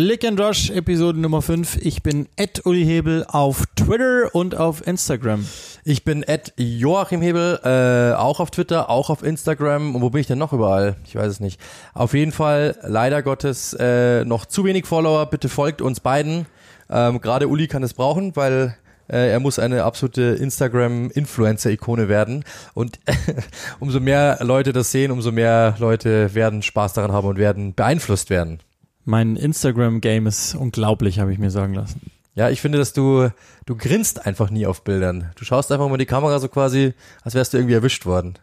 Click 0.00 0.24
and 0.24 0.40
Rush, 0.40 0.70
Episode 0.70 1.18
Nummer 1.18 1.42
5. 1.42 1.78
Ich 1.84 2.04
bin 2.04 2.28
Ed 2.36 2.64
Uli 2.64 2.84
Hebel 2.84 3.26
auf 3.26 3.64
Twitter 3.74 4.32
und 4.32 4.54
auf 4.56 4.86
Instagram. 4.86 5.44
Ich 5.82 6.04
bin 6.04 6.22
Ed 6.22 6.52
Joachim 6.56 7.20
Hebel, 7.20 7.58
äh, 7.64 8.16
auch 8.16 8.38
auf 8.38 8.52
Twitter, 8.52 8.90
auch 8.90 9.10
auf 9.10 9.24
Instagram. 9.24 9.96
Und 9.96 10.00
wo 10.00 10.10
bin 10.10 10.20
ich 10.20 10.28
denn 10.28 10.38
noch 10.38 10.52
überall? 10.52 10.94
Ich 11.04 11.16
weiß 11.16 11.26
es 11.26 11.40
nicht. 11.40 11.60
Auf 11.94 12.14
jeden 12.14 12.30
Fall, 12.30 12.78
leider 12.82 13.24
Gottes, 13.24 13.74
äh, 13.74 14.24
noch 14.24 14.46
zu 14.46 14.64
wenig 14.64 14.86
Follower. 14.86 15.26
Bitte 15.26 15.48
folgt 15.48 15.82
uns 15.82 15.98
beiden. 15.98 16.46
Ähm, 16.88 17.20
Gerade 17.20 17.48
Uli 17.48 17.66
kann 17.66 17.82
es 17.82 17.92
brauchen, 17.92 18.36
weil 18.36 18.76
äh, 19.08 19.32
er 19.32 19.40
muss 19.40 19.58
eine 19.58 19.82
absolute 19.82 20.22
Instagram-Influencer-Ikone 20.22 22.08
werden. 22.08 22.44
Und 22.72 23.00
umso 23.80 23.98
mehr 23.98 24.38
Leute 24.42 24.72
das 24.72 24.92
sehen, 24.92 25.10
umso 25.10 25.32
mehr 25.32 25.74
Leute 25.80 26.36
werden 26.36 26.62
Spaß 26.62 26.92
daran 26.92 27.10
haben 27.10 27.26
und 27.26 27.36
werden 27.36 27.74
beeinflusst 27.74 28.30
werden. 28.30 28.60
Mein 29.08 29.36
Instagram-Game 29.36 30.26
ist 30.26 30.54
unglaublich, 30.54 31.18
habe 31.18 31.32
ich 31.32 31.38
mir 31.38 31.50
sagen 31.50 31.72
lassen. 31.72 32.10
Ja, 32.34 32.50
ich 32.50 32.60
finde, 32.60 32.76
dass 32.76 32.92
du, 32.92 33.30
du 33.64 33.74
grinst 33.74 34.26
einfach 34.26 34.50
nie 34.50 34.66
auf 34.66 34.84
Bildern. 34.84 35.30
Du 35.36 35.46
schaust 35.46 35.72
einfach 35.72 35.88
mal 35.88 35.96
die 35.96 36.04
Kamera 36.04 36.38
so 36.40 36.48
quasi, 36.48 36.92
als 37.22 37.34
wärst 37.34 37.54
du 37.54 37.56
irgendwie 37.56 37.72
erwischt 37.74 38.04
worden. 38.04 38.34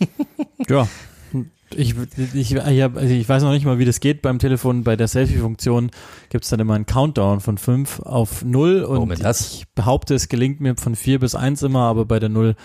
ja. 0.68 0.88
Ich, 1.76 1.94
ich, 2.16 2.54
ich, 2.54 2.56
hab, 2.56 2.96
also 2.96 3.12
ich 3.12 3.28
weiß 3.28 3.42
noch 3.42 3.50
nicht 3.52 3.66
mal, 3.66 3.78
wie 3.78 3.84
das 3.84 4.00
geht 4.00 4.22
beim 4.22 4.38
Telefon. 4.38 4.82
Bei 4.82 4.96
der 4.96 5.08
Selfie-Funktion 5.08 5.90
gibt 6.30 6.44
es 6.44 6.50
dann 6.50 6.60
immer 6.60 6.72
einen 6.72 6.86
Countdown 6.86 7.40
von 7.40 7.58
5 7.58 8.00
auf 8.00 8.42
0 8.42 8.82
und 8.82 9.12
ich 9.12 9.64
behaupte, 9.74 10.14
es 10.14 10.30
gelingt 10.30 10.58
mir 10.58 10.74
von 10.76 10.96
4 10.96 11.20
bis 11.20 11.34
1 11.34 11.62
immer, 11.64 11.82
aber 11.82 12.06
bei 12.06 12.18
der 12.18 12.30
0 12.30 12.56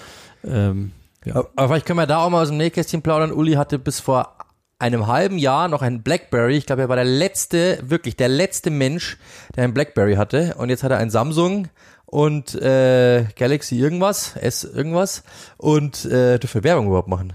ähm, 0.45 0.91
ja. 1.25 1.43
Aber 1.57 1.67
vielleicht 1.67 1.85
können 1.85 1.99
wir 1.99 2.07
da 2.07 2.23
auch 2.23 2.29
mal 2.29 2.41
aus 2.41 2.47
dem 2.47 2.57
Nähkästchen 2.57 3.01
plaudern. 3.01 3.33
Uli 3.33 3.53
hatte 3.53 3.79
bis 3.79 3.99
vor 3.99 4.37
einem 4.79 5.07
halben 5.07 5.37
Jahr 5.37 5.67
noch 5.67 5.81
ein 5.81 6.01
Blackberry. 6.01 6.57
Ich 6.57 6.65
glaube, 6.65 6.81
er 6.81 6.89
war 6.89 6.95
der 6.95 7.05
letzte, 7.05 7.79
wirklich 7.83 8.15
der 8.15 8.29
letzte 8.29 8.69
Mensch, 8.69 9.17
der 9.55 9.65
ein 9.65 9.73
Blackberry 9.73 10.15
hatte. 10.15 10.55
Und 10.57 10.69
jetzt 10.69 10.83
hat 10.83 10.91
er 10.91 10.97
ein 10.97 11.09
Samsung 11.09 11.67
und 12.05 12.55
äh, 12.55 13.25
Galaxy 13.35 13.77
irgendwas, 13.77 14.35
S 14.37 14.63
irgendwas. 14.63 15.23
Und 15.57 16.05
äh, 16.05 16.39
wir 16.41 16.63
Werbung 16.63 16.87
überhaupt 16.87 17.09
machen? 17.09 17.33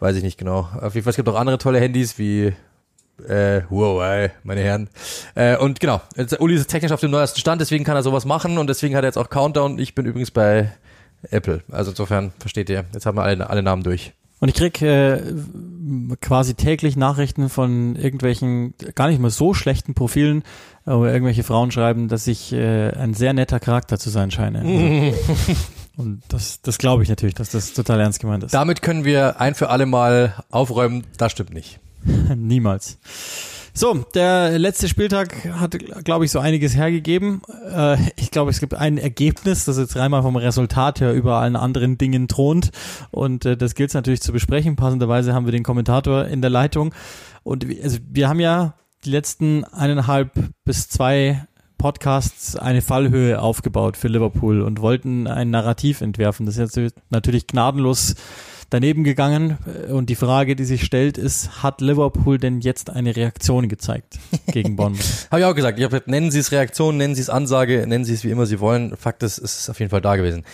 Weiß 0.00 0.16
ich 0.16 0.22
nicht 0.22 0.38
genau. 0.38 0.68
Auf 0.80 0.94
jeden 0.94 1.04
Fall, 1.04 1.10
es 1.10 1.16
gibt 1.16 1.28
auch 1.28 1.36
andere 1.36 1.58
tolle 1.58 1.78
Handys 1.78 2.18
wie 2.18 2.52
äh, 3.28 3.62
Huawei, 3.70 4.32
meine 4.42 4.62
Herren. 4.62 4.88
Äh, 5.34 5.56
und 5.56 5.78
genau, 5.78 6.00
jetzt, 6.16 6.40
Uli 6.40 6.54
ist 6.54 6.68
technisch 6.68 6.92
auf 6.92 7.00
dem 7.00 7.10
neuesten 7.10 7.38
Stand, 7.38 7.60
deswegen 7.60 7.84
kann 7.84 7.96
er 7.96 8.02
sowas 8.02 8.24
machen 8.24 8.58
und 8.58 8.66
deswegen 8.66 8.96
hat 8.96 9.04
er 9.04 9.08
jetzt 9.08 9.18
auch 9.18 9.30
Countdown. 9.30 9.78
Ich 9.78 9.94
bin 9.94 10.06
übrigens 10.06 10.30
bei 10.30 10.72
Apple. 11.30 11.62
Also 11.70 11.90
insofern 11.90 12.32
versteht 12.38 12.70
ihr, 12.70 12.84
jetzt 12.92 13.06
haben 13.06 13.16
wir 13.16 13.22
alle, 13.22 13.48
alle 13.48 13.62
Namen 13.62 13.82
durch. 13.82 14.12
Und 14.40 14.48
ich 14.48 14.54
krieg 14.54 14.80
äh, 14.80 15.20
quasi 16.20 16.54
täglich 16.54 16.96
Nachrichten 16.96 17.50
von 17.50 17.94
irgendwelchen 17.94 18.74
gar 18.94 19.08
nicht 19.08 19.20
mal 19.20 19.30
so 19.30 19.52
schlechten 19.52 19.94
Profilen, 19.94 20.42
wo 20.86 21.04
irgendwelche 21.04 21.42
Frauen 21.42 21.70
schreiben, 21.70 22.08
dass 22.08 22.26
ich 22.26 22.52
äh, 22.52 22.90
ein 22.92 23.12
sehr 23.12 23.34
netter 23.34 23.60
Charakter 23.60 23.98
zu 23.98 24.08
sein 24.08 24.30
scheine. 24.30 24.60
Also, 24.60 25.56
und 25.98 26.22
das, 26.28 26.62
das 26.62 26.78
glaube 26.78 27.02
ich 27.02 27.10
natürlich, 27.10 27.34
dass 27.34 27.50
das 27.50 27.74
total 27.74 28.00
ernst 28.00 28.20
gemeint 28.20 28.42
ist. 28.42 28.54
Damit 28.54 28.80
können 28.80 29.04
wir 29.04 29.40
ein 29.40 29.54
für 29.54 29.68
alle 29.68 29.84
Mal 29.84 30.34
aufräumen, 30.50 31.04
das 31.18 31.32
stimmt 31.32 31.52
nicht. 31.52 31.78
Niemals. 32.34 32.98
So, 33.72 33.94
der 34.14 34.58
letzte 34.58 34.88
Spieltag 34.88 35.44
hat, 35.54 35.78
glaube 36.04 36.24
ich, 36.24 36.30
so 36.30 36.38
einiges 36.38 36.74
hergegeben. 36.74 37.42
Äh, 37.72 37.96
ich 38.16 38.30
glaube, 38.30 38.50
es 38.50 38.60
gibt 38.60 38.74
ein 38.74 38.98
Ergebnis, 38.98 39.64
das 39.64 39.78
jetzt 39.78 39.94
dreimal 39.94 40.22
vom 40.22 40.36
Resultat 40.36 41.00
her 41.00 41.12
über 41.12 41.36
allen 41.36 41.56
anderen 41.56 41.96
Dingen 41.96 42.28
thront. 42.28 42.70
Und 43.10 43.44
äh, 43.44 43.56
das 43.56 43.74
gilt 43.74 43.90
es 43.90 43.94
natürlich 43.94 44.20
zu 44.20 44.32
besprechen. 44.32 44.76
Passenderweise 44.76 45.34
haben 45.34 45.44
wir 45.44 45.52
den 45.52 45.62
Kommentator 45.62 46.26
in 46.26 46.40
der 46.42 46.50
Leitung. 46.50 46.94
Und 47.42 47.64
also, 47.82 47.98
wir 48.08 48.28
haben 48.28 48.40
ja 48.40 48.74
die 49.04 49.10
letzten 49.10 49.64
eineinhalb 49.64 50.32
bis 50.64 50.88
zwei 50.88 51.46
Podcasts 51.78 52.56
eine 52.56 52.82
Fallhöhe 52.82 53.40
aufgebaut 53.40 53.96
für 53.96 54.08
Liverpool 54.08 54.60
und 54.60 54.82
wollten 54.82 55.26
ein 55.26 55.48
Narrativ 55.48 56.02
entwerfen. 56.02 56.44
Das 56.44 56.58
ist 56.58 56.76
jetzt 56.76 56.98
natürlich 57.08 57.46
gnadenlos 57.46 58.16
daneben 58.70 59.04
gegangen. 59.04 59.58
Und 59.90 60.08
die 60.08 60.14
Frage, 60.14 60.56
die 60.56 60.64
sich 60.64 60.84
stellt, 60.84 61.18
ist, 61.18 61.62
hat 61.62 61.80
Liverpool 61.80 62.38
denn 62.38 62.60
jetzt 62.60 62.90
eine 62.90 63.14
Reaktion 63.14 63.68
gezeigt 63.68 64.18
gegen 64.46 64.76
Bournemouth? 64.76 65.04
habe 65.30 65.40
ich 65.40 65.46
auch 65.46 65.54
gesagt. 65.54 65.78
Ich 65.78 65.84
habe 65.84 66.02
nennen 66.06 66.30
Sie 66.30 66.38
es 66.38 66.52
Reaktion, 66.52 66.96
nennen 66.96 67.14
Sie 67.14 67.20
es 67.20 67.30
Ansage, 67.30 67.84
nennen 67.86 68.04
Sie 68.04 68.14
es 68.14 68.24
wie 68.24 68.30
immer 68.30 68.46
Sie 68.46 68.60
wollen. 68.60 68.96
Fakt 68.96 69.22
ist, 69.22 69.38
es 69.38 69.60
ist 69.60 69.70
auf 69.70 69.78
jeden 69.80 69.90
Fall 69.90 70.00
da 70.00 70.16
gewesen. 70.16 70.44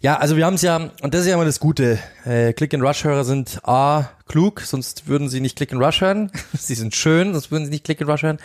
Ja, 0.00 0.16
also 0.18 0.36
wir 0.36 0.46
haben 0.46 0.54
es 0.54 0.62
ja, 0.62 0.90
und 1.02 1.12
das 1.12 1.22
ist 1.22 1.26
ja 1.26 1.34
immer 1.34 1.44
das 1.44 1.58
Gute. 1.58 1.98
Äh, 2.24 2.52
Click-and-Rush-Hörer 2.52 3.24
sind 3.24 3.60
A, 3.64 4.10
klug, 4.28 4.60
sonst 4.60 5.08
würden 5.08 5.28
sie 5.28 5.40
nicht 5.40 5.56
Click-and-Rush 5.56 6.02
hören. 6.02 6.30
sie 6.56 6.76
sind 6.76 6.94
schön, 6.94 7.32
sonst 7.32 7.50
würden 7.50 7.64
sie 7.64 7.72
nicht 7.72 7.84
Click-and-Rush 7.84 8.22
hören. 8.22 8.38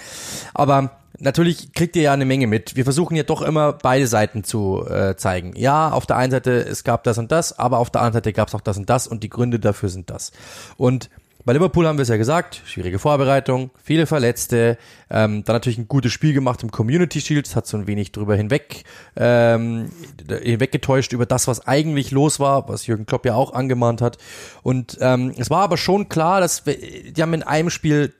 Aber 0.55 1.02
natürlich 1.19 1.73
kriegt 1.73 1.95
ihr 1.95 2.03
ja 2.03 2.13
eine 2.13 2.25
Menge 2.25 2.47
mit. 2.47 2.75
Wir 2.75 2.83
versuchen 2.83 3.15
ja 3.15 3.23
doch 3.23 3.41
immer 3.41 3.73
beide 3.73 4.07
Seiten 4.07 4.43
zu 4.43 4.85
äh, 4.87 5.15
zeigen. 5.15 5.53
Ja, 5.55 5.91
auf 5.91 6.05
der 6.05 6.17
einen 6.17 6.31
Seite, 6.31 6.51
es 6.51 6.83
gab 6.83 7.03
das 7.03 7.17
und 7.17 7.31
das, 7.31 7.57
aber 7.57 7.79
auf 7.79 7.89
der 7.89 8.01
anderen 8.01 8.13
Seite 8.13 8.33
gab 8.33 8.47
es 8.47 8.55
auch 8.55 8.61
das 8.61 8.77
und 8.77 8.89
das 8.89 9.07
und 9.07 9.23
die 9.23 9.29
Gründe 9.29 9.59
dafür 9.59 9.89
sind 9.89 10.09
das. 10.09 10.31
Und 10.77 11.09
bei 11.45 11.51
Liverpool 11.51 11.85
haben 11.85 11.97
wir 11.97 12.03
es 12.03 12.09
ja 12.09 12.15
gesagt, 12.15 12.61
schwierige 12.63 12.99
Vorbereitung, 12.99 13.69
viele 13.83 14.05
Verletzte, 14.05 14.77
ähm, 15.09 15.43
dann 15.43 15.55
natürlich 15.55 15.77
ein 15.77 15.89
gutes 15.89 16.13
Spiel 16.13 16.33
gemacht 16.33 16.63
im 16.63 16.71
Community 16.71 17.19
Shield, 17.19 17.53
hat 17.53 17.67
so 17.67 17.75
ein 17.75 17.85
wenig 17.85 18.13
drüber 18.13 18.37
hinweg 18.37 18.85
ähm, 19.17 19.91
hinweggetäuscht 20.29 21.11
über 21.11 21.25
das, 21.25 21.49
was 21.49 21.67
eigentlich 21.67 22.11
los 22.11 22.39
war, 22.39 22.69
was 22.69 22.87
Jürgen 22.87 23.05
Klopp 23.05 23.25
ja 23.25 23.35
auch 23.35 23.53
angemahnt 23.53 24.01
hat. 24.01 24.17
Und 24.61 24.97
ähm, 25.01 25.33
es 25.37 25.49
war 25.49 25.63
aber 25.63 25.75
schon 25.75 26.07
klar, 26.07 26.39
dass 26.39 26.65
wir, 26.65 26.77
die 26.77 27.21
haben 27.21 27.33
in 27.33 27.43
einem 27.43 27.69
Spiel 27.69 28.13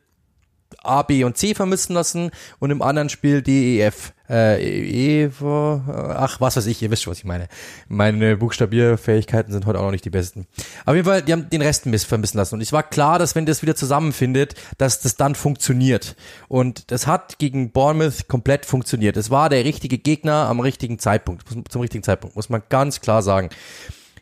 A, 0.83 1.01
B 1.01 1.23
und 1.23 1.37
C 1.37 1.55
vermissen 1.55 1.93
lassen 1.93 2.31
und 2.59 2.71
im 2.71 2.81
anderen 2.81 3.09
Spiel 3.09 3.41
D, 3.41 3.77
E, 3.77 3.81
F. 3.81 4.13
Äh, 4.29 5.25
e, 5.25 5.29
ach, 5.41 6.39
was 6.39 6.55
weiß 6.55 6.65
ich, 6.67 6.81
ihr 6.81 6.89
wisst 6.89 7.03
schon, 7.03 7.11
was 7.11 7.19
ich 7.19 7.25
meine. 7.25 7.47
Meine 7.89 8.37
Buchstabierfähigkeiten 8.37 9.51
sind 9.51 9.65
heute 9.65 9.79
auch 9.79 9.83
noch 9.83 9.91
nicht 9.91 10.05
die 10.05 10.09
besten. 10.09 10.47
Auf 10.85 10.95
jeden 10.95 11.05
Fall, 11.05 11.21
die 11.21 11.33
haben 11.33 11.49
den 11.49 11.61
Rest 11.61 11.87
vermissen 12.05 12.37
lassen. 12.37 12.55
Und 12.55 12.61
es 12.61 12.71
war 12.71 12.83
klar, 12.83 13.19
dass 13.19 13.35
wenn 13.35 13.45
das 13.45 13.61
wieder 13.61 13.75
zusammenfindet, 13.75 14.55
dass 14.77 15.01
das 15.01 15.17
dann 15.17 15.35
funktioniert. 15.35 16.15
Und 16.47 16.91
das 16.91 17.05
hat 17.05 17.37
gegen 17.37 17.71
Bournemouth 17.71 18.27
komplett 18.27 18.65
funktioniert. 18.65 19.17
Es 19.17 19.29
war 19.29 19.49
der 19.49 19.65
richtige 19.65 19.97
Gegner 19.97 20.47
am 20.47 20.61
richtigen 20.61 20.99
Zeitpunkt, 20.99 21.45
zum 21.69 21.81
richtigen 21.81 22.03
Zeitpunkt, 22.03 22.35
muss 22.35 22.49
man 22.49 22.63
ganz 22.69 23.01
klar 23.01 23.21
sagen. 23.21 23.49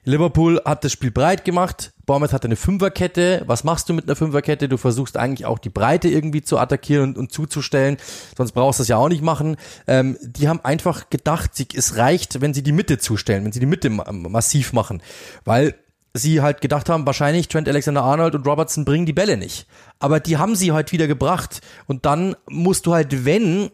Liverpool 0.03 0.59
hat 0.65 0.83
das 0.83 0.91
Spiel 0.91 1.11
breit 1.11 1.45
gemacht. 1.45 1.93
Bournemouth 2.05 2.33
hat 2.33 2.43
eine 2.43 2.55
Fünferkette. 2.55 3.43
Was 3.45 3.63
machst 3.63 3.87
du 3.87 3.93
mit 3.93 4.05
einer 4.05 4.15
Fünferkette? 4.15 4.67
Du 4.67 4.77
versuchst 4.77 5.15
eigentlich 5.15 5.45
auch 5.45 5.59
die 5.59 5.69
Breite 5.69 6.07
irgendwie 6.09 6.41
zu 6.41 6.57
attackieren 6.57 7.09
und, 7.09 7.17
und 7.17 7.31
zuzustellen. 7.31 7.97
Sonst 8.35 8.53
brauchst 8.53 8.79
du 8.79 8.81
das 8.81 8.87
ja 8.87 8.97
auch 8.97 9.09
nicht 9.09 9.21
machen. 9.21 9.57
Ähm, 9.87 10.17
die 10.21 10.49
haben 10.49 10.59
einfach 10.63 11.09
gedacht, 11.09 11.55
sie, 11.55 11.67
es 11.75 11.97
reicht, 11.97 12.41
wenn 12.41 12.53
sie 12.53 12.63
die 12.63 12.71
Mitte 12.71 12.97
zustellen, 12.97 13.45
wenn 13.45 13.51
sie 13.51 13.59
die 13.59 13.67
Mitte 13.67 13.89
massiv 13.91 14.73
machen. 14.73 15.03
Weil 15.45 15.75
sie 16.13 16.41
halt 16.41 16.61
gedacht 16.61 16.89
haben, 16.89 17.05
wahrscheinlich 17.05 17.47
Trent 17.47 17.69
Alexander-Arnold 17.69 18.35
und 18.35 18.47
Robertson 18.47 18.85
bringen 18.85 19.05
die 19.05 19.13
Bälle 19.13 19.37
nicht. 19.37 19.67
Aber 19.99 20.19
die 20.19 20.37
haben 20.37 20.55
sie 20.55 20.71
halt 20.71 20.91
wieder 20.91 21.07
gebracht. 21.07 21.61
Und 21.85 22.05
dann 22.05 22.35
musst 22.49 22.87
du 22.87 22.93
halt, 22.93 23.23
wenn 23.25 23.69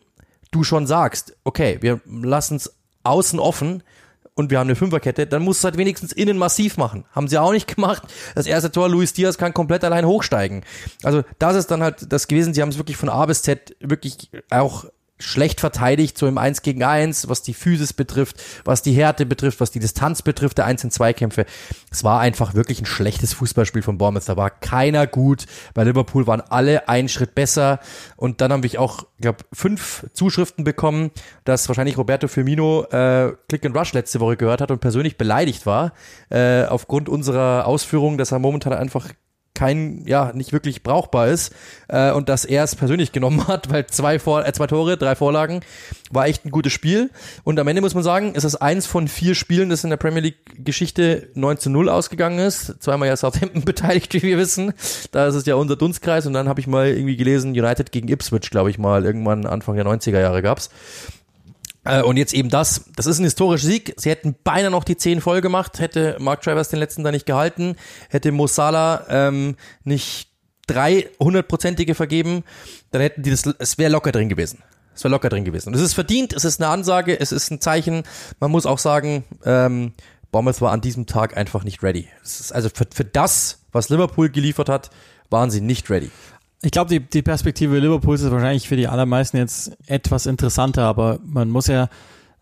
du 0.51 0.63
schon 0.63 0.87
sagst, 0.87 1.35
okay, 1.45 1.77
wir 1.81 2.01
lassen 2.05 2.57
es 2.57 2.75
außen 3.03 3.39
offen, 3.39 3.81
und 4.37 4.51
wir 4.51 4.59
haben 4.59 4.67
eine 4.67 4.75
Fünferkette, 4.75 5.25
dann 5.25 5.41
muss 5.41 5.57
es 5.57 5.63
halt 5.63 5.77
wenigstens 5.77 6.13
innen 6.13 6.37
massiv 6.37 6.77
machen. 6.77 7.05
Haben 7.11 7.27
sie 7.27 7.39
auch 7.39 7.51
nicht 7.51 7.67
gemacht. 7.75 8.03
Das 8.35 8.45
erste 8.45 8.71
Tor, 8.71 8.87
Luis 8.87 9.11
Diaz 9.13 9.37
kann 9.37 9.53
komplett 9.53 9.83
allein 9.83 10.05
hochsteigen. 10.05 10.63
Also 11.03 11.23
das 11.39 11.55
ist 11.55 11.71
dann 11.71 11.81
halt 11.81 12.13
das 12.13 12.27
gewesen. 12.27 12.53
Sie 12.53 12.61
haben 12.61 12.69
es 12.69 12.77
wirklich 12.77 12.97
von 12.97 13.09
A 13.09 13.25
bis 13.25 13.41
Z 13.41 13.75
wirklich 13.79 14.29
auch 14.51 14.85
schlecht 15.19 15.59
verteidigt, 15.59 16.17
so 16.17 16.27
im 16.27 16.37
1 16.37 16.61
gegen 16.61 16.83
1, 16.83 17.27
was 17.29 17.41
die 17.41 17.53
Physis 17.53 17.93
betrifft, 17.93 18.41
was 18.65 18.81
die 18.81 18.93
Härte 18.93 19.25
betrifft, 19.25 19.59
was 19.59 19.71
die 19.71 19.79
Distanz 19.79 20.21
betrifft, 20.21 20.57
der 20.57 20.65
1 20.65 20.83
in 20.83 20.91
2 20.91 21.13
Kämpfe. 21.13 21.45
Es 21.91 22.03
war 22.03 22.19
einfach 22.19 22.53
wirklich 22.53 22.81
ein 22.81 22.85
schlechtes 22.85 23.33
Fußballspiel 23.33 23.81
von 23.81 23.97
Bournemouth. 23.97 24.29
Da 24.29 24.37
war 24.37 24.49
keiner 24.49 25.07
gut. 25.07 25.45
Bei 25.73 25.83
Liverpool 25.83 26.27
waren 26.27 26.41
alle 26.41 26.87
einen 26.87 27.09
Schritt 27.09 27.33
besser. 27.33 27.79
Und 28.15 28.41
dann 28.41 28.51
habe 28.51 28.67
ich 28.67 28.77
auch, 28.77 29.03
ich 29.15 29.21
glaube, 29.21 29.39
fünf 29.53 30.05
Zuschriften 30.13 30.63
bekommen, 30.63 31.11
dass 31.45 31.67
wahrscheinlich 31.67 31.97
Roberto 31.97 32.27
Firmino 32.27 32.83
äh, 32.91 33.33
Click 33.49 33.65
and 33.65 33.75
Rush 33.75 33.93
letzte 33.93 34.19
Woche 34.19 34.37
gehört 34.37 34.61
hat 34.61 34.71
und 34.71 34.79
persönlich 34.79 35.17
beleidigt 35.17 35.65
war, 35.65 35.93
äh, 36.29 36.65
aufgrund 36.65 37.09
unserer 37.09 37.65
Ausführungen, 37.65 38.17
dass 38.17 38.31
er 38.31 38.39
momentan 38.39 38.73
einfach 38.73 39.09
kein, 39.57 40.03
ja, 40.05 40.33
nicht 40.33 40.53
wirklich 40.53 40.83
brauchbar 40.83 41.29
ist 41.29 41.51
äh, 41.87 42.11
und 42.11 42.29
dass 42.29 42.45
er 42.45 42.63
es 42.63 42.75
persönlich 42.75 43.11
genommen 43.11 43.47
hat, 43.47 43.71
weil 43.71 43.87
zwei, 43.87 44.19
Vor 44.19 44.45
äh, 44.45 44.53
zwei 44.53 44.67
Tore, 44.67 44.97
drei 44.97 45.15
Vorlagen, 45.15 45.61
war 46.11 46.27
echt 46.27 46.45
ein 46.45 46.51
gutes 46.51 46.71
Spiel. 46.71 47.09
Und 47.43 47.59
am 47.59 47.67
Ende 47.67 47.81
muss 47.81 47.95
man 47.95 48.03
sagen, 48.03 48.35
ist 48.35 48.43
es 48.43 48.55
eins 48.55 48.85
von 48.85 49.07
vier 49.07 49.33
Spielen, 49.33 49.69
das 49.69 49.83
in 49.83 49.89
der 49.89 49.97
Premier 49.97 50.21
League 50.21 50.63
Geschichte 50.63 51.29
9 51.33 51.57
zu 51.57 51.71
0 51.71 51.89
ausgegangen 51.89 52.37
ist. 52.37 52.75
Zweimal 52.79 53.07
ja 53.07 53.17
Southampton 53.17 53.61
beteiligt, 53.65 54.13
wie 54.13 54.21
wir 54.21 54.37
wissen. 54.37 54.73
Da 55.11 55.25
ist 55.25 55.35
es 55.35 55.47
ja 55.47 55.55
unser 55.55 55.75
Dunstkreis 55.75 56.27
und 56.27 56.33
dann 56.33 56.47
habe 56.47 56.59
ich 56.59 56.67
mal 56.67 56.89
irgendwie 56.89 57.17
gelesen, 57.17 57.51
United 57.51 57.91
gegen 57.91 58.07
Ipswich, 58.09 58.51
glaube 58.51 58.69
ich 58.69 58.77
mal, 58.77 59.05
irgendwann 59.05 59.47
Anfang 59.47 59.75
der 59.75 59.85
90er 59.85 60.19
Jahre 60.19 60.43
gab's. 60.43 60.69
Äh, 61.87 62.01
und 62.01 62.17
jetzt 62.17 62.33
eben 62.33 62.49
das, 62.49 62.85
das 62.95 63.05
ist 63.05 63.19
ein 63.19 63.23
historischer 63.23 63.67
Sieg. 63.67 63.93
Sie 63.97 64.09
hätten 64.09 64.35
beinahe 64.43 64.71
noch 64.71 64.83
die 64.83 64.97
10 64.97 65.21
voll 65.21 65.41
gemacht, 65.41 65.79
hätte 65.79 66.17
Mark 66.19 66.41
Travers 66.41 66.69
den 66.69 66.79
letzten 66.79 67.03
da 67.03 67.11
nicht 67.11 67.25
gehalten, 67.25 67.75
hätte 68.09 68.31
Mo 68.31 68.47
Salah 68.47 69.05
ähm, 69.09 69.55
nicht 69.83 70.29
drei 70.67 71.09
hundertprozentige 71.19 71.95
vergeben, 71.95 72.43
dann 72.91 73.01
hätten 73.01 73.23
die 73.23 73.31
das, 73.31 73.45
es 73.59 73.77
wäre 73.77 73.91
locker 73.91 74.11
drin 74.11 74.29
gewesen. 74.29 74.61
Es 74.93 75.03
wäre 75.03 75.11
locker 75.11 75.29
drin 75.29 75.45
gewesen. 75.45 75.69
Und 75.69 75.75
es 75.75 75.81
ist 75.81 75.93
verdient, 75.93 76.33
es 76.33 76.43
ist 76.43 76.61
eine 76.61 76.69
Ansage, 76.69 77.19
es 77.19 77.31
ist 77.31 77.51
ein 77.51 77.61
Zeichen. 77.61 78.03
Man 78.39 78.51
muss 78.51 78.65
auch 78.65 78.79
sagen, 78.79 79.23
ähm, 79.45 79.93
Bournemouth 80.31 80.59
war 80.59 80.71
an 80.71 80.81
diesem 80.81 81.05
Tag 81.05 81.37
einfach 81.37 81.63
nicht 81.63 81.83
ready. 81.83 82.07
also 82.51 82.69
für, 82.73 82.85
für 82.93 83.05
das, 83.05 83.59
was 83.71 83.89
Liverpool 83.89 84.29
geliefert 84.29 84.69
hat, 84.69 84.89
waren 85.29 85.51
sie 85.51 85.61
nicht 85.61 85.89
ready. 85.89 86.11
Ich 86.61 86.71
glaube, 86.71 86.89
die, 86.89 86.99
die 86.99 87.21
Perspektive 87.21 87.77
Liverpools 87.77 88.21
ist 88.21 88.31
wahrscheinlich 88.31 88.67
für 88.67 88.75
die 88.75 88.87
allermeisten 88.87 89.37
jetzt 89.37 89.77
etwas 89.87 90.25
interessanter, 90.25 90.83
aber 90.83 91.19
man 91.23 91.49
muss 91.49 91.67
ja, 91.67 91.87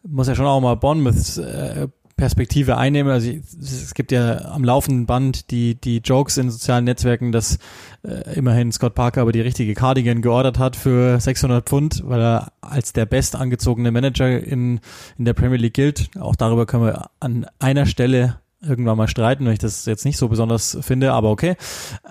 muss 0.03 0.27
ja 0.27 0.35
schon 0.35 0.45
auch 0.45 0.61
mal 0.61 0.75
Bournemouths 0.75 1.37
äh, 1.37 1.87
Perspektive 2.17 2.77
einnehmen. 2.77 3.11
Also 3.11 3.29
es 3.29 3.93
gibt 3.93 4.13
ja 4.13 4.45
am 4.45 4.63
laufenden 4.63 5.05
Band 5.05 5.51
die, 5.51 5.75
die 5.75 5.97
Jokes 5.97 6.37
in 6.37 6.49
sozialen 6.49 6.85
Netzwerken, 6.85 7.33
dass 7.33 7.59
äh, 8.03 8.35
immerhin 8.35 8.71
Scott 8.71 8.95
Parker 8.95 9.21
aber 9.21 9.33
die 9.33 9.41
richtige 9.41 9.73
Cardigan 9.73 10.21
geordert 10.21 10.57
hat 10.57 10.77
für 10.77 11.19
600 11.19 11.67
Pfund, 11.67 12.03
weil 12.05 12.21
er 12.21 12.53
als 12.61 12.93
der 12.93 13.05
best 13.05 13.35
angezogene 13.35 13.91
Manager 13.91 14.29
in, 14.39 14.79
in 15.17 15.25
der 15.25 15.33
Premier 15.33 15.57
League 15.57 15.73
gilt. 15.73 16.09
Auch 16.17 16.37
darüber 16.37 16.65
können 16.65 16.85
wir 16.85 17.09
an 17.19 17.47
einer 17.59 17.85
Stelle 17.85 18.39
irgendwann 18.61 18.97
mal 18.97 19.09
streiten, 19.09 19.45
wenn 19.45 19.53
ich 19.53 19.59
das 19.59 19.85
jetzt 19.85 20.05
nicht 20.05 20.17
so 20.17 20.29
besonders 20.29 20.77
finde, 20.81 21.11
aber 21.11 21.29
okay. 21.29 21.57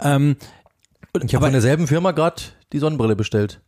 Ähm, 0.03 0.37
ich 1.23 1.35
habe 1.35 1.47
von 1.47 1.53
derselben 1.53 1.87
Firma 1.87 2.13
gerade 2.13 2.43
die 2.73 2.79
Sonnenbrille 2.79 3.17
bestellt. 3.17 3.61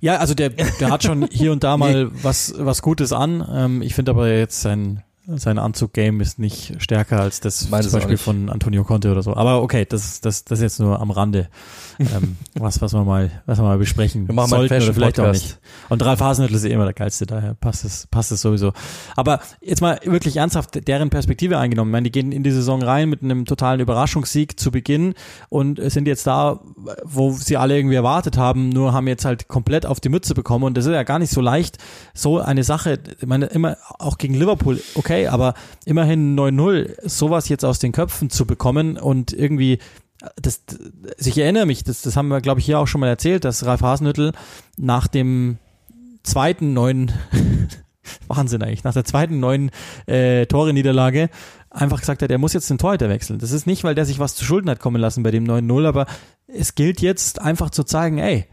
Ja, 0.00 0.16
also 0.16 0.34
der, 0.34 0.50
der 0.50 0.90
hat 0.90 1.02
schon 1.02 1.28
hier 1.30 1.52
und 1.52 1.64
da 1.64 1.76
mal 1.78 2.10
was, 2.22 2.54
was 2.58 2.82
Gutes 2.82 3.12
an. 3.12 3.46
Ähm, 3.50 3.82
ich 3.82 3.94
finde 3.94 4.10
aber 4.12 4.28
jetzt 4.28 4.60
sein 4.60 5.02
sein 5.26 5.58
Anzug-Game 5.58 6.20
ist 6.20 6.38
nicht 6.38 6.74
stärker 6.82 7.20
als 7.20 7.40
das 7.40 7.70
Meines 7.70 7.90
zum 7.90 8.00
Beispiel 8.00 8.16
von 8.16 8.50
Antonio 8.50 8.82
Conte 8.82 9.10
oder 9.12 9.22
so. 9.22 9.36
Aber 9.36 9.62
okay, 9.62 9.86
das, 9.88 10.20
das, 10.20 10.44
das 10.44 10.58
ist 10.58 10.62
jetzt 10.62 10.80
nur 10.80 11.00
am 11.00 11.12
Rande. 11.12 11.48
Ähm, 12.14 12.36
was, 12.54 12.80
was 12.80 12.92
wir 12.92 13.04
mal, 13.04 13.30
was 13.46 13.58
wir 13.58 13.64
mal 13.64 13.78
besprechen 13.78 14.26
wir 14.26 14.34
machen 14.34 14.50
sollten 14.50 14.82
oder 14.82 14.94
vielleicht 14.94 15.20
auch 15.20 15.32
nicht. 15.32 15.58
Und 15.88 16.04
Ralf 16.04 16.20
Hasenhüttl 16.20 16.54
ist 16.54 16.64
eh 16.64 16.70
immer 16.70 16.84
der 16.84 16.94
geilste, 16.94 17.26
daher 17.26 17.54
passt 17.54 17.84
es, 17.84 18.06
passt 18.06 18.32
es 18.32 18.40
sowieso. 18.40 18.72
Aber 19.16 19.40
jetzt 19.60 19.80
mal 19.80 19.98
wirklich 20.04 20.36
ernsthaft 20.36 20.86
deren 20.86 21.10
Perspektive 21.10 21.58
eingenommen. 21.58 21.90
Ich 21.90 21.92
meine, 21.92 22.04
die 22.04 22.12
gehen 22.12 22.32
in 22.32 22.42
die 22.42 22.50
Saison 22.50 22.82
rein 22.82 23.08
mit 23.08 23.22
einem 23.22 23.44
totalen 23.44 23.80
Überraschungssieg 23.80 24.58
zu 24.58 24.70
Beginn 24.70 25.14
und 25.48 25.80
sind 25.90 26.06
jetzt 26.06 26.26
da, 26.26 26.60
wo 27.04 27.32
sie 27.32 27.56
alle 27.56 27.76
irgendwie 27.76 27.96
erwartet 27.96 28.36
haben, 28.36 28.68
nur 28.68 28.92
haben 28.92 29.08
jetzt 29.08 29.24
halt 29.24 29.48
komplett 29.48 29.86
auf 29.86 30.00
die 30.00 30.08
Mütze 30.08 30.34
bekommen 30.34 30.64
und 30.64 30.76
das 30.76 30.86
ist 30.86 30.92
ja 30.92 31.02
gar 31.02 31.18
nicht 31.18 31.30
so 31.30 31.40
leicht, 31.40 31.78
so 32.14 32.38
eine 32.38 32.64
Sache, 32.64 32.98
ich 33.20 33.26
meine, 33.26 33.46
immer 33.46 33.76
auch 33.98 34.18
gegen 34.18 34.34
Liverpool, 34.34 34.80
okay, 34.94 35.28
aber 35.28 35.54
immerhin 35.84 36.38
9-0, 36.38 37.08
sowas 37.08 37.48
jetzt 37.48 37.64
aus 37.64 37.78
den 37.78 37.92
Köpfen 37.92 38.30
zu 38.30 38.46
bekommen 38.46 38.96
und 38.96 39.32
irgendwie 39.32 39.78
das, 40.36 40.62
also 41.18 41.30
ich 41.30 41.38
erinnere 41.38 41.66
mich, 41.66 41.84
das, 41.84 42.02
das 42.02 42.16
haben 42.16 42.28
wir, 42.28 42.40
glaube 42.40 42.60
ich, 42.60 42.66
hier 42.66 42.78
auch 42.78 42.86
schon 42.86 43.00
mal 43.00 43.08
erzählt, 43.08 43.44
dass 43.44 43.64
Ralf 43.66 43.82
Hasenhüttel 43.82 44.32
nach 44.76 45.08
dem 45.08 45.58
zweiten 46.22 46.72
neuen, 46.72 47.12
Wahnsinn 48.28 48.62
eigentlich, 48.62 48.84
nach 48.84 48.94
der 48.94 49.04
zweiten 49.04 49.40
neuen 49.40 49.70
äh, 50.06 50.46
Tore-Niederlage 50.46 51.28
einfach 51.70 52.00
gesagt 52.00 52.22
hat, 52.22 52.30
er 52.30 52.38
muss 52.38 52.52
jetzt 52.52 52.68
den 52.70 52.78
Torhüter 52.78 53.08
wechseln. 53.08 53.38
Das 53.38 53.50
ist 53.50 53.66
nicht, 53.66 53.82
weil 53.84 53.94
der 53.94 54.04
sich 54.04 54.18
was 54.18 54.34
zu 54.34 54.44
Schulden 54.44 54.70
hat 54.70 54.80
kommen 54.80 55.00
lassen 55.00 55.22
bei 55.22 55.30
dem 55.30 55.44
9-0, 55.44 55.86
aber 55.86 56.06
es 56.46 56.74
gilt 56.74 57.00
jetzt 57.00 57.40
einfach 57.40 57.70
zu 57.70 57.82
zeigen, 57.84 58.18
ey, 58.18 58.46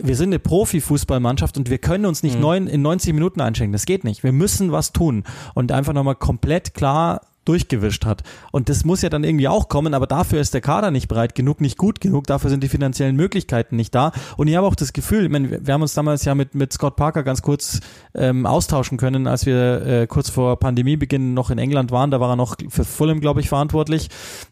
wir 0.00 0.16
sind 0.16 0.28
eine 0.28 0.38
Profifußballmannschaft 0.38 1.56
und 1.56 1.70
wir 1.70 1.78
können 1.78 2.06
uns 2.06 2.22
nicht 2.22 2.36
mhm. 2.36 2.42
neun, 2.42 2.66
in 2.66 2.82
90 2.82 3.14
Minuten 3.14 3.40
einschenken. 3.40 3.72
Das 3.72 3.86
geht 3.86 4.04
nicht. 4.04 4.22
Wir 4.22 4.32
müssen 4.32 4.70
was 4.70 4.92
tun. 4.92 5.24
Und 5.54 5.72
einfach 5.72 5.94
nochmal 5.94 6.14
komplett 6.14 6.74
klar 6.74 7.22
durchgewischt 7.48 8.04
hat. 8.04 8.22
Und 8.52 8.68
das 8.68 8.84
muss 8.84 9.02
ja 9.02 9.08
dann 9.08 9.24
irgendwie 9.24 9.48
auch 9.48 9.68
kommen, 9.68 9.94
aber 9.94 10.06
dafür 10.06 10.40
ist 10.40 10.54
der 10.54 10.60
Kader 10.60 10.90
nicht 10.90 11.08
breit 11.08 11.34
genug, 11.34 11.60
nicht 11.60 11.78
gut 11.78 12.00
genug, 12.00 12.26
dafür 12.26 12.50
sind 12.50 12.62
die 12.62 12.68
finanziellen 12.68 13.16
Möglichkeiten 13.16 13.76
nicht 13.76 13.94
da. 13.94 14.12
Und 14.36 14.48
ich 14.48 14.56
habe 14.56 14.66
auch 14.66 14.74
das 14.74 14.92
Gefühl, 14.92 15.24
ich 15.24 15.30
meine, 15.30 15.66
wir 15.66 15.74
haben 15.74 15.82
uns 15.82 15.94
damals 15.94 16.24
ja 16.24 16.34
mit, 16.34 16.54
mit 16.54 16.72
Scott 16.72 16.96
Parker 16.96 17.22
ganz 17.22 17.42
kurz 17.42 17.80
ähm, 18.14 18.46
austauschen 18.46 18.98
können, 18.98 19.26
als 19.26 19.46
wir 19.46 19.86
äh, 19.86 20.06
kurz 20.06 20.30
vor 20.30 20.58
Pandemiebeginn 20.58 21.34
noch 21.34 21.50
in 21.50 21.58
England 21.58 21.90
waren, 21.90 22.10
da 22.10 22.20
war 22.20 22.30
er 22.30 22.36
noch 22.36 22.56
für 22.68 22.84
Fulham, 22.84 23.20
glaube 23.20 23.40
ich, 23.40 23.48
verantwortlich. 23.48 24.08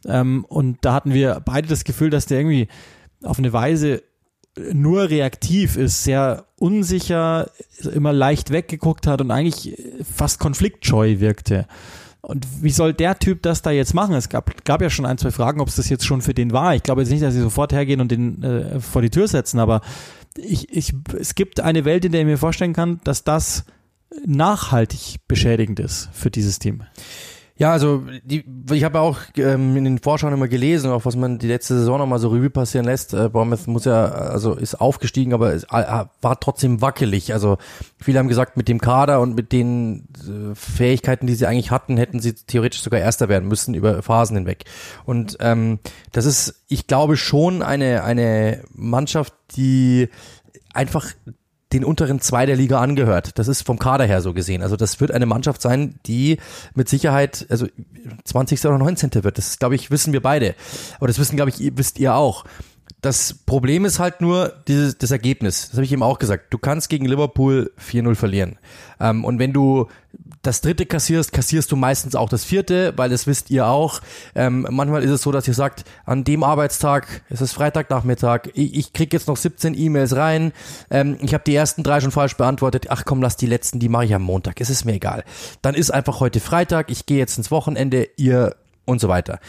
Ähm, 0.06 0.44
und 0.48 0.78
da 0.82 0.94
hatten 0.94 1.12
wir 1.12 1.42
beide 1.44 1.68
das 1.68 1.84
Gefühl, 1.84 2.10
dass 2.10 2.26
der 2.26 2.38
irgendwie 2.38 2.68
auf 3.22 3.38
eine 3.38 3.52
Weise 3.52 4.02
nur 4.72 5.10
reaktiv 5.10 5.76
ist, 5.76 6.04
sehr 6.04 6.46
unsicher, 6.58 7.50
immer 7.92 8.12
leicht 8.12 8.50
weggeguckt 8.50 9.06
hat 9.06 9.20
und 9.20 9.30
eigentlich 9.30 9.76
fast 10.02 10.40
konfliktscheu 10.40 11.20
wirkte. 11.20 11.66
Und 12.26 12.44
wie 12.60 12.70
soll 12.70 12.92
der 12.92 13.20
Typ 13.20 13.42
das 13.42 13.62
da 13.62 13.70
jetzt 13.70 13.94
machen? 13.94 14.12
Es 14.16 14.28
gab, 14.28 14.64
gab 14.64 14.82
ja 14.82 14.90
schon 14.90 15.06
ein, 15.06 15.16
zwei 15.16 15.30
Fragen, 15.30 15.60
ob 15.60 15.68
es 15.68 15.76
das 15.76 15.88
jetzt 15.88 16.04
schon 16.04 16.22
für 16.22 16.34
den 16.34 16.52
war. 16.52 16.74
Ich 16.74 16.82
glaube 16.82 17.00
jetzt 17.00 17.10
nicht, 17.10 17.22
dass 17.22 17.34
sie 17.34 17.40
sofort 17.40 17.72
hergehen 17.72 18.00
und 18.00 18.10
den 18.10 18.42
äh, 18.42 18.80
vor 18.80 19.00
die 19.00 19.10
Tür 19.10 19.28
setzen, 19.28 19.60
aber 19.60 19.80
ich, 20.36 20.76
ich, 20.76 20.92
es 21.16 21.36
gibt 21.36 21.60
eine 21.60 21.84
Welt, 21.84 22.04
in 22.04 22.10
der 22.10 22.22
ich 22.22 22.26
mir 22.26 22.36
vorstellen 22.36 22.72
kann, 22.72 23.00
dass 23.04 23.22
das 23.22 23.64
nachhaltig 24.26 25.18
beschädigend 25.28 25.78
ist 25.78 26.08
für 26.12 26.32
dieses 26.32 26.58
Team. 26.58 26.82
Ja, 27.58 27.72
also 27.72 28.02
die, 28.22 28.44
ich 28.70 28.84
habe 28.84 29.00
auch 29.00 29.18
ähm, 29.38 29.74
in 29.76 29.84
den 29.84 29.98
Vorschauen 29.98 30.34
immer 30.34 30.46
gelesen, 30.46 30.90
auch 30.90 31.06
was 31.06 31.16
man 31.16 31.38
die 31.38 31.48
letzte 31.48 31.78
Saison 31.78 31.98
nochmal 31.98 32.18
so 32.18 32.28
Revue 32.28 32.50
passieren 32.50 32.84
lässt. 32.84 33.14
Äh, 33.14 33.30
Bournemouth 33.30 33.66
muss 33.66 33.86
ja, 33.86 34.04
also 34.06 34.54
ist 34.54 34.74
aufgestiegen, 34.74 35.32
aber 35.32 35.54
ist, 35.54 35.64
äh, 35.72 36.04
war 36.20 36.40
trotzdem 36.40 36.82
wackelig. 36.82 37.32
Also 37.32 37.56
viele 37.98 38.18
haben 38.18 38.28
gesagt, 38.28 38.58
mit 38.58 38.68
dem 38.68 38.78
Kader 38.78 39.20
und 39.20 39.34
mit 39.34 39.52
den 39.52 40.06
äh, 40.18 40.54
Fähigkeiten, 40.54 41.26
die 41.26 41.34
sie 41.34 41.46
eigentlich 41.46 41.70
hatten, 41.70 41.96
hätten 41.96 42.20
sie 42.20 42.34
theoretisch 42.34 42.82
sogar 42.82 43.00
Erster 43.00 43.30
werden 43.30 43.48
müssen 43.48 43.72
über 43.72 44.02
Phasen 44.02 44.36
hinweg. 44.36 44.64
Und 45.06 45.38
ähm, 45.40 45.78
das 46.12 46.26
ist, 46.26 46.62
ich 46.68 46.86
glaube 46.86 47.16
schon 47.16 47.62
eine 47.62 48.04
eine 48.04 48.64
Mannschaft, 48.74 49.32
die 49.56 50.10
einfach 50.74 51.06
den 51.76 51.84
unteren 51.84 52.20
zwei 52.20 52.46
der 52.46 52.56
Liga 52.56 52.80
angehört. 52.80 53.38
Das 53.38 53.48
ist 53.48 53.62
vom 53.62 53.78
Kader 53.78 54.04
her 54.04 54.22
so 54.22 54.32
gesehen. 54.32 54.62
Also 54.62 54.76
das 54.76 55.00
wird 55.00 55.10
eine 55.10 55.26
Mannschaft 55.26 55.60
sein, 55.60 55.98
die 56.06 56.38
mit 56.74 56.88
Sicherheit, 56.88 57.46
also 57.50 57.66
20. 58.24 58.64
oder 58.64 58.78
19. 58.78 59.10
wird. 59.22 59.38
Das, 59.38 59.58
glaube 59.58 59.74
ich, 59.74 59.90
wissen 59.90 60.12
wir 60.12 60.22
beide. 60.22 60.54
Aber 60.96 61.06
das 61.06 61.18
wissen, 61.18 61.36
glaube 61.36 61.50
ich, 61.50 61.72
wisst 61.76 61.98
ihr 61.98 62.14
auch. 62.14 62.44
Das 63.02 63.34
Problem 63.34 63.84
ist 63.84 63.98
halt 63.98 64.20
nur 64.20 64.54
dieses, 64.66 64.96
das 64.96 65.10
Ergebnis. 65.10 65.68
Das 65.68 65.74
habe 65.74 65.84
ich 65.84 65.92
eben 65.92 66.02
auch 66.02 66.18
gesagt. 66.18 66.46
Du 66.50 66.58
kannst 66.58 66.88
gegen 66.88 67.04
Liverpool 67.04 67.70
4-0 67.78 68.14
verlieren. 68.14 68.58
Ähm, 68.98 69.24
und 69.24 69.38
wenn 69.38 69.52
du 69.52 69.88
das 70.46 70.60
dritte 70.60 70.86
kassierst, 70.86 71.32
kassierst 71.32 71.70
du 71.72 71.76
meistens 71.76 72.14
auch 72.14 72.28
das 72.28 72.44
vierte, 72.44 72.92
weil 72.96 73.10
das 73.10 73.26
wisst 73.26 73.50
ihr 73.50 73.66
auch. 73.66 74.00
Ähm, 74.34 74.66
manchmal 74.70 75.02
ist 75.02 75.10
es 75.10 75.22
so, 75.22 75.32
dass 75.32 75.48
ihr 75.48 75.54
sagt, 75.54 75.84
an 76.04 76.24
dem 76.24 76.42
Arbeitstag, 76.42 77.22
es 77.28 77.40
ist 77.40 77.52
Freitagnachmittag, 77.52 78.48
ich, 78.54 78.74
ich 78.74 78.92
krieg 78.92 79.12
jetzt 79.12 79.28
noch 79.28 79.36
17 79.36 79.76
E-Mails 79.76 80.14
rein, 80.16 80.52
ähm, 80.90 81.18
ich 81.20 81.34
habe 81.34 81.44
die 81.44 81.54
ersten 81.54 81.82
drei 81.82 82.00
schon 82.00 82.10
falsch 82.12 82.36
beantwortet, 82.36 82.86
ach 82.90 83.04
komm, 83.04 83.22
lass 83.22 83.36
die 83.36 83.46
letzten, 83.46 83.80
die 83.80 83.88
mache 83.88 84.04
ich 84.04 84.14
am 84.14 84.22
Montag, 84.22 84.60
es 84.60 84.70
ist 84.70 84.84
mir 84.84 84.94
egal. 84.94 85.24
Dann 85.62 85.74
ist 85.74 85.90
einfach 85.90 86.20
heute 86.20 86.40
Freitag, 86.40 86.90
ich 86.90 87.06
gehe 87.06 87.18
jetzt 87.18 87.36
ins 87.38 87.50
Wochenende, 87.50 88.08
ihr 88.16 88.54
und 88.84 89.00
so 89.00 89.08
weiter. 89.08 89.40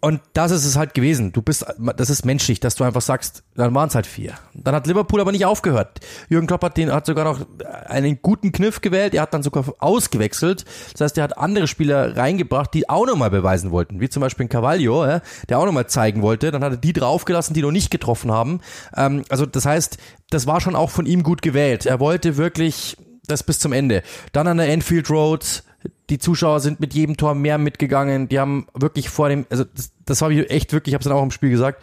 Und 0.00 0.20
das 0.32 0.52
ist 0.52 0.64
es 0.64 0.76
halt 0.76 0.94
gewesen. 0.94 1.32
Du 1.32 1.42
bist, 1.42 1.66
das 1.96 2.08
ist 2.08 2.24
menschlich, 2.24 2.60
dass 2.60 2.76
du 2.76 2.84
einfach 2.84 3.00
sagst, 3.00 3.42
dann 3.56 3.74
waren 3.74 3.88
es 3.88 3.96
halt 3.96 4.06
vier. 4.06 4.34
Dann 4.54 4.74
hat 4.74 4.86
Liverpool 4.86 5.20
aber 5.20 5.32
nicht 5.32 5.44
aufgehört. 5.44 6.00
Jürgen 6.28 6.46
Klopp 6.46 6.62
hat, 6.62 6.76
den, 6.76 6.92
hat 6.92 7.06
sogar 7.06 7.24
noch 7.24 7.40
einen 7.86 8.22
guten 8.22 8.52
Kniff 8.52 8.80
gewählt. 8.80 9.14
Er 9.14 9.22
hat 9.22 9.34
dann 9.34 9.42
sogar 9.42 9.64
ausgewechselt. 9.78 10.64
Das 10.92 11.00
heißt, 11.00 11.18
er 11.18 11.24
hat 11.24 11.36
andere 11.36 11.66
Spieler 11.66 12.16
reingebracht, 12.16 12.72
die 12.74 12.88
auch 12.88 13.06
nochmal 13.06 13.30
beweisen 13.30 13.72
wollten. 13.72 14.00
Wie 14.00 14.08
zum 14.08 14.20
Beispiel 14.20 14.46
ein 14.46 14.50
Cavallo, 14.50 15.04
ja, 15.04 15.20
der 15.48 15.58
auch 15.58 15.66
nochmal 15.66 15.88
zeigen 15.88 16.22
wollte. 16.22 16.52
Dann 16.52 16.62
hat 16.62 16.72
er 16.72 16.78
die 16.78 16.92
draufgelassen, 16.92 17.54
die 17.54 17.62
noch 17.62 17.72
nicht 17.72 17.90
getroffen 17.90 18.30
haben. 18.30 18.60
Ähm, 18.96 19.24
also 19.30 19.46
das 19.46 19.66
heißt, 19.66 19.98
das 20.30 20.46
war 20.46 20.60
schon 20.60 20.76
auch 20.76 20.90
von 20.90 21.06
ihm 21.06 21.24
gut 21.24 21.42
gewählt. 21.42 21.86
Er 21.86 21.98
wollte 21.98 22.36
wirklich 22.36 22.96
das 23.26 23.42
bis 23.42 23.58
zum 23.58 23.72
Ende. 23.72 24.02
Dann 24.32 24.46
an 24.46 24.58
der 24.58 24.68
Enfield 24.68 25.10
Road 25.10 25.64
die 26.10 26.18
Zuschauer 26.18 26.60
sind 26.60 26.80
mit 26.80 26.94
jedem 26.94 27.16
Tor 27.16 27.34
mehr 27.34 27.58
mitgegangen. 27.58 28.28
Die 28.28 28.38
haben 28.38 28.66
wirklich 28.74 29.08
vor 29.08 29.28
dem, 29.28 29.46
also 29.50 29.64
das, 29.64 29.92
das 30.04 30.22
habe 30.22 30.34
ich 30.34 30.50
echt 30.50 30.72
wirklich, 30.72 30.92
ich 30.92 30.94
habe 30.94 31.02
es 31.02 31.08
dann 31.08 31.16
auch 31.16 31.22
im 31.22 31.30
Spiel 31.30 31.50
gesagt, 31.50 31.82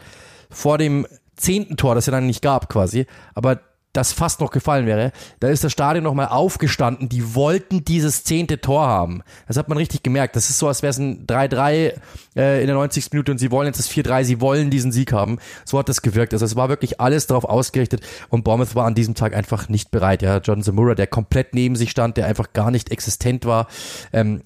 vor 0.49 0.77
dem 0.77 1.05
zehnten 1.35 1.77
Tor, 1.77 1.95
das 1.95 2.05
ja 2.05 2.11
dann 2.11 2.27
nicht 2.27 2.41
gab 2.41 2.69
quasi, 2.69 3.05
aber 3.33 3.59
das 3.95 4.11
fast 4.11 4.41
noch 4.41 4.51
gefallen 4.51 4.85
wäre, 4.85 5.11
da 5.39 5.47
ist 5.47 5.63
das 5.63 5.71
Stadion 5.71 6.03
nochmal 6.03 6.27
aufgestanden. 6.27 7.09
Die 7.09 7.35
wollten 7.35 7.85
dieses 7.85 8.23
zehnte 8.23 8.59
Tor 8.59 8.85
haben. 8.85 9.21
Das 9.47 9.57
hat 9.57 9.69
man 9.69 9.77
richtig 9.77 10.03
gemerkt. 10.03 10.35
Das 10.35 10.49
ist 10.49 10.59
so, 10.59 10.67
als 10.67 10.81
wäre 10.81 10.91
es 10.91 10.97
ein 10.97 11.25
3-3 11.25 11.93
äh, 12.35 12.61
in 12.61 12.67
der 12.67 12.75
90. 12.75 13.11
Minute 13.11 13.31
und 13.31 13.37
sie 13.37 13.51
wollen 13.51 13.67
jetzt 13.67 13.79
das 13.79 13.89
4-3, 13.89 14.23
sie 14.23 14.41
wollen 14.41 14.69
diesen 14.69 14.91
Sieg 14.91 15.13
haben. 15.13 15.39
So 15.63 15.79
hat 15.79 15.89
das 15.89 16.01
gewirkt. 16.01 16.33
Also 16.33 16.45
es 16.45 16.55
war 16.55 16.69
wirklich 16.69 16.99
alles 16.99 17.27
darauf 17.27 17.45
ausgerichtet 17.45 18.01
und 18.29 18.43
Bournemouth 18.43 18.75
war 18.75 18.85
an 18.85 18.95
diesem 18.95 19.15
Tag 19.15 19.35
einfach 19.35 19.69
nicht 19.69 19.91
bereit. 19.91 20.21
Ja, 20.21 20.37
John 20.37 20.61
Zamura, 20.61 20.95
der 20.95 21.07
komplett 21.07 21.53
neben 21.53 21.75
sich 21.75 21.91
stand, 21.91 22.17
der 22.17 22.27
einfach 22.27 22.53
gar 22.53 22.71
nicht 22.71 22.91
existent 22.91 23.45
war. 23.45 23.67
Ähm, 24.11 24.41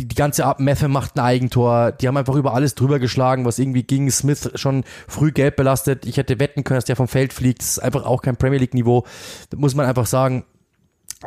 die, 0.00 0.08
die 0.08 0.16
ganze 0.16 0.46
Abmesse 0.46 0.88
macht 0.88 1.16
ein 1.16 1.24
Eigentor. 1.24 1.92
Die 1.92 2.08
haben 2.08 2.16
einfach 2.16 2.34
über 2.34 2.54
alles 2.54 2.74
drüber 2.74 2.98
geschlagen, 2.98 3.44
was 3.44 3.58
irgendwie 3.58 3.82
ging. 3.82 4.10
Smith 4.10 4.50
schon 4.54 4.84
früh 5.06 5.32
gelb 5.32 5.56
belastet. 5.56 6.06
Ich 6.06 6.16
hätte 6.16 6.40
wetten 6.40 6.64
können, 6.64 6.78
dass 6.78 6.84
der 6.86 6.96
vom 6.96 7.08
Feld 7.08 7.32
fliegt. 7.32 7.60
Das 7.60 7.70
ist 7.70 7.78
einfach 7.78 8.04
auch 8.04 8.22
kein 8.22 8.36
Premier 8.36 8.58
League 8.58 8.74
Niveau. 8.74 9.04
Da 9.50 9.58
muss 9.58 9.74
man 9.74 9.86
einfach 9.86 10.06
sagen. 10.06 10.44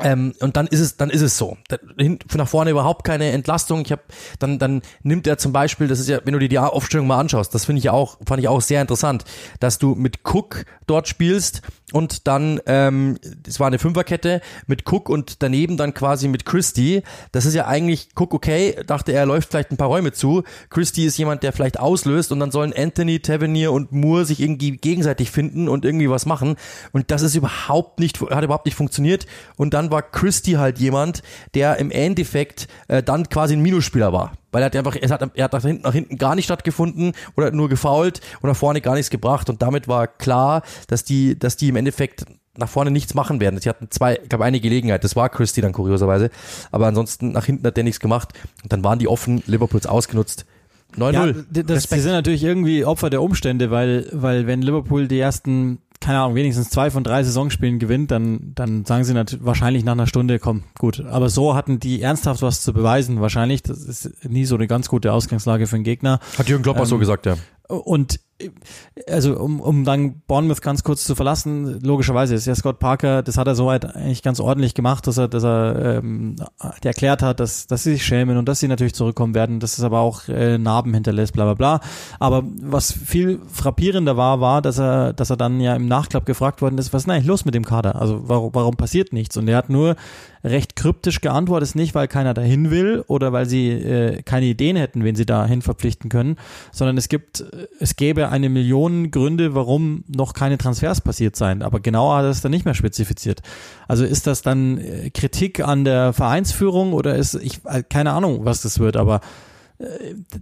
Ähm, 0.01 0.33
und 0.39 0.57
dann 0.57 0.65
ist 0.65 0.79
es, 0.79 0.97
dann 0.97 1.11
ist 1.11 1.21
es 1.21 1.37
so. 1.37 1.57
Da, 1.67 1.77
hin, 1.97 2.17
nach 2.33 2.47
vorne 2.47 2.71
überhaupt 2.71 3.05
keine 3.05 3.31
Entlastung. 3.31 3.81
Ich 3.85 3.91
habe, 3.91 4.01
dann, 4.39 4.57
dann 4.57 4.81
nimmt 5.03 5.27
er 5.27 5.37
zum 5.37 5.53
Beispiel, 5.53 5.87
das 5.87 5.99
ist 5.99 6.09
ja, 6.09 6.19
wenn 6.23 6.33
du 6.33 6.39
dir 6.39 6.49
die 6.49 6.57
Aufstellung 6.57 7.05
mal 7.05 7.19
anschaust, 7.19 7.53
das 7.53 7.65
finde 7.65 7.77
ich 7.77 7.85
ja 7.85 7.91
auch, 7.91 8.17
fand 8.25 8.41
ich 8.41 8.47
auch 8.47 8.61
sehr 8.61 8.81
interessant, 8.81 9.23
dass 9.59 9.77
du 9.77 9.93
mit 9.93 10.19
Cook 10.23 10.65
dort 10.87 11.07
spielst 11.07 11.61
und 11.91 12.27
dann, 12.27 12.59
ähm, 12.65 13.19
es 13.47 13.59
war 13.59 13.67
eine 13.67 13.77
Fünferkette 13.77 14.41
mit 14.65 14.91
Cook 14.91 15.09
und 15.09 15.43
daneben 15.43 15.77
dann 15.77 15.93
quasi 15.93 16.27
mit 16.27 16.43
Christie. 16.43 17.03
Das 17.31 17.45
ist 17.45 17.53
ja 17.53 17.67
eigentlich 17.67 18.09
Cook 18.15 18.33
okay, 18.33 18.75
dachte 18.87 19.11
er, 19.11 19.27
läuft 19.27 19.51
vielleicht 19.51 19.69
ein 19.69 19.77
paar 19.77 19.89
Räume 19.89 20.11
zu. 20.11 20.41
Christie 20.71 21.05
ist 21.05 21.19
jemand, 21.19 21.43
der 21.43 21.53
vielleicht 21.53 21.79
auslöst 21.79 22.31
und 22.31 22.39
dann 22.39 22.49
sollen 22.49 22.73
Anthony, 22.75 23.19
Tavernier 23.19 23.71
und 23.71 23.91
Moore 23.91 24.25
sich 24.25 24.39
irgendwie 24.39 24.71
gegenseitig 24.71 25.29
finden 25.29 25.69
und 25.69 25.85
irgendwie 25.85 26.09
was 26.09 26.25
machen. 26.25 26.55
Und 26.93 27.11
das 27.11 27.21
ist 27.21 27.35
überhaupt 27.35 27.99
nicht, 27.99 28.19
hat 28.21 28.43
überhaupt 28.43 28.65
nicht 28.65 28.75
funktioniert. 28.75 29.27
Und 29.55 29.75
dann 29.75 29.82
war 29.91 30.01
Christie 30.01 30.57
halt 30.57 30.79
jemand, 30.79 31.23
der 31.53 31.77
im 31.77 31.91
Endeffekt 31.91 32.67
äh, 32.87 33.03
dann 33.03 33.29
quasi 33.29 33.55
ein 33.55 33.61
Minusspieler 33.61 34.13
war. 34.13 34.33
Weil 34.51 34.61
er 34.61 34.65
hat 34.67 34.75
einfach, 34.75 34.95
er 34.95 35.09
hat, 35.09 35.29
er 35.33 35.43
hat 35.43 35.53
nach 35.53 35.61
hinten, 35.61 35.81
nach 35.83 35.93
hinten 35.93 36.17
gar 36.17 36.35
nicht 36.35 36.45
stattgefunden 36.45 37.13
oder 37.35 37.51
nur 37.51 37.69
gefault 37.69 38.21
und 38.41 38.49
nach 38.49 38.55
vorne 38.55 38.81
gar 38.81 38.95
nichts 38.95 39.09
gebracht. 39.09 39.49
Und 39.49 39.61
damit 39.61 39.87
war 39.87 40.07
klar, 40.07 40.61
dass 40.87 41.03
die, 41.03 41.37
dass 41.37 41.57
die 41.57 41.69
im 41.69 41.75
Endeffekt 41.75 42.25
nach 42.57 42.69
vorne 42.69 42.91
nichts 42.91 43.13
machen 43.13 43.39
werden. 43.39 43.59
Sie 43.59 43.69
hatten 43.69 43.89
zwei, 43.89 44.15
ich 44.21 44.29
glaube 44.29 44.45
eine 44.45 44.59
Gelegenheit, 44.59 45.03
das 45.03 45.15
war 45.15 45.29
Christie 45.29 45.61
dann 45.61 45.73
kurioserweise, 45.73 46.29
aber 46.71 46.87
ansonsten 46.87 47.31
nach 47.31 47.45
hinten 47.45 47.65
hat 47.65 47.77
der 47.77 47.83
nichts 47.83 47.99
gemacht. 47.99 48.33
Und 48.61 48.71
dann 48.71 48.83
waren 48.83 48.99
die 48.99 49.07
offen, 49.07 49.41
Liverpools 49.47 49.87
ausgenutzt. 49.87 50.45
9-0. 50.97 51.11
Ja, 51.11 51.63
das, 51.63 51.87
die 51.87 51.99
sind 51.99 52.11
natürlich 52.11 52.43
irgendwie 52.43 52.85
Opfer 52.85 53.09
der 53.09 53.23
Umstände, 53.23 53.71
weil, 53.71 54.07
weil 54.11 54.45
wenn 54.45 54.61
Liverpool 54.61 55.07
die 55.07 55.19
ersten 55.19 55.79
keine 56.03 56.19
Ahnung, 56.19 56.35
wenigstens 56.35 56.69
zwei 56.69 56.91
von 56.91 57.03
drei 57.03 57.23
Saisonspielen 57.23 57.79
gewinnt, 57.79 58.11
dann, 58.11 58.51
dann 58.55 58.83
sagen 58.83 59.05
sie 59.05 59.13
natürlich 59.13 59.45
wahrscheinlich 59.45 59.85
nach 59.85 59.93
einer 59.93 60.05
Stunde, 60.05 60.37
komm, 60.37 60.63
gut. 60.77 60.99
Aber 60.99 61.29
so 61.29 61.55
hatten 61.55 61.79
die 61.79 62.01
ernsthaft 62.01 62.41
was 62.41 62.61
zu 62.61 62.73
beweisen, 62.73 63.21
wahrscheinlich. 63.21 63.63
Das 63.63 63.79
ist 63.79 64.11
nie 64.29 64.45
so 64.45 64.55
eine 64.55 64.67
ganz 64.67 64.89
gute 64.89 65.13
Ausgangslage 65.13 65.65
für 65.65 65.75
einen 65.75 65.85
Gegner. 65.85 66.19
Hat 66.37 66.49
Jürgen 66.49 66.63
Klopp 66.63 66.75
ähm, 66.75 66.83
auch 66.83 66.87
so 66.87 66.97
gesagt, 66.97 67.25
ja. 67.25 67.37
Und 67.73 68.19
also 69.07 69.37
um, 69.39 69.61
um 69.61 69.85
dann 69.85 70.21
Bournemouth 70.27 70.61
ganz 70.61 70.83
kurz 70.83 71.05
zu 71.05 71.15
verlassen, 71.15 71.79
logischerweise 71.81 72.35
ist 72.35 72.45
ja 72.45 72.55
Scott 72.55 72.79
Parker, 72.79 73.23
das 73.23 73.37
hat 73.37 73.47
er 73.47 73.55
soweit 73.55 73.95
eigentlich 73.95 74.21
ganz 74.21 74.39
ordentlich 74.39 74.73
gemacht, 74.73 75.07
dass 75.07 75.17
er, 75.17 75.27
dass 75.27 75.43
er 75.43 75.99
ähm, 75.99 76.35
erklärt 76.83 77.21
hat, 77.21 77.39
dass, 77.39 77.67
dass 77.67 77.83
sie 77.83 77.93
sich 77.93 78.05
schämen 78.05 78.37
und 78.37 78.49
dass 78.49 78.59
sie 78.59 78.67
natürlich 78.67 78.95
zurückkommen 78.95 79.33
werden, 79.33 79.59
dass 79.59 79.77
es 79.77 79.83
aber 79.83 79.99
auch 79.99 80.27
äh, 80.27 80.57
Narben 80.57 80.93
hinterlässt, 80.93 81.33
bla 81.33 81.45
bla 81.45 81.53
bla. 81.53 81.79
Aber 82.19 82.43
was 82.61 82.91
viel 82.91 83.39
frappierender 83.47 84.17
war, 84.17 84.41
war, 84.41 84.61
dass 84.61 84.79
er, 84.79 85.13
dass 85.13 85.29
er 85.29 85.37
dann 85.37 85.59
ja 85.59 85.75
im 85.75 85.87
Nachklapp 85.87 86.25
gefragt 86.25 86.61
worden 86.61 86.77
ist, 86.77 86.93
was 86.93 87.03
ist 87.03 87.05
denn 87.05 87.15
eigentlich 87.15 87.27
los 87.27 87.45
mit 87.45 87.55
dem 87.55 87.65
Kader? 87.65 87.95
Also 87.95 88.27
warum, 88.27 88.53
warum 88.53 88.75
passiert 88.75 89.13
nichts? 89.13 89.37
Und 89.37 89.47
er 89.47 89.57
hat 89.57 89.69
nur 89.69 89.95
recht 90.43 90.75
kryptisch 90.75 91.21
geantwortet, 91.21 91.69
ist 91.69 91.75
nicht, 91.75 91.95
weil 91.95 92.07
keiner 92.07 92.33
dahin 92.33 92.69
will 92.69 93.03
oder 93.07 93.31
weil 93.31 93.45
sie 93.45 93.69
äh, 93.69 94.21
keine 94.23 94.47
Ideen 94.47 94.75
hätten, 94.75 95.03
wen 95.03 95.15
sie 95.15 95.25
dahin 95.25 95.61
verpflichten 95.61 96.09
können, 96.09 96.35
sondern 96.71 96.97
es 96.97 97.07
gibt, 97.07 97.45
es 97.79 97.95
gäbe 97.95 98.29
eine 98.29 98.49
Million 98.49 99.11
Gründe, 99.11 99.55
warum 99.55 100.03
noch 100.07 100.33
keine 100.33 100.57
Transfers 100.57 101.01
passiert 101.01 101.35
seien. 101.35 101.61
Aber 101.61 101.79
genauer 101.79 102.17
hat 102.17 102.23
er 102.23 102.29
es 102.29 102.41
dann 102.41 102.51
nicht 102.51 102.65
mehr 102.65 102.73
spezifiziert. 102.73 103.41
Also 103.87 104.05
ist 104.05 104.27
das 104.27 104.41
dann 104.41 104.77
äh, 104.77 105.09
Kritik 105.09 105.59
an 105.59 105.83
der 105.83 106.13
Vereinsführung 106.13 106.93
oder 106.93 107.15
ist, 107.15 107.35
ich, 107.35 107.61
äh, 107.65 107.83
keine 107.83 108.11
Ahnung, 108.11 108.45
was 108.45 108.61
das 108.61 108.79
wird, 108.79 108.97
aber 108.97 109.21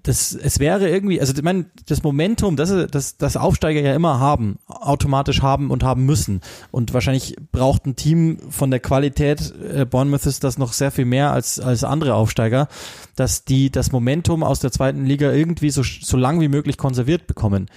das, 0.04 0.34
es 0.34 0.60
wäre 0.60 0.90
irgendwie, 0.90 1.20
also 1.20 1.34
ich 1.34 1.42
meine, 1.42 1.66
das 1.88 2.04
Momentum, 2.04 2.56
das, 2.56 2.74
das, 2.92 3.18
das 3.18 3.38
Aufsteiger 3.38 3.82
ja 3.82 3.96
immer 3.96 4.20
haben, 4.20 4.60
automatisch 4.68 5.42
haben 5.42 5.72
und 5.72 5.84
haben 5.84 6.06
müssen. 6.06 6.42
Und 6.70 6.94
wahrscheinlich 6.94 7.36
braucht 7.52 7.86
ein 7.86 7.96
Team 7.96 8.38
von 8.50 8.72
der 8.72 8.80
Qualität, 8.80 9.54
äh, 9.74 9.86
Bournemouth 9.86 10.26
ist 10.26 10.44
das 10.44 10.58
noch 10.58 10.74
sehr 10.74 10.92
viel 10.92 11.06
mehr 11.06 11.32
als, 11.32 11.60
als 11.60 11.84
andere 11.84 12.16
Aufsteiger, 12.16 12.68
dass 13.16 13.46
die 13.46 13.72
das 13.72 13.92
Momentum 13.92 14.44
aus 14.44 14.60
der 14.60 14.72
zweiten 14.72 15.06
Liga 15.06 15.32
irgendwie 15.32 15.70
so, 15.70 15.82
so 15.84 16.18
lang 16.18 16.42
wie 16.42 16.50
möglich 16.50 16.78
konserviert 16.78 17.28
bekommen. 17.28 17.68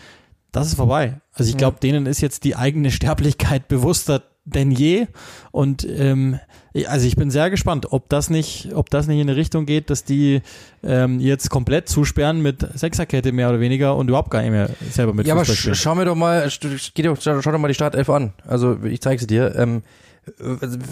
Das 0.53 0.69
ist 0.69 0.75
vorbei. 0.75 1.21
Also 1.33 1.51
ich 1.51 1.57
glaube, 1.57 1.81
denen 1.81 2.07
ist 2.07 2.21
jetzt 2.21 2.45
die 2.45 2.57
eigene 2.57 2.91
Sterblichkeit 2.91 3.69
bewusster 3.69 4.23
denn 4.45 4.71
je. 4.71 5.07
Und 5.51 5.87
ähm, 5.89 6.39
also 6.87 7.07
ich 7.07 7.17
bin 7.17 7.31
sehr 7.31 7.51
gespannt, 7.51 7.93
ob 7.93 8.09
das 8.09 8.31
nicht, 8.31 8.71
ob 8.75 8.91
das 8.91 9.07
nicht 9.07 9.21
in 9.21 9.29
eine 9.29 9.37
Richtung 9.37 9.65
geht, 9.65 9.91
dass 9.91 10.05
die 10.05 10.43
ähm, 10.83 11.21
jetzt 11.21 11.49
komplett 11.51 11.89
zusperren 11.89 12.43
mit 12.43 12.67
Sechserkette 12.75 13.33
mehr 13.33 13.49
oder 13.49 13.61
weniger 13.61 13.97
und 13.97 14.09
überhaupt 14.09 14.31
gar 14.31 14.43
nicht 14.43 14.51
mehr 14.51 14.71
selber 14.91 15.15
mit 15.15 15.27
Ja, 15.27 15.35
aber 15.35 15.45
sch 15.45 15.71
schau 15.75 15.95
mir 15.95 16.05
doch 16.05 16.17
mal, 16.17 16.51
geh 16.95 17.03
doch, 17.03 17.17
schau 17.21 17.41
doch 17.41 17.59
mal 17.59 17.69
die 17.69 17.75
Startelf 17.75 18.11
an. 18.11 18.33
Also 18.47 18.79
ich 18.85 19.01
zeige 19.01 19.21
sie 19.21 19.27
dir. 19.27 19.55
Ähm, 19.57 19.83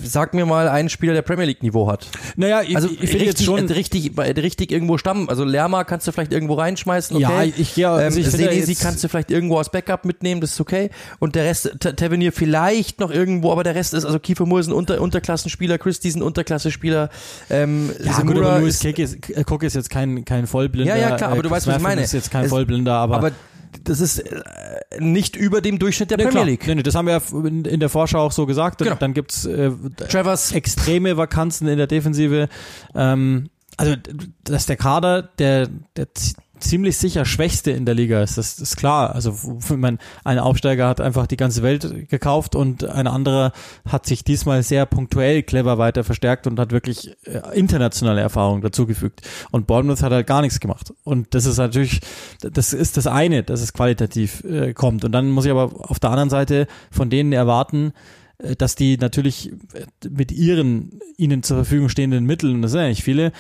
Sag 0.05 0.35
mir 0.35 0.45
mal 0.45 0.69
einen 0.69 0.89
Spieler, 0.89 1.15
der 1.15 1.23
Premier 1.23 1.47
League 1.47 1.63
Niveau 1.63 1.91
hat. 1.91 2.07
Naja, 2.37 2.63
ich, 2.63 2.77
also 2.77 2.89
ich 2.89 3.11
finde 3.11 3.25
jetzt 3.25 3.43
schon 3.43 3.67
richtig, 3.67 4.13
richtig 4.19 4.71
irgendwo 4.71 4.99
stammen. 4.99 5.29
Also 5.29 5.45
Lerma 5.45 5.85
kannst 5.85 6.07
du 6.07 6.13
vielleicht 6.13 6.33
irgendwo 6.33 6.55
reinschmeißen. 6.55 7.17
Okay? 7.17 7.25
Ja, 7.25 7.43
ich 7.43 7.77
ja, 7.77 7.95
also 7.95 8.21
ähm, 8.21 8.25
Senesi 8.25 8.75
kannst 8.75 9.03
du 9.03 9.09
vielleicht 9.09 9.31
irgendwo 9.31 9.59
als 9.59 9.71
Backup 9.71 10.05
mitnehmen, 10.05 10.41
das 10.41 10.53
ist 10.53 10.61
okay. 10.61 10.91
Und 11.19 11.35
der 11.35 11.45
Rest, 11.45 11.77
Tavernier 11.81 12.33
vielleicht 12.33 13.01
noch 13.01 13.11
irgendwo, 13.11 13.53
aber 13.53 13.65
der 13.65 13.75
Rest 13.75 13.95
ist 13.95 14.05
also 14.05 14.19
Kiefer 14.19 14.47
Moore 14.47 14.61
ist 14.61 14.69
ein 14.69 14.73
Unter 14.73 15.01
Unterklassenspieler, 15.01 15.79
Christie 15.79 16.09
ist 16.09 16.17
ein 16.17 16.23
Unterklasse-Spieler. 16.23 17.09
Ähm, 17.49 17.91
ja, 18.05 18.13
Semura 18.13 18.35
gut, 18.35 18.45
aber 18.45 18.61
Louis 18.61 18.85
ist, 18.85 19.51
Cook 19.51 19.63
ist 19.63 19.75
jetzt 19.75 19.91
kein 19.91 20.25
kein 20.25 20.47
Vollblinder. 20.47 20.95
Ja, 20.95 21.11
ja, 21.11 21.17
klar, 21.17 21.33
aber 21.33 21.43
du 21.43 21.49
äh, 21.49 21.53
weißt, 21.53 21.67
was 21.67 21.77
ich 21.77 21.83
meine. 21.83 22.03
ist 22.03 22.13
jetzt 22.13 22.31
kein 22.31 22.45
es, 22.45 22.51
Vollblinder, 22.51 22.95
aber, 22.95 23.17
aber 23.17 23.31
das 23.85 24.01
ist 24.01 24.19
äh, 24.19 24.41
nicht 24.99 25.37
über 25.37 25.61
dem 25.61 25.79
Durchschnitt 25.79 26.11
der 26.11 26.19
nee, 26.19 26.25
Premier. 26.25 26.45
League. 26.45 26.67
Nee, 26.67 26.75
nee, 26.77 26.83
das 26.83 26.95
haben 26.95 27.07
wir 27.07 27.15
ja 27.15 27.45
in 27.45 27.81
der 27.81 27.89
Vorschau 27.89 28.21
auch 28.21 28.33
so 28.33 28.47
gesagt. 28.47 28.79
Genau. 28.79 28.97
Dann 28.97 29.15
gibt's 29.15 29.45
äh, 29.45 29.71
Travers. 30.09 30.53
extreme 30.53 31.17
Vakanzen 31.17 31.69
in 31.69 31.79
der 31.79 31.87
Defensive. 31.87 32.49
Ähm, 32.95 33.49
also, 33.77 33.97
dass 34.45 34.67
der 34.67 34.77
Kader, 34.77 35.23
der, 35.23 35.69
der 35.97 36.09
ziemlich 36.63 36.97
sicher 36.97 37.25
Schwächste 37.25 37.71
in 37.71 37.85
der 37.85 37.95
Liga 37.95 38.23
ist. 38.23 38.39
Das 38.39 38.59
ist 38.59 38.77
klar. 38.77 39.15
Also 39.15 39.37
man, 39.77 39.99
ein 40.25 40.39
Aufsteiger 40.39 40.89
hat 40.89 41.01
einfach 41.01 41.27
die 41.27 41.37
ganze 41.37 41.63
Welt 41.63 42.09
gekauft 42.09 42.55
und 42.55 42.85
ein 42.85 43.07
anderer 43.07 43.53
hat 43.89 44.07
sich 44.07 44.25
diesmal 44.25 44.63
sehr 44.63 44.87
punktuell 44.87 45.43
clever 45.43 45.79
weiter 45.79 46.05
verstärkt 46.05 46.47
und 46.47 46.59
hat 46.59 46.73
wirklich 46.73 47.17
äh, 47.27 47.41
internationale 47.59 48.21
Erfahrungen 48.21 48.63
dazugefügt. 48.63 49.23
Und 49.51 49.67
Bournemouth 49.67 50.03
hat 50.03 50.13
halt 50.13 50.27
gar 50.27 50.43
nichts 50.43 50.61
gemacht. 50.61 50.93
Und 51.05 51.35
das 51.35 51.47
ist 51.47 51.59
natürlich, 51.59 52.01
das 52.41 52.73
ist 52.73 52.97
das 52.97 53.07
eine, 53.07 53.43
dass 53.43 53.61
es 53.61 53.73
qualitativ 53.73 54.45
äh, 54.45 54.73
kommt. 54.73 55.05
Und 55.05 55.13
dann 55.13 55.31
muss 55.31 55.45
ich 55.45 55.51
aber 55.51 55.91
auf 55.91 55.99
der 55.99 56.11
anderen 56.11 56.31
Seite 56.31 56.67
von 56.91 57.11
denen 57.11 57.33
erwarten, 57.33 57.93
dass 58.59 58.75
die 58.75 58.97
natürlich 58.99 59.53
äh, 59.75 60.09
mit 60.09 60.33
ihren 60.33 61.01
ihnen 61.17 61.43
zur 61.43 61.59
Verfügung 61.59 61.89
stehenden 61.89 62.25
Mitteln, 62.25 62.63
das 62.63 62.73
sind 62.73 62.81
ja 62.81 62.89
nicht 62.89 63.05
viele, 63.05 63.33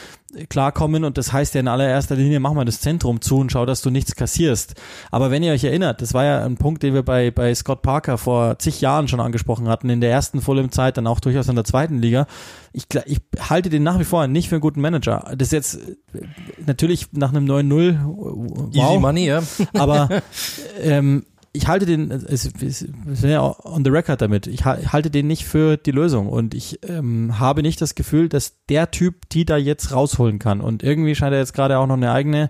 klarkommen 0.48 1.04
und 1.04 1.18
das 1.18 1.32
heißt 1.32 1.54
ja 1.54 1.60
in 1.60 1.68
allererster 1.68 2.14
Linie, 2.16 2.40
mach 2.40 2.54
mal 2.54 2.64
das 2.64 2.80
Zentrum 2.80 3.20
zu 3.20 3.38
und 3.38 3.52
schau, 3.52 3.66
dass 3.66 3.82
du 3.82 3.90
nichts 3.90 4.14
kassierst. 4.14 4.74
Aber 5.10 5.30
wenn 5.30 5.42
ihr 5.42 5.52
euch 5.52 5.64
erinnert, 5.64 6.00
das 6.00 6.14
war 6.14 6.24
ja 6.24 6.44
ein 6.44 6.56
Punkt, 6.56 6.82
den 6.82 6.94
wir 6.94 7.02
bei, 7.02 7.30
bei 7.30 7.54
Scott 7.54 7.82
Parker 7.82 8.16
vor 8.18 8.58
zig 8.58 8.80
Jahren 8.80 9.08
schon 9.08 9.20
angesprochen 9.20 9.68
hatten, 9.68 9.90
in 9.90 10.00
der 10.00 10.10
ersten 10.10 10.40
Fulham-Zeit, 10.40 10.96
dann 10.96 11.06
auch 11.06 11.20
durchaus 11.20 11.48
in 11.48 11.54
der 11.54 11.64
zweiten 11.64 11.98
Liga. 11.98 12.26
Ich, 12.72 12.86
ich 13.04 13.18
halte 13.50 13.68
den 13.68 13.82
nach 13.82 13.98
wie 13.98 14.04
vor 14.04 14.26
nicht 14.26 14.48
für 14.48 14.54
einen 14.54 14.62
guten 14.62 14.80
Manager. 14.80 15.32
Das 15.36 15.48
ist 15.48 15.52
jetzt 15.52 15.74
äh, 16.14 16.20
natürlich 16.64 17.08
nach 17.12 17.30
einem 17.30 17.44
9-0 17.44 17.98
wow, 18.04 18.68
Easy 18.72 18.98
Money, 18.98 19.26
ja. 19.26 19.42
aber 19.74 20.08
ähm, 20.80 21.24
ich 21.54 21.68
halte 21.68 21.84
den, 21.84 22.10
es, 22.10 22.46
es, 22.46 22.86
es 23.10 23.22
ja 23.22 23.42
on 23.64 23.84
the 23.84 23.90
record 23.90 24.22
damit, 24.22 24.46
ich 24.46 24.64
halte 24.64 25.10
den 25.10 25.26
nicht 25.26 25.44
für 25.44 25.76
die 25.76 25.90
Lösung 25.90 26.28
und 26.28 26.54
ich 26.54 26.80
ähm, 26.88 27.38
habe 27.38 27.62
nicht 27.62 27.80
das 27.80 27.94
Gefühl, 27.94 28.28
dass 28.30 28.64
der 28.68 28.90
Typ 28.90 29.28
die 29.28 29.44
da 29.44 29.58
jetzt 29.58 29.92
rausholen 29.92 30.38
kann 30.38 30.62
und 30.62 30.82
irgendwie 30.82 31.14
scheint 31.14 31.32
er 31.32 31.40
jetzt 31.40 31.52
gerade 31.52 31.78
auch 31.78 31.86
noch 31.86 31.96
eine 31.96 32.12
eigene 32.12 32.48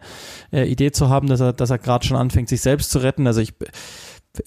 äh, 0.52 0.70
Idee 0.70 0.92
zu 0.92 1.08
haben, 1.08 1.26
dass 1.26 1.40
er, 1.40 1.52
dass 1.52 1.70
er 1.70 1.78
gerade 1.78 2.06
schon 2.06 2.16
anfängt, 2.16 2.48
sich 2.48 2.60
selbst 2.60 2.92
zu 2.92 3.00
retten. 3.00 3.26
Also 3.26 3.40
ich, 3.40 3.54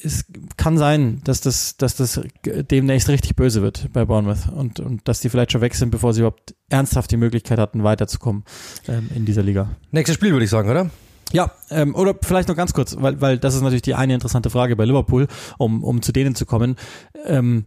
es 0.02 0.26
kann 0.56 0.78
sein, 0.78 1.22
dass 1.26 1.42
das, 1.42 1.76
dass 1.76 1.98
das 1.98 2.22
demnächst 2.44 3.10
richtig 3.10 3.36
böse 3.36 3.62
wird 3.62 3.90
bei 3.92 4.06
Bournemouth 4.06 4.48
und, 4.56 4.80
und 4.80 5.08
dass 5.08 5.20
die 5.20 5.30
vielleicht 5.30 5.52
schon 5.52 5.62
weg 5.62 5.76
sind, 5.76 5.92
bevor 5.92 6.14
sie 6.14 6.22
überhaupt 6.22 6.56
ernsthaft 6.70 7.12
die 7.12 7.18
Möglichkeit 7.18 7.60
hatten, 7.60 7.84
weiterzukommen 7.84 8.46
ähm, 8.88 9.10
in 9.14 9.26
dieser 9.26 9.44
Liga. 9.44 9.76
Nächstes 9.92 10.16
Spiel 10.16 10.32
würde 10.32 10.46
ich 10.46 10.50
sagen, 10.50 10.70
oder? 10.70 10.90
Ja, 11.34 11.52
ähm, 11.70 11.96
oder 11.96 12.16
vielleicht 12.22 12.50
noch 12.50 12.56
ganz 12.56 12.74
kurz, 12.74 12.96
weil, 13.00 13.20
weil 13.20 13.38
das 13.38 13.56
ist 13.56 13.62
natürlich 13.62 13.82
die 13.82 13.96
eine 13.96 14.14
interessante 14.14 14.50
Frage 14.50 14.76
bei 14.76 14.86
Liverpool, 14.86 15.28
um, 15.58 15.84
um 15.84 16.02
zu 16.02 16.12
denen 16.12 16.36
zu 16.36 16.46
kommen. 16.46 16.76
Ähm, 17.26 17.66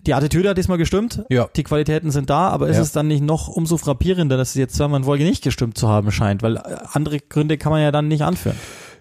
die 0.00 0.14
Attitüde 0.14 0.50
hat 0.50 0.58
diesmal 0.58 0.78
gestimmt, 0.78 1.24
ja. 1.30 1.48
die 1.56 1.62
Qualitäten 1.62 2.10
sind 2.10 2.28
da, 2.28 2.48
aber 2.48 2.68
ist 2.68 2.76
ja. 2.76 2.82
es 2.82 2.92
dann 2.92 3.08
nicht 3.08 3.22
noch 3.22 3.48
umso 3.48 3.78
frappierender, 3.78 4.36
dass 4.36 4.50
es 4.50 4.54
jetzt 4.56 4.74
zweimal 4.76 5.00
in 5.00 5.04
Folge 5.04 5.24
nicht 5.24 5.42
gestimmt 5.42 5.78
zu 5.78 5.88
haben 5.88 6.10
scheint, 6.12 6.42
weil 6.42 6.56
äh, 6.56 6.60
andere 6.92 7.18
Gründe 7.18 7.56
kann 7.56 7.72
man 7.72 7.82
ja 7.82 7.90
dann 7.90 8.08
nicht 8.08 8.22
anführen. 8.22 8.56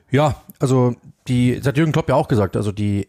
Ja, 0.10 0.36
also 0.60 0.96
die, 1.27 1.58
das 1.58 1.67
hat 1.67 1.77
Jürgen 1.77 1.91
Klopp 1.91 2.10
ja 2.10 2.15
auch 2.15 2.27
gesagt, 2.27 2.55
also 2.55 2.72
die 2.72 3.08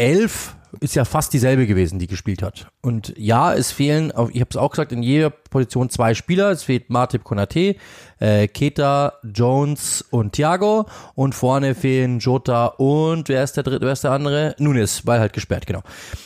Elf 0.00 0.56
ist 0.80 0.94
ja 0.94 1.04
fast 1.04 1.34
dieselbe 1.34 1.66
gewesen, 1.66 1.98
die 1.98 2.06
gespielt 2.06 2.42
hat. 2.42 2.68
Und 2.80 3.12
ja, 3.18 3.52
es 3.52 3.70
fehlen, 3.70 4.12
ich 4.32 4.40
habe 4.40 4.48
es 4.48 4.56
auch 4.56 4.70
gesagt, 4.70 4.92
in 4.92 5.02
jeder 5.02 5.28
Position 5.28 5.90
zwei 5.90 6.14
Spieler. 6.14 6.50
Es 6.50 6.62
fehlt 6.62 6.88
Martip 6.88 7.22
Konate, 7.22 7.76
äh, 8.18 8.48
Keta, 8.48 9.12
Jones 9.22 10.02
und 10.10 10.32
Thiago. 10.32 10.86
Und 11.14 11.34
vorne 11.34 11.74
fehlen 11.74 12.18
Jota 12.20 12.66
und 12.66 13.28
wer 13.28 13.44
ist 13.44 13.58
der 13.58 13.64
dritte, 13.64 13.84
wer 13.84 13.92
ist 13.92 14.04
der 14.04 14.12
andere? 14.12 14.54
Nunes, 14.58 15.06
weil 15.06 15.20
halt 15.20 15.34
gesperrt, 15.34 15.66
genau. 15.66 15.82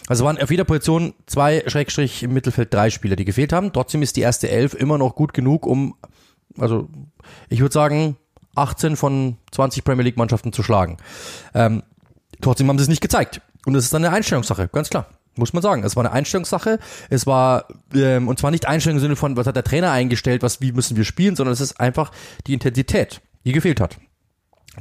Also 0.06 0.24
waren 0.24 0.40
auf 0.40 0.52
jeder 0.52 0.64
Position 0.64 1.14
zwei, 1.26 1.64
Schrägstrich 1.66 2.22
im 2.22 2.32
Mittelfeld 2.32 2.72
drei 2.72 2.90
Spieler, 2.90 3.16
die 3.16 3.24
gefehlt 3.24 3.52
haben. 3.52 3.72
Trotzdem 3.72 4.02
ist 4.02 4.16
die 4.16 4.20
erste 4.20 4.50
Elf 4.50 4.74
immer 4.74 4.98
noch 4.98 5.16
gut 5.16 5.34
genug, 5.34 5.66
um, 5.66 5.96
also 6.58 6.88
ich 7.48 7.60
würde 7.60 7.72
sagen, 7.72 8.16
18 8.54 8.94
von 8.94 9.38
20 9.50 9.82
Premier 9.82 10.04
League 10.04 10.16
Mannschaften 10.16 10.52
zu 10.52 10.62
schlagen. 10.62 10.98
Ähm, 11.54 11.82
trotzdem 12.40 12.68
haben 12.68 12.78
sie 12.78 12.84
es 12.84 12.88
nicht 12.88 13.00
gezeigt. 13.00 13.40
Und 13.66 13.74
es 13.74 13.84
ist 13.84 13.94
dann 13.94 14.04
eine 14.04 14.14
Einstellungssache, 14.14 14.68
ganz 14.68 14.90
klar. 14.90 15.06
Muss 15.36 15.52
man 15.52 15.62
sagen. 15.62 15.82
Es 15.82 15.96
war 15.96 16.04
eine 16.04 16.12
Einstellungssache. 16.12 16.78
Es 17.10 17.26
war, 17.26 17.66
ähm, 17.92 18.28
und 18.28 18.38
zwar 18.38 18.52
nicht 18.52 18.66
Einstellung 18.66 18.98
im 18.98 19.02
Sinne 19.02 19.16
von, 19.16 19.36
was 19.36 19.46
hat 19.46 19.56
der 19.56 19.64
Trainer 19.64 19.90
eingestellt, 19.90 20.42
was, 20.42 20.60
wie 20.60 20.70
müssen 20.70 20.96
wir 20.96 21.04
spielen, 21.04 21.34
sondern 21.34 21.52
es 21.52 21.60
ist 21.60 21.80
einfach 21.80 22.12
die 22.46 22.54
Intensität, 22.54 23.20
die 23.44 23.52
gefehlt 23.52 23.80
hat. 23.80 23.98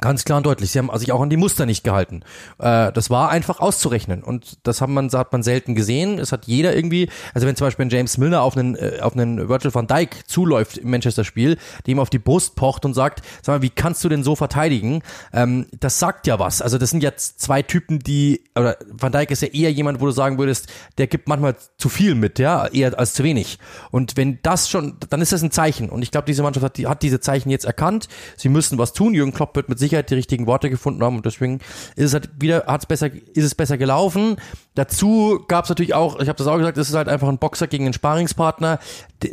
Ganz 0.01 0.25
klar 0.25 0.37
und 0.37 0.45
deutlich. 0.45 0.71
Sie 0.71 0.79
haben 0.79 0.89
sich 0.97 1.11
auch 1.11 1.21
an 1.21 1.29
die 1.29 1.37
Muster 1.37 1.65
nicht 1.65 1.83
gehalten. 1.83 2.23
Äh, 2.59 2.91
das 2.91 3.09
war 3.09 3.29
einfach 3.29 3.59
auszurechnen. 3.59 4.23
Und 4.23 4.57
das 4.63 4.81
hat 4.81 4.89
man, 4.89 5.09
hat 5.11 5.31
man 5.31 5.43
selten 5.43 5.75
gesehen. 5.75 6.19
Es 6.19 6.31
hat 6.31 6.45
jeder 6.45 6.75
irgendwie, 6.75 7.09
also 7.33 7.47
wenn 7.47 7.55
zum 7.55 7.67
Beispiel 7.67 7.85
ein 7.85 7.89
James 7.89 8.17
Milner 8.17 8.41
auf 8.41 8.57
einen, 8.57 8.75
äh, 8.75 8.99
auf 9.01 9.13
einen 9.13 9.49
Virgil 9.49 9.73
van 9.73 9.87
Dijk 9.87 10.27
zuläuft 10.27 10.77
im 10.77 10.89
Manchester-Spiel, 10.89 11.57
dem 11.85 11.99
auf 11.99 12.09
die 12.09 12.19
Brust 12.19 12.55
pocht 12.55 12.85
und 12.85 12.93
sagt, 12.93 13.23
sag 13.41 13.55
mal, 13.55 13.61
wie 13.61 13.69
kannst 13.69 14.03
du 14.03 14.09
denn 14.09 14.23
so 14.23 14.35
verteidigen? 14.35 15.03
Ähm, 15.31 15.67
das 15.79 15.99
sagt 15.99 16.27
ja 16.27 16.39
was. 16.39 16.61
Also 16.61 16.77
das 16.77 16.89
sind 16.89 17.03
jetzt 17.03 17.39
zwei 17.39 17.61
Typen, 17.61 17.99
die, 17.99 18.43
oder 18.55 18.77
Van 18.89 19.11
Dijk 19.11 19.31
ist 19.31 19.41
ja 19.41 19.49
eher 19.49 19.71
jemand, 19.71 20.01
wo 20.01 20.05
du 20.05 20.11
sagen 20.11 20.39
würdest, 20.39 20.67
der 20.97 21.07
gibt 21.07 21.27
manchmal 21.27 21.55
zu 21.77 21.89
viel 21.89 22.15
mit, 22.15 22.39
ja, 22.39 22.67
eher 22.67 22.97
als 22.97 23.13
zu 23.13 23.23
wenig. 23.23 23.59
Und 23.91 24.17
wenn 24.17 24.39
das 24.41 24.69
schon, 24.69 24.97
dann 25.09 25.21
ist 25.21 25.31
das 25.31 25.43
ein 25.43 25.51
Zeichen. 25.51 25.89
Und 25.89 26.01
ich 26.01 26.11
glaube, 26.11 26.25
diese 26.25 26.41
Mannschaft 26.41 26.65
hat, 26.65 26.77
die, 26.77 26.87
hat 26.87 27.03
diese 27.03 27.19
Zeichen 27.19 27.49
jetzt 27.49 27.65
erkannt. 27.65 28.07
Sie 28.37 28.49
müssen 28.49 28.77
was 28.77 28.93
tun. 28.93 29.13
Jürgen 29.13 29.33
Klopp 29.33 29.55
wird 29.55 29.69
mit 29.69 29.79
Sicherheit 29.83 30.09
die 30.09 30.15
richtigen 30.15 30.47
Worte 30.47 30.69
gefunden 30.69 31.03
haben 31.03 31.17
und 31.17 31.25
deswegen 31.25 31.59
ist 31.95 32.05
es 32.05 32.13
halt 32.13 32.29
wieder, 32.39 32.65
hat's 32.67 32.85
besser, 32.85 33.09
ist 33.13 33.43
es 33.43 33.55
besser 33.55 33.77
gelaufen. 33.77 34.37
Dazu 34.75 35.43
gab 35.47 35.65
es 35.65 35.69
natürlich 35.69 35.93
auch, 35.93 36.19
ich 36.19 36.27
habe 36.27 36.37
das 36.37 36.47
auch 36.47 36.57
gesagt, 36.57 36.77
es 36.77 36.89
ist 36.89 36.95
halt 36.95 37.07
einfach 37.07 37.27
ein 37.27 37.37
Boxer 37.37 37.67
gegen 37.67 37.85
einen 37.85 37.93
Sparingspartner. 37.93 38.79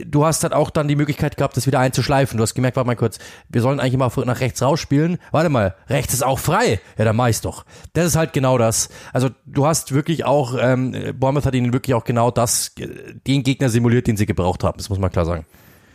Du 0.07 0.25
hast 0.25 0.43
halt 0.43 0.53
auch 0.53 0.71
dann 0.71 0.87
die 0.89 0.97
Möglichkeit 0.97 1.37
gehabt, 1.37 1.57
das 1.57 1.67
wieder 1.67 1.79
einzuschleifen. 1.81 2.37
Du 2.37 2.43
hast 2.43 2.55
gemerkt, 2.55 2.77
warte 2.77 2.87
mal 2.87 2.97
kurz, 2.97 3.19
wir 3.49 3.63
sollen 3.63 3.81
eigentlich 3.81 3.97
mal 3.97 4.11
nach 4.27 4.41
rechts 4.41 4.61
rausspielen. 4.63 5.19
Warte 5.31 5.49
mal, 5.49 5.75
rechts 5.89 6.13
ist 6.13 6.23
auch 6.23 6.39
frei. 6.39 6.81
Ja, 6.99 7.05
dann 7.05 7.17
mach 7.17 7.29
ich's 7.29 7.41
doch. 7.41 7.65
Das 7.95 8.07
ist 8.07 8.17
halt 8.17 8.33
genau 8.33 8.59
das. 8.59 8.91
Also 9.13 9.31
du 9.47 9.67
hast 9.67 9.95
wirklich 9.95 10.25
auch, 10.25 10.55
ähm, 10.61 10.95
Bournemouth 11.19 11.47
hat 11.47 11.55
ihnen 11.55 11.73
wirklich 11.73 11.95
auch 11.95 12.05
genau 12.05 12.31
das, 12.31 12.75
den 13.27 13.43
Gegner 13.43 13.69
simuliert, 13.69 14.07
den 14.07 14.17
sie 14.17 14.27
gebraucht 14.27 14.63
haben. 14.63 14.77
Das 14.77 14.91
muss 14.91 14.99
man 14.99 15.11
klar 15.11 15.25
sagen. 15.25 15.47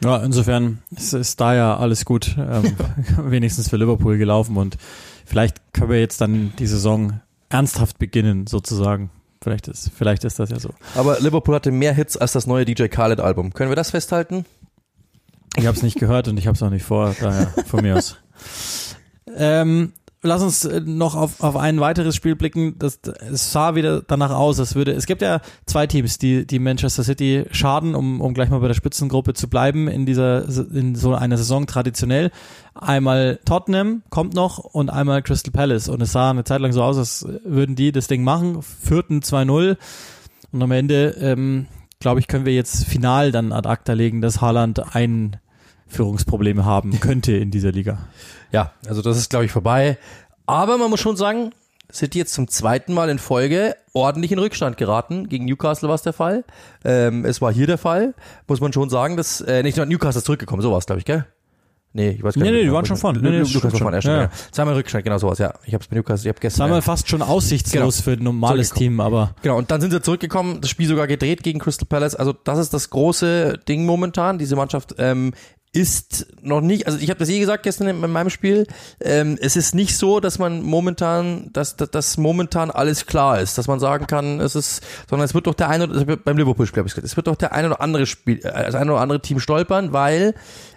Ja, 0.06 0.18
insofern 0.18 0.84
ist, 0.96 1.14
ist 1.14 1.42
da 1.42 1.56
ja 1.56 1.78
alles 1.78 2.06
gut, 2.06 2.36
ähm, 2.38 2.76
wenigstens 3.18 3.70
für 3.70 3.78
Liverpool 3.78 4.18
gelaufen 4.18 4.56
und 4.58 4.78
vielleicht 5.26 5.74
können 5.74 5.90
wir 5.90 6.00
jetzt 6.00 6.22
dann 6.22 6.54
die 6.60 6.68
Saison 6.68 7.22
ernsthaft 7.50 7.98
beginnen, 7.98 8.46
sozusagen. 8.46 9.10
Vielleicht 9.42 9.68
ist, 9.68 9.92
vielleicht 9.96 10.24
ist 10.24 10.40
das 10.40 10.50
ja 10.50 10.60
so. 10.60 10.70
Aber 10.96 11.20
Liverpool 11.20 11.56
hatte 11.56 11.72
mehr 11.72 11.94
Hits 11.94 12.18
als 12.18 12.34
das 12.34 12.48
neue 12.48 12.66
DJ 12.66 12.86
Khaled 12.86 13.20
Album. 13.20 13.54
Können 13.54 13.70
wir 13.72 13.76
das 13.76 13.92
festhalten? 13.92 14.46
Ich 15.58 15.66
habe 15.66 15.76
es 15.76 15.84
nicht 15.84 16.00
gehört 16.00 16.28
und 16.28 16.38
ich 16.38 16.48
habe 16.48 16.56
es 16.56 16.64
auch 16.64 16.70
nicht 16.70 16.86
vor, 16.86 17.16
daher 17.20 17.48
von 17.66 17.82
mir 17.82 17.98
aus. 17.98 18.18
Ähm, 19.38 19.92
lass 20.26 20.42
uns 20.42 20.66
äh, 20.66 20.82
noch 20.82 21.16
auf, 21.16 21.42
auf 21.42 21.56
ein 21.56 21.80
weiteres 21.80 22.16
Spiel 22.16 22.36
blicken. 22.36 22.78
Das, 22.80 23.00
es 23.32 23.52
sah 23.52 23.76
wieder 23.76 24.02
danach 24.02 24.32
aus, 24.32 24.60
als 24.60 24.76
würde. 24.76 24.92
Es 24.92 25.06
gibt 25.06 25.22
ja 25.22 25.42
zwei 25.66 25.88
Teams, 25.88 26.18
die, 26.18 26.46
die 26.46 26.60
Manchester 26.60 27.04
City 27.04 27.46
schaden, 27.52 27.96
um, 27.96 28.22
um 28.22 28.34
gleich 28.34 28.50
mal 28.50 28.60
bei 28.60 28.68
der 28.68 28.74
Spitzengruppe 28.74 29.34
zu 29.34 29.48
bleiben 29.48 29.88
in 29.88 30.06
dieser 30.06 30.46
in 30.74 30.96
so 30.96 31.14
einer 31.14 31.38
Saison 31.38 31.68
traditionell. 31.68 32.32
Einmal 32.74 33.40
Tottenham 33.46 34.04
kommt 34.10 34.34
noch 34.34 34.58
und 34.58 34.90
einmal 34.90 35.22
Crystal 35.22 35.52
Palace. 35.52 35.88
Und 35.88 36.02
es 36.02 36.12
sah 36.12 36.32
eine 36.32 36.44
Zeit 36.44 36.62
lang 36.62 36.74
so 36.74 36.84
aus, 36.84 36.98
als 36.98 37.26
würden 37.44 37.76
die 37.76 37.92
das 37.92 38.08
Ding 38.08 38.24
machen. 38.24 38.62
Führten 38.62 39.22
2-0. 39.22 39.78
Und 40.52 40.62
am 40.62 40.72
Ende, 40.72 41.16
ähm, 41.20 41.68
glaube 42.00 42.20
ich, 42.20 42.28
können 42.28 42.46
wir 42.46 42.54
jetzt 42.54 42.86
final 42.86 43.32
dann 43.32 43.52
ad 43.52 43.68
acta 43.68 43.94
legen, 43.94 44.22
dass 44.22 44.42
Haaland 44.42 44.96
Einführungsprobleme 45.88 46.66
haben 46.66 47.00
könnte 47.00 47.34
in 47.34 47.52
dieser 47.52 47.72
Liga. 47.72 48.00
Ja, 48.52 48.72
also 48.88 49.02
das 49.02 49.18
ist, 49.18 49.30
glaube 49.30 49.46
ich, 49.46 49.52
vorbei. 49.52 49.98
Aber 50.46 50.78
man 50.78 50.90
muss 50.90 51.00
schon 51.00 51.18
sagen, 51.18 51.52
City 51.92 52.20
jetzt 52.20 52.34
zum 52.34 52.48
zweiten 52.48 52.94
Mal 52.94 53.10
in 53.10 53.20
Folge 53.20 53.76
ordentlich 53.94 54.32
in 54.32 54.40
Rückstand 54.40 54.78
geraten. 54.78 55.30
Gegen 55.30 55.46
Newcastle 55.46 55.88
war 55.88 55.96
es 55.96 56.02
der 56.02 56.14
Fall. 56.14 56.44
Ähm, 56.84 57.26
es 57.26 57.42
war 57.42 57.54
hier 57.54 57.68
der 57.68 57.78
Fall. 57.78 58.14
Muss 58.48 58.60
man 58.60 58.74
schon 58.74 58.90
sagen, 58.90 59.18
dass, 59.18 59.42
äh, 59.42 59.64
nicht 59.64 59.78
Newcastle 59.78 60.20
ist 60.20 60.26
zurückgekommen, 60.26 60.62
so 60.62 60.72
war 60.72 60.80
es, 60.80 60.86
glaube 60.86 61.00
ich, 61.00 61.06
gell? 61.06 61.26
Nee, 61.94 62.10
ich 62.10 62.24
weiß 62.24 62.36
gar 62.36 62.44
nee, 62.44 62.52
nicht. 62.52 62.60
Nee, 62.60 62.66
die 62.66 62.74
waren 62.74 62.86
schon 62.86 62.98
vorne. 62.98 63.20
Nee, 63.20 63.30
nee, 63.30 63.38
Newcastle 63.38 63.72
war 63.72 63.80
vorne, 63.80 64.00
ja, 64.02 64.22
ja. 64.24 64.30
Zweimal 64.52 64.74
Rückstand, 64.74 65.06
genau 65.06 65.18
sowas, 65.18 65.38
ja. 65.38 65.54
Ich 65.66 65.74
habe 65.74 65.82
es 65.82 65.88
bei 65.88 65.96
Newcastle, 65.96 66.28
ich 66.28 66.34
habe 66.36 66.42
gestern. 66.42 66.66
Zweimal 66.66 66.82
fast 66.82 67.08
schon 67.08 67.22
aussichtslos 67.22 67.96
genau. 67.96 68.04
für 68.04 68.20
ein 68.20 68.24
normales 68.24 68.72
Team, 68.72 69.00
aber. 69.00 69.34
Genau, 69.44 69.58
und 69.58 69.72
dann 69.72 69.80
sind 69.80 69.92
sie 69.92 70.02
zurückgekommen, 70.02 70.60
das 70.60 70.70
Spiel 70.70 70.90
sogar 70.90 71.08
gedreht 71.08 71.42
gegen 71.42 71.60
Crystal 71.60 71.88
Palace. 71.88 72.16
Also 72.16 72.34
das 72.34 72.60
ist 72.60 72.74
das 72.74 72.90
große 72.90 73.60
Ding 73.70 73.86
momentan. 73.86 74.38
Diese 74.38 74.58
Mannschaft 74.58 74.96
ähm, 74.98 75.32
ist 75.76 76.28
noch 76.42 76.62
nicht, 76.62 76.88
also 76.88 76.98
ich 77.00 77.10
habe 77.10 77.20
das 77.20 77.30
eh 77.30 77.40
gesagt 77.40 77.64
gestern 77.64 77.88
in, 77.88 78.12
meinem 78.12 78.30
Spiel, 78.30 78.68
ähm, 79.02 79.38
es 79.42 79.56
ist 79.56 79.76
nicht 79.76 79.98
so, 79.98 80.20
dass 80.20 80.40
man 80.40 80.62
momentan, 80.64 81.50
dass, 81.54 81.76
dass, 81.76 81.92
dass 81.92 82.18
momentan 82.18 82.72
alles 82.72 83.06
klar 83.06 83.40
ist, 83.40 83.58
dass 83.58 83.68
man 83.68 83.80
sagen 83.80 84.08
kann, 84.08 84.40
es 84.40 84.56
ist, 84.56 84.84
sondern 85.10 85.26
es 85.26 85.34
wird 85.34 85.48
doch 85.48 85.54
der 85.54 85.70
eine, 85.70 85.90
also 85.90 86.06
beim 86.06 86.38
Liverpool-Spiel 86.38 86.80
habe 86.80 86.88
ich 86.88 86.94
gesagt, 86.94 87.06
es 87.06 87.16
wird 87.16 87.28
doch 87.28 87.36
der 87.36 87.54
ein 87.54 87.66
oder 87.66 87.82
andere 87.82 88.06
Spiel, 88.06 88.40
äh, 88.40 88.66
das 88.66 88.76
ein 88.76 88.90
oder 88.90 89.02
andere 89.02 89.22
Team 89.22 89.40
stolpern, 89.40 89.94
weil 89.94 90.34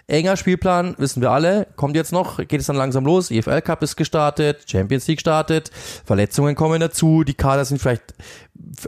enger 0.09 0.37
Spielplan, 0.37 0.95
wissen 0.97 1.21
wir 1.21 1.31
alle, 1.31 1.67
kommt 1.75 1.95
jetzt 1.95 2.11
noch, 2.11 2.37
geht 2.37 2.59
es 2.59 2.67
dann 2.67 2.75
langsam 2.75 3.05
los, 3.05 3.31
EFL 3.31 3.61
Cup 3.61 3.83
ist 3.83 3.95
gestartet, 3.95 4.65
Champions 4.67 5.07
League 5.07 5.21
startet, 5.21 5.71
Verletzungen 6.05 6.55
kommen 6.55 6.79
dazu, 6.79 7.23
die 7.23 7.33
Kader 7.33 7.65
sind 7.65 7.79
vielleicht 7.79 8.13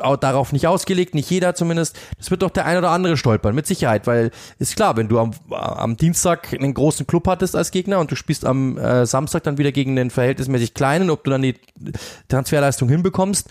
darauf 0.01 0.51
nicht 0.51 0.67
ausgelegt, 0.67 1.15
nicht 1.15 1.29
jeder 1.29 1.55
zumindest. 1.55 1.97
Das 2.17 2.31
wird 2.31 2.41
doch 2.41 2.49
der 2.49 2.65
ein 2.65 2.77
oder 2.77 2.91
andere 2.91 3.17
stolpern, 3.17 3.55
mit 3.55 3.67
Sicherheit, 3.67 4.07
weil 4.07 4.31
ist 4.59 4.75
klar, 4.75 4.97
wenn 4.97 5.07
du 5.07 5.19
am, 5.19 5.31
am 5.49 5.97
Dienstag 5.97 6.53
einen 6.53 6.73
großen 6.73 7.07
Club 7.07 7.27
hattest 7.27 7.55
als 7.55 7.71
Gegner 7.71 7.99
und 7.99 8.11
du 8.11 8.15
spielst 8.15 8.45
am 8.45 8.77
äh, 8.77 9.05
Samstag 9.05 9.43
dann 9.43 9.57
wieder 9.57 9.71
gegen 9.71 9.95
den 9.95 10.09
verhältnismäßig 10.09 10.73
kleinen, 10.73 11.09
ob 11.09 11.23
du 11.23 11.31
dann 11.31 11.41
die 11.41 11.55
Transferleistung 12.27 12.89
hinbekommst. 12.89 13.47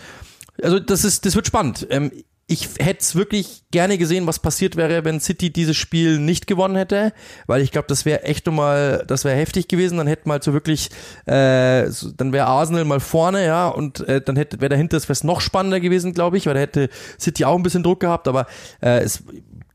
Also 0.61 0.79
das 0.79 1.03
ist, 1.03 1.25
das 1.25 1.35
wird 1.35 1.47
spannend. 1.47 1.87
Ähm, 1.89 2.11
ich 2.51 2.67
hätte 2.79 2.99
es 2.99 3.15
wirklich 3.15 3.63
gerne 3.71 3.97
gesehen, 3.97 4.27
was 4.27 4.39
passiert 4.39 4.75
wäre, 4.75 5.05
wenn 5.05 5.21
City 5.21 5.53
dieses 5.53 5.77
Spiel 5.77 6.19
nicht 6.19 6.47
gewonnen 6.47 6.75
hätte, 6.75 7.13
weil 7.47 7.61
ich 7.61 7.71
glaube, 7.71 7.87
das 7.87 8.03
wäre 8.03 8.23
echt 8.23 8.45
nochmal, 8.45 9.05
das 9.07 9.23
wäre 9.23 9.37
heftig 9.37 9.69
gewesen. 9.69 9.97
Dann 9.97 10.07
hätte 10.07 10.27
mal 10.27 10.43
so 10.43 10.51
wirklich, 10.51 10.89
äh, 11.27 11.87
dann 12.17 12.33
wäre 12.33 12.47
Arsenal 12.47 12.83
mal 12.83 12.99
vorne, 12.99 13.45
ja, 13.45 13.69
und 13.69 14.01
äh, 14.01 14.19
dann 14.19 14.35
hätte 14.35 14.59
wäre 14.59 14.69
dahinter 14.69 14.97
das 14.97 15.07
wäre 15.07 15.25
noch 15.25 15.39
spannender 15.39 15.79
gewesen, 15.79 16.11
glaube 16.13 16.35
ich, 16.35 16.45
weil 16.45 16.55
da 16.55 16.59
hätte 16.59 16.89
City 17.17 17.45
auch 17.45 17.55
ein 17.55 17.63
bisschen 17.63 17.83
Druck 17.83 18.01
gehabt, 18.01 18.27
aber 18.27 18.47
äh, 18.81 18.99
es 18.99 19.23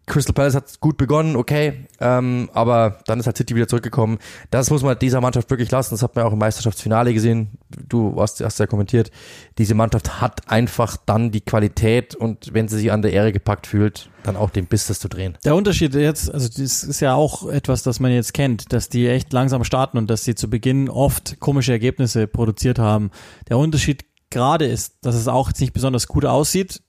Crystal 0.06 0.32
Palace 0.32 0.54
hat 0.54 0.80
gut 0.80 0.96
begonnen, 0.96 1.34
okay, 1.34 1.86
ähm, 2.00 2.48
aber 2.54 3.00
dann 3.06 3.18
ist 3.18 3.26
halt 3.26 3.36
City 3.36 3.56
wieder 3.56 3.66
zurückgekommen. 3.66 4.18
Das 4.50 4.70
muss 4.70 4.84
man 4.84 4.96
dieser 4.98 5.20
Mannschaft 5.20 5.50
wirklich 5.50 5.70
lassen. 5.72 5.94
Das 5.94 6.02
hat 6.02 6.14
man 6.14 6.24
auch 6.24 6.32
im 6.32 6.38
Meisterschaftsfinale 6.38 7.12
gesehen. 7.12 7.58
Du 7.88 8.14
hast, 8.20 8.40
hast 8.40 8.60
ja 8.60 8.66
kommentiert. 8.66 9.10
Diese 9.58 9.74
Mannschaft 9.74 10.20
hat 10.20 10.48
einfach 10.48 10.96
dann 11.06 11.32
die 11.32 11.40
Qualität 11.40 12.14
und 12.14 12.54
wenn 12.54 12.68
sie 12.68 12.78
sich 12.78 12.92
an 12.92 13.02
der 13.02 13.12
Ehre 13.12 13.32
gepackt 13.32 13.66
fühlt, 13.66 14.08
dann 14.22 14.36
auch 14.36 14.50
den 14.50 14.66
Biss, 14.66 14.86
das 14.86 15.00
zu 15.00 15.08
drehen. 15.08 15.36
Der 15.44 15.56
Unterschied 15.56 15.94
jetzt, 15.94 16.32
also 16.32 16.48
das 16.48 16.84
ist 16.84 17.00
ja 17.00 17.14
auch 17.14 17.48
etwas, 17.48 17.82
das 17.82 17.98
man 17.98 18.12
jetzt 18.12 18.32
kennt, 18.32 18.72
dass 18.72 18.88
die 18.88 19.08
echt 19.08 19.32
langsam 19.32 19.64
starten 19.64 19.98
und 19.98 20.08
dass 20.08 20.24
sie 20.24 20.36
zu 20.36 20.48
Beginn 20.48 20.88
oft 20.88 21.40
komische 21.40 21.72
Ergebnisse 21.72 22.28
produziert 22.28 22.78
haben. 22.78 23.10
Der 23.48 23.58
Unterschied 23.58 24.04
gerade 24.30 24.66
ist, 24.66 24.98
dass 25.02 25.16
es 25.16 25.26
auch 25.26 25.48
jetzt 25.48 25.60
nicht 25.60 25.72
besonders 25.72 26.06
gut 26.06 26.24
aussieht 26.24 26.82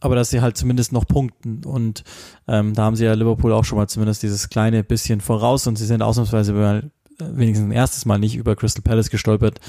aber 0.00 0.14
dass 0.14 0.30
sie 0.30 0.40
halt 0.40 0.56
zumindest 0.56 0.92
noch 0.92 1.06
punkten 1.06 1.64
und 1.64 2.04
ähm, 2.46 2.74
da 2.74 2.84
haben 2.84 2.96
sie 2.96 3.04
ja 3.04 3.14
Liverpool 3.14 3.52
auch 3.52 3.64
schon 3.64 3.78
mal 3.78 3.88
zumindest 3.88 4.22
dieses 4.22 4.48
kleine 4.48 4.84
bisschen 4.84 5.20
voraus 5.20 5.66
und 5.66 5.76
sie 5.76 5.86
sind 5.86 6.02
ausnahmsweise 6.02 6.52
mal, 6.52 6.90
äh, 7.20 7.24
wenigstens 7.32 7.68
ein 7.68 7.72
erstes 7.72 8.04
Mal 8.04 8.18
nicht 8.18 8.36
über 8.36 8.56
Crystal 8.56 8.82
Palace 8.82 9.10
gestolpert. 9.10 9.60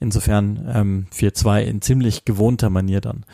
Insofern 0.00 0.68
ähm, 0.72 1.06
4-2 1.14 1.62
in 1.62 1.82
ziemlich 1.82 2.24
gewohnter 2.24 2.70
Manier 2.70 3.00
dann. 3.00 3.24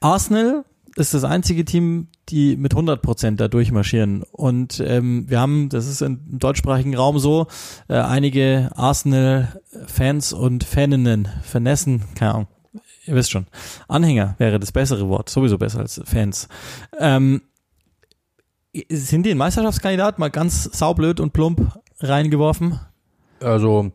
Arsenal 0.00 0.64
ist 0.96 1.14
das 1.14 1.24
einzige 1.24 1.64
Team, 1.64 2.08
die 2.28 2.56
mit 2.56 2.72
100 2.72 3.00
Prozent 3.02 3.40
da 3.40 3.48
durchmarschieren. 3.48 4.22
Und 4.22 4.82
ähm, 4.84 5.28
wir 5.28 5.40
haben, 5.40 5.68
das 5.68 5.86
ist 5.86 6.02
im 6.02 6.20
deutschsprachigen 6.38 6.94
Raum 6.94 7.18
so, 7.18 7.46
äh, 7.88 7.94
einige 7.94 8.70
Arsenal-Fans 8.74 10.32
und 10.32 10.64
Faninnen, 10.64 11.28
Vernessen, 11.42 12.02
keine 12.14 12.34
Ahnung, 12.34 12.48
ihr 13.04 13.14
wisst 13.14 13.30
schon, 13.30 13.46
Anhänger 13.88 14.34
wäre 14.38 14.58
das 14.58 14.72
bessere 14.72 15.08
Wort, 15.08 15.28
sowieso 15.28 15.58
besser 15.58 15.80
als 15.80 16.00
Fans. 16.04 16.48
Ähm, 16.98 17.42
sind 18.88 19.26
die 19.26 19.30
ein 19.30 19.38
Meisterschaftskandidat 19.38 20.18
mal 20.18 20.30
ganz 20.30 20.64
saublöd 20.64 21.20
und 21.20 21.32
plump 21.32 21.78
reingeworfen? 22.00 22.80
Also, 23.40 23.92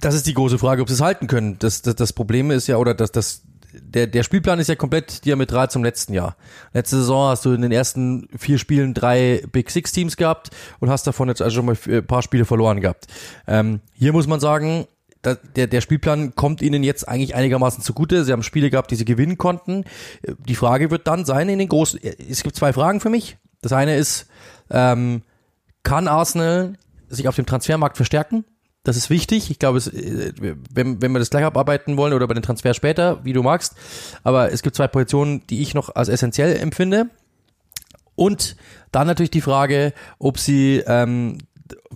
das 0.00 0.14
ist 0.14 0.26
die 0.26 0.34
große 0.34 0.58
Frage, 0.58 0.82
ob 0.82 0.88
sie 0.88 0.94
es 0.94 1.00
halten 1.00 1.26
können. 1.26 1.58
Das, 1.58 1.82
das, 1.82 1.96
das 1.96 2.12
Problem 2.12 2.50
ist 2.50 2.66
ja, 2.66 2.78
oder 2.78 2.94
das, 2.94 3.12
das, 3.12 3.42
der, 3.72 4.06
der 4.06 4.22
Spielplan 4.22 4.58
ist 4.58 4.68
ja 4.68 4.74
komplett 4.76 5.24
diametral 5.24 5.70
zum 5.70 5.84
letzten 5.84 6.14
Jahr. 6.14 6.36
Letzte 6.72 6.96
Saison 6.96 7.28
hast 7.28 7.44
du 7.44 7.52
in 7.52 7.60
den 7.60 7.72
ersten 7.72 8.28
vier 8.36 8.58
Spielen 8.58 8.94
drei 8.94 9.42
Big 9.52 9.70
Six 9.70 9.92
Teams 9.92 10.16
gehabt 10.16 10.50
und 10.78 10.88
hast 10.88 11.06
davon 11.06 11.28
jetzt 11.28 11.42
also 11.42 11.56
schon 11.56 11.66
mal 11.66 11.76
ein 11.86 12.06
paar 12.06 12.22
Spiele 12.22 12.46
verloren 12.46 12.80
gehabt. 12.80 13.06
Ähm, 13.46 13.80
hier 13.92 14.12
muss 14.12 14.26
man 14.26 14.40
sagen, 14.40 14.86
der, 15.22 15.66
der 15.66 15.80
Spielplan 15.80 16.34
kommt 16.34 16.62
ihnen 16.62 16.82
jetzt 16.82 17.08
eigentlich 17.08 17.34
einigermaßen 17.34 17.82
zugute. 17.82 18.24
Sie 18.24 18.32
haben 18.32 18.42
Spiele 18.42 18.70
gehabt, 18.70 18.90
die 18.90 18.96
sie 18.96 19.04
gewinnen 19.04 19.38
konnten. 19.38 19.84
Die 20.48 20.54
Frage 20.54 20.90
wird 20.90 21.06
dann 21.06 21.24
sein 21.24 21.48
in 21.48 21.58
den 21.58 21.68
großen. 21.68 22.00
Es 22.02 22.42
gibt 22.42 22.56
zwei 22.56 22.72
Fragen 22.72 23.00
für 23.00 23.10
mich. 23.10 23.36
Das 23.60 23.72
eine 23.72 23.96
ist, 23.96 24.26
ähm, 24.70 25.22
kann 25.82 26.08
Arsenal 26.08 26.74
sich 27.08 27.28
auf 27.28 27.36
dem 27.36 27.46
Transfermarkt 27.46 27.96
verstärken? 27.96 28.44
Das 28.82 28.96
ist 28.96 29.10
wichtig. 29.10 29.50
Ich 29.50 29.58
glaube, 29.58 29.78
es, 29.78 29.88
äh, 29.88 30.32
wenn, 30.72 31.02
wenn 31.02 31.12
wir 31.12 31.18
das 31.18 31.30
gleich 31.30 31.44
abarbeiten 31.44 31.96
wollen 31.96 32.14
oder 32.14 32.26
bei 32.26 32.34
den 32.34 32.42
Transfer 32.42 32.72
später, 32.72 33.22
wie 33.24 33.34
du 33.34 33.42
magst. 33.42 33.74
Aber 34.22 34.52
es 34.52 34.62
gibt 34.62 34.76
zwei 34.76 34.88
Positionen, 34.88 35.46
die 35.48 35.60
ich 35.60 35.74
noch 35.74 35.94
als 35.94 36.08
essentiell 36.08 36.56
empfinde. 36.56 37.10
Und 38.14 38.56
dann 38.92 39.06
natürlich 39.06 39.30
die 39.30 39.40
Frage, 39.40 39.92
ob 40.18 40.38
sie 40.38 40.82
ähm, 40.86 41.38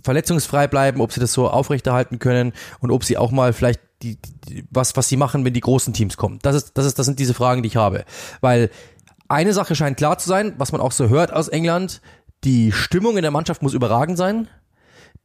verletzungsfrei 0.03 0.67
bleiben, 0.67 1.01
ob 1.01 1.11
sie 1.11 1.19
das 1.19 1.33
so 1.33 1.49
aufrechterhalten 1.49 2.19
können 2.19 2.53
und 2.79 2.91
ob 2.91 3.03
sie 3.03 3.17
auch 3.17 3.31
mal 3.31 3.53
vielleicht 3.53 3.81
die, 4.01 4.17
die, 4.47 4.65
was, 4.69 4.95
was 4.95 5.07
sie 5.07 5.17
machen, 5.17 5.45
wenn 5.45 5.53
die 5.53 5.61
großen 5.61 5.93
Teams 5.93 6.17
kommen. 6.17 6.39
Das 6.41 6.55
ist, 6.55 6.77
das 6.77 6.85
ist, 6.85 6.99
das 6.99 7.05
sind 7.05 7.19
diese 7.19 7.33
Fragen, 7.33 7.63
die 7.63 7.67
ich 7.67 7.75
habe. 7.75 8.05
Weil 8.41 8.69
eine 9.27 9.53
Sache 9.53 9.75
scheint 9.75 9.97
klar 9.97 10.17
zu 10.17 10.27
sein, 10.27 10.53
was 10.57 10.71
man 10.71 10.81
auch 10.81 10.91
so 10.91 11.09
hört 11.09 11.33
aus 11.33 11.47
England, 11.47 12.01
die 12.43 12.71
Stimmung 12.71 13.17
in 13.17 13.23
der 13.23 13.31
Mannschaft 13.31 13.61
muss 13.61 13.73
überragend 13.73 14.17
sein 14.17 14.47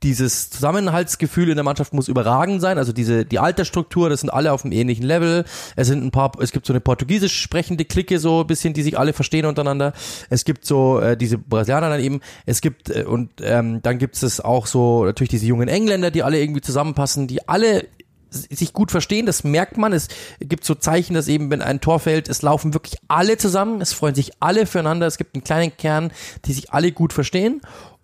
dieses 0.03 0.51
Zusammenhaltsgefühl 0.51 1.51
in 1.51 1.57
der 1.57 1.65
Mannschaft 1.65 1.93
muss 1.93 2.09
überragend 2.09 2.61
sein. 2.61 2.79
Also 2.79 2.93
diese 2.93 3.25
die 3.25 3.39
Altersstruktur, 3.39 4.09
das 4.09 4.21
sind 4.21 4.31
alle 4.31 4.53
auf 4.53 4.65
einem 4.65 4.73
ähnlichen 4.73 5.05
Level. 5.05 5.45
Es 5.77 5.89
sind 5.89 6.05
ein 6.05 6.11
paar, 6.11 6.33
es 6.41 6.53
gibt 6.53 6.67
so 6.67 6.73
eine 6.73 6.81
portugiesisch 6.81 7.41
sprechende 7.41 7.85
Clique 7.85 8.19
so 8.19 8.41
ein 8.41 8.47
bisschen, 8.47 8.73
die 8.73 8.83
sich 8.83 8.99
alle 8.99 9.13
verstehen 9.13 9.47
untereinander. 9.47 9.93
Es 10.31 10.45
gibt 10.45 10.65
so 10.65 11.01
äh, 11.01 11.17
diese 11.17 11.39
Brasilianer 11.39 11.91
dann 11.91 12.01
eben. 12.01 12.21
Es 12.47 12.61
gibt 12.61 12.91
äh, 12.91 13.05
und 13.05 13.31
ähm, 13.43 13.83
dann 13.83 13.99
gibt 13.99 14.23
es 14.23 14.41
auch 14.41 14.67
so 14.67 15.05
natürlich 15.05 15.31
diese 15.31 15.47
jungen 15.47 15.69
Engländer, 15.69 16.11
die 16.11 16.23
alle 16.23 16.41
irgendwie 16.41 16.63
zusammenpassen, 16.63 17.27
die 17.27 17.49
alle 17.49 17.85
sich 18.31 18.73
gut 18.73 18.91
verstehen, 18.91 19.27
das 19.27 19.45
merkt 19.45 19.77
man. 19.77 19.93
Es 19.93 20.09
gibt 20.39 20.65
so 20.65 20.75
Zeichen, 20.75 21.15
dass 21.15 21.29
eben, 21.29 21.51
wenn 21.51 21.63
ein 21.63 21.81
Tor 21.81 21.99
fällt, 22.01 22.29
es 22.29 22.43
laufen 22.43 22.75
wirklich 22.75 22.97
alle 23.09 23.37
zusammen, 23.37 23.81
es 23.81 23.93
freuen 23.93 24.15
sich 24.15 24.33
alle 24.41 24.67
füreinander, 24.67 25.07
es 25.07 25.19
gibt 25.19 25.35
einen 25.35 25.45
kleinen 25.45 25.77
Kern, 25.77 26.13
die 26.45 26.53
sich 26.53 26.73
alle 26.73 26.93
gut 26.93 27.13
verstehen. 27.13 27.61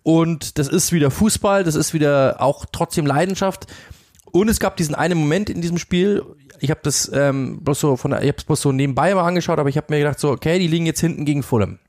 Und 0.07 0.57
das 0.57 0.69
ist 0.69 0.93
wieder 0.93 1.11
Fußball, 1.11 1.65
das 1.65 1.75
ist 1.75 1.93
wieder 1.93 2.37
auch 2.39 2.65
trotzdem 2.71 3.05
Leidenschaft. 3.05 3.67
Und 4.31 4.47
es 4.47 4.61
gab 4.61 4.77
diesen 4.77 4.95
einen 4.95 5.19
Moment 5.19 5.49
in 5.49 5.59
diesem 5.59 5.77
Spiel, 5.77 6.23
ich 6.61 6.69
habe 6.69 6.79
das 6.81 7.11
ähm, 7.13 7.61
bloß 7.61 7.77
so 7.81 7.97
von, 7.97 8.13
ich 8.13 8.29
habe 8.29 8.45
bloß 8.45 8.61
so 8.61 8.71
nebenbei 8.71 9.13
mal 9.13 9.27
angeschaut, 9.27 9.59
aber 9.59 9.67
ich 9.67 9.75
habe 9.75 9.87
mir 9.89 9.99
gedacht 9.99 10.17
so, 10.17 10.31
okay, 10.31 10.59
die 10.59 10.67
liegen 10.67 10.85
jetzt 10.85 11.01
hinten 11.01 11.25
gegen 11.25 11.43
Fulham. 11.43 11.79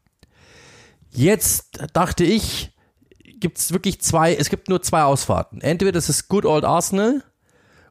Jetzt 1.12 1.78
dachte 1.92 2.24
ich, 2.24 2.72
gibt 3.38 3.58
es 3.58 3.72
wirklich 3.72 4.00
zwei, 4.00 4.34
es 4.34 4.50
gibt 4.50 4.68
nur 4.68 4.82
zwei 4.82 5.04
Ausfahrten. 5.04 5.60
Entweder 5.60 5.92
das 5.92 6.08
ist 6.08 6.26
Good 6.26 6.44
Old 6.44 6.64
Arsenal 6.64 7.22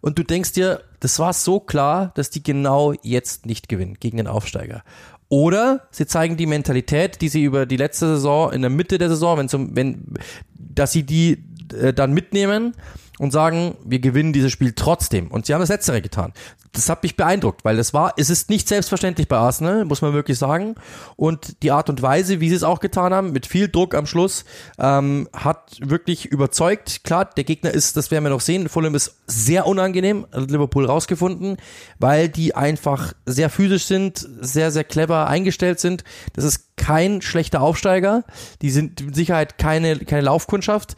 und 0.01 0.19
du 0.19 0.23
denkst 0.23 0.51
dir, 0.51 0.81
das 0.99 1.19
war 1.19 1.31
so 1.31 1.61
klar, 1.61 2.11
dass 2.15 2.29
die 2.31 2.43
genau 2.43 2.91
jetzt 3.01 3.45
nicht 3.45 3.69
gewinnen 3.69 3.95
gegen 3.97 4.17
den 4.17 4.27
Aufsteiger. 4.27 4.83
Oder 5.29 5.87
sie 5.91 6.07
zeigen 6.07 6.37
die 6.37 6.45
Mentalität, 6.45 7.21
die 7.21 7.29
sie 7.29 7.43
über 7.43 7.65
die 7.65 7.77
letzte 7.77 8.07
Saison, 8.07 8.51
in 8.51 8.61
der 8.61 8.69
Mitte 8.69 8.97
der 8.97 9.09
Saison, 9.09 9.37
wenn 9.37 9.49
zum, 9.49 9.75
wenn, 9.75 10.13
dass 10.57 10.91
sie 10.93 11.03
die 11.03 11.43
äh, 11.73 11.93
dann 11.93 12.13
mitnehmen 12.13 12.73
und 13.19 13.31
sagen, 13.31 13.75
wir 13.83 13.99
gewinnen 13.99 14.33
dieses 14.33 14.51
Spiel 14.51 14.73
trotzdem. 14.73 15.29
Und 15.29 15.45
sie 15.45 15.53
haben 15.53 15.61
das 15.61 15.69
Letztere 15.69 16.01
getan. 16.01 16.33
Das 16.71 16.89
hat 16.89 17.01
mich 17.01 17.15
beeindruckt, 17.15 17.65
weil 17.65 17.79
es 17.79 17.93
war, 17.93 18.13
es 18.17 18.29
ist 18.29 18.49
nicht 18.49 18.67
selbstverständlich 18.67 19.27
bei 19.27 19.37
Arsenal, 19.37 19.85
muss 19.85 20.01
man 20.01 20.13
wirklich 20.13 20.37
sagen. 20.37 20.75
Und 21.15 21.63
die 21.63 21.71
Art 21.71 21.89
und 21.89 22.01
Weise, 22.01 22.39
wie 22.39 22.49
sie 22.49 22.55
es 22.55 22.63
auch 22.63 22.79
getan 22.79 23.13
haben, 23.13 23.31
mit 23.31 23.47
viel 23.47 23.67
Druck 23.69 23.95
am 23.95 24.05
Schluss, 24.05 24.45
ähm, 24.77 25.27
hat 25.33 25.79
wirklich 25.81 26.27
überzeugt. 26.27 27.03
Klar, 27.03 27.25
der 27.25 27.45
Gegner 27.45 27.71
ist, 27.71 27.97
das 27.97 28.11
werden 28.11 28.25
wir 28.25 28.29
noch 28.29 28.41
sehen, 28.41 28.69
Fulham 28.69 28.93
ist 28.93 29.17
sehr 29.25 29.65
unangenehm, 29.65 30.27
hat 30.31 30.51
Liverpool 30.51 30.85
rausgefunden, 30.85 31.57
weil 31.97 32.29
die 32.29 32.53
einfach 32.55 33.13
sehr 33.25 33.49
physisch 33.49 33.85
sind, 33.85 34.27
sehr, 34.41 34.71
sehr 34.71 34.83
clever 34.83 35.27
eingestellt 35.27 35.79
sind. 35.79 36.03
Das 36.33 36.43
ist 36.43 36.77
kein 36.77 37.21
schlechter 37.21 37.61
Aufsteiger. 37.61 38.23
Die 38.61 38.69
sind 38.69 39.03
mit 39.03 39.15
Sicherheit 39.15 39.57
keine, 39.57 39.97
keine 39.97 40.21
Laufkundschaft 40.21 40.95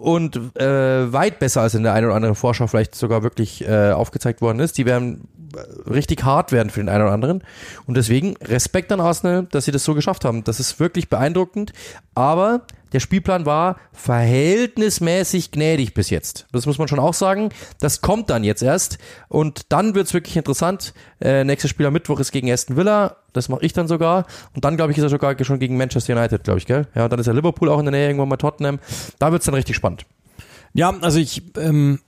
und 0.00 0.36
äh, 0.56 1.12
weit 1.12 1.38
besser 1.38 1.62
als 1.62 1.74
in 1.74 1.82
der 1.82 1.92
einen 1.92 2.06
oder 2.06 2.14
anderen 2.16 2.34
Vorschau 2.34 2.66
vielleicht 2.66 2.94
sogar 2.94 3.22
wirklich 3.22 3.66
äh, 3.66 3.90
aufgezeigt 3.90 4.40
worden 4.40 4.60
ist. 4.60 4.78
Die 4.78 4.86
werden 4.86 5.28
richtig 5.88 6.24
hart 6.24 6.52
werden 6.52 6.70
für 6.70 6.80
den 6.80 6.88
einen 6.88 7.04
oder 7.04 7.12
anderen. 7.12 7.44
Und 7.86 7.96
deswegen 7.96 8.36
Respekt 8.38 8.92
an 8.92 9.00
Arsenal, 9.00 9.46
dass 9.50 9.64
sie 9.64 9.72
das 9.72 9.84
so 9.84 9.94
geschafft 9.94 10.24
haben. 10.24 10.44
Das 10.44 10.60
ist 10.60 10.80
wirklich 10.80 11.08
beeindruckend. 11.08 11.72
Aber 12.14 12.62
der 12.92 13.00
Spielplan 13.00 13.46
war 13.46 13.76
verhältnismäßig 13.92 15.52
gnädig 15.52 15.94
bis 15.94 16.10
jetzt. 16.10 16.46
Das 16.52 16.66
muss 16.66 16.78
man 16.78 16.88
schon 16.88 16.98
auch 16.98 17.14
sagen. 17.14 17.50
Das 17.78 18.00
kommt 18.00 18.30
dann 18.30 18.42
jetzt 18.42 18.62
erst. 18.62 18.98
Und 19.28 19.72
dann 19.72 19.94
wird's 19.94 20.12
wirklich 20.12 20.36
interessant. 20.36 20.92
Äh, 21.20 21.44
nächstes 21.44 21.70
Spiel 21.70 21.86
am 21.86 21.92
Mittwoch 21.92 22.18
ist 22.20 22.32
gegen 22.32 22.50
Aston 22.50 22.76
Villa. 22.76 23.16
Das 23.32 23.48
mache 23.48 23.64
ich 23.64 23.72
dann 23.72 23.86
sogar. 23.86 24.26
Und 24.54 24.64
dann, 24.64 24.76
glaube 24.76 24.92
ich, 24.92 24.98
ist 24.98 25.04
er 25.04 25.10
sogar 25.10 25.36
schon 25.44 25.60
gegen 25.60 25.76
Manchester 25.76 26.16
United, 26.16 26.42
glaube 26.42 26.58
ich, 26.58 26.66
gell? 26.66 26.88
Ja, 26.94 27.08
dann 27.08 27.20
ist 27.20 27.28
er 27.28 27.34
Liverpool 27.34 27.68
auch 27.68 27.78
in 27.78 27.84
der 27.84 27.92
Nähe, 27.92 28.08
irgendwann 28.08 28.28
mal 28.28 28.36
Tottenham. 28.36 28.80
Da 29.18 29.30
wird's 29.30 29.46
dann 29.46 29.54
richtig 29.54 29.76
spannend. 29.76 30.04
Ja, 30.72 30.94
also 31.00 31.18
ich, 31.18 31.42
ähm, 31.56 32.00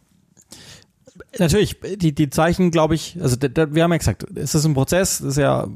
Natürlich, 1.39 1.81
die, 1.81 2.15
die 2.15 2.31
Zeichen, 2.31 2.71
glaube 2.71 2.95
ich, 2.95 3.17
also 3.21 3.37
da, 3.37 3.49
da, 3.49 3.75
wir 3.75 3.83
haben 3.83 3.93
ja 3.93 3.99
gesagt, 3.99 4.27
es 4.35 4.55
ist 4.55 4.65
ein 4.65 4.75
Prozess, 4.75 5.21
ist 5.21 5.39
ja 5.39 5.67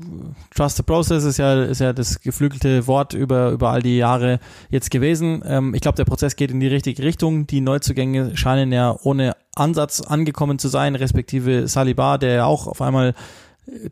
Trust 0.54 0.76
the 0.76 0.82
Process, 0.82 1.24
ist 1.24 1.38
ja, 1.38 1.64
ist 1.64 1.80
ja 1.80 1.92
das 1.92 2.20
geflügelte 2.20 2.86
Wort 2.86 3.14
über, 3.14 3.50
über 3.50 3.70
all 3.70 3.82
die 3.82 3.96
Jahre 3.96 4.38
jetzt 4.70 4.90
gewesen. 4.90 5.42
Ähm, 5.46 5.74
ich 5.74 5.80
glaube, 5.80 5.96
der 5.96 6.04
Prozess 6.04 6.36
geht 6.36 6.50
in 6.50 6.60
die 6.60 6.66
richtige 6.66 7.02
Richtung. 7.02 7.46
Die 7.46 7.60
Neuzugänge 7.60 8.36
scheinen 8.36 8.72
ja 8.72 8.96
ohne 9.02 9.36
Ansatz 9.54 10.00
angekommen 10.02 10.58
zu 10.58 10.68
sein, 10.68 10.94
respektive 10.94 11.68
Saliba, 11.68 12.18
der 12.18 12.34
ja 12.34 12.44
auch 12.44 12.66
auf 12.66 12.82
einmal 12.82 13.14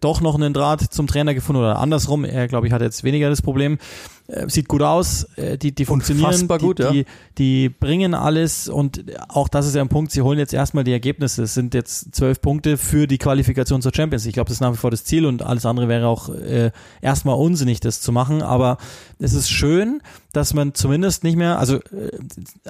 doch 0.00 0.20
noch 0.20 0.34
einen 0.36 0.52
Draht 0.52 0.80
zum 0.80 1.06
Trainer 1.06 1.34
gefunden 1.34 1.60
oder 1.60 1.78
andersrum. 1.78 2.24
Er, 2.24 2.46
glaube 2.46 2.66
ich, 2.66 2.72
hat 2.72 2.80
jetzt 2.80 3.02
weniger 3.02 3.28
das 3.28 3.42
Problem. 3.42 3.78
Äh, 4.26 4.48
sieht 4.48 4.68
gut 4.68 4.82
aus, 4.82 5.24
äh, 5.36 5.58
die, 5.58 5.74
die 5.74 5.84
funktionieren, 5.84 6.26
Unfassbar 6.26 6.58
die, 6.58 6.64
gut, 6.64 6.78
ja. 6.78 6.90
die, 6.92 7.04
die 7.36 7.68
bringen 7.68 8.14
alles 8.14 8.68
und 8.68 9.04
auch 9.28 9.48
das 9.48 9.66
ist 9.66 9.74
ja 9.74 9.82
ein 9.82 9.88
Punkt, 9.88 10.12
sie 10.12 10.22
holen 10.22 10.38
jetzt 10.38 10.54
erstmal 10.54 10.84
die 10.84 10.92
Ergebnisse. 10.92 11.42
Es 11.42 11.54
sind 11.54 11.74
jetzt 11.74 12.14
zwölf 12.14 12.40
Punkte 12.40 12.78
für 12.78 13.06
die 13.06 13.18
Qualifikation 13.18 13.82
zur 13.82 13.92
Champions. 13.94 14.24
Ich 14.26 14.32
glaube, 14.32 14.48
das 14.48 14.56
ist 14.56 14.60
nach 14.60 14.72
wie 14.72 14.78
vor 14.78 14.90
das 14.90 15.04
Ziel 15.04 15.26
und 15.26 15.42
alles 15.42 15.66
andere 15.66 15.88
wäre 15.88 16.06
auch 16.06 16.28
äh, 16.30 16.70
erstmal 17.02 17.36
unsinnig, 17.36 17.80
das 17.80 18.00
zu 18.00 18.12
machen. 18.12 18.42
Aber 18.42 18.78
es 19.18 19.34
ist 19.34 19.50
schön, 19.50 20.00
dass 20.32 20.54
man 20.54 20.74
zumindest 20.74 21.24
nicht 21.24 21.36
mehr, 21.36 21.58
also 21.58 21.76
äh, 21.76 22.10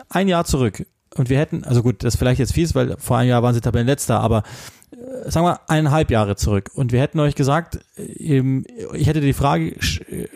ein 0.08 0.26
Jahr 0.28 0.44
zurück, 0.44 0.84
und 1.16 1.28
wir 1.28 1.38
hätten, 1.38 1.64
also 1.64 1.82
gut, 1.82 2.02
das 2.02 2.14
ist 2.14 2.18
vielleicht 2.18 2.40
jetzt 2.40 2.54
fies, 2.54 2.74
weil 2.74 2.96
vor 2.98 3.18
einem 3.18 3.30
Jahr 3.30 3.42
waren 3.42 3.54
sie 3.54 3.60
Tabellenletzter, 3.60 4.18
aber 4.18 4.42
sagen 5.26 5.46
wir 5.46 5.60
eineinhalb 5.68 6.10
Jahre 6.10 6.36
zurück 6.36 6.70
und 6.74 6.92
wir 6.92 7.00
hätten 7.00 7.20
euch 7.20 7.34
gesagt, 7.34 7.78
ähm, 7.96 8.64
ich 8.92 9.06
hätte 9.06 9.20
die 9.20 9.32
Frage 9.32 9.76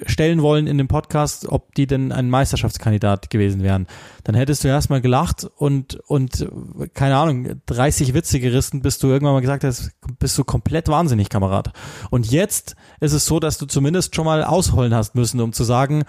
stellen 0.07 0.43
wollen 0.43 0.67
in 0.67 0.79
dem 0.79 0.89
Podcast, 0.89 1.49
ob 1.49 1.75
die 1.75 1.87
denn 1.87 2.13
ein 2.13 2.31
Meisterschaftskandidat 2.31 3.31
gewesen 3.31 3.63
wären. 3.63 3.87
Dann 4.25 4.35
hättest 4.35 4.65
du 4.65 4.69
erstmal 4.69 5.01
gelacht 5.01 5.49
und, 5.57 5.97
und 6.07 6.49
keine 6.95 7.17
Ahnung, 7.17 7.61
30 7.67 8.15
Witze 8.15 8.41
gerissen, 8.41 8.83
bis 8.83 8.99
du 8.99 9.09
irgendwann 9.09 9.35
mal 9.35 9.41
gesagt 9.41 9.65
hast, 9.65 9.93
bist 10.19 10.37
du 10.39 10.45
komplett 10.45 10.89
wahnsinnig, 10.89 11.29
Kamerad. 11.29 11.73
Und 12.11 12.31
jetzt 12.31 12.77
ist 13.01 13.13
es 13.13 13.27
so, 13.27 13.41
dass 13.41 13.59
du 13.59 13.67
zumindest 13.67 14.15
schon 14.15 14.25
mal 14.25 14.45
ausholen 14.45 14.95
hast 14.95 15.15
müssen, 15.15 15.41
um 15.41 15.53
zu 15.53 15.65
sagen, 15.65 16.05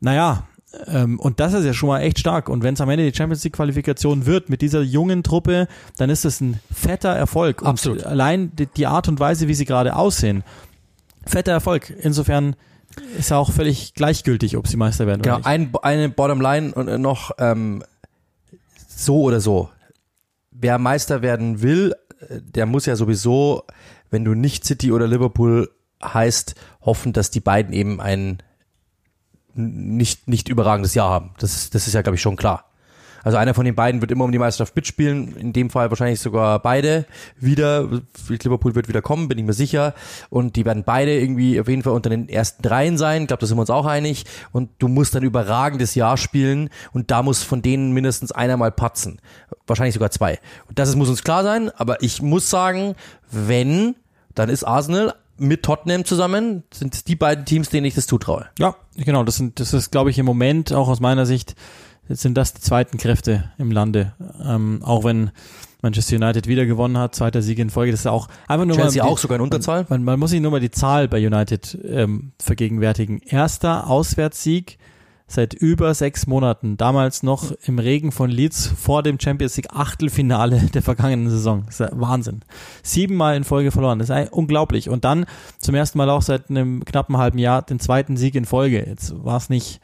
naja, 0.00 0.46
ähm, 0.86 1.18
und 1.18 1.40
das 1.40 1.52
ist 1.52 1.64
ja 1.64 1.72
schon 1.72 1.88
mal 1.88 2.00
echt 2.00 2.18
stark. 2.18 2.48
Und 2.48 2.62
wenn 2.62 2.74
es 2.74 2.80
am 2.80 2.90
Ende 2.90 3.10
die 3.10 3.16
Champions 3.16 3.42
League 3.44 3.54
Qualifikation 3.54 4.26
wird 4.26 4.48
mit 4.48 4.62
dieser 4.62 4.82
jungen 4.82 5.22
Truppe, 5.22 5.68
dann 5.96 6.10
ist 6.10 6.24
es 6.24 6.40
ein 6.40 6.60
fetter 6.72 7.10
Erfolg. 7.14 7.62
Und 7.62 7.68
Absolut. 7.68 8.04
allein 8.04 8.54
die, 8.56 8.66
die 8.66 8.86
Art 8.86 9.08
und 9.08 9.20
Weise, 9.20 9.48
wie 9.48 9.54
sie 9.54 9.64
gerade 9.64 9.96
aussehen, 9.96 10.42
fetter 11.24 11.52
Erfolg. 11.52 11.90
Insofern 12.00 12.56
ist 13.18 13.30
ja 13.30 13.38
auch 13.38 13.52
völlig 13.52 13.94
gleichgültig, 13.94 14.56
ob 14.56 14.66
sie 14.68 14.76
Meister 14.76 15.06
werden 15.06 15.22
Genau, 15.22 15.36
oder 15.36 15.58
nicht. 15.58 15.74
ein, 15.74 15.82
eine 15.82 16.08
Bottomline 16.08 16.72
und 16.74 16.88
äh, 16.88 16.98
noch 16.98 17.30
ähm, 17.38 17.82
so 18.88 19.22
oder 19.22 19.40
so. 19.40 19.68
Wer 20.50 20.78
Meister 20.78 21.22
werden 21.22 21.62
will, 21.62 21.94
äh, 22.28 22.40
der 22.42 22.66
muss 22.66 22.86
ja 22.86 22.96
sowieso, 22.96 23.64
wenn 24.10 24.24
du 24.24 24.34
nicht 24.34 24.64
City 24.64 24.92
oder 24.92 25.06
Liverpool 25.06 25.70
heißt, 26.02 26.54
hoffen, 26.82 27.12
dass 27.12 27.30
die 27.30 27.40
beiden 27.40 27.72
eben 27.72 28.00
ein 28.00 28.38
nicht, 29.56 30.28
nicht 30.28 30.48
überragendes 30.48 30.94
Jahr 30.94 31.10
haben. 31.10 31.30
Das 31.38 31.70
das 31.70 31.86
ist 31.86 31.94
ja, 31.94 32.02
glaube 32.02 32.16
ich, 32.16 32.22
schon 32.22 32.36
klar. 32.36 32.64
Also 33.26 33.38
einer 33.38 33.54
von 33.54 33.64
den 33.64 33.74
beiden 33.74 34.00
wird 34.00 34.12
immer 34.12 34.22
um 34.22 34.30
die 34.30 34.38
Meisterschaft 34.38 34.76
mitspielen, 34.76 35.34
in 35.36 35.52
dem 35.52 35.68
Fall 35.68 35.90
wahrscheinlich 35.90 36.20
sogar 36.20 36.60
beide 36.60 37.06
wieder. 37.40 37.88
Liverpool 38.28 38.76
wird 38.76 38.86
wieder 38.86 39.02
kommen, 39.02 39.26
bin 39.26 39.36
ich 39.36 39.44
mir 39.44 39.52
sicher. 39.52 39.94
Und 40.30 40.54
die 40.54 40.64
werden 40.64 40.84
beide 40.84 41.18
irgendwie 41.18 41.60
auf 41.60 41.66
jeden 41.66 41.82
Fall 41.82 41.92
unter 41.92 42.08
den 42.08 42.28
ersten 42.28 42.62
dreien 42.62 42.96
sein. 42.96 43.22
Ich 43.22 43.26
glaube, 43.26 43.40
da 43.40 43.48
sind 43.48 43.56
wir 43.56 43.62
uns 43.62 43.70
auch 43.70 43.84
einig. 43.84 44.26
Und 44.52 44.70
du 44.78 44.86
musst 44.86 45.16
ein 45.16 45.24
überragendes 45.24 45.96
Jahr 45.96 46.18
spielen 46.18 46.70
und 46.92 47.10
da 47.10 47.24
muss 47.24 47.42
von 47.42 47.62
denen 47.62 47.90
mindestens 47.90 48.30
einer 48.30 48.56
mal 48.56 48.70
patzen. 48.70 49.18
Wahrscheinlich 49.66 49.94
sogar 49.94 50.12
zwei. 50.12 50.38
Und 50.68 50.78
das 50.78 50.88
ist, 50.88 50.94
muss 50.94 51.08
uns 51.08 51.24
klar 51.24 51.42
sein, 51.42 51.72
aber 51.76 52.04
ich 52.04 52.22
muss 52.22 52.48
sagen, 52.48 52.94
wenn, 53.32 53.96
dann 54.36 54.50
ist 54.50 54.62
Arsenal 54.62 55.14
mit 55.38 55.62
Tottenham 55.62 56.04
zusammen 56.04 56.62
sind 56.72 57.08
die 57.08 57.16
beiden 57.16 57.44
Teams, 57.44 57.68
denen 57.68 57.86
ich 57.86 57.94
das 57.94 58.06
zutraue. 58.06 58.46
Ja, 58.58 58.76
genau. 58.96 59.24
Das 59.24 59.36
sind, 59.36 59.60
das 59.60 59.72
ist, 59.72 59.90
glaube 59.90 60.10
ich, 60.10 60.18
im 60.18 60.26
Moment 60.26 60.72
auch 60.72 60.88
aus 60.88 61.00
meiner 61.00 61.26
Sicht 61.26 61.54
sind 62.08 62.36
das 62.36 62.54
die 62.54 62.60
zweiten 62.60 62.98
Kräfte 62.98 63.50
im 63.58 63.70
Lande. 63.70 64.14
Ähm, 64.44 64.80
auch 64.82 65.04
wenn 65.04 65.30
Manchester 65.82 66.16
United 66.16 66.46
wieder 66.46 66.66
gewonnen 66.66 66.98
hat, 66.98 67.14
zweiter 67.14 67.42
Sieg 67.42 67.58
in 67.58 67.70
Folge. 67.70 67.92
Das 67.92 68.00
ist 68.00 68.06
auch 68.06 68.28
einfach 68.48 68.66
nur 68.66 68.76
Chelsea 68.76 69.02
mal 69.02 69.10
auch 69.10 69.18
sogar 69.18 69.36
in 69.36 69.42
Unterzahl. 69.42 69.86
Man, 69.88 70.04
man 70.04 70.18
muss 70.18 70.30
sich 70.30 70.40
nur 70.40 70.50
mal 70.50 70.60
die 70.60 70.70
Zahl 70.70 71.08
bei 71.08 71.24
United 71.24 71.78
ähm, 71.84 72.32
vergegenwärtigen. 72.40 73.20
Erster 73.20 73.88
Auswärtssieg 73.88 74.78
seit 75.26 75.54
über 75.54 75.92
sechs 75.94 76.26
Monaten. 76.26 76.76
Damals 76.76 77.22
noch 77.22 77.52
im 77.64 77.78
Regen 77.78 78.12
von 78.12 78.30
Leeds 78.30 78.66
vor 78.66 79.02
dem 79.02 79.18
Champions 79.18 79.56
League 79.56 79.72
Achtelfinale 79.72 80.60
der 80.74 80.82
vergangenen 80.82 81.30
Saison. 81.30 81.64
Das 81.66 81.80
ist 81.80 81.90
ja 81.90 81.90
Wahnsinn. 81.92 82.42
Siebenmal 82.82 83.36
in 83.36 83.44
Folge 83.44 83.70
verloren. 83.70 83.98
Das 83.98 84.10
ist 84.10 84.32
unglaublich. 84.32 84.88
Und 84.88 85.04
dann 85.04 85.26
zum 85.58 85.74
ersten 85.74 85.98
Mal 85.98 86.10
auch 86.10 86.22
seit 86.22 86.50
einem 86.50 86.84
knappen 86.84 87.16
halben 87.16 87.38
Jahr 87.38 87.62
den 87.62 87.80
zweiten 87.80 88.16
Sieg 88.16 88.34
in 88.34 88.44
Folge. 88.44 88.84
Jetzt 88.86 89.14
war 89.24 89.36
es 89.36 89.48
nicht 89.48 89.80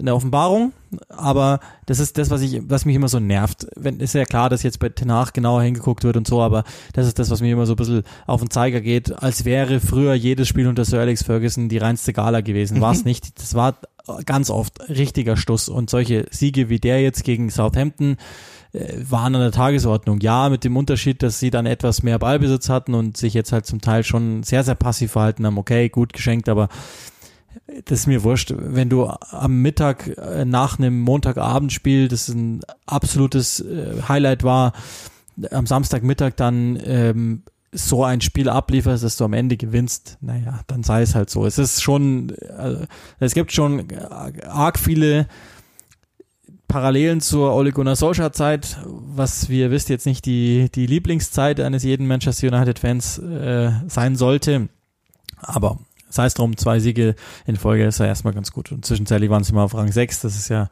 eine 0.00 0.14
Offenbarung, 0.14 0.72
aber 1.08 1.60
das 1.86 1.98
ist 1.98 2.18
das, 2.18 2.30
was 2.30 2.42
ich, 2.42 2.60
was 2.68 2.84
mich 2.84 2.96
immer 2.96 3.08
so 3.08 3.20
nervt. 3.20 3.66
Wenn, 3.76 4.00
ist 4.00 4.14
ja 4.14 4.24
klar, 4.24 4.48
dass 4.48 4.62
jetzt 4.62 4.78
bei 4.78 4.88
Tenach 4.88 5.32
genauer 5.32 5.62
hingeguckt 5.62 6.04
wird 6.04 6.16
und 6.16 6.26
so, 6.26 6.40
aber 6.40 6.64
das 6.92 7.06
ist 7.06 7.18
das, 7.18 7.30
was 7.30 7.40
mir 7.40 7.52
immer 7.52 7.66
so 7.66 7.74
ein 7.74 7.76
bisschen 7.76 8.02
auf 8.26 8.40
den 8.40 8.50
Zeiger 8.50 8.80
geht, 8.80 9.22
als 9.22 9.44
wäre 9.44 9.80
früher 9.80 10.14
jedes 10.14 10.48
Spiel 10.48 10.68
unter 10.68 10.84
Sir 10.84 11.00
Alex 11.00 11.22
Ferguson 11.22 11.68
die 11.68 11.78
reinste 11.78 12.12
Gala 12.12 12.40
gewesen. 12.40 12.80
War 12.80 12.92
es 12.92 13.04
nicht. 13.04 13.38
Das 13.40 13.54
war 13.54 13.76
ganz 14.26 14.50
oft 14.50 14.88
richtiger 14.88 15.36
Stuss 15.36 15.68
und 15.68 15.90
solche 15.90 16.26
Siege 16.30 16.68
wie 16.68 16.78
der 16.78 17.00
jetzt 17.02 17.24
gegen 17.24 17.50
Southampton 17.50 18.16
äh, 18.72 18.94
waren 19.08 19.34
an 19.34 19.40
der 19.40 19.52
Tagesordnung. 19.52 20.20
Ja, 20.20 20.48
mit 20.48 20.64
dem 20.64 20.76
Unterschied, 20.76 21.22
dass 21.22 21.40
sie 21.40 21.50
dann 21.50 21.66
etwas 21.66 22.02
mehr 22.02 22.18
Ballbesitz 22.18 22.68
hatten 22.68 22.94
und 22.94 23.16
sich 23.16 23.34
jetzt 23.34 23.52
halt 23.52 23.66
zum 23.66 23.80
Teil 23.80 24.04
schon 24.04 24.42
sehr, 24.42 24.64
sehr 24.64 24.74
passiv 24.74 25.12
verhalten 25.12 25.46
haben. 25.46 25.58
Okay, 25.58 25.88
gut 25.88 26.12
geschenkt, 26.12 26.48
aber 26.48 26.68
das 27.84 28.00
ist 28.00 28.06
mir 28.06 28.22
wurscht. 28.22 28.54
Wenn 28.56 28.88
du 28.88 29.06
am 29.06 29.62
Mittag 29.62 30.16
äh, 30.18 30.44
nach 30.44 30.78
einem 30.78 31.00
Montagabendspiel, 31.00 32.08
das 32.08 32.28
ein 32.28 32.60
absolutes 32.86 33.60
äh, 33.60 34.02
Highlight 34.08 34.44
war, 34.44 34.72
am 35.50 35.66
Samstagmittag 35.66 36.32
dann 36.36 36.78
ähm, 36.84 37.42
so 37.72 38.04
ein 38.04 38.20
Spiel 38.20 38.48
ablieferst, 38.48 39.04
dass 39.04 39.16
du 39.16 39.24
am 39.24 39.32
Ende 39.32 39.56
gewinnst, 39.56 40.18
naja, 40.20 40.60
dann 40.66 40.82
sei 40.82 41.02
es 41.02 41.14
halt 41.14 41.30
so. 41.30 41.46
Es 41.46 41.58
ist 41.58 41.82
schon, 41.82 42.34
also, 42.56 42.84
es 43.20 43.34
gibt 43.34 43.52
schon 43.52 43.86
arg 44.44 44.78
viele 44.78 45.28
Parallelen 46.66 47.20
zur 47.20 47.54
Ole 47.54 47.72
Gunnar 47.72 47.96
Solskjaer 47.96 48.32
Zeit, 48.32 48.78
was 48.86 49.48
wie 49.48 49.60
ihr 49.60 49.70
wisst 49.70 49.88
jetzt 49.88 50.06
nicht 50.06 50.24
die, 50.24 50.70
die 50.72 50.86
Lieblingszeit 50.86 51.60
eines 51.60 51.82
jeden 51.82 52.06
Manchester 52.06 52.48
United 52.48 52.78
Fans 52.78 53.18
äh, 53.18 53.72
sein 53.88 54.16
sollte. 54.16 54.68
Aber 55.36 55.78
sei 56.10 56.26
es 56.26 56.34
drum, 56.34 56.56
zwei 56.56 56.80
Siege 56.80 57.14
in 57.46 57.56
Folge 57.56 57.84
ist 57.84 57.98
ja 57.98 58.06
erstmal 58.06 58.34
ganz 58.34 58.52
gut. 58.52 58.72
Und 58.72 58.84
zwischenzeitlich 58.84 59.30
waren 59.30 59.44
sie 59.44 59.52
mal 59.52 59.64
auf 59.64 59.74
Rang 59.74 59.90
6, 59.90 60.20
das 60.20 60.36
ist 60.36 60.48
ja 60.48 60.68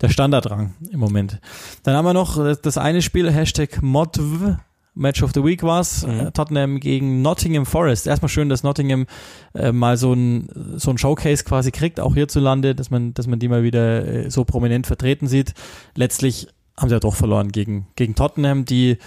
der 0.00 0.08
Standardrang 0.08 0.74
im 0.90 1.00
Moment. 1.00 1.40
Dann 1.84 1.96
haben 1.96 2.04
wir 2.04 2.14
noch 2.14 2.36
das 2.56 2.78
eine 2.78 3.02
Spiel, 3.02 3.30
Hashtag 3.30 3.82
ModV, 3.82 4.56
Match 4.94 5.22
of 5.22 5.32
the 5.34 5.44
Week 5.44 5.62
war's. 5.62 6.06
Mhm. 6.06 6.20
Äh, 6.20 6.30
Tottenham 6.32 6.80
gegen 6.80 7.22
Nottingham 7.22 7.66
Forest. 7.66 8.06
Erstmal 8.06 8.28
schön, 8.28 8.48
dass 8.48 8.62
Nottingham 8.62 9.06
äh, 9.54 9.72
mal 9.72 9.96
so 9.96 10.12
ein, 10.12 10.48
so 10.76 10.90
ein 10.90 10.98
Showcase 10.98 11.44
quasi 11.44 11.70
kriegt, 11.70 12.00
auch 12.00 12.14
hierzulande, 12.14 12.74
dass 12.74 12.90
man, 12.90 13.14
dass 13.14 13.26
man 13.26 13.38
die 13.38 13.48
mal 13.48 13.62
wieder 13.62 14.06
äh, 14.06 14.30
so 14.30 14.44
prominent 14.44 14.86
vertreten 14.86 15.26
sieht. 15.26 15.54
Letztlich 15.94 16.48
haben 16.76 16.88
sie 16.88 16.94
ja 16.94 17.00
doch 17.00 17.14
verloren 17.14 17.52
gegen, 17.52 17.86
gegen 17.96 18.14
Tottenham, 18.14 18.64
die 18.64 18.98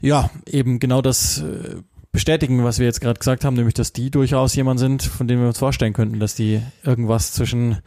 ja 0.00 0.30
eben 0.46 0.78
genau 0.78 1.02
das 1.02 1.38
äh, 1.38 1.76
bestätigen, 2.12 2.64
was 2.64 2.78
wir 2.78 2.86
jetzt 2.86 3.00
gerade 3.00 3.18
gesagt 3.18 3.44
haben, 3.44 3.54
nämlich, 3.54 3.74
dass 3.74 3.92
die 3.92 4.10
durchaus 4.10 4.54
jemand 4.54 4.80
sind, 4.80 5.02
von 5.02 5.28
dem 5.28 5.40
wir 5.40 5.48
uns 5.48 5.58
vorstellen 5.58 5.92
könnten, 5.92 6.18
dass 6.18 6.34
die 6.34 6.60
irgendwas 6.82 7.32
zwischen 7.32 7.78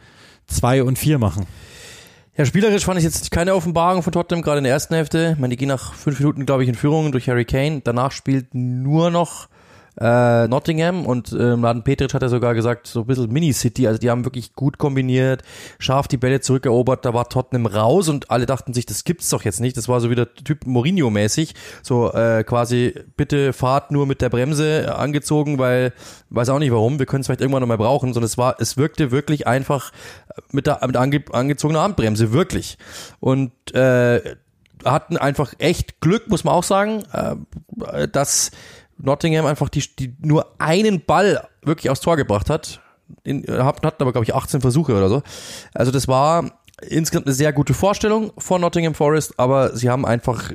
zwei 0.46 0.82
und 0.82 0.98
vier 0.98 1.18
machen. 1.18 1.46
Ja, 2.34 2.46
spielerisch 2.46 2.86
fand 2.86 2.96
ich 2.98 3.04
jetzt 3.04 3.30
keine 3.30 3.54
Offenbarung 3.54 4.02
von 4.02 4.10
Tottenham, 4.10 4.40
gerade 4.40 4.58
in 4.58 4.64
der 4.64 4.72
ersten 4.72 4.94
Hälfte. 4.94 5.32
Ich 5.34 5.38
meine, 5.38 5.50
die 5.50 5.58
gehen 5.58 5.68
nach 5.68 5.92
fünf 5.92 6.18
Minuten, 6.18 6.46
glaube 6.46 6.62
ich, 6.62 6.68
in 6.70 6.74
Führung 6.74 7.12
durch 7.12 7.28
Harry 7.28 7.44
Kane. 7.44 7.82
Danach 7.84 8.10
spielt 8.10 8.54
nur 8.54 9.10
noch 9.10 9.48
äh, 10.00 10.48
Nottingham 10.48 11.06
und 11.06 11.32
äh, 11.32 11.56
Mladen 11.56 11.84
Petric 11.84 12.14
hat 12.14 12.22
ja 12.22 12.28
sogar 12.28 12.54
gesagt, 12.54 12.86
so 12.86 13.00
ein 13.00 13.06
bisschen 13.06 13.32
Mini-City, 13.32 13.86
also 13.86 13.98
die 13.98 14.10
haben 14.10 14.24
wirklich 14.24 14.54
gut 14.54 14.78
kombiniert, 14.78 15.42
scharf 15.78 16.08
die 16.08 16.16
Bälle 16.16 16.40
zurückerobert, 16.40 17.04
da 17.04 17.14
war 17.14 17.28
Tottenham 17.28 17.66
raus 17.66 18.08
und 18.08 18.30
alle 18.30 18.46
dachten 18.46 18.74
sich, 18.74 18.86
das 18.86 19.04
gibt's 19.04 19.28
doch 19.28 19.44
jetzt 19.44 19.60
nicht, 19.60 19.76
das 19.76 19.88
war 19.88 20.00
so 20.00 20.10
wieder 20.10 20.32
Typ 20.34 20.66
Mourinho-mäßig, 20.66 21.54
so 21.82 22.12
äh, 22.12 22.44
quasi, 22.44 22.94
bitte 23.16 23.52
fahrt 23.52 23.90
nur 23.90 24.06
mit 24.06 24.22
der 24.22 24.30
Bremse 24.30 24.94
angezogen, 24.96 25.58
weil, 25.58 25.92
weiß 26.30 26.48
auch 26.48 26.58
nicht 26.58 26.72
warum, 26.72 26.98
wir 26.98 27.06
können 27.06 27.20
es 27.20 27.26
vielleicht 27.26 27.40
irgendwann 27.40 27.60
nochmal 27.60 27.78
brauchen, 27.78 28.14
sondern 28.14 28.26
es 28.26 28.38
war, 28.38 28.56
es 28.60 28.76
wirkte 28.76 29.10
wirklich 29.10 29.46
einfach 29.46 29.92
mit 30.50 30.66
der 30.66 30.80
mit 30.86 30.96
ange, 30.96 31.22
angezogener 31.32 31.82
Handbremse, 31.82 32.32
wirklich. 32.32 32.78
Und 33.20 33.52
äh, 33.74 34.20
hatten 34.84 35.16
einfach 35.16 35.54
echt 35.58 36.00
Glück, 36.00 36.28
muss 36.28 36.44
man 36.44 36.54
auch 36.54 36.64
sagen, 36.64 37.04
äh, 37.12 38.08
dass 38.08 38.50
Nottingham 39.02 39.46
einfach 39.46 39.68
die, 39.68 39.84
die 39.96 40.14
nur 40.20 40.54
einen 40.58 41.04
Ball 41.04 41.46
wirklich 41.62 41.90
aufs 41.90 42.00
Tor 42.00 42.16
gebracht 42.16 42.50
hat. 42.50 42.80
In, 43.24 43.44
hatten 43.46 43.84
aber, 43.84 44.12
glaube 44.12 44.24
ich, 44.24 44.34
18 44.34 44.60
Versuche 44.60 44.92
oder 44.96 45.08
so. 45.08 45.22
Also 45.74 45.92
das 45.92 46.08
war 46.08 46.50
insgesamt 46.88 47.26
eine 47.26 47.34
sehr 47.34 47.52
gute 47.52 47.74
Vorstellung 47.74 48.32
von 48.38 48.60
Nottingham 48.60 48.94
Forest, 48.94 49.38
aber 49.38 49.76
sie 49.76 49.90
haben 49.90 50.06
einfach 50.06 50.50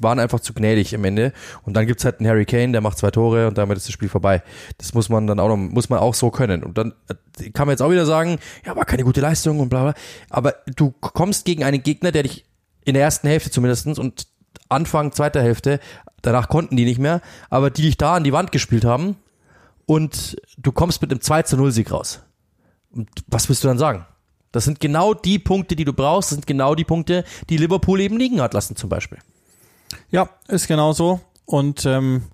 waren 0.00 0.18
einfach 0.18 0.40
zu 0.40 0.52
gnädig 0.52 0.94
am 0.94 1.04
Ende. 1.04 1.32
Und 1.62 1.74
dann 1.74 1.86
gibt's 1.86 2.04
halt 2.04 2.20
einen 2.20 2.28
Harry 2.28 2.44
Kane, 2.44 2.72
der 2.72 2.80
macht 2.80 2.98
zwei 2.98 3.10
Tore 3.10 3.48
und 3.48 3.58
damit 3.58 3.76
ist 3.76 3.86
das 3.86 3.92
Spiel 3.92 4.08
vorbei. 4.08 4.42
Das 4.78 4.94
muss 4.94 5.08
man 5.08 5.26
dann 5.26 5.40
auch 5.40 5.48
noch, 5.48 5.56
muss 5.56 5.88
man 5.88 5.98
auch 6.00 6.14
so 6.14 6.30
können. 6.30 6.62
Und 6.62 6.78
dann 6.78 6.92
äh, 7.08 7.50
kann 7.50 7.66
man 7.66 7.72
jetzt 7.72 7.82
auch 7.82 7.90
wieder 7.90 8.06
sagen, 8.06 8.38
ja, 8.64 8.76
war 8.76 8.84
keine 8.84 9.04
gute 9.04 9.20
Leistung 9.20 9.60
und 9.60 9.68
bla 9.68 9.84
bla. 9.84 9.94
Aber 10.30 10.54
du 10.66 10.90
kommst 11.00 11.44
gegen 11.44 11.64
einen 11.64 11.82
Gegner, 11.82 12.12
der 12.12 12.24
dich 12.24 12.44
in 12.84 12.94
der 12.94 13.02
ersten 13.02 13.28
Hälfte 13.28 13.50
zumindestens 13.50 13.98
und 13.98 14.26
Anfang 14.68 15.12
zweiter 15.12 15.42
Hälfte 15.42 15.80
danach 16.26 16.48
konnten 16.48 16.76
die 16.76 16.84
nicht 16.84 16.98
mehr, 16.98 17.20
aber 17.50 17.70
die 17.70 17.82
dich 17.82 17.96
da 17.96 18.14
an 18.16 18.24
die 18.24 18.32
Wand 18.32 18.52
gespielt 18.52 18.84
haben 18.84 19.16
und 19.86 20.36
du 20.58 20.72
kommst 20.72 21.00
mit 21.00 21.10
einem 21.10 21.20
2 21.20 21.42
zu 21.42 21.56
0 21.56 21.72
Sieg 21.72 21.92
raus. 21.92 22.20
Und 22.90 23.08
was 23.26 23.48
willst 23.48 23.62
du 23.64 23.68
dann 23.68 23.78
sagen? 23.78 24.06
Das 24.52 24.64
sind 24.64 24.80
genau 24.80 25.14
die 25.14 25.38
Punkte, 25.38 25.76
die 25.76 25.84
du 25.84 25.92
brauchst, 25.92 26.30
das 26.30 26.36
sind 26.36 26.46
genau 26.46 26.74
die 26.74 26.84
Punkte, 26.84 27.24
die 27.48 27.56
Liverpool 27.56 28.00
eben 28.00 28.18
liegen 28.18 28.40
hat 28.40 28.54
lassen 28.54 28.76
zum 28.76 28.88
Beispiel. 28.88 29.18
Ja, 30.10 30.28
ist 30.48 30.66
genau 30.66 30.92
so. 30.92 31.20
Und 31.44 31.84
ähm, 31.84 32.24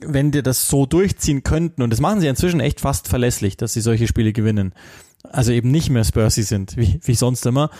wenn 0.00 0.30
die 0.30 0.42
das 0.42 0.68
so 0.68 0.86
durchziehen 0.86 1.42
könnten, 1.42 1.82
und 1.82 1.90
das 1.90 2.00
machen 2.00 2.20
sie 2.20 2.28
inzwischen 2.28 2.60
echt 2.60 2.80
fast 2.80 3.08
verlässlich, 3.08 3.56
dass 3.56 3.72
sie 3.72 3.80
solche 3.80 4.06
Spiele 4.06 4.32
gewinnen, 4.32 4.74
also 5.24 5.52
eben 5.52 5.70
nicht 5.70 5.90
mehr 5.90 6.04
Spursy 6.04 6.42
sind, 6.42 6.76
wie, 6.76 7.00
wie 7.02 7.14
sonst 7.14 7.44
immer, 7.46 7.70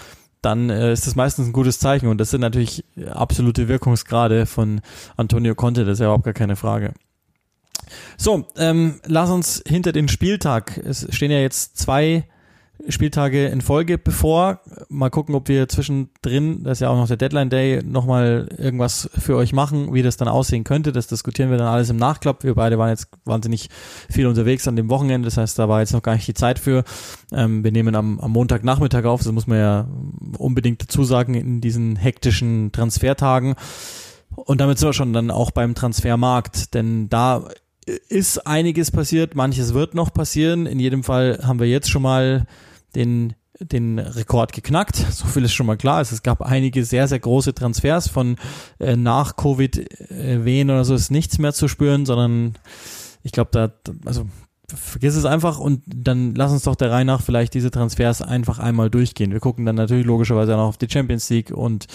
dann 0.42 0.70
äh, 0.70 0.92
ist 0.92 1.07
das 1.07 1.16
meistens 1.16 1.48
ein 1.48 1.53
gutes 1.53 1.79
Zeichen. 1.79 2.09
Und 2.09 2.18
das 2.18 2.31
sind 2.31 2.40
natürlich 2.40 2.85
absolute 3.07 3.68
Wirkungsgrade 3.68 4.46
von 4.46 4.81
Antonio 5.16 5.55
Conte, 5.55 5.85
das 5.85 5.94
ist 5.94 6.00
ja 6.00 6.07
überhaupt 6.07 6.24
gar 6.24 6.35
keine 6.35 6.57
Frage. 6.57 6.94
So, 8.16 8.46
ähm, 8.57 9.00
lass 9.07 9.31
uns 9.31 9.62
hinter 9.66 9.92
den 9.92 10.09
Spieltag. 10.09 10.79
Es 10.79 11.07
stehen 11.14 11.31
ja 11.31 11.40
jetzt 11.40 11.76
zwei 11.79 12.24
Spieltage 12.88 13.47
in 13.47 13.61
Folge 13.61 13.99
bevor. 13.99 14.61
Mal 14.88 15.11
gucken, 15.11 15.35
ob 15.35 15.49
wir 15.49 15.69
zwischendrin, 15.69 16.62
das 16.64 16.79
ist 16.79 16.81
ja 16.81 16.88
auch 16.88 16.97
noch 16.97 17.09
der 17.09 17.16
Deadline 17.16 17.51
Day, 17.51 17.83
nochmal 17.85 18.49
irgendwas 18.57 19.11
für 19.19 19.37
euch 19.37 19.53
machen, 19.53 19.93
wie 19.93 20.03
das 20.03 20.16
dann 20.16 20.29
aussehen 20.29 20.64
könnte. 20.64 20.93
Das 20.93 21.07
diskutieren 21.07 21.51
wir 21.51 21.59
dann 21.59 21.69
alles 21.69 21.90
im 21.90 21.97
Nachklapp. 21.97 22.45
Wir 22.45 22.55
beide 22.55 22.79
waren 22.79 22.90
jetzt 22.90 23.09
wahnsinnig 23.25 23.69
viel 24.09 24.27
unterwegs 24.27 24.66
an 24.66 24.77
dem 24.77 24.88
Wochenende, 24.88 25.27
das 25.27 25.37
heißt, 25.37 25.59
da 25.59 25.69
war 25.69 25.81
jetzt 25.81 25.93
noch 25.93 26.03
gar 26.03 26.14
nicht 26.14 26.27
die 26.27 26.35
Zeit 26.35 26.59
für. 26.59 26.85
Ähm, 27.33 27.62
wir 27.64 27.73
nehmen 27.73 27.95
am, 27.95 28.19
am 28.21 28.31
Montagnachmittag 28.31 29.05
auf, 29.05 29.23
das 29.23 29.33
muss 29.33 29.47
man 29.47 29.59
ja 29.59 29.88
unbedingt 30.38 30.83
dazu 30.83 31.05
sagen, 31.05 31.35
in 31.35 31.61
diesen 31.61 31.97
hektischen 31.97 32.73
Transfertagen. 32.73 33.55
Und 34.35 34.61
damit 34.61 34.79
sind 34.79 34.88
wir 34.88 34.93
schon 34.95 35.12
dann 35.12 35.31
auch 35.31 35.51
beim 35.51 35.75
Transfermarkt, 35.75 36.75
denn 36.75 37.09
da 37.09 37.45
ist 38.09 38.47
einiges 38.47 38.90
passiert, 38.90 39.35
manches 39.35 39.75
wird 39.75 39.95
noch 39.95 40.12
passieren. 40.12 40.66
In 40.66 40.79
jedem 40.79 41.03
Fall 41.03 41.40
haben 41.43 41.59
wir 41.59 41.66
jetzt 41.66 41.90
schon 41.90 42.03
mal 42.03 42.47
den 42.94 43.35
den 43.62 43.98
Rekord 43.98 44.53
geknackt. 44.53 44.96
So 45.11 45.26
viel 45.26 45.44
ist 45.44 45.53
schon 45.53 45.66
mal 45.66 45.76
klar. 45.76 45.96
Also 45.96 46.14
es 46.14 46.22
gab 46.22 46.40
einige 46.40 46.85
sehr, 46.85 47.09
sehr 47.09 47.18
große 47.18 47.55
Transfers 47.55 48.09
von 48.09 48.37
äh, 48.79 48.96
nach 48.96 49.37
Covid-Wehen 49.37 50.70
oder 50.70 50.85
so 50.85 50.94
ist 50.94 51.11
nichts 51.11 51.38
mehr 51.38 51.53
zu 51.53 51.68
spüren, 51.68 52.07
sondern 52.07 52.55
ich 53.22 53.33
glaube, 53.33 53.50
da, 53.53 53.92
also 54.07 54.26
vergiss 54.77 55.17
es 55.17 55.25
einfach 55.25 55.59
und 55.59 55.83
dann 55.87 56.35
lass 56.35 56.53
uns 56.53 56.63
doch 56.63 56.77
der 56.77 56.91
Reihe 56.91 57.05
nach 57.05 57.23
vielleicht 57.23 57.55
diese 57.55 57.71
Transfers 57.71 58.23
einfach 58.23 58.59
einmal 58.59 58.91
durchgehen. 58.91 59.33
Wir 59.33 59.41
gucken 59.41 59.67
dann 59.67 59.77
natürlich 59.77 60.07
logischerweise 60.07 60.53
noch 60.53 60.69
auf 60.69 60.79
die 60.79 60.89
Champions 60.89 61.29
League 61.31 61.51
und 61.51 61.87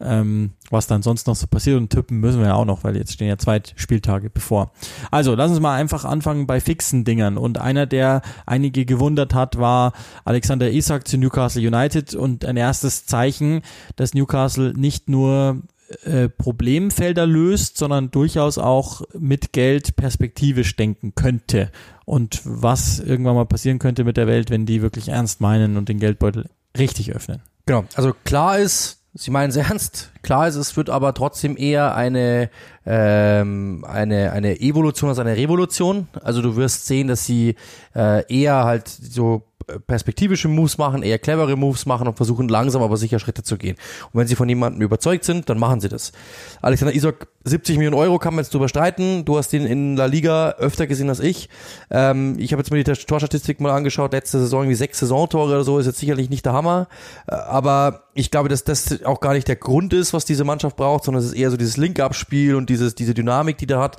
ähm, 0.00 0.50
was 0.70 0.86
dann 0.86 1.02
sonst 1.02 1.26
noch 1.26 1.36
so 1.36 1.46
passiert 1.46 1.76
und 1.76 1.90
tippen 1.90 2.20
müssen 2.20 2.40
wir 2.40 2.48
ja 2.48 2.54
auch 2.54 2.64
noch, 2.64 2.84
weil 2.84 2.96
jetzt 2.96 3.12
stehen 3.12 3.28
ja 3.28 3.38
zwei 3.38 3.60
Spieltage 3.76 4.30
bevor. 4.30 4.72
Also 5.10 5.34
lass 5.34 5.50
uns 5.50 5.60
mal 5.60 5.74
einfach 5.74 6.04
anfangen 6.04 6.46
bei 6.46 6.60
fixen 6.60 7.04
Dingern 7.04 7.36
und 7.36 7.58
einer, 7.58 7.86
der 7.86 8.22
einige 8.46 8.84
gewundert 8.84 9.34
hat, 9.34 9.58
war 9.58 9.92
Alexander 10.24 10.70
Isak 10.70 11.06
zu 11.06 11.18
Newcastle 11.18 11.66
United 11.66 12.14
und 12.14 12.44
ein 12.44 12.56
erstes 12.56 13.06
Zeichen, 13.06 13.62
dass 13.96 14.14
Newcastle 14.14 14.72
nicht 14.76 15.08
nur 15.08 15.62
äh, 16.04 16.28
Problemfelder 16.28 17.26
löst, 17.26 17.76
sondern 17.76 18.10
durchaus 18.10 18.56
auch 18.56 19.02
mit 19.18 19.52
Geld 19.52 19.94
perspektivisch 19.96 20.74
denken 20.76 21.14
könnte 21.14 21.70
und 22.12 22.42
was 22.44 22.98
irgendwann 22.98 23.36
mal 23.36 23.46
passieren 23.46 23.78
könnte 23.78 24.04
mit 24.04 24.18
der 24.18 24.26
Welt, 24.26 24.50
wenn 24.50 24.66
die 24.66 24.82
wirklich 24.82 25.08
ernst 25.08 25.40
meinen 25.40 25.78
und 25.78 25.88
den 25.88 25.98
Geldbeutel 25.98 26.50
richtig 26.76 27.14
öffnen. 27.14 27.40
Genau, 27.64 27.84
also 27.94 28.12
klar 28.24 28.58
ist, 28.58 29.02
Sie 29.14 29.30
meinen 29.30 29.50
es 29.50 29.56
ernst. 29.70 30.10
Klar 30.22 30.48
ist, 30.48 30.56
es 30.56 30.76
wird 30.76 30.88
aber 30.88 31.14
trotzdem 31.14 31.56
eher 31.56 31.94
eine, 31.94 32.50
ähm, 32.86 33.84
eine, 33.86 34.32
eine 34.32 34.60
Evolution 34.60 35.10
als 35.10 35.18
eine 35.18 35.36
Revolution. 35.36 36.08
Also 36.22 36.42
du 36.42 36.56
wirst 36.56 36.86
sehen, 36.86 37.08
dass 37.08 37.26
sie 37.26 37.56
äh, 37.94 38.24
eher 38.34 38.64
halt 38.64 38.88
so 38.88 39.42
perspektivische 39.86 40.48
Moves 40.48 40.78
machen, 40.78 41.02
eher 41.02 41.18
clevere 41.18 41.56
Moves 41.56 41.86
machen 41.86 42.08
und 42.08 42.16
versuchen 42.16 42.48
langsam 42.48 42.82
aber 42.82 42.96
sicher 42.96 43.18
Schritte 43.18 43.42
zu 43.42 43.56
gehen. 43.56 43.76
Und 44.12 44.20
wenn 44.20 44.26
sie 44.26 44.36
von 44.36 44.48
jemandem 44.48 44.82
überzeugt 44.82 45.24
sind, 45.24 45.48
dann 45.48 45.58
machen 45.58 45.80
sie 45.80 45.88
das. 45.88 46.12
Alexander 46.60 46.94
Isak, 46.94 47.28
70 47.44 47.76
Millionen 47.76 47.96
Euro 47.96 48.18
kann 48.18 48.34
man 48.34 48.44
jetzt 48.44 48.54
drüber 48.54 48.68
streiten. 48.68 49.24
Du 49.24 49.36
hast 49.36 49.52
ihn 49.52 49.66
in 49.66 49.96
La 49.96 50.06
Liga 50.06 50.50
öfter 50.58 50.86
gesehen 50.86 51.08
als 51.08 51.20
ich. 51.20 51.48
Ähm, 51.90 52.36
ich 52.38 52.52
habe 52.52 52.60
jetzt 52.60 52.70
mir 52.70 52.82
die 52.82 52.92
Torstatistik 52.92 53.60
mal 53.60 53.72
angeschaut. 53.72 54.12
Letzte 54.12 54.38
Saison 54.38 54.68
wie 54.68 54.74
sechs 54.74 54.98
Saisontore 54.98 55.48
oder 55.48 55.64
so 55.64 55.78
ist 55.78 55.86
jetzt 55.86 55.98
sicherlich 55.98 56.30
nicht 56.30 56.46
der 56.46 56.52
Hammer. 56.52 56.88
Äh, 57.26 57.34
aber 57.34 58.04
ich 58.14 58.30
glaube, 58.30 58.48
dass 58.48 58.64
das 58.64 59.02
auch 59.04 59.20
gar 59.20 59.32
nicht 59.32 59.48
der 59.48 59.56
Grund 59.56 59.92
ist, 59.92 60.12
was 60.12 60.24
diese 60.24 60.44
Mannschaft 60.44 60.76
braucht, 60.76 61.04
sondern 61.04 61.22
es 61.22 61.30
ist 61.30 61.36
eher 61.36 61.50
so 61.50 61.56
dieses 61.56 61.76
Link-Up-Spiel 61.76 62.54
und 62.54 62.68
dieses, 62.68 62.94
diese 62.94 63.14
Dynamik, 63.14 63.58
die 63.58 63.66
da 63.66 63.80
hat 63.80 63.96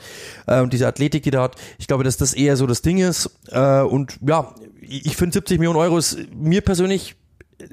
äh, 0.48 0.62
und 0.62 0.72
diese 0.72 0.88
Athletik, 0.88 1.24
die 1.24 1.32
da 1.32 1.42
hat. 1.44 1.56
Ich 1.80 1.88
glaube, 1.88 2.04
dass 2.04 2.18
das 2.18 2.34
eher 2.34 2.56
so 2.56 2.68
das 2.68 2.82
Ding 2.82 3.00
ist. 3.00 3.30
Äh, 3.50 3.82
und 3.82 4.18
ja, 4.22 4.54
ich 4.88 5.16
finde 5.16 5.34
70 5.34 5.60
Millionen 5.60 5.80
Euro 5.80 5.98
ist 5.98 6.18
mir 6.34 6.62
persönlich 6.62 7.16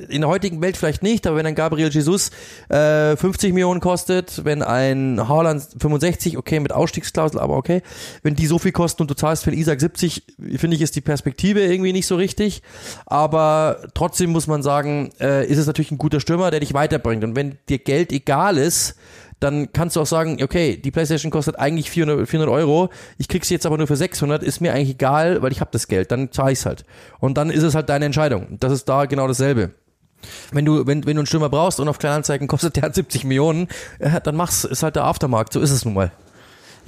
in 0.08 0.20
der 0.20 0.30
heutigen 0.30 0.60
Welt 0.60 0.76
vielleicht 0.76 1.02
nicht, 1.02 1.26
aber 1.26 1.36
wenn 1.36 1.46
ein 1.46 1.54
Gabriel 1.54 1.88
Jesus 1.88 2.30
äh, 2.68 3.16
50 3.16 3.52
Millionen 3.52 3.80
kostet, 3.80 4.44
wenn 4.44 4.62
ein 4.62 5.28
Haaland 5.28 5.66
65, 5.78 6.38
okay, 6.38 6.60
mit 6.60 6.72
Ausstiegsklausel, 6.72 7.40
aber 7.40 7.56
okay, 7.56 7.82
wenn 8.22 8.34
die 8.34 8.46
so 8.46 8.58
viel 8.58 8.72
kosten 8.72 9.02
und 9.02 9.10
du 9.10 9.14
zahlst 9.14 9.44
für 9.44 9.54
Isaac 9.54 9.80
70, 9.80 10.24
finde 10.56 10.76
ich, 10.76 10.82
ist 10.82 10.96
die 10.96 11.00
Perspektive 11.00 11.60
irgendwie 11.60 11.92
nicht 11.92 12.06
so 12.06 12.16
richtig. 12.16 12.62
Aber 13.06 13.88
trotzdem 13.94 14.30
muss 14.30 14.46
man 14.46 14.62
sagen, 14.62 15.10
äh, 15.20 15.46
ist 15.46 15.58
es 15.58 15.66
natürlich 15.66 15.90
ein 15.90 15.98
guter 15.98 16.20
Stürmer, 16.20 16.50
der 16.50 16.60
dich 16.60 16.74
weiterbringt. 16.74 17.24
Und 17.24 17.36
wenn 17.36 17.58
dir 17.68 17.78
Geld 17.78 18.12
egal 18.12 18.58
ist, 18.58 18.96
dann 19.40 19.72
kannst 19.72 19.96
du 19.96 20.00
auch 20.00 20.06
sagen, 20.06 20.38
okay, 20.42 20.76
die 20.76 20.90
PlayStation 20.90 21.30
kostet 21.30 21.58
eigentlich 21.58 21.90
400, 21.90 22.28
400 22.28 22.54
Euro, 22.54 22.90
ich 23.18 23.28
krieg 23.28 23.44
sie 23.44 23.54
jetzt 23.54 23.66
aber 23.66 23.78
nur 23.78 23.86
für 23.86 23.96
600, 23.96 24.42
ist 24.42 24.60
mir 24.60 24.72
eigentlich 24.72 24.90
egal, 24.90 25.42
weil 25.42 25.50
ich 25.50 25.60
habe 25.60 25.70
das 25.72 25.88
Geld, 25.88 26.12
dann 26.12 26.30
zahle 26.30 26.52
ich's 26.52 26.66
halt. 26.66 26.84
Und 27.18 27.38
dann 27.38 27.50
ist 27.50 27.62
es 27.62 27.74
halt 27.74 27.88
deine 27.88 28.04
Entscheidung. 28.04 28.58
Das 28.60 28.72
ist 28.72 28.88
da 28.88 29.06
genau 29.06 29.26
dasselbe. 29.26 29.70
Wenn 30.52 30.66
du, 30.66 30.86
wenn, 30.86 31.06
wenn 31.06 31.16
du 31.16 31.20
einen 31.20 31.26
Stürmer 31.26 31.48
brauchst 31.48 31.80
und 31.80 31.88
auf 31.88 31.98
Kleinanzeigen 31.98 32.46
kostet 32.46 32.76
der 32.76 32.92
70 32.92 33.24
Millionen, 33.24 33.68
äh, 33.98 34.20
dann 34.20 34.36
mach's, 34.36 34.64
ist 34.64 34.82
halt 34.82 34.96
der 34.96 35.04
Aftermarkt, 35.04 35.54
so 35.54 35.60
ist 35.60 35.70
es 35.70 35.84
nun 35.84 35.94
mal. 35.94 36.12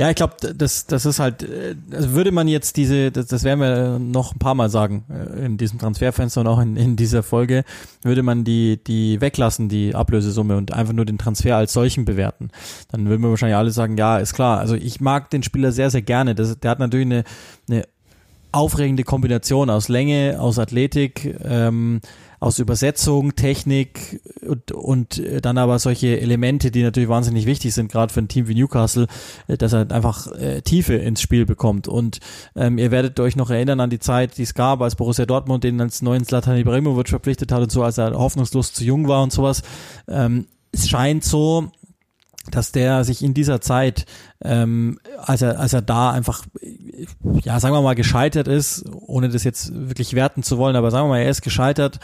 Ja, 0.02 0.10
ich 0.10 0.16
glaube, 0.16 0.34
das, 0.52 0.86
das 0.86 1.06
ist 1.06 1.20
halt, 1.20 1.46
also 1.92 2.10
würde 2.10 2.32
man 2.32 2.48
jetzt 2.48 2.76
diese, 2.76 3.12
das, 3.12 3.26
das 3.26 3.44
werden 3.44 3.60
wir 3.60 4.00
noch 4.00 4.34
ein 4.34 4.40
paar 4.40 4.56
Mal 4.56 4.68
sagen, 4.68 5.04
äh, 5.08 5.46
in 5.46 5.58
diesem 5.58 5.78
Transferfenster 5.78 6.40
und 6.40 6.48
auch 6.48 6.58
in, 6.58 6.76
in 6.76 6.96
dieser 6.96 7.22
Folge, 7.22 7.62
würde 8.02 8.24
man 8.24 8.42
die, 8.42 8.82
die 8.82 9.20
weglassen, 9.20 9.68
die 9.68 9.94
Ablösesumme 9.94 10.56
und 10.56 10.72
einfach 10.72 10.92
nur 10.92 11.04
den 11.04 11.18
Transfer 11.18 11.56
als 11.56 11.72
solchen 11.72 12.04
bewerten. 12.04 12.50
Dann 12.90 13.08
würden 13.08 13.22
wir 13.22 13.30
wahrscheinlich 13.30 13.54
alle 13.54 13.70
sagen, 13.70 13.96
ja, 13.96 14.18
ist 14.18 14.34
klar. 14.34 14.58
Also 14.58 14.74
ich 14.74 15.00
mag 15.00 15.30
den 15.30 15.44
Spieler 15.44 15.70
sehr, 15.70 15.88
sehr 15.88 16.02
gerne. 16.02 16.34
Das, 16.34 16.58
der 16.58 16.72
hat 16.72 16.80
natürlich 16.80 17.06
eine, 17.06 17.22
eine 17.68 17.84
aufregende 18.50 19.04
Kombination 19.04 19.70
aus 19.70 19.88
Länge, 19.88 20.38
aus 20.40 20.58
Athletik, 20.58 21.38
ähm, 21.44 22.00
aus 22.42 22.58
Übersetzung, 22.58 23.36
Technik 23.36 24.20
und, 24.44 24.72
und 24.72 25.22
dann 25.42 25.58
aber 25.58 25.78
solche 25.78 26.20
Elemente, 26.20 26.72
die 26.72 26.82
natürlich 26.82 27.08
wahnsinnig 27.08 27.46
wichtig 27.46 27.72
sind, 27.72 27.90
gerade 27.90 28.12
für 28.12 28.20
ein 28.20 28.26
Team 28.26 28.48
wie 28.48 28.56
Newcastle, 28.56 29.06
äh, 29.46 29.56
dass 29.56 29.72
er 29.72 29.90
einfach 29.92 30.26
äh, 30.32 30.60
Tiefe 30.60 30.94
ins 30.94 31.22
Spiel 31.22 31.46
bekommt. 31.46 31.86
Und 31.86 32.18
ähm, 32.56 32.78
ihr 32.78 32.90
werdet 32.90 33.20
euch 33.20 33.36
noch 33.36 33.50
erinnern 33.50 33.78
an 33.78 33.90
die 33.90 34.00
Zeit, 34.00 34.38
die 34.38 34.42
es 34.42 34.54
gab, 34.54 34.82
als 34.82 34.96
Borussia 34.96 35.24
Dortmund 35.24 35.62
den 35.62 35.80
als 35.80 36.02
neuen 36.02 36.24
Zlatan 36.24 36.56
Ibrahimovic 36.56 37.08
verpflichtet 37.08 37.52
hat 37.52 37.62
und 37.62 37.70
so, 37.70 37.84
als 37.84 37.98
er 37.98 38.12
hoffnungslos 38.18 38.72
zu 38.72 38.84
jung 38.84 39.06
war 39.06 39.22
und 39.22 39.32
sowas. 39.32 39.62
Ähm, 40.08 40.46
es 40.72 40.88
scheint 40.88 41.22
so, 41.22 41.70
dass 42.50 42.72
der 42.72 43.04
sich 43.04 43.22
in 43.22 43.34
dieser 43.34 43.60
Zeit, 43.60 44.04
ähm, 44.42 44.98
als 45.16 45.42
er 45.42 45.60
als 45.60 45.74
er 45.74 45.82
da 45.82 46.10
einfach, 46.10 46.44
ja 47.42 47.60
sagen 47.60 47.74
wir 47.74 47.82
mal 47.82 47.94
gescheitert 47.94 48.48
ist, 48.48 48.84
ohne 48.92 49.28
das 49.28 49.44
jetzt 49.44 49.72
wirklich 49.74 50.14
werten 50.14 50.42
zu 50.42 50.58
wollen, 50.58 50.76
aber 50.76 50.90
sagen 50.90 51.06
wir 51.06 51.10
mal, 51.10 51.20
er 51.20 51.30
ist 51.30 51.42
gescheitert, 51.42 52.00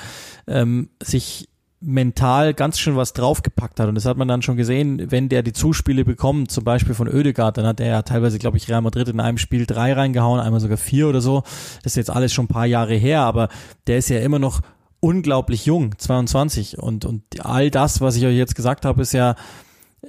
ähm, 0.47 0.91
sich 1.03 1.49
mental 1.81 2.55
ganz 2.55 2.79
schön 2.79 2.97
was 2.97 3.13
draufgepackt 3.13 3.79
hat 3.79 3.89
und 3.89 3.95
das 3.95 4.05
hat 4.05 4.17
man 4.17 4.27
dann 4.27 4.43
schon 4.43 4.57
gesehen, 4.57 5.11
wenn 5.11 5.29
der 5.29 5.43
die 5.43 5.53
Zuspiele 5.53 6.05
bekommt, 6.05 6.51
zum 6.51 6.65
Beispiel 6.65 6.95
von 6.95 7.09
Oedegaard, 7.09 7.57
dann 7.57 7.67
hat 7.67 7.81
er 7.81 7.87
ja 7.87 8.03
teilweise, 8.03 8.39
glaube 8.39 8.57
ich, 8.57 8.69
Real 8.69 8.83
Madrid 8.83 9.09
in 9.09 9.21
einem 9.21 9.39
Spiel 9.39 9.65
drei 9.65 9.93
reingehauen, 9.93 10.41
einmal 10.41 10.61
sogar 10.61 10.77
vier 10.77 11.09
oder 11.09 11.21
so. 11.21 11.43
Das 11.83 11.93
ist 11.93 11.97
jetzt 11.97 12.11
alles 12.11 12.33
schon 12.33 12.47
ein 12.47 12.49
paar 12.49 12.67
Jahre 12.67 12.95
her, 12.95 13.21
aber 13.21 13.49
der 13.87 13.99
ist 13.99 14.09
ja 14.09 14.19
immer 14.19 14.41
noch 14.41 14.61
unglaublich 15.01 15.67
jung, 15.67 15.97
22 15.97 16.79
und 16.79 17.05
und 17.05 17.23
all 17.41 17.71
das, 17.71 18.01
was 18.01 18.17
ich 18.17 18.27
euch 18.27 18.37
jetzt 18.37 18.57
gesagt 18.57 18.85
habe, 18.85 19.03
ist 19.03 19.13
ja 19.13 19.37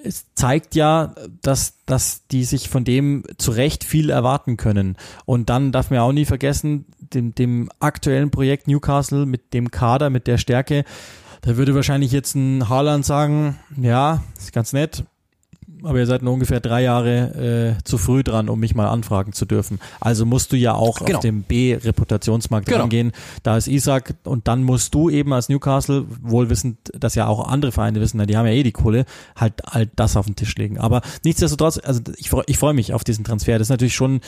es 0.04 0.34
zeigt 0.36 0.76
ja, 0.76 1.16
dass, 1.42 1.84
dass 1.86 2.28
die 2.28 2.44
sich 2.44 2.70
von 2.70 2.84
dem 2.84 3.24
zu 3.38 3.52
Recht 3.52 3.84
viel 3.84 4.10
erwarten 4.10 4.58
können. 4.58 4.98
Und 5.26 5.50
dann 5.50 5.72
darf 5.72 5.90
man 5.90 6.00
auch 6.00 6.12
nie 6.12 6.26
vergessen, 6.26 6.86
dem, 7.00 7.34
dem 7.34 7.70
aktuellen 7.80 8.32
Projekt 8.32 8.68
Newcastle 8.68 9.26
mit 9.26 9.54
dem 9.54 9.72
Kader, 9.72 10.10
mit 10.10 10.28
der 10.28 10.38
Stärke, 10.38 10.86
da 11.42 11.56
würde 11.56 11.76
wahrscheinlich 11.76 12.12
jetzt 12.12 12.36
ein 12.36 12.68
Haaland 12.68 13.06
sagen, 13.06 13.58
ja, 13.78 14.24
ist 14.38 14.52
ganz 14.52 14.74
nett, 14.74 15.06
aber 15.84 16.00
ihr 16.00 16.06
seid 16.06 16.22
nur 16.22 16.34
ungefähr 16.34 16.60
drei 16.60 16.84
Jahre 16.84 17.76
äh, 17.80 17.84
zu 17.84 17.98
früh 17.98 18.24
dran, 18.24 18.50
um 18.50 18.60
mich 18.60 18.76
mal 18.76 18.88
anfragen 18.88 19.34
zu 19.34 19.46
dürfen. 19.46 19.80
Also 20.00 20.26
musst 20.26 20.52
du 20.52 20.58
ja 20.58 20.74
auch 20.74 21.00
genau. 21.06 21.18
auf 21.18 21.24
dem 21.24 21.44
B-Reputationsmarkt 21.44 22.68
genau. 22.68 22.82
rangehen. 22.82 23.12
Da 23.44 23.58
ist 23.58 23.68
Isaac 23.68 24.16
und 24.24 24.48
dann 24.48 24.64
musst 24.64 24.94
du 24.94 25.10
eben 25.10 25.34
als 25.34 25.50
Newcastle, 25.50 26.06
wohl 26.22 26.50
wissend, 26.50 26.78
dass 26.94 27.16
ja 27.16 27.28
auch 27.28 27.48
andere 27.48 27.72
Vereine 27.72 28.00
wissen, 28.02 28.26
die 28.26 28.38
haben 28.38 28.46
ja 28.46 28.54
eh 28.54 28.64
die 28.64 28.72
Kohle, 28.72 29.06
halt, 29.36 29.62
halt 29.66 29.92
das 29.96 30.18
auf 30.18 30.26
den 30.26 30.36
Tisch 30.36 30.56
legen. 30.56 30.78
Aber 30.78 31.02
nichtsdestotrotz, 31.24 31.80
also 31.84 32.02
ich, 32.18 32.32
ich 32.48 32.58
freue 32.58 32.74
mich 32.74 32.94
auf 32.94 33.04
diesen 33.04 33.24
Transfer. 33.24 33.54
Das 33.54 33.68
ist 33.68 33.72
natürlich 33.72 33.96
schon 33.96 34.22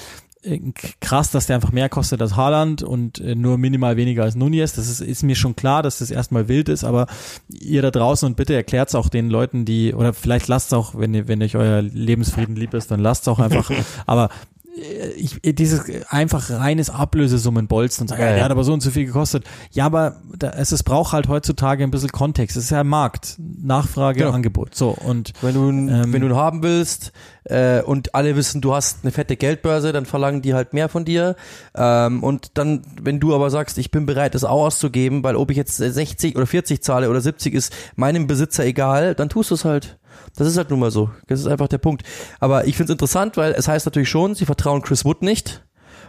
krass, 0.99 1.29
dass 1.29 1.45
der 1.45 1.55
einfach 1.55 1.71
mehr 1.71 1.89
kostet 1.89 2.21
als 2.21 2.35
Haaland 2.35 2.81
und 2.81 3.19
äh, 3.19 3.35
nur 3.35 3.57
minimal 3.57 3.95
weniger 3.95 4.23
als 4.23 4.35
Nunez. 4.35 4.73
Das 4.73 4.87
ist, 4.87 4.99
ist 4.99 5.23
mir 5.23 5.35
schon 5.35 5.55
klar, 5.55 5.83
dass 5.83 5.99
das 5.99 6.09
erstmal 6.09 6.47
wild 6.47 6.67
ist, 6.67 6.83
aber 6.83 7.07
ihr 7.47 7.81
da 7.81 7.91
draußen 7.91 8.25
und 8.25 8.35
bitte 8.37 8.55
erklärt 8.55 8.89
es 8.89 8.95
auch 8.95 9.09
den 9.09 9.29
Leuten, 9.29 9.65
die, 9.65 9.93
oder 9.93 10.13
vielleicht 10.13 10.47
lasst 10.47 10.67
es 10.67 10.73
auch, 10.73 10.95
wenn 10.97 11.13
ihr, 11.13 11.27
wenn 11.27 11.43
euch 11.43 11.55
euer 11.55 11.81
Lebensfrieden 11.81 12.55
lieb 12.55 12.73
ist, 12.73 12.89
dann 12.89 12.99
lasst 12.99 13.23
es 13.23 13.27
auch 13.27 13.39
einfach. 13.39 13.69
aber 14.07 14.25
äh, 14.25 14.50
ich, 14.73 15.39
dieses 15.43 15.83
einfach 16.07 16.49
reines 16.49 16.89
Ablösesummenbolzen 16.89 18.03
und 18.03 18.07
sagen, 18.07 18.21
ja, 18.21 18.37
ja. 18.37 18.43
hat 18.43 18.51
aber 18.51 18.63
so 18.63 18.73
und 18.73 18.81
so 18.81 18.91
viel 18.91 19.05
gekostet. 19.05 19.43
Ja, 19.71 19.85
aber 19.85 20.21
da, 20.37 20.51
es, 20.51 20.71
es 20.71 20.83
braucht 20.83 21.13
halt 21.13 21.27
heutzutage 21.27 21.83
ein 21.83 21.91
bisschen 21.91 22.11
Kontext. 22.11 22.55
Es 22.55 22.65
ist 22.65 22.69
ja 22.69 22.83
Markt, 22.83 23.35
Nachfrage, 23.37 24.19
genau. 24.19 24.31
Angebot. 24.31 24.75
So 24.75 24.89
und 24.89 25.33
wenn 25.41 25.53
du 25.53 25.69
ähm, 25.69 26.13
wenn 26.13 26.21
du 26.21 26.27
ihn 26.27 26.35
haben 26.35 26.63
willst 26.63 27.11
äh, 27.43 27.81
und 27.81 28.15
alle 28.15 28.35
wissen, 28.35 28.61
du 28.61 28.73
hast 28.73 28.99
eine 29.03 29.11
fette 29.11 29.35
Geldbörse, 29.35 29.91
dann 29.91 30.05
verlangen 30.05 30.41
die 30.41 30.53
halt 30.53 30.73
mehr 30.73 30.89
von 30.89 31.05
dir. 31.05 31.35
Ähm, 31.75 32.23
und 32.23 32.57
dann, 32.57 32.83
wenn 33.01 33.19
du 33.19 33.35
aber 33.35 33.49
sagst, 33.49 33.77
ich 33.77 33.91
bin 33.91 34.05
bereit, 34.05 34.35
das 34.35 34.43
auch 34.43 34.65
auszugeben, 34.65 35.23
weil 35.23 35.35
ob 35.35 35.51
ich 35.51 35.57
jetzt 35.57 35.77
60 35.77 36.35
oder 36.35 36.47
40 36.47 36.81
zahle 36.81 37.09
oder 37.09 37.21
70 37.21 37.53
ist 37.53 37.73
meinem 37.95 38.27
Besitzer 38.27 38.65
egal, 38.65 39.15
dann 39.15 39.29
tust 39.29 39.51
du 39.51 39.55
es 39.55 39.65
halt. 39.65 39.97
Das 40.35 40.47
ist 40.47 40.57
halt 40.57 40.69
nun 40.69 40.79
mal 40.79 40.91
so. 40.91 41.09
Das 41.27 41.39
ist 41.39 41.47
einfach 41.47 41.67
der 41.67 41.77
Punkt. 41.77 42.03
Aber 42.39 42.65
ich 42.65 42.75
finde 42.75 42.91
es 42.91 42.95
interessant, 42.95 43.37
weil 43.37 43.53
es 43.53 43.67
heißt 43.67 43.85
natürlich 43.85 44.09
schon, 44.09 44.35
sie 44.35 44.45
vertrauen 44.45 44.81
Chris 44.81 45.05
Wood 45.05 45.21
nicht 45.21 45.63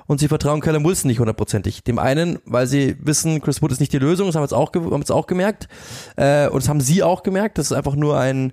und 0.07 0.21
sie 0.21 0.29
vertrauen 0.29 0.61
Callum 0.61 0.85
Wilson 0.85 1.09
nicht 1.09 1.21
hundertprozentig. 1.21 1.85
Dem 1.85 1.99
einen, 1.99 2.39
weil 2.45 2.67
sie 2.67 2.97
wissen, 3.01 3.41
Chris 3.41 3.63
Wood 3.63 3.73
ist 3.73 3.81
nicht 3.81 3.93
die 3.93 3.99
Lösung, 3.99 4.27
das 4.27 4.37
haben 4.37 4.43
wir 4.43 4.47
jetzt 4.47 4.55
auch, 4.55 4.73
haben 4.75 5.01
jetzt 5.01 5.13
auch 5.13 5.27
gemerkt. 5.27 5.69
Äh, 6.17 6.49
und 6.49 6.63
das 6.63 6.69
haben 6.69 6.81
sie 6.81 7.03
auch 7.03 7.23
gemerkt. 7.23 7.59
Das 7.59 7.67
ist 7.67 7.73
einfach 7.73 7.95
nur 7.95 8.19
ein, 8.19 8.53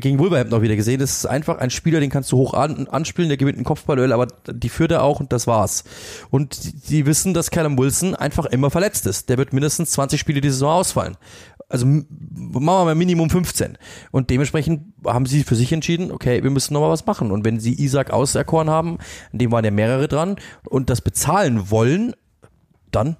gegen 0.00 0.18
Wolverhampton 0.18 0.58
auch 0.58 0.62
wieder 0.62 0.74
gesehen, 0.74 0.98
das 0.98 1.18
ist 1.18 1.26
einfach 1.26 1.58
ein 1.58 1.70
Spieler, 1.70 2.00
den 2.00 2.10
kannst 2.10 2.32
du 2.32 2.36
hoch 2.36 2.54
an, 2.54 2.88
anspielen, 2.88 3.28
der 3.28 3.36
gewinnt 3.36 3.58
ein 3.58 3.64
Kopfballduell, 3.64 4.12
aber 4.12 4.26
die 4.48 4.68
führt 4.68 4.90
er 4.90 5.04
auch 5.04 5.20
und 5.20 5.32
das 5.32 5.46
war's. 5.46 5.84
Und 6.30 6.64
die, 6.64 6.72
die 6.72 7.06
wissen, 7.06 7.32
dass 7.32 7.50
Callum 7.50 7.78
Wilson 7.78 8.16
einfach 8.16 8.46
immer 8.46 8.70
verletzt 8.70 9.06
ist. 9.06 9.28
Der 9.28 9.38
wird 9.38 9.52
mindestens 9.52 9.92
20 9.92 10.18
Spiele 10.18 10.40
die 10.40 10.50
Saison 10.50 10.70
ausfallen 10.70 11.16
also 11.68 11.86
machen 11.86 12.04
wir 12.64 12.84
mal 12.84 12.94
Minimum 12.94 13.30
15. 13.30 13.76
Und 14.12 14.30
dementsprechend 14.30 14.92
haben 15.04 15.26
sie 15.26 15.42
für 15.42 15.56
sich 15.56 15.72
entschieden, 15.72 16.12
okay, 16.12 16.42
wir 16.42 16.50
müssen 16.50 16.74
nochmal 16.74 16.90
was 16.90 17.06
machen. 17.06 17.30
Und 17.32 17.44
wenn 17.44 17.58
sie 17.58 17.74
Isaac 17.82 18.10
auserkoren 18.10 18.70
haben, 18.70 18.98
in 19.32 19.40
dem 19.40 19.50
waren 19.50 19.64
ja 19.64 19.70
mehrere 19.70 20.08
dran, 20.08 20.36
und 20.68 20.90
das 20.90 21.00
bezahlen 21.00 21.70
wollen, 21.70 22.14
dann 22.90 23.16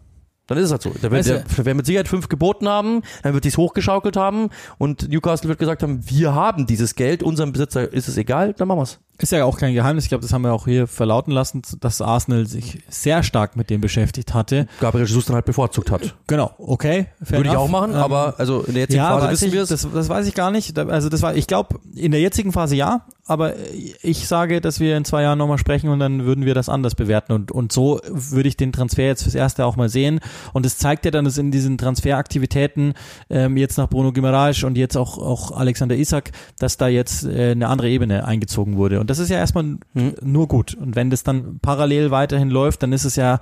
dann 0.47 0.59
ist 0.59 0.67
es 0.67 0.71
halt 0.71 0.83
so. 0.83 0.93
Da 1.03 1.11
wird, 1.11 1.27
der, 1.27 1.41
der 1.41 1.75
mit 1.75 1.87
Sicherheit 1.87 2.07
fünf 2.07 2.29
geboten 2.29 2.69
haben, 2.69 3.03
dann 3.23 3.35
wird 3.35 3.45
dies 3.45 3.57
hochgeschaukelt 3.57 4.17
haben 4.17 4.51
und 4.79 5.09
Newcastle 5.09 5.49
wird 5.49 5.59
gesagt 5.59 5.83
haben, 5.83 6.09
wir 6.09 6.35
haben 6.35 6.67
dieses 6.67 6.95
Geld, 6.95 7.23
unserem 7.25 7.53
Besitzer 7.53 7.93
ist 7.93 8.07
es 8.07 8.17
egal, 8.17 8.53
dann 8.53 8.69
machen 8.69 8.79
wir's. 8.79 9.01
Ist 9.19 9.33
ja 9.33 9.45
auch 9.45 9.59
kein 9.59 9.75
Geheimnis, 9.75 10.05
ich 10.05 10.09
glaube, 10.09 10.23
das 10.23 10.33
haben 10.33 10.43
wir 10.43 10.53
auch 10.53 10.67
hier 10.67 10.87
verlauten 10.87 11.31
lassen, 11.31 11.63
dass 11.81 12.01
Arsenal 12.01 12.47
sich 12.47 12.79
sehr 12.89 13.23
stark 13.23 13.57
mit 13.57 13.71
dem 13.71 13.81
beschäftigt 13.81 14.35
hatte. 14.35 14.67
Gabriel 14.81 15.07
Jesus 15.07 15.25
dann 15.27 15.35
halt 15.35 15.47
bevorzugt 15.47 15.91
hat. 15.91 16.15
Genau, 16.27 16.53
okay. 16.59 17.07
Würde 17.21 17.49
ich 17.49 17.57
auch 17.57 17.69
machen, 17.69 17.93
ähm, 17.93 17.97
aber 17.97 18.35
also 18.39 18.63
in 18.63 18.75
der 18.75 18.83
jetzigen 18.83 19.03
ja, 19.03 19.19
Phase 19.19 19.33
wissen 19.33 19.53
wir 19.53 19.63
es. 19.63 19.69
Das, 19.71 19.89
das 19.93 20.09
weiß 20.09 20.27
ich 20.27 20.35
gar 20.35 20.51
nicht. 20.51 20.79
Also 20.79 21.09
das 21.09 21.23
war, 21.23 21.35
ich 21.35 21.47
glaube, 21.47 21.79
in 21.95 22.13
der 22.13 22.21
jetzigen 22.21 22.53
Phase 22.53 22.77
ja, 22.77 23.07
aber 23.29 23.55
ich 24.03 24.29
sage, 24.29 24.61
dass 24.61 24.79
wir 24.79 24.97
in 24.97 25.05
zwei 25.05 25.23
Jahren 25.23 25.39
nochmal 25.39 25.59
sprechen 25.59 25.91
und 25.91 25.99
dann 25.99 26.25
würden 26.25 26.45
wir 26.45 26.55
das 26.55 26.69
anders 26.69 26.95
bewerten. 26.95 27.33
Und, 27.33 27.51
und 27.51 27.73
so 27.73 28.01
würde 28.07 28.49
ich 28.49 28.57
den 28.57 28.73
Transfer 28.73 29.05
jetzt 29.05 29.25
fürs 29.25 29.35
Erste 29.35 29.67
auch 29.67 29.75
mal 29.75 29.89
sehen. 29.89 30.21
Und 30.53 30.65
es 30.65 30.79
zeigt 30.79 31.05
ja 31.05 31.11
dann, 31.11 31.25
dass 31.25 31.37
in 31.37 31.51
diesen 31.51 31.77
Transferaktivitäten 31.77 32.95
ähm, 33.29 33.57
jetzt 33.57 33.79
nach 33.79 33.89
Bruno 33.89 34.13
Guimaraes 34.13 34.63
und 34.63 34.79
jetzt 34.79 34.97
auch, 34.97 35.19
auch 35.19 35.51
Alexander 35.51 35.97
Isak, 35.97 36.31
dass 36.61 36.77
da 36.77 36.87
jetzt 36.87 37.25
äh, 37.25 37.51
eine 37.51 37.67
andere 37.67 37.89
Ebene 37.89 38.25
eingezogen 38.25 38.77
wurde. 38.77 39.01
Und 39.01 39.06
das 39.11 39.19
ist 39.19 39.31
ja 39.31 39.39
erstmal 39.39 39.65
mhm. 39.65 40.15
nur 40.23 40.49
gut. 40.49 40.75
Und 40.75 40.97
wenn 40.97 41.11
das 41.11 41.23
dann 41.23 41.59
parallel 41.61 42.11
weiterhin 42.11 42.51
läuft, 42.51 42.83
dann 42.83 42.93
ist 42.93 43.05
es 43.05 43.17
ja 43.17 43.39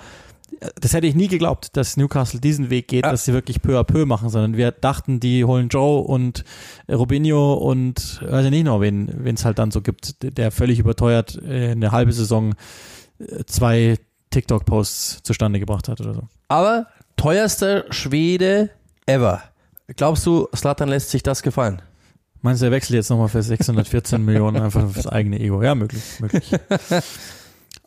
das 0.80 0.92
hätte 0.92 1.06
ich 1.06 1.14
nie 1.14 1.28
geglaubt, 1.28 1.76
dass 1.76 1.96
Newcastle 1.96 2.40
diesen 2.40 2.70
Weg 2.70 2.88
geht, 2.88 3.04
ja. 3.04 3.10
dass 3.10 3.24
sie 3.24 3.32
wirklich 3.32 3.62
peu 3.62 3.78
à 3.78 3.84
peu 3.84 4.06
machen, 4.06 4.28
sondern 4.28 4.56
wir 4.56 4.70
dachten, 4.72 5.20
die 5.20 5.44
holen 5.44 5.68
Joe 5.68 6.00
und 6.02 6.44
Robinho 6.88 7.54
und 7.54 8.20
weiß 8.22 8.46
ich 8.46 8.50
nicht 8.50 8.64
noch, 8.64 8.80
wen 8.80 9.26
es 9.26 9.44
halt 9.44 9.58
dann 9.58 9.70
so 9.70 9.80
gibt, 9.80 10.16
der 10.22 10.50
völlig 10.50 10.78
überteuert 10.78 11.40
äh, 11.42 11.72
eine 11.72 11.92
halbe 11.92 12.12
Saison 12.12 12.54
äh, 13.18 13.44
zwei 13.46 13.98
TikTok-Posts 14.30 15.22
zustande 15.22 15.60
gebracht 15.60 15.88
hat 15.88 16.00
oder 16.00 16.14
so. 16.14 16.22
Aber 16.48 16.86
teuerster 17.16 17.84
Schwede 17.90 18.70
ever. 19.06 19.42
Glaubst 19.96 20.24
du, 20.26 20.48
Slatan 20.54 20.88
lässt 20.88 21.10
sich 21.10 21.22
das 21.22 21.42
gefallen? 21.42 21.82
Meinst 22.44 22.60
du, 22.60 22.66
er 22.66 22.72
wechselt 22.72 22.96
jetzt 22.96 23.08
nochmal 23.08 23.28
für 23.28 23.42
614 23.42 24.22
Millionen 24.24 24.62
einfach 24.62 24.90
fürs 24.90 25.06
eigene 25.06 25.40
Ego? 25.40 25.62
Ja, 25.62 25.74
möglich, 25.74 26.02
möglich. 26.20 26.50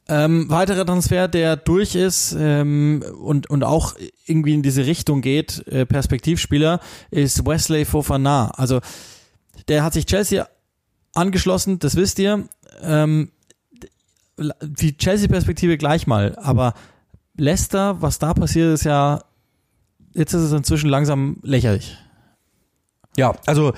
Ähm, 0.09 0.49
weiterer 0.49 0.83
Transfer, 0.83 1.27
der 1.27 1.57
durch 1.57 1.93
ist 1.93 2.35
ähm, 2.39 3.03
und, 3.21 3.49
und 3.51 3.63
auch 3.63 3.93
irgendwie 4.25 4.55
in 4.55 4.63
diese 4.63 4.85
Richtung 4.85 5.21
geht, 5.21 5.67
äh, 5.67 5.85
Perspektivspieler, 5.85 6.79
ist 7.11 7.45
Wesley 7.45 7.85
Fofana. 7.85 8.49
Also 8.51 8.79
der 9.67 9.83
hat 9.83 9.93
sich 9.93 10.05
Chelsea 10.05 10.47
angeschlossen, 11.13 11.77
das 11.77 11.95
wisst 11.95 12.17
ihr. 12.17 12.47
Ähm, 12.81 13.31
die 14.61 14.97
Chelsea-Perspektive 14.97 15.77
gleich 15.77 16.07
mal, 16.07 16.35
aber 16.37 16.73
Leicester, 17.35 18.01
was 18.01 18.17
da 18.17 18.33
passiert 18.33 18.73
ist 18.73 18.85
ja, 18.85 19.23
jetzt 20.13 20.33
ist 20.33 20.41
es 20.41 20.51
inzwischen 20.51 20.89
langsam 20.89 21.37
lächerlich. 21.43 21.97
Ja, 23.17 23.35
also 23.45 23.73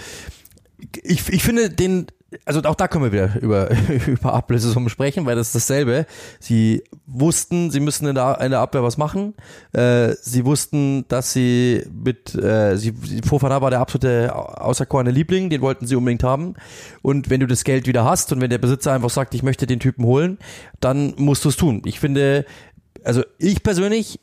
ich, 1.03 1.29
ich 1.29 1.43
finde 1.43 1.69
den 1.69 2.07
also 2.45 2.61
auch 2.63 2.75
da 2.75 2.87
können 2.87 3.05
wir 3.05 3.11
wieder 3.11 3.41
über, 3.41 3.69
über 4.07 4.33
Ablösesummen 4.33 4.89
sprechen, 4.89 5.25
weil 5.25 5.35
das 5.35 5.47
ist 5.47 5.55
dasselbe. 5.55 6.05
Sie 6.39 6.83
wussten, 7.05 7.71
sie 7.71 7.79
müssen 7.79 8.07
in 8.07 8.15
der, 8.15 8.39
in 8.41 8.51
der 8.51 8.59
Abwehr 8.59 8.83
was 8.83 8.97
machen. 8.97 9.33
Äh, 9.73 10.13
sie 10.21 10.45
wussten, 10.45 11.05
dass 11.07 11.33
sie 11.33 11.83
mit, 11.91 12.35
äh, 12.35 12.77
sie, 12.77 12.93
Fofana 13.25 13.61
war 13.61 13.71
der 13.71 13.79
absolute 13.79 14.35
außerkorene 14.35 15.11
Liebling, 15.11 15.49
den 15.49 15.61
wollten 15.61 15.87
sie 15.87 15.95
unbedingt 15.95 16.23
haben. 16.23 16.53
Und 17.01 17.29
wenn 17.29 17.39
du 17.39 17.47
das 17.47 17.63
Geld 17.63 17.87
wieder 17.87 18.05
hast 18.05 18.31
und 18.31 18.41
wenn 18.41 18.49
der 18.49 18.57
Besitzer 18.57 18.93
einfach 18.93 19.09
sagt, 19.09 19.33
ich 19.33 19.43
möchte 19.43 19.65
den 19.65 19.79
Typen 19.79 20.05
holen, 20.05 20.37
dann 20.79 21.15
musst 21.17 21.45
du 21.45 21.49
es 21.49 21.57
tun. 21.57 21.81
Ich 21.85 21.99
finde, 21.99 22.45
also 23.03 23.23
ich 23.37 23.63
persönlich, 23.63 24.19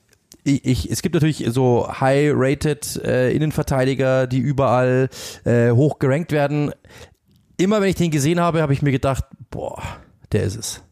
ich, 0.46 0.64
ich, 0.64 0.90
es 0.90 1.02
gibt 1.02 1.14
natürlich 1.14 1.44
so 1.48 1.88
high-rated 1.88 3.02
äh, 3.04 3.30
Innenverteidiger, 3.32 4.26
die 4.26 4.38
überall 4.38 5.08
äh, 5.44 5.70
hoch 5.70 5.98
gerankt 5.98 6.32
werden 6.32 6.72
immer 7.56 7.80
wenn 7.80 7.88
ich 7.88 7.96
den 7.96 8.10
gesehen 8.10 8.40
habe, 8.40 8.62
habe 8.62 8.72
ich 8.72 8.82
mir 8.82 8.92
gedacht, 8.92 9.24
boah, 9.50 9.82
der 10.32 10.44
ist 10.44 10.56
es. 10.56 10.82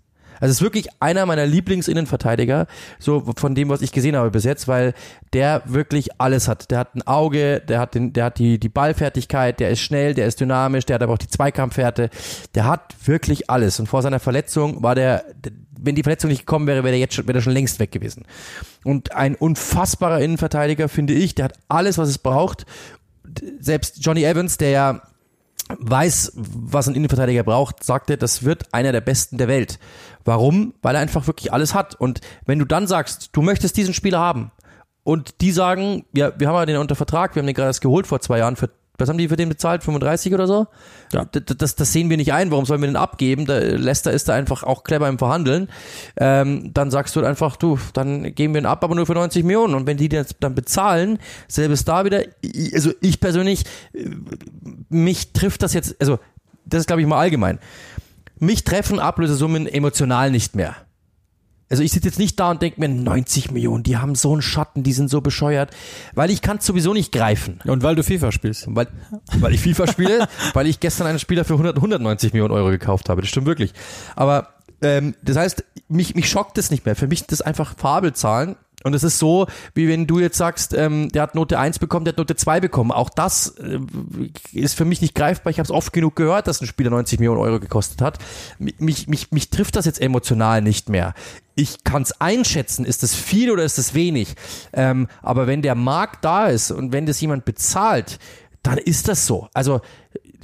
Also 0.41 0.51
es 0.51 0.57
ist 0.59 0.63
wirklich 0.63 0.89
einer 1.01 1.27
meiner 1.27 1.47
Lieblingsinnenverteidiger, 1.47 2.67
so 2.99 3.23
von 3.37 3.55
dem, 3.55 3.69
was 3.69 3.83
ich 3.83 3.93
gesehen 3.93 4.17
habe 4.17 4.31
bis 4.31 4.45
jetzt, 4.45 4.67
weil 4.67 4.93
der 5.33 5.63
wirklich 5.65 6.21
alles 6.21 6.49
hat. 6.49 6.71
Der 6.71 6.79
hat 6.79 6.95
ein 6.97 7.07
Auge, 7.07 7.61
der 7.61 7.79
hat, 7.79 7.95
den, 7.95 8.13
der 8.13 8.25
hat 8.27 8.39
die, 8.39 8.59
die 8.59 8.69
Ballfertigkeit, 8.69 9.61
der 9.61 9.71
ist 9.71 9.81
schnell, 9.81 10.13
der 10.13 10.27
ist 10.27 10.41
dynamisch, 10.41 10.87
der 10.87 10.95
hat 10.95 11.03
aber 11.03 11.15
auch 11.15 11.19
die 11.19 11.29
Zweikampfhärte. 11.29 12.11
Der 12.55 12.67
hat 12.67 12.95
wirklich 13.05 13.49
alles. 13.49 13.79
Und 13.79 13.87
vor 13.87 14.03
seiner 14.03 14.19
Verletzung 14.19 14.83
war 14.83 14.97
der, 14.97 15.25
wenn 15.81 15.95
die 15.95 16.03
Verletzung 16.03 16.31
nicht 16.31 16.41
gekommen 16.41 16.67
wäre, 16.67 16.85
wäre 16.85 16.93
der 16.93 17.01
jetzt 17.01 17.15
schon, 17.15 17.27
wäre 17.27 17.35
der 17.35 17.43
schon 17.43 17.53
längst 17.53 17.79
weg 17.79 17.93
gewesen. 17.93 18.25
Und 18.85 19.13
ein 19.13 19.35
unfassbarer 19.35 20.21
Innenverteidiger, 20.21 20.89
finde 20.89 21.15
ich, 21.15 21.35
der 21.35 21.47
hat 21.47 21.59
alles, 21.69 21.99
was 21.99 22.09
es 22.09 22.19
braucht. 22.19 22.67
Selbst 23.61 24.05
Johnny 24.05 24.25
Evans, 24.25 24.59
der 24.59 24.71
ja 24.71 25.03
weiß, 25.79 26.33
was 26.37 26.89
ein 26.89 26.95
Innenverteidiger 26.95 27.43
braucht, 27.43 27.83
sagte, 27.83 28.17
das 28.19 28.43
wird 28.43 28.73
einer 28.73 28.93
der 28.93 29.01
besten 29.01 29.39
der 29.39 29.49
Welt. 29.49 29.79
Warum? 30.25 30.75
Weil 30.83 30.95
er 30.95 31.01
einfach 31.01 31.27
wirklich 31.27 31.53
alles 31.53 31.75
hat. 31.75 31.95
Und 31.95 32.21
wenn 32.47 32.59
du 32.59 32.65
dann 32.65 32.87
sagst, 32.87 33.31
du 33.33 33.43
möchtest 33.43 33.77
diesen 33.77 33.95
Spieler 33.95 34.19
haben 34.19 34.51
und 35.03 35.41
die 35.41 35.53
sagen, 35.53 36.05
ja, 36.15 36.33
wir 36.39 36.49
haben 36.49 36.57
ja 36.57 36.67
den 36.67 36.77
unter 36.77 36.97
Vertrag, 36.97 37.35
wir 37.35 37.41
haben 37.41 37.47
den 37.47 37.55
gerade 37.55 37.69
erst 37.69 37.81
geholt 37.81 38.07
vor 38.07 38.21
zwei 38.21 38.39
Jahren 38.39 38.57
für 38.57 38.71
was 38.97 39.09
haben 39.09 39.19
die 39.19 39.29
für 39.29 39.37
den 39.37 39.49
bezahlt? 39.49 39.83
35 39.83 40.33
oder 40.35 40.47
so? 40.47 40.67
Ja. 41.13 41.25
Das, 41.25 41.43
das, 41.57 41.75
das 41.75 41.93
sehen 41.93 42.11
wir 42.11 42.17
nicht 42.17 42.33
ein. 42.33 42.51
Warum 42.51 42.65
sollen 42.65 42.81
wir 42.81 42.87
den 42.87 42.97
abgeben? 42.97 43.45
Da, 43.45 43.59
Leicester 43.59 44.13
ist 44.13 44.29
da 44.29 44.35
einfach 44.35 44.63
auch 44.63 44.85
clever 44.85 45.09
im 45.09 45.19
Verhandeln. 45.19 45.69
Ähm, 46.17 46.73
dann 46.73 46.91
sagst 46.91 47.17
du 47.17 47.21
halt 47.21 47.29
einfach, 47.29 47.57
du, 47.57 47.79
dann 47.93 48.35
geben 48.35 48.55
wir 48.55 48.61
ihn 48.61 48.67
ab, 48.67 48.85
aber 48.85 48.95
nur 48.95 49.07
für 49.07 49.15
90 49.15 49.43
Millionen. 49.45 49.75
Und 49.75 49.87
wenn 49.87 49.97
die 49.97 50.09
den 50.09 50.25
dann 50.41 50.55
bezahlen, 50.55 51.19
selbes 51.49 51.85
da 51.85 52.05
wieder. 52.05 52.23
Also 52.73 52.93
ich 53.01 53.21
persönlich, 53.21 53.65
mich 54.89 55.33
trifft 55.33 55.63
das 55.63 55.75
jetzt, 55.75 55.97
also 56.01 56.19
das 56.65 56.81
ist 56.81 56.87
glaube 56.87 57.03
ich 57.03 57.09
mal 57.09 57.19
allgemein. 57.19 57.59
Mich 58.39 58.65
treffen 58.65 59.01
Ablösesummen 59.01 59.67
emotional 59.67 60.31
nicht 60.31 60.55
mehr. 60.55 60.77
Also 61.71 61.83
ich 61.83 61.93
sitze 61.93 62.09
jetzt 62.09 62.19
nicht 62.19 62.39
da 62.39 62.51
und 62.51 62.63
denke 62.63 62.81
mir, 62.81 62.89
90 62.89 63.51
Millionen, 63.51 63.83
die 63.83 63.97
haben 63.97 64.15
so 64.15 64.33
einen 64.33 64.43
Schatten, 64.43 64.83
die 64.83 64.93
sind 64.93 65.09
so 65.09 65.21
bescheuert, 65.21 65.71
weil 66.15 66.31
ich 66.31 66.43
kann 66.43 66.59
es 66.59 66.67
sowieso 66.67 66.93
nicht 66.93 67.11
greifen. 67.11 67.61
Und 67.65 67.83
weil 67.83 67.95
du 67.95 68.03
FIFA 68.03 68.33
spielst. 68.33 68.67
Weil, 68.69 68.89
weil 69.39 69.55
ich 69.55 69.61
FIFA 69.61 69.87
spiele, 69.87 70.29
weil 70.53 70.67
ich 70.67 70.81
gestern 70.81 71.07
einen 71.07 71.19
Spieler 71.19 71.45
für 71.45 71.55
100, 71.55 71.77
190 71.77 72.33
Millionen 72.33 72.53
Euro 72.53 72.71
gekauft 72.71 73.09
habe, 73.09 73.23
das 73.23 73.31
stimmt 73.31 73.47
wirklich. 73.47 73.73
Aber 74.15 74.49
ähm, 74.83 75.15
das 75.23 75.37
heißt, 75.37 75.65
mich, 75.89 76.15
mich 76.15 76.29
schockt 76.29 76.59
es 76.59 76.71
nicht 76.71 76.85
mehr. 76.85 76.97
Für 76.97 77.07
mich 77.07 77.23
ist 77.23 77.33
das 77.33 77.41
einfach 77.41 77.77
Fabelzahlen 77.77 78.57
und 78.85 78.93
es 78.93 79.03
ist 79.03 79.19
so, 79.19 79.47
wie 79.75 79.89
wenn 79.89 80.07
du 80.07 80.21
jetzt 80.21 80.37
sagst, 80.37 80.75
ähm, 80.75 81.09
der 81.09 81.23
hat 81.23 81.35
Note 81.35 81.59
1 81.59 81.79
bekommen, 81.79 82.05
der 82.05 82.13
hat 82.13 82.19
Note 82.19 82.37
2 82.37 82.61
bekommen. 82.61 82.93
Auch 82.93 83.09
das 83.09 83.57
äh, 83.57 83.79
ist 84.53 84.75
für 84.75 84.85
mich 84.85 85.01
nicht 85.01 85.15
greifbar. 85.15 85.51
Ich 85.51 85.59
habe 85.59 85.65
es 85.65 85.71
oft 85.71 85.95
genug 85.95 86.17
gehört, 86.17 86.47
dass 86.47 86.61
ein 86.61 86.67
Spieler 86.67 86.91
90 86.91 87.19
Millionen 87.19 87.41
Euro 87.41 87.61
gekostet 87.61 88.03
hat. 88.03 88.19
Mich, 88.59 89.09
mich, 89.09 89.31
mich 89.31 89.49
trifft 89.49 89.77
das 89.77 89.87
jetzt 89.87 90.03
emotional 90.03 90.61
nicht 90.61 90.91
mehr. 90.91 91.15
Ich 91.55 91.85
kann 91.85 92.03
es 92.03 92.21
einschätzen, 92.21 92.85
ist 92.85 93.03
das 93.03 93.15
viel 93.15 93.51
oder 93.51 93.65
ist 93.65 93.79
das 93.79 93.95
wenig. 93.95 94.35
Ähm, 94.73 95.09
aber 95.23 95.47
wenn 95.47 95.63
der 95.63 95.75
Markt 95.75 96.25
da 96.25 96.47
ist 96.47 96.71
und 96.71 96.93
wenn 96.93 97.07
das 97.07 97.21
jemand 97.21 97.45
bezahlt, 97.45 98.19
dann 98.63 98.79
ist 98.79 99.09
das 99.09 99.27
so. 99.27 99.49
Also 99.55 99.81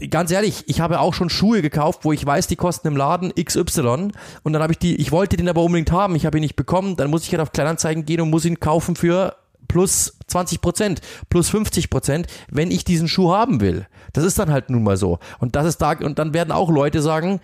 ganz 0.08 0.30
ehrlich, 0.30 0.64
ich 0.66 0.80
habe 0.80 1.00
auch 1.00 1.14
schon 1.14 1.30
Schuhe 1.30 1.62
gekauft, 1.62 2.00
wo 2.04 2.12
ich 2.12 2.24
weiß, 2.24 2.46
die 2.46 2.56
kosten 2.56 2.88
im 2.88 2.96
Laden 2.96 3.32
XY 3.34 4.12
und 4.42 4.52
dann 4.52 4.62
habe 4.62 4.72
ich 4.72 4.78
die, 4.78 4.96
ich 4.96 5.12
wollte 5.12 5.36
den 5.36 5.48
aber 5.48 5.62
unbedingt 5.62 5.92
haben, 5.92 6.14
ich 6.14 6.26
habe 6.26 6.38
ihn 6.38 6.42
nicht 6.42 6.56
bekommen, 6.56 6.96
dann 6.96 7.10
muss 7.10 7.24
ich 7.24 7.32
halt 7.32 7.40
auf 7.40 7.52
Kleinanzeigen 7.52 8.04
gehen 8.04 8.20
und 8.20 8.30
muss 8.30 8.44
ihn 8.44 8.60
kaufen 8.60 8.96
für 8.96 9.36
plus 9.68 10.16
20 10.26 10.60
Prozent, 10.60 11.00
plus 11.28 11.48
50 11.50 11.90
Prozent, 11.90 12.26
wenn 12.50 12.70
ich 12.70 12.84
diesen 12.84 13.08
Schuh 13.08 13.32
haben 13.32 13.60
will. 13.60 13.86
Das 14.12 14.24
ist 14.24 14.38
dann 14.38 14.50
halt 14.50 14.68
nun 14.68 14.82
mal 14.82 14.96
so. 14.96 15.20
Und 15.38 15.54
das 15.54 15.66
ist 15.66 15.78
da, 15.78 15.92
und 15.92 16.18
dann 16.18 16.34
werden 16.34 16.50
auch 16.50 16.70
Leute 16.70 17.02
sagen, 17.02 17.40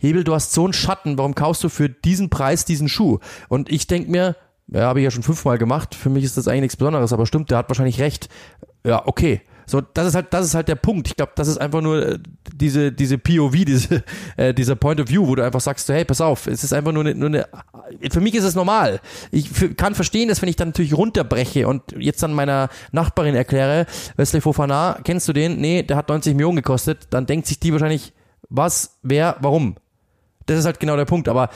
Hebel, 0.00 0.24
du 0.24 0.34
hast 0.34 0.52
so 0.52 0.64
einen 0.64 0.72
Schatten, 0.72 1.18
warum 1.18 1.34
kaufst 1.34 1.62
du 1.62 1.68
für 1.68 1.88
diesen 1.88 2.30
Preis 2.30 2.64
diesen 2.64 2.88
Schuh? 2.88 3.18
Und 3.48 3.70
ich 3.70 3.86
denke 3.86 4.10
mir, 4.10 4.36
ja, 4.68 4.82
habe 4.82 5.00
ich 5.00 5.04
ja 5.04 5.10
schon 5.10 5.22
fünfmal 5.22 5.58
gemacht, 5.58 5.94
für 5.94 6.10
mich 6.10 6.24
ist 6.24 6.36
das 6.36 6.48
eigentlich 6.48 6.62
nichts 6.62 6.76
Besonderes, 6.76 7.12
aber 7.12 7.26
stimmt, 7.26 7.50
der 7.50 7.58
hat 7.58 7.68
wahrscheinlich 7.68 8.00
recht. 8.00 8.28
Ja, 8.84 9.06
okay. 9.06 9.42
So, 9.66 9.80
das 9.80 10.08
ist 10.08 10.14
halt, 10.16 10.34
das 10.34 10.46
ist 10.46 10.54
halt 10.56 10.66
der 10.66 10.74
Punkt. 10.74 11.06
Ich 11.06 11.14
glaube, 11.14 11.30
das 11.36 11.46
ist 11.46 11.58
einfach 11.58 11.80
nur 11.80 12.04
äh, 12.04 12.18
diese, 12.52 12.90
diese 12.90 13.18
POV, 13.18 13.52
diese, 13.64 14.02
äh, 14.36 14.52
dieser 14.52 14.74
Point 14.74 15.00
of 15.00 15.08
View, 15.08 15.28
wo 15.28 15.36
du 15.36 15.44
einfach 15.44 15.60
sagst, 15.60 15.88
hey, 15.88 16.04
pass 16.04 16.20
auf, 16.20 16.48
es 16.48 16.64
ist 16.64 16.72
einfach 16.72 16.90
nur 16.90 17.04
eine, 17.04 17.14
nur 17.14 17.28
eine, 17.28 17.46
für 18.10 18.20
mich 18.20 18.34
ist 18.34 18.42
es 18.42 18.56
normal. 18.56 19.00
Ich 19.30 19.76
kann 19.76 19.94
verstehen, 19.94 20.28
dass 20.28 20.42
wenn 20.42 20.48
ich 20.48 20.56
dann 20.56 20.68
natürlich 20.68 20.94
runterbreche 20.94 21.68
und 21.68 21.82
jetzt 21.96 22.20
dann 22.22 22.32
meiner 22.32 22.68
Nachbarin 22.90 23.36
erkläre, 23.36 23.86
Wesley 24.16 24.40
Fofana, 24.40 24.98
kennst 25.04 25.28
du 25.28 25.32
den? 25.32 25.60
Nee, 25.60 25.84
der 25.84 25.96
hat 25.96 26.08
90 26.08 26.34
Millionen 26.34 26.56
gekostet, 26.56 27.06
dann 27.10 27.26
denkt 27.26 27.46
sich 27.46 27.60
die 27.60 27.70
wahrscheinlich, 27.70 28.12
was, 28.48 28.98
wer, 29.04 29.36
warum? 29.38 29.76
Das 30.50 30.58
ist 30.58 30.64
halt 30.64 30.80
genau 30.80 30.96
der 30.96 31.04
Punkt. 31.04 31.28
Aber 31.28 31.50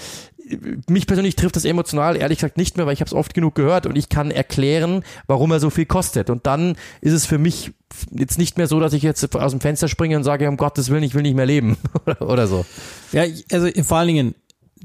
mich 0.88 1.06
persönlich 1.06 1.36
trifft 1.36 1.56
das 1.56 1.64
emotional 1.64 2.16
ehrlich 2.16 2.38
gesagt 2.38 2.56
nicht 2.56 2.76
mehr, 2.76 2.86
weil 2.86 2.92
ich 2.92 3.00
habe 3.00 3.08
es 3.08 3.14
oft 3.14 3.34
genug 3.34 3.54
gehört 3.54 3.86
und 3.86 3.96
ich 3.96 4.08
kann 4.08 4.30
erklären, 4.30 5.02
warum 5.26 5.50
er 5.50 5.60
so 5.60 5.70
viel 5.70 5.86
kostet. 5.86 6.30
Und 6.30 6.46
dann 6.46 6.76
ist 7.00 7.12
es 7.12 7.26
für 7.26 7.38
mich 7.38 7.72
jetzt 8.10 8.38
nicht 8.38 8.56
mehr 8.56 8.66
so, 8.66 8.78
dass 8.80 8.92
ich 8.92 9.02
jetzt 9.02 9.34
aus 9.36 9.50
dem 9.52 9.60
Fenster 9.60 9.88
springe 9.88 10.16
und 10.16 10.24
sage, 10.24 10.48
um 10.48 10.56
Gottes 10.56 10.90
Willen, 10.90 11.02
ich 11.02 11.14
will 11.14 11.22
nicht 11.22 11.34
mehr 11.34 11.46
leben 11.46 11.76
oder 12.20 12.46
so. 12.46 12.64
Ja, 13.12 13.24
also 13.50 13.68
vor 13.82 13.98
allen 13.98 14.08
Dingen, 14.08 14.34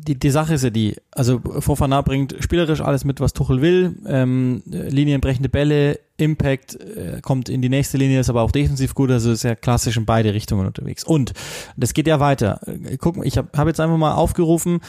die, 0.02 0.18
die 0.18 0.30
Sache 0.30 0.54
ist 0.54 0.64
ja 0.64 0.70
die, 0.70 0.96
also 1.12 1.40
Fofana 1.60 2.02
bringt 2.02 2.36
spielerisch 2.40 2.82
alles 2.82 3.04
mit, 3.04 3.20
was 3.20 3.34
Tuchel 3.34 3.62
will, 3.62 3.98
ähm, 4.06 4.64
linienbrechende 4.66 5.50
Bälle, 5.50 6.00
Impact, 6.18 6.76
äh, 6.76 7.20
kommt 7.22 7.50
in 7.50 7.62
die 7.62 7.70
nächste 7.70 7.98
Linie, 7.98 8.20
ist 8.20 8.30
aber 8.30 8.42
auch 8.42 8.52
defensiv 8.52 8.96
gut, 8.96 9.12
also 9.12 9.32
ist 9.32 9.44
ja 9.44 9.56
klassisch 9.56 9.98
in 9.98 10.06
beide 10.06 10.34
Richtungen 10.34 10.66
unterwegs. 10.66 11.04
Und 11.04 11.34
das 11.76 11.94
geht 11.94 12.08
ja 12.08 12.20
weiter. 12.20 12.62
Guck, 13.00 13.26
ich 13.26 13.38
habe 13.38 13.50
hab 13.56 13.68
jetzt 13.68 13.80
einfach 13.80 13.98
mal 13.98 14.14
aufgerufen, 14.14 14.80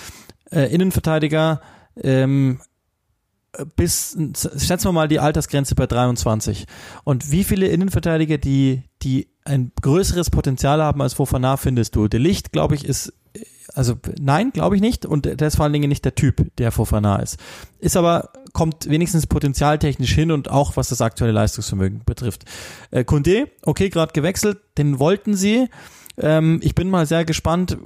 äh, 0.50 0.72
Innenverteidiger, 0.72 1.60
ähm, 2.02 2.60
bis, 3.74 4.16
schätzen 4.58 4.84
wir 4.84 4.92
mal 4.92 5.08
die 5.08 5.18
Altersgrenze 5.18 5.74
bei 5.74 5.86
23. 5.86 6.66
Und 7.02 7.32
wie 7.32 7.42
viele 7.42 7.66
Innenverteidiger, 7.66 8.38
die, 8.38 8.84
die 9.02 9.28
ein 9.44 9.72
größeres 9.80 10.30
Potenzial 10.30 10.80
haben 10.80 11.02
als 11.02 11.14
Fofana, 11.14 11.56
findest 11.56 11.96
du? 11.96 12.06
Der 12.06 12.20
Licht, 12.20 12.52
glaube 12.52 12.76
ich, 12.76 12.84
ist, 12.84 13.12
also 13.74 13.94
nein, 14.20 14.50
glaube 14.52 14.76
ich 14.76 14.82
nicht. 14.82 15.06
Und 15.06 15.24
der 15.24 15.48
ist 15.48 15.56
vor 15.56 15.64
allen 15.64 15.72
Dingen 15.72 15.88
nicht 15.88 16.04
der 16.04 16.14
Typ, 16.14 16.54
der 16.56 16.72
Fofana 16.72 17.16
ist. 17.16 17.38
Ist 17.78 17.96
aber, 17.96 18.30
kommt 18.52 18.88
wenigstens 18.88 19.26
potenzialtechnisch 19.26 20.12
hin 20.12 20.30
und 20.30 20.50
auch 20.50 20.76
was 20.76 20.88
das 20.88 21.00
aktuelle 21.00 21.32
Leistungsvermögen 21.32 22.02
betrifft. 22.04 22.44
Äh, 22.90 23.04
Kunde, 23.04 23.48
okay, 23.62 23.88
gerade 23.88 24.12
gewechselt, 24.12 24.58
den 24.78 24.98
wollten 24.98 25.34
sie. 25.34 25.68
Ähm, 26.18 26.60
ich 26.62 26.74
bin 26.74 26.90
mal 26.90 27.06
sehr 27.06 27.24
gespannt, 27.24 27.78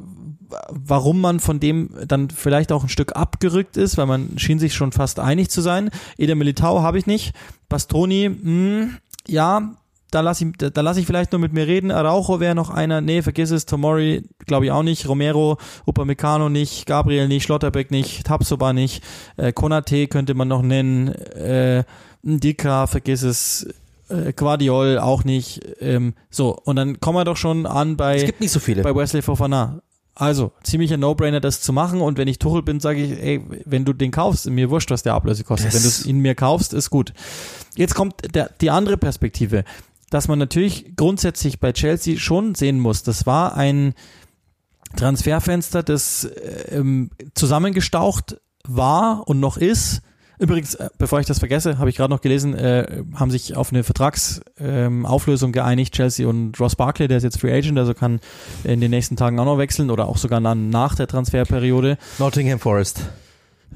warum 0.70 1.20
man 1.20 1.40
von 1.40 1.60
dem 1.60 1.90
dann 2.06 2.30
vielleicht 2.30 2.72
auch 2.72 2.84
ein 2.84 2.88
Stück 2.88 3.16
abgerückt 3.16 3.76
ist, 3.76 3.96
weil 3.96 4.06
man 4.06 4.38
schien 4.38 4.58
sich 4.58 4.74
schon 4.74 4.92
fast 4.92 5.18
einig 5.18 5.50
zu 5.50 5.60
sein. 5.60 5.90
Eder 6.16 6.34
Militao 6.34 6.82
habe 6.82 6.98
ich 6.98 7.06
nicht. 7.06 7.34
Bastoni, 7.68 8.28
mh, 8.28 8.42
hm, 8.42 8.96
ja, 9.26 9.74
da 10.14 10.20
lasse 10.20 10.44
ich, 10.44 10.52
da 10.56 10.80
lass 10.80 10.96
ich 10.96 11.06
vielleicht 11.06 11.32
nur 11.32 11.40
mit 11.40 11.52
mir 11.52 11.66
reden. 11.66 11.90
Araujo 11.90 12.38
wäre 12.38 12.54
noch 12.54 12.70
einer. 12.70 13.00
Nee, 13.00 13.22
vergiss 13.22 13.50
es. 13.50 13.66
Tomori 13.66 14.22
glaube 14.46 14.66
ich 14.66 14.70
auch 14.70 14.82
nicht. 14.82 15.08
Romero, 15.08 15.58
Upamecano 15.86 16.48
nicht. 16.48 16.86
Gabriel 16.86 17.26
nicht. 17.28 17.44
Schlotterbeck 17.44 17.90
nicht. 17.90 18.24
Tapsoba 18.24 18.72
nicht. 18.72 19.02
Äh, 19.36 19.52
Konate 19.52 20.06
könnte 20.06 20.34
man 20.34 20.48
noch 20.48 20.62
nennen. 20.62 21.08
Äh, 21.08 21.84
Dika, 22.22 22.86
vergiss 22.86 23.22
es. 23.22 23.66
Äh, 24.08 24.32
Guardiol 24.32 24.98
auch 24.98 25.24
nicht. 25.24 25.60
Ähm, 25.80 26.14
so, 26.30 26.56
und 26.64 26.76
dann 26.76 27.00
kommen 27.00 27.18
wir 27.18 27.24
doch 27.24 27.36
schon 27.36 27.66
an 27.66 27.96
bei, 27.96 28.16
es 28.16 28.24
gibt 28.24 28.40
nicht 28.40 28.52
so 28.52 28.60
viele. 28.60 28.82
bei 28.82 28.94
Wesley 28.94 29.22
Fofana. 29.22 29.80
Also, 30.16 30.52
ziemlicher 30.62 30.96
No-Brainer, 30.96 31.40
das 31.40 31.60
zu 31.60 31.72
machen. 31.72 32.00
Und 32.00 32.18
wenn 32.18 32.28
ich 32.28 32.38
Tuchel 32.38 32.62
bin, 32.62 32.78
sage 32.78 33.02
ich, 33.02 33.20
ey, 33.20 33.44
wenn 33.64 33.84
du 33.84 33.92
den 33.92 34.12
kaufst, 34.12 34.48
mir 34.48 34.70
wurscht, 34.70 34.92
was 34.92 35.02
der 35.02 35.14
Ablöse 35.14 35.42
kostet. 35.42 35.74
Das 35.74 35.82
wenn 35.82 36.04
du 36.04 36.08
ihn 36.10 36.22
mir 36.22 36.36
kaufst, 36.36 36.72
ist 36.72 36.90
gut. 36.90 37.12
Jetzt 37.74 37.96
kommt 37.96 38.14
der, 38.32 38.50
die 38.60 38.70
andere 38.70 38.96
Perspektive, 38.96 39.64
dass 40.10 40.28
man 40.28 40.38
natürlich 40.38 40.96
grundsätzlich 40.96 41.60
bei 41.60 41.72
Chelsea 41.72 42.18
schon 42.18 42.54
sehen 42.54 42.80
muss, 42.80 43.02
das 43.02 43.26
war 43.26 43.56
ein 43.56 43.94
Transferfenster, 44.96 45.82
das 45.82 46.28
ähm, 46.68 47.10
zusammengestaucht 47.34 48.40
war 48.66 49.26
und 49.26 49.40
noch 49.40 49.56
ist 49.56 50.02
Übrigens, 50.38 50.74
äh, 50.74 50.88
bevor 50.98 51.20
ich 51.20 51.26
das 51.26 51.38
vergesse, 51.38 51.78
habe 51.78 51.90
ich 51.90 51.96
gerade 51.96 52.12
noch 52.12 52.20
gelesen, 52.20 52.54
äh, 52.54 53.02
haben 53.14 53.30
sich 53.30 53.56
auf 53.56 53.72
eine 53.72 53.84
Vertragsauflösung 53.84 55.48
ähm, 55.48 55.52
geeinigt, 55.52 55.94
Chelsea 55.94 56.26
und 56.26 56.58
Ross 56.58 56.76
Barkley, 56.76 57.06
der 57.08 57.18
ist 57.18 57.22
jetzt 57.22 57.40
Free 57.40 57.52
Agent, 57.52 57.78
also 57.78 57.94
kann 57.94 58.20
in 58.64 58.80
den 58.80 58.90
nächsten 58.90 59.16
Tagen 59.16 59.38
auch 59.38 59.44
noch 59.44 59.58
wechseln 59.58 59.90
oder 59.90 60.08
auch 60.08 60.16
sogar 60.16 60.40
dann 60.40 60.70
nach 60.70 60.96
der 60.96 61.06
Transferperiode. 61.06 61.98
Nottingham 62.18 62.58
Forest. 62.58 63.00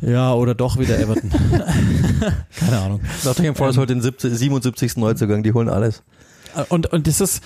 Ja, 0.00 0.32
oder 0.34 0.54
doch 0.54 0.78
wieder 0.78 0.98
Everton. 0.98 1.30
Keine 2.58 2.78
Ahnung. 2.78 3.00
Nottingham 3.24 3.54
Forest 3.54 3.78
ähm, 3.78 3.82
heute 3.82 3.94
den 3.94 4.02
70, 4.02 4.34
77. 4.34 4.96
Neuzugang, 4.96 5.42
die 5.42 5.52
holen 5.52 5.68
alles. 5.68 6.02
Und, 6.68 6.92
und 6.92 7.06
das 7.06 7.20
ist, 7.20 7.42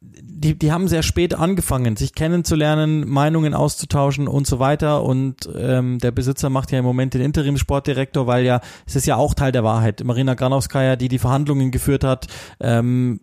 die, 0.00 0.58
die 0.58 0.72
haben 0.72 0.88
sehr 0.88 1.02
spät 1.02 1.34
angefangen, 1.34 1.96
sich 1.96 2.14
kennenzulernen, 2.14 3.08
Meinungen 3.08 3.54
auszutauschen 3.54 4.28
und 4.28 4.46
so 4.46 4.58
weiter. 4.58 5.02
Und 5.02 5.48
ähm, 5.56 5.98
der 5.98 6.12
Besitzer 6.12 6.50
macht 6.50 6.70
ja 6.70 6.78
im 6.78 6.84
Moment 6.84 7.14
den 7.14 7.22
Interim-Sportdirektor, 7.22 8.26
weil 8.26 8.44
ja, 8.44 8.60
es 8.86 8.96
ist 8.96 9.06
ja 9.06 9.16
auch 9.16 9.34
Teil 9.34 9.52
der 9.52 9.64
Wahrheit. 9.64 10.02
Marina 10.04 10.34
Granowskaja, 10.34 10.96
die 10.96 11.08
die 11.08 11.18
Verhandlungen 11.18 11.70
geführt 11.70 12.04
hat, 12.04 12.26
ähm, 12.60 13.20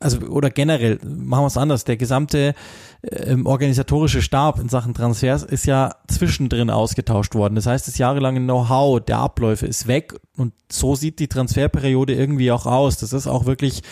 also 0.00 0.18
oder 0.26 0.50
generell, 0.50 0.98
machen 1.04 1.44
wir 1.44 1.46
es 1.46 1.56
anders, 1.56 1.84
der 1.84 1.96
gesamte 1.96 2.54
ähm, 3.02 3.46
organisatorische 3.46 4.20
Stab 4.20 4.58
in 4.58 4.68
Sachen 4.68 4.94
Transfers 4.94 5.44
ist 5.44 5.64
ja 5.64 5.94
zwischendrin 6.08 6.70
ausgetauscht 6.70 7.34
worden. 7.34 7.54
Das 7.54 7.66
heißt, 7.66 7.86
das 7.86 7.96
jahrelange 7.96 8.40
Know-how 8.40 9.00
der 9.00 9.18
Abläufe 9.18 9.66
ist 9.66 9.86
weg 9.86 10.14
und 10.36 10.52
so 10.70 10.96
sieht 10.96 11.20
die 11.20 11.28
Transferperiode 11.28 12.14
irgendwie 12.14 12.50
auch 12.50 12.66
aus. 12.66 12.98
Das 12.98 13.12
ist 13.12 13.28
auch 13.28 13.46
wirklich 13.46 13.82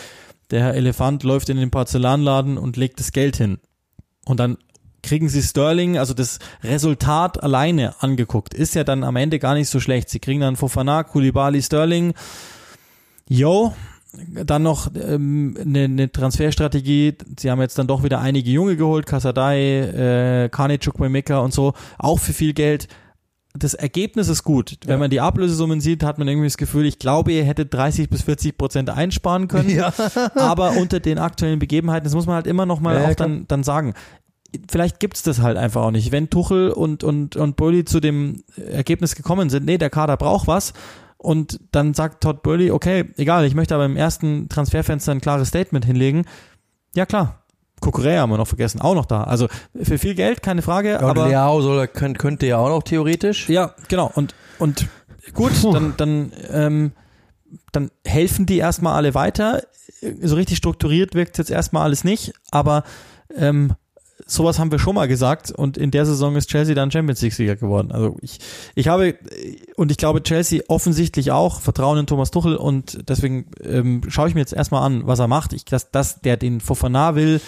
der 0.51 0.63
Herr 0.63 0.75
Elefant 0.75 1.23
läuft 1.23 1.49
in 1.49 1.57
den 1.57 1.71
Porzellanladen 1.71 2.59
und 2.59 2.77
legt 2.77 3.01
das 3.01 3.13
Geld 3.13 3.37
hin. 3.37 3.59
Und 4.25 4.41
dann 4.41 4.59
kriegen 5.03 5.29
sie 5.29 5.43
Sterling, 5.43 5.97
also 5.99 6.15
das 6.15 6.39
Resultat 6.63 7.43
alleine 7.43 8.03
angeguckt, 8.03 8.55
ist 8.55 8.75
ja 8.75 8.85
dann 8.85 9.05
am 9.05 9.17
Ende 9.17 9.39
gar 9.39 9.55
nicht 9.55 9.69
so 9.69 9.81
schlecht. 9.81 10.11
Sie 10.11 10.19
kriegen 10.19 10.41
dann 10.41 10.57
Fofana, 10.57 11.05
Kulibali, 11.05 11.63
Sterling. 11.63 12.15
Yo, 13.29 13.75
dann 14.45 14.63
noch 14.63 14.91
ähm, 14.95 15.57
eine, 15.61 15.85
eine 15.85 16.11
Transferstrategie. 16.11 17.15
Sie 17.39 17.51
haben 17.51 17.61
jetzt 17.61 17.79
dann 17.79 17.87
doch 17.87 18.03
wieder 18.03 18.21
einige 18.21 18.51
Junge 18.51 18.77
geholt, 18.77 19.07
Kasadai, 19.07 20.45
äh, 20.45 20.49
Kane 20.49 20.79
Chukwemeka 20.79 21.39
und 21.39 21.53
so, 21.53 21.75
auch 21.99 22.19
für 22.19 22.33
viel 22.33 22.55
Geld 22.55 22.89
das 23.55 23.75
Ergebnis 23.75 24.29
ist 24.29 24.45
gut. 24.45 24.77
Wenn 24.85 24.93
ja. 24.93 24.99
man 24.99 25.11
die 25.11 25.21
Ablösesummen 25.21 25.81
sieht, 25.81 26.03
hat 26.03 26.19
man 26.19 26.29
irgendwie 26.29 26.47
das 26.47 26.59
Gefühl, 26.59 26.87
ich 26.87 26.99
glaube, 26.99 27.33
ihr 27.33 27.45
hättet 27.45 27.73
30 27.73 28.09
bis 28.11 28.23
40 28.23 28.57
Prozent 28.59 28.91
einsparen 28.91 29.49
können. 29.49 29.71
Ja. 29.71 29.93
aber 30.35 30.73
unter 30.73 31.01
den 31.01 31.19
aktuellen 31.19 31.59
Begebenheiten, 31.59 32.05
das 32.05 32.15
muss 32.15 32.27
man 32.27 32.37
halt 32.37 32.47
immer 32.47 32.67
noch 32.67 32.81
mal 32.81 32.97
ja, 32.97 33.09
auch 33.09 33.15
dann, 33.15 33.47
dann 33.49 33.65
sagen. 33.65 33.95
Vielleicht 34.71 35.01
gibt's 35.01 35.23
das 35.23 35.41
halt 35.41 35.57
einfach 35.57 35.83
auch 35.83 35.91
nicht. 35.91 36.13
Wenn 36.13 36.31
Tuchel 36.31 36.71
und, 36.71 37.05
und, 37.05 37.37
und 37.37 37.57
Burley 37.57 37.85
zu 37.85 38.01
dem 38.01 38.45
Ergebnis 38.57 39.15
gekommen 39.15 39.51
sind, 39.51 39.67
nee, 39.67 39.79
der 39.79 39.91
Kader 39.91 40.17
braucht 40.17 40.47
was, 40.47 40.73
und 41.19 41.59
dann 41.73 41.95
sagt 41.95 42.23
Todd 42.23 42.43
Burley, 42.43 42.71
okay, 42.71 43.07
egal, 43.17 43.45
ich 43.45 43.55
möchte 43.55 43.75
aber 43.75 43.85
im 43.85 43.97
ersten 43.97 44.49
Transferfenster 44.49 45.11
ein 45.13 45.21
klares 45.21 45.49
Statement 45.49 45.85
hinlegen. 45.85 46.25
Ja, 46.95 47.07
klar, 47.07 47.38
Kukurea 47.81 48.21
haben 48.23 48.31
wir 48.31 48.39
noch 48.39 48.49
vergessen, 48.49 48.81
auch 48.81 48.95
noch 48.95 49.07
da. 49.07 49.25
Also 49.25 49.49
für 49.81 49.99
viel 49.99 50.15
Geld, 50.15 50.43
keine 50.43 50.63
Frage. 50.63 50.93
Ja, 50.93 51.01
aber 51.01 51.29
Leao 51.29 51.61
soll, 51.61 51.87
könnte, 51.89 52.19
könnte 52.19 52.47
ja 52.47 52.59
auch 52.59 52.69
noch 52.69 52.83
theoretisch. 52.83 53.49
Ja, 53.49 53.75
genau. 53.89 54.11
Und, 54.15 54.35
und 54.59 54.87
gut, 55.35 55.53
Puh. 55.61 55.73
dann, 55.73 55.95
dann, 55.97 56.33
ähm, 56.51 56.93
dann 57.73 57.91
helfen 58.05 58.47
die 58.47 58.59
erstmal 58.59 58.95
alle 58.95 59.15
weiter. 59.15 59.63
So 60.23 60.37
richtig 60.37 60.59
strukturiert 60.59 61.15
wirkt 61.15 61.39
jetzt 61.39 61.51
erstmal 61.51 61.83
alles 61.83 62.05
nicht, 62.05 62.33
aber 62.51 62.85
ähm, 63.37 63.73
sowas 64.27 64.59
haben 64.59 64.71
wir 64.71 64.79
schon 64.79 64.95
mal 64.95 65.09
gesagt 65.09 65.51
und 65.51 65.77
in 65.77 65.91
der 65.91 66.05
Saison 66.07 66.37
ist 66.37 66.49
Chelsea 66.49 66.75
dann 66.75 66.91
Champions 66.91 67.23
League 67.23 67.33
Sieger 67.33 67.57
geworden. 67.57 67.93
Also 67.93 68.17
ich, 68.21 68.39
ich 68.75 68.89
habe 68.89 69.17
und 69.77 69.91
ich 69.91 69.97
glaube 69.97 70.23
Chelsea 70.23 70.63
offensichtlich 70.69 71.31
auch 71.31 71.61
Vertrauen 71.61 71.99
in 71.99 72.07
Thomas 72.07 72.31
Tuchel 72.31 72.57
und 72.57 73.09
deswegen 73.09 73.47
ähm, 73.63 74.03
schaue 74.09 74.29
ich 74.29 74.35
mir 74.35 74.41
jetzt 74.41 74.53
erstmal 74.53 74.83
an, 74.83 75.07
was 75.07 75.19
er 75.19 75.29
macht. 75.29 75.53
Ich, 75.53 75.65
dass, 75.65 75.91
dass 75.91 76.21
der 76.21 76.37
den 76.37 76.61
Fofana 76.61 77.15
will, 77.15 77.41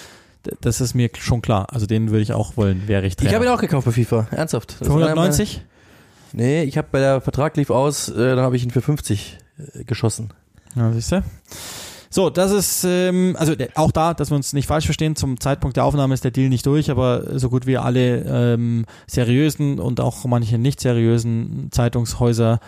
das 0.60 0.80
ist 0.80 0.94
mir 0.94 1.10
schon 1.18 1.42
klar. 1.42 1.66
Also 1.72 1.86
den 1.86 2.10
würde 2.10 2.22
ich 2.22 2.32
auch 2.32 2.56
wollen, 2.56 2.88
wäre 2.88 3.06
ich 3.06 3.16
Trainer. 3.16 3.30
Ich 3.30 3.34
habe 3.34 3.44
ihn 3.44 3.50
auch 3.50 3.60
gekauft 3.60 3.86
bei 3.86 3.92
FIFA, 3.92 4.28
ernsthaft. 4.30 4.72
Für 4.72 4.86
190? 4.86 5.62
Nee, 6.32 6.62
ich 6.62 6.78
habe 6.78 6.88
bei 6.90 7.00
der 7.00 7.20
Vertrag 7.20 7.56
lief 7.56 7.70
aus, 7.70 8.08
äh, 8.08 8.36
dann 8.36 8.40
habe 8.40 8.56
ich 8.56 8.64
ihn 8.64 8.70
für 8.70 8.82
50 8.82 9.38
äh, 9.58 9.84
geschossen. 9.84 10.32
Ja, 10.76 10.92
siehst 10.92 11.12
du? 11.12 11.22
So, 12.12 12.28
das 12.28 12.50
ist, 12.50 12.84
ähm, 12.84 13.36
also 13.38 13.54
auch 13.76 13.92
da, 13.92 14.14
dass 14.14 14.30
wir 14.30 14.36
uns 14.36 14.52
nicht 14.52 14.66
falsch 14.66 14.84
verstehen, 14.84 15.14
zum 15.14 15.38
Zeitpunkt 15.38 15.76
der 15.76 15.84
Aufnahme 15.84 16.14
ist 16.14 16.24
der 16.24 16.32
Deal 16.32 16.48
nicht 16.48 16.66
durch, 16.66 16.90
aber 16.90 17.38
so 17.38 17.48
gut 17.48 17.66
wie 17.66 17.78
alle 17.78 18.24
ähm, 18.54 18.84
seriösen 19.06 19.78
und 19.78 20.00
auch 20.00 20.24
manche 20.24 20.58
nicht 20.58 20.80
seriösen 20.80 21.68
Zeitungshäuser 21.70 22.58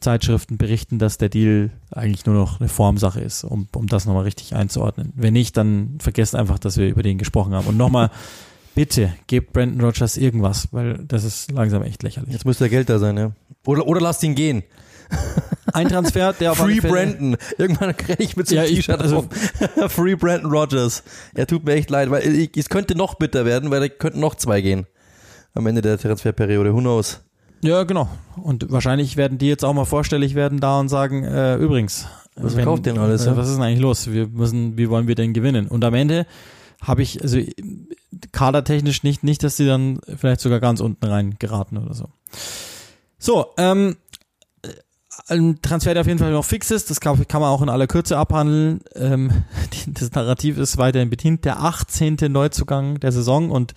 Zeitschriften 0.00 0.58
berichten, 0.58 0.98
dass 0.98 1.18
der 1.18 1.28
Deal 1.28 1.70
eigentlich 1.90 2.26
nur 2.26 2.34
noch 2.34 2.60
eine 2.60 2.68
Formsache 2.68 3.20
ist, 3.20 3.44
um, 3.44 3.68
um 3.74 3.86
das 3.86 4.06
nochmal 4.06 4.24
richtig 4.24 4.54
einzuordnen. 4.54 5.12
Wenn 5.14 5.32
nicht, 5.32 5.56
dann 5.56 5.98
vergesst 6.00 6.34
einfach, 6.34 6.58
dass 6.58 6.76
wir 6.76 6.88
über 6.88 7.02
den 7.02 7.18
gesprochen 7.18 7.54
haben. 7.54 7.66
Und 7.66 7.76
nochmal, 7.76 8.10
bitte 8.74 9.12
gebt 9.26 9.52
Brandon 9.52 9.80
Rogers 9.80 10.16
irgendwas, 10.16 10.68
weil 10.72 10.98
das 11.06 11.24
ist 11.24 11.50
langsam 11.50 11.82
echt 11.82 12.02
lächerlich. 12.02 12.32
Jetzt 12.32 12.44
müsste 12.44 12.64
der 12.64 12.70
Geld 12.70 12.88
da 12.88 12.98
sein, 12.98 13.16
ja. 13.16 13.32
Oder, 13.66 13.86
oder 13.86 14.00
lasst 14.00 14.22
ihn 14.22 14.34
gehen. 14.34 14.62
Ein 15.72 15.88
Transfer, 15.88 16.32
der 16.32 16.52
auf 16.52 16.58
Free 16.58 16.80
Brandon. 16.80 17.36
Irgendwann 17.58 17.96
kriege 17.96 18.22
ich 18.22 18.36
mit 18.36 18.48
so 18.48 18.56
einem 18.56 18.68
ja, 18.68 18.74
T-Shirt 18.74 19.00
also 19.00 19.28
Free 19.88 20.14
Brandon 20.14 20.50
Rogers. 20.50 21.02
Er 21.34 21.46
tut 21.46 21.64
mir 21.64 21.74
echt 21.74 21.90
leid, 21.90 22.10
weil 22.10 22.26
ich, 22.26 22.56
es 22.56 22.68
könnte 22.68 22.96
noch 22.96 23.14
bitter 23.14 23.44
werden, 23.44 23.70
weil 23.70 23.80
da 23.80 23.88
könnten 23.88 24.20
noch 24.20 24.34
zwei 24.34 24.60
gehen. 24.60 24.86
Am 25.54 25.66
Ende 25.66 25.82
der 25.82 25.98
Transferperiode. 25.98 26.72
Who 26.72 26.78
knows? 26.78 27.20
Ja, 27.62 27.84
genau. 27.84 28.08
Und 28.36 28.70
wahrscheinlich 28.70 29.16
werden 29.16 29.38
die 29.38 29.48
jetzt 29.48 29.64
auch 29.64 29.74
mal 29.74 29.84
vorstellig 29.84 30.34
werden 30.34 30.60
da 30.60 30.80
und 30.80 30.88
sagen, 30.88 31.24
äh, 31.24 31.56
übrigens, 31.56 32.06
was 32.36 32.54
verkauft 32.54 32.86
denn 32.86 32.98
alles? 32.98 33.26
Äh, 33.26 33.36
was 33.36 33.48
ist 33.48 33.56
denn 33.56 33.62
eigentlich 33.64 33.80
los? 33.80 34.10
Wir 34.10 34.28
müssen, 34.28 34.78
wie 34.78 34.88
wollen 34.88 35.08
wir 35.08 35.14
denn 35.14 35.32
gewinnen? 35.32 35.68
Und 35.68 35.84
am 35.84 35.94
Ende 35.94 36.26
habe 36.80 37.02
ich, 37.02 37.22
also 37.22 37.38
kadertechnisch 38.32 39.02
nicht, 39.02 39.22
nicht, 39.22 39.42
dass 39.42 39.56
sie 39.56 39.66
dann 39.66 40.00
vielleicht 40.16 40.40
sogar 40.40 40.60
ganz 40.60 40.80
unten 40.80 41.04
rein 41.04 41.36
geraten 41.38 41.76
oder 41.76 41.94
so. 41.94 42.08
So, 43.18 43.48
ähm, 43.58 43.96
ein 45.28 45.60
Transfer, 45.60 45.92
der 45.92 46.02
auf 46.02 46.06
jeden 46.06 46.18
Fall 46.18 46.32
noch 46.32 46.44
fix 46.44 46.70
ist, 46.70 46.90
das 46.90 47.00
kann, 47.00 47.26
kann 47.28 47.40
man 47.40 47.50
auch 47.50 47.62
in 47.62 47.68
aller 47.68 47.86
Kürze 47.86 48.16
abhandeln. 48.16 48.80
Ähm, 48.94 49.44
das 49.86 50.12
Narrativ 50.12 50.58
ist 50.58 50.78
weiterhin 50.78 51.10
bedient. 51.10 51.44
Der 51.44 51.60
18. 51.60 52.16
Neuzugang 52.28 53.00
der 53.00 53.12
Saison 53.12 53.50
und 53.50 53.74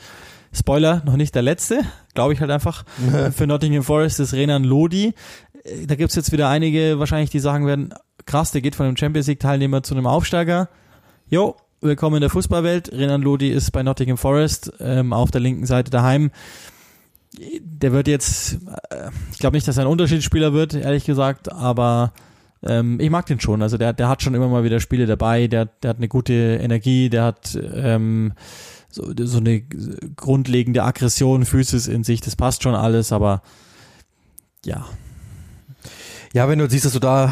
Spoiler, 0.54 1.02
noch 1.06 1.16
nicht 1.16 1.34
der 1.34 1.42
letzte, 1.42 1.82
glaube 2.14 2.34
ich 2.34 2.40
halt 2.40 2.52
einfach. 2.52 2.86
Für 3.36 3.48
Nottingham 3.48 3.84
Forest 3.84 4.20
ist 4.20 4.34
Renan 4.34 4.64
Lodi. 4.64 5.14
Äh, 5.64 5.88
da 5.88 5.96
gibt's 5.96 6.16
jetzt 6.16 6.32
wieder 6.32 6.48
einige 6.50 7.00
wahrscheinlich, 7.00 7.32
die 7.32 7.40
sagen 7.40 7.66
werden, 7.66 7.94
krass, 8.26 8.52
der 8.52 8.62
geht 8.62 8.76
von 8.76 8.86
einem 8.86 8.98
Champions 8.98 9.28
League 9.28 9.40
Teilnehmer 9.40 9.84
zu 9.84 9.96
einem 9.96 10.06
Aufsteiger. 10.06 10.70
Jo, 11.28 11.56
willkommen 11.82 12.18
in 12.18 12.22
der 12.22 12.30
Fußballwelt. 12.30 12.92
Renan 12.92 13.24
Lodi 13.24 13.50
ist 13.50 13.72
bei 13.72 13.82
Nottingham 13.82 14.18
Forest 14.18 14.72
ähm, 14.80 15.12
auf 15.12 15.32
der 15.32 15.42
linken 15.42 15.66
Seite 15.66 15.90
daheim. 15.90 16.32
Der 17.60 17.92
wird 17.92 18.08
jetzt, 18.08 18.60
äh, 18.90 19.10
ich 19.32 19.40
glaube 19.40 19.58
nicht, 19.58 19.68
dass 19.68 19.78
er 19.78 19.86
ein 19.86 19.92
Unterschiedsspieler 19.92 20.54
wird, 20.54 20.76
ehrlich 20.76 21.04
gesagt, 21.04 21.52
aber 21.52 22.14
ähm, 22.62 23.00
ich 23.00 23.10
mag 23.10 23.26
den 23.26 23.40
schon. 23.40 23.64
Also 23.64 23.78
der, 23.78 23.94
der 23.94 24.08
hat 24.08 24.22
schon 24.22 24.36
immer 24.36 24.48
mal 24.48 24.64
wieder 24.64 24.80
Spiele 24.80 25.08
dabei, 25.08 25.48
der, 25.48 25.66
der 25.66 25.90
hat 25.90 25.98
eine 25.98 26.08
gute 26.08 26.60
Energie, 26.62 27.10
der 27.10 27.24
hat 27.24 27.58
ähm, 27.74 28.34
so, 28.94 29.12
so 29.18 29.38
eine 29.38 29.62
grundlegende 29.62 30.84
Aggression, 30.84 31.46
Physis 31.46 31.88
in 31.88 32.04
sich, 32.04 32.22
das 32.22 32.36
passt 32.36 32.64
schon 32.64 32.76
alles, 32.76 33.12
aber 33.12 33.42
ja, 34.66 34.86
ja, 36.34 36.50
wenn 36.50 36.58
du 36.58 36.68
siehst, 36.68 36.84
dass 36.84 36.94
du 36.94 37.00
da 37.00 37.32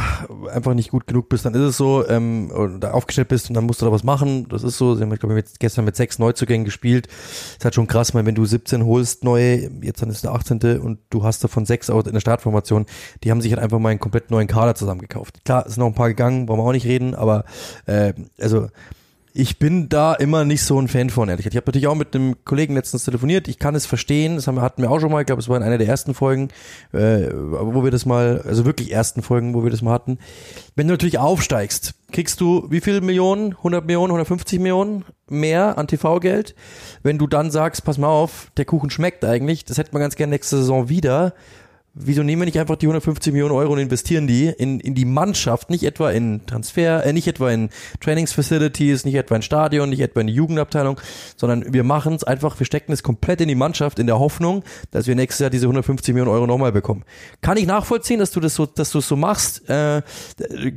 einfach 0.53 0.75
nicht 0.75 0.91
gut 0.91 1.07
genug 1.07 1.27
bist, 1.27 1.43
dann 1.43 1.55
ist 1.55 1.61
es 1.61 1.77
so, 1.77 2.07
ähm, 2.07 2.51
oder 2.51 2.77
da 2.77 2.91
aufgestellt 2.91 3.29
bist 3.29 3.49
und 3.49 3.55
dann 3.55 3.65
musst 3.65 3.81
du 3.81 3.85
da 3.87 3.91
was 3.91 4.03
machen. 4.03 4.47
Das 4.49 4.61
ist 4.61 4.77
so. 4.77 4.93
Sie 4.93 5.01
haben, 5.01 5.11
ich 5.11 5.19
glaube, 5.19 5.43
gestern 5.57 5.85
mit 5.85 5.95
sechs 5.95 6.19
Neuzugängen 6.19 6.65
gespielt. 6.65 7.07
ist 7.07 7.65
halt 7.65 7.73
schon 7.73 7.87
krass, 7.87 8.13
weil 8.13 8.27
wenn 8.27 8.35
du 8.35 8.45
17 8.45 8.85
holst 8.85 9.23
neue, 9.23 9.71
jetzt 9.81 10.03
dann 10.03 10.11
ist 10.11 10.23
der 10.23 10.33
18. 10.33 10.79
und 10.79 10.99
du 11.09 11.23
hast 11.23 11.43
davon 11.43 11.65
sechs 11.65 11.89
in 11.89 12.13
der 12.13 12.19
Startformation, 12.19 12.85
die 13.23 13.31
haben 13.31 13.41
sich 13.41 13.51
halt 13.51 13.63
einfach 13.63 13.79
mal 13.79 13.89
einen 13.89 13.99
komplett 13.99 14.29
neuen 14.29 14.47
Kader 14.47 14.75
zusammengekauft. 14.75 15.43
Klar, 15.45 15.65
es 15.65 15.73
sind 15.73 15.81
noch 15.81 15.87
ein 15.87 15.95
paar 15.95 16.09
gegangen, 16.09 16.47
wollen 16.47 16.59
wir 16.59 16.63
auch 16.63 16.71
nicht 16.71 16.85
reden, 16.85 17.15
aber 17.15 17.45
äh, 17.87 18.13
also 18.39 18.67
ich 19.33 19.59
bin 19.59 19.87
da 19.87 20.13
immer 20.13 20.43
nicht 20.43 20.63
so 20.63 20.79
ein 20.79 20.87
Fan 20.87 21.09
von, 21.09 21.29
ehrlich 21.29 21.45
gesagt. 21.45 21.53
Ich 21.53 21.57
habe 21.57 21.69
natürlich 21.69 21.87
auch 21.87 21.95
mit 21.95 22.13
einem 22.13 22.43
Kollegen 22.43 22.75
letztens 22.75 23.05
telefoniert. 23.05 23.47
Ich 23.47 23.59
kann 23.59 23.75
es 23.75 23.85
verstehen. 23.85 24.35
Das 24.35 24.47
haben 24.47 24.55
wir, 24.55 24.61
hatten 24.61 24.81
wir 24.81 24.91
auch 24.91 24.99
schon 24.99 25.11
mal. 25.11 25.21
Ich 25.21 25.25
glaube, 25.25 25.41
es 25.41 25.47
war 25.47 25.55
in 25.55 25.63
einer 25.63 25.77
der 25.77 25.87
ersten 25.87 26.13
Folgen, 26.13 26.49
äh, 26.91 27.29
wo 27.31 27.83
wir 27.83 27.91
das 27.91 28.05
mal, 28.05 28.41
also 28.45 28.65
wirklich 28.65 28.91
ersten 28.91 29.21
Folgen, 29.21 29.53
wo 29.53 29.63
wir 29.63 29.71
das 29.71 29.81
mal 29.81 29.93
hatten. 29.93 30.17
Wenn 30.75 30.87
du 30.87 30.93
natürlich 30.93 31.17
aufsteigst, 31.17 31.93
kriegst 32.11 32.41
du 32.41 32.67
wie 32.69 32.81
viel 32.81 32.99
Millionen? 32.99 33.53
100 33.53 33.85
Millionen, 33.85 34.11
150 34.11 34.59
Millionen 34.59 35.05
mehr 35.29 35.77
an 35.77 35.87
TV-Geld. 35.87 36.53
Wenn 37.03 37.17
du 37.17 37.25
dann 37.25 37.51
sagst, 37.51 37.85
pass 37.85 37.97
mal 37.97 38.09
auf, 38.09 38.51
der 38.57 38.65
Kuchen 38.65 38.89
schmeckt 38.89 39.23
eigentlich, 39.23 39.63
das 39.63 39.77
hätte 39.77 39.93
man 39.93 40.01
ganz 40.01 40.15
gerne 40.15 40.31
nächste 40.31 40.57
Saison 40.57 40.89
wieder 40.89 41.33
wieso 41.93 42.23
nehmen 42.23 42.41
wir 42.41 42.45
nicht 42.45 42.59
einfach 42.59 42.77
die 42.77 42.85
150 42.85 43.33
Millionen 43.33 43.53
Euro 43.53 43.73
und 43.73 43.79
investieren 43.79 44.25
die 44.25 44.47
in, 44.47 44.79
in 44.79 44.95
die 44.95 45.05
Mannschaft, 45.05 45.69
nicht 45.69 45.83
etwa 45.83 46.09
in 46.11 46.45
Transfer, 46.45 47.05
äh, 47.05 47.11
nicht 47.11 47.27
etwa 47.27 47.51
in 47.51 47.69
Trainingsfacilities, 47.99 49.03
nicht 49.03 49.15
etwa 49.15 49.35
in 49.35 49.41
Stadion, 49.41 49.89
nicht 49.89 49.99
etwa 49.99 50.21
in 50.21 50.27
die 50.27 50.33
Jugendabteilung, 50.33 50.99
sondern 51.35 51.73
wir 51.73 51.83
machen 51.83 52.15
es 52.15 52.23
einfach, 52.23 52.57
wir 52.59 52.65
stecken 52.65 52.93
es 52.93 53.03
komplett 53.03 53.41
in 53.41 53.49
die 53.49 53.55
Mannschaft 53.55 53.99
in 53.99 54.07
der 54.07 54.19
Hoffnung, 54.19 54.63
dass 54.91 55.07
wir 55.07 55.15
nächstes 55.15 55.39
Jahr 55.39 55.49
diese 55.49 55.65
150 55.65 56.13
Millionen 56.13 56.31
Euro 56.31 56.47
nochmal 56.47 56.71
bekommen. 56.71 57.03
Kann 57.41 57.57
ich 57.57 57.65
nachvollziehen, 57.65 58.19
dass 58.19 58.31
du 58.31 58.39
das 58.39 58.55
so, 58.55 58.65
dass 58.65 58.91
du 58.91 58.99
es 58.99 59.07
so 59.07 59.17
machst. 59.17 59.69
Äh, 59.69 60.01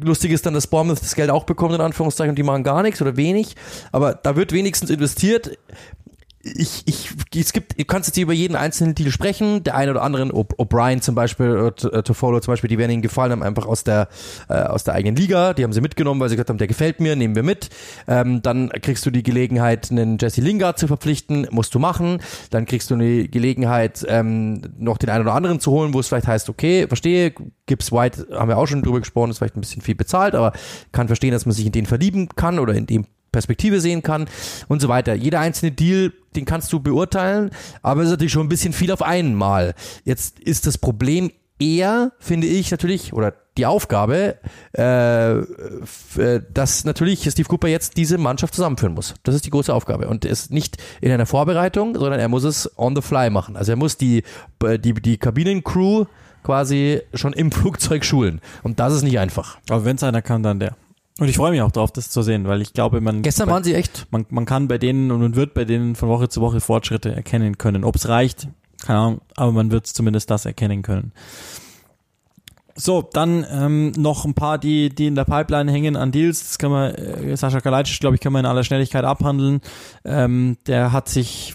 lustig 0.01 0.33
ist 0.33 0.47
dann, 0.47 0.55
dass 0.55 0.67
Bournemouth 0.67 1.01
das 1.01 1.15
Geld 1.15 1.31
auch 1.31 1.45
bekommt, 1.45 1.75
in 1.75 1.81
Anführungszeichen, 1.81 2.31
und 2.31 2.37
die 2.37 2.43
machen 2.43 2.65
gar 2.65 2.83
nichts 2.83 3.01
oder 3.01 3.17
wenig, 3.17 3.55
aber 3.93 4.15
da 4.15 4.35
wird 4.35 4.53
wenigstens 4.53 4.91
investiert 4.91 5.59
ich, 6.45 6.83
ich, 6.87 7.11
es 7.35 7.53
gibt, 7.53 7.79
du 7.79 7.85
kannst 7.85 8.09
jetzt 8.09 8.19
über 8.19 8.33
jeden 8.33 8.55
einzelnen 8.55 8.95
Titel 8.95 9.11
sprechen. 9.11 9.65
Der 9.65 9.75
eine 9.75 9.91
oder 9.91 10.03
andere, 10.03 10.25
O'Brien 10.25 11.01
zum 11.01 11.15
Beispiel, 11.15 11.73
äh, 11.93 12.03
Toffolo 12.03 12.39
zum 12.41 12.53
Beispiel, 12.53 12.69
die 12.69 12.77
werden 12.79 12.91
ihnen 12.91 13.03
gefallen 13.03 13.33
haben, 13.33 13.43
einfach 13.43 13.67
aus 13.67 13.85
der, 13.85 14.09
äh, 14.49 14.55
aus 14.55 14.85
der 14.85 14.95
eigenen 14.95 15.17
Liga. 15.17 15.55
Die 15.55 15.65
haben 15.65 15.73
sie 15.73 15.81
mitgenommen, 15.81 16.21
weil 16.21 16.29
sie 16.29 16.37
gesagt 16.37 16.51
haben, 16.51 16.59
der 16.59 16.67
gefällt 16.67 17.01
mir, 17.01 17.17
nehmen 17.17 17.35
wir 17.35 17.43
mit. 17.43 17.71
Ähm, 18.07 18.43
dann 18.43 18.69
kriegst 18.69 19.07
du 19.07 19.11
die 19.11 19.23
Gelegenheit, 19.23 19.91
einen 19.91 20.19
Jesse 20.19 20.43
Lingard 20.43 20.79
zu 20.79 20.87
verpflichten, 20.87 21.49
musst 21.51 21.75
du 21.75 21.79
machen. 21.79 22.19
Dann 22.51 22.67
kriegst 22.67 22.91
du 22.91 22.95
eine 22.95 23.27
Gelegenheit, 23.29 24.05
ähm, 24.09 24.61
noch 24.79 24.99
den 24.99 25.11
einen 25.11 25.23
oder 25.23 25.35
anderen 25.35 25.61
zu 25.61 25.71
holen, 25.71 25.95
wo 25.95 26.01
es 26.01 26.09
vielleicht 26.09 26.27
heißt, 26.27 26.51
okay, 26.51 26.87
verstehe, 26.87 27.33
Gibbs 27.67 27.91
White 27.91 28.27
haben 28.33 28.49
wir 28.49 28.59
auch 28.59 28.67
schon 28.67 28.83
drüber 28.83 29.01
gesprochen, 29.01 29.31
ist 29.31 29.39
vielleicht 29.39 29.57
ein 29.57 29.63
bisschen 29.63 29.83
viel 29.83 29.95
bezahlt, 29.95 30.35
aber 30.35 30.53
kann 30.93 31.07
verstehen, 31.07 31.33
dass 31.33 31.47
man 31.47 31.55
sich 31.55 31.65
in 31.65 31.73
den 31.73 31.87
verlieben 31.87 32.29
kann 32.37 32.59
oder 32.59 32.75
in 32.75 32.87
dem 32.87 33.07
Perspektive 33.35 33.81
sehen 33.81 34.03
kann 34.03 34.27
und 34.69 34.81
so 34.81 34.89
weiter. 34.89 35.15
Jeder 35.15 35.41
einzelne 35.41 35.73
Deal, 35.73 36.13
den 36.37 36.45
kannst 36.45 36.73
du 36.73 36.81
beurteilen, 36.81 37.51
aber 37.83 38.01
es 38.01 38.07
ist 38.07 38.13
natürlich 38.13 38.33
schon 38.33 38.47
ein 38.47 38.49
bisschen 38.49 38.73
viel 38.73 38.91
auf 38.93 39.03
einmal. 39.03 39.75
Jetzt 40.05 40.41
ist 40.41 40.67
das 40.67 40.79
Problem 40.79 41.31
eher, 41.59 42.13
finde 42.19 42.47
ich 42.47 42.71
natürlich, 42.71 43.13
oder 43.13 43.35
die 43.57 43.67
Aufgabe, 43.67 44.37
äh, 44.77 45.33
äh, 45.33 45.45
dass 46.53 46.85
natürlich 46.85 47.21
Steve 47.31 47.49
Cooper 47.49 47.69
jetzt 47.69 47.97
diese 47.97 48.19
Mannschaft 48.19 48.55
zusammenführen 48.55 48.95
muss. 48.95 49.15
Das 49.23 49.35
ist 49.35 49.47
die 49.47 49.51
große 49.51 49.73
Aufgabe 49.73 50.09
und 50.09 50.25
ist 50.25 50.51
nicht 50.51 50.79
in 51.01 51.13
einer 51.13 51.27
Vorbereitung, 51.27 51.95
sondern 51.95 52.19
er 52.19 52.29
muss 52.29 52.43
es 52.43 52.71
on 52.77 52.97
the 52.97 53.03
fly 53.03 53.31
machen. 53.31 53.57
Also 53.57 53.73
er 53.73 53.77
muss 53.77 53.97
die 53.97 54.25
die 54.61 54.95
die 54.95 55.19
Kabinencrew 55.19 56.07
quasi 56.43 57.01
schon 57.15 57.33
im 57.33 57.53
Flugzeug 57.53 58.05
schulen 58.05 58.41
und 58.63 58.81
das 58.81 58.93
ist 58.93 59.03
nicht 59.03 59.19
einfach. 59.21 59.59
Aber 59.71 59.85
wenn 59.85 59.97
es 59.97 60.03
einer 60.03 60.23
kann, 60.23 60.43
dann 60.43 60.59
der. 60.59 60.77
Und 61.19 61.29
ich 61.29 61.37
freue 61.37 61.53
mich 61.53 61.63
auch 61.63 61.71
darauf, 61.71 61.93
das 61.93 62.11
zu 62.11 62.23
sehen, 62.23 62.47
weil 62.49 62.61
ich 62.61 62.73
glaube, 62.73 63.01
man. 63.01 63.23
Gestern 63.23 63.49
waren 63.49 63.63
sie 63.63 63.75
echt. 63.75 64.09
Man, 64.11 64.27
man 64.31 64.47
kann 64.47 64.67
bei 64.67 64.79
denen 64.79 65.13
und 65.13 65.21
man 65.21 65.37
wird 65.37 65.55
bei 65.55 65.65
denen 65.65 65.95
von 65.95 66.09
Woche 66.09 66.29
zu 66.29 66.41
Woche 66.41 66.61
Fortschritte 66.61 67.15
erkennen 67.15 67.57
können. 67.57 67.85
Ob 67.85 67.95
es 67.95 68.09
reicht, 68.09 68.49
keine 68.85 68.99
Ahnung, 68.99 69.21
aber 69.37 69.53
man 69.53 69.71
wird 69.71 69.87
zumindest 69.87 70.31
das 70.31 70.45
erkennen 70.45 70.83
können. 70.83 71.13
So, 72.77 73.03
dann 73.03 73.47
ähm, 73.49 73.93
noch 73.93 74.25
ein 74.25 74.35
paar, 74.35 74.59
die, 74.59 74.89
die 74.89 75.07
in 75.07 75.15
der 75.15 75.25
Pipeline 75.25 75.71
hängen 75.71 75.95
an 75.95 76.11
Deals. 76.11 76.41
Das 76.41 76.59
kann 76.59 76.73
man, 76.73 76.93
äh, 76.93 77.37
Sascha 77.37 77.61
Kalajdzic, 77.61 78.01
glaube 78.01 78.17
ich, 78.17 78.21
kann 78.21 78.33
man 78.33 78.41
in 78.45 78.51
aller 78.51 78.65
Schnelligkeit 78.65 79.05
abhandeln. 79.05 79.61
Ähm, 80.05 80.57
der 80.67 80.91
hat 80.91 81.09
sich 81.09 81.55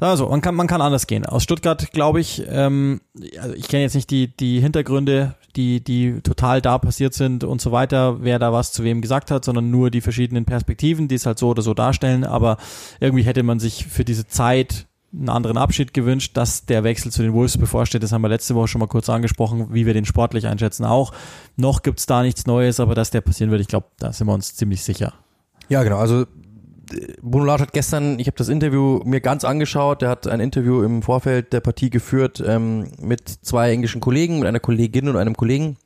also, 0.00 0.28
man 0.28 0.40
kann, 0.40 0.54
man 0.54 0.66
kann 0.66 0.80
anders 0.80 1.06
gehen. 1.06 1.24
Aus 1.24 1.42
Stuttgart, 1.42 1.92
glaube 1.92 2.20
ich, 2.20 2.42
ähm, 2.48 3.00
also 3.40 3.54
ich 3.54 3.68
kenne 3.68 3.82
jetzt 3.82 3.94
nicht 3.94 4.10
die, 4.10 4.34
die 4.36 4.60
Hintergründe, 4.60 5.34
die, 5.56 5.82
die 5.82 6.20
total 6.22 6.60
da 6.60 6.78
passiert 6.78 7.14
sind 7.14 7.44
und 7.44 7.60
so 7.60 7.72
weiter, 7.72 8.22
wer 8.22 8.38
da 8.38 8.52
was 8.52 8.72
zu 8.72 8.84
wem 8.84 9.00
gesagt 9.00 9.30
hat, 9.30 9.44
sondern 9.44 9.70
nur 9.70 9.90
die 9.90 10.00
verschiedenen 10.00 10.44
Perspektiven, 10.44 11.08
die 11.08 11.14
es 11.14 11.26
halt 11.26 11.38
so 11.38 11.48
oder 11.48 11.62
so 11.62 11.74
darstellen. 11.74 12.24
Aber 12.24 12.56
irgendwie 13.00 13.24
hätte 13.24 13.42
man 13.42 13.60
sich 13.60 13.86
für 13.86 14.04
diese 14.04 14.26
Zeit 14.26 14.86
einen 15.12 15.28
anderen 15.28 15.56
Abschied 15.56 15.94
gewünscht, 15.94 16.36
dass 16.36 16.66
der 16.66 16.82
Wechsel 16.82 17.12
zu 17.12 17.22
den 17.22 17.32
Wolves 17.32 17.56
bevorsteht. 17.56 18.02
Das 18.02 18.12
haben 18.12 18.22
wir 18.22 18.28
letzte 18.28 18.54
Woche 18.54 18.68
schon 18.68 18.80
mal 18.80 18.88
kurz 18.88 19.08
angesprochen, 19.08 19.68
wie 19.72 19.86
wir 19.86 19.94
den 19.94 20.04
sportlich 20.04 20.46
einschätzen 20.46 20.84
auch. 20.84 21.12
Noch 21.56 21.82
gibt's 21.82 22.06
da 22.06 22.22
nichts 22.22 22.46
Neues, 22.46 22.80
aber 22.80 22.94
dass 22.94 23.10
der 23.10 23.20
passieren 23.20 23.50
wird, 23.50 23.60
ich 23.60 23.68
glaube, 23.68 23.86
da 23.98 24.12
sind 24.12 24.26
wir 24.26 24.34
uns 24.34 24.54
ziemlich 24.56 24.82
sicher. 24.82 25.14
Ja, 25.68 25.82
genau. 25.82 25.98
Also 25.98 26.26
Bruno 27.22 27.44
Lage 27.44 27.62
hat 27.62 27.72
gestern, 27.72 28.18
ich 28.18 28.26
habe 28.26 28.36
das 28.36 28.48
Interview 28.48 29.00
mir 29.04 29.20
ganz 29.20 29.44
angeschaut, 29.44 30.02
der 30.02 30.08
hat 30.08 30.26
ein 30.26 30.40
Interview 30.40 30.82
im 30.82 31.02
Vorfeld 31.02 31.52
der 31.52 31.60
Partie 31.60 31.90
geführt 31.90 32.42
ähm, 32.46 32.88
mit 33.00 33.28
zwei 33.28 33.70
englischen 33.70 34.00
Kollegen, 34.00 34.38
mit 34.38 34.48
einer 34.48 34.60
Kollegin 34.60 35.08
und 35.08 35.16
einem 35.16 35.36
Kollegen. 35.36 35.76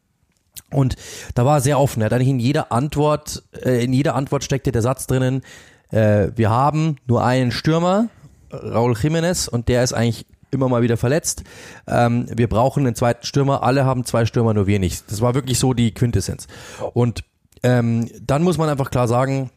Und 0.70 0.96
da 1.34 1.44
war 1.44 1.58
er 1.58 1.60
sehr 1.60 1.78
offen. 1.78 2.02
Er 2.02 2.06
hat 2.06 2.12
eigentlich 2.12 2.28
in 2.28 2.40
jeder 2.40 2.72
Antwort, 2.72 3.42
äh, 3.64 3.84
in 3.84 3.92
jeder 3.92 4.14
Antwort 4.14 4.44
steckte 4.44 4.72
der 4.72 4.82
Satz 4.82 5.06
drinnen, 5.06 5.42
äh, 5.90 6.28
wir 6.36 6.50
haben 6.50 6.96
nur 7.06 7.24
einen 7.24 7.50
Stürmer, 7.50 8.08
Raul 8.52 8.92
Jiménez, 8.92 9.48
und 9.48 9.68
der 9.68 9.82
ist 9.82 9.92
eigentlich 9.92 10.26
immer 10.50 10.68
mal 10.68 10.82
wieder 10.82 10.96
verletzt. 10.96 11.44
Ähm, 11.86 12.26
wir 12.34 12.48
brauchen 12.48 12.86
einen 12.86 12.94
zweiten 12.94 13.26
Stürmer. 13.26 13.62
Alle 13.62 13.84
haben 13.84 14.04
zwei 14.04 14.26
Stürmer, 14.26 14.54
nur 14.54 14.66
wir 14.66 14.78
nicht. 14.78 15.10
Das 15.10 15.20
war 15.20 15.34
wirklich 15.34 15.58
so 15.58 15.74
die 15.74 15.92
Quintessenz. 15.92 16.46
Und 16.94 17.24
ähm, 17.62 18.08
dann 18.22 18.42
muss 18.42 18.58
man 18.58 18.68
einfach 18.68 18.90
klar 18.90 19.08
sagen, 19.08 19.50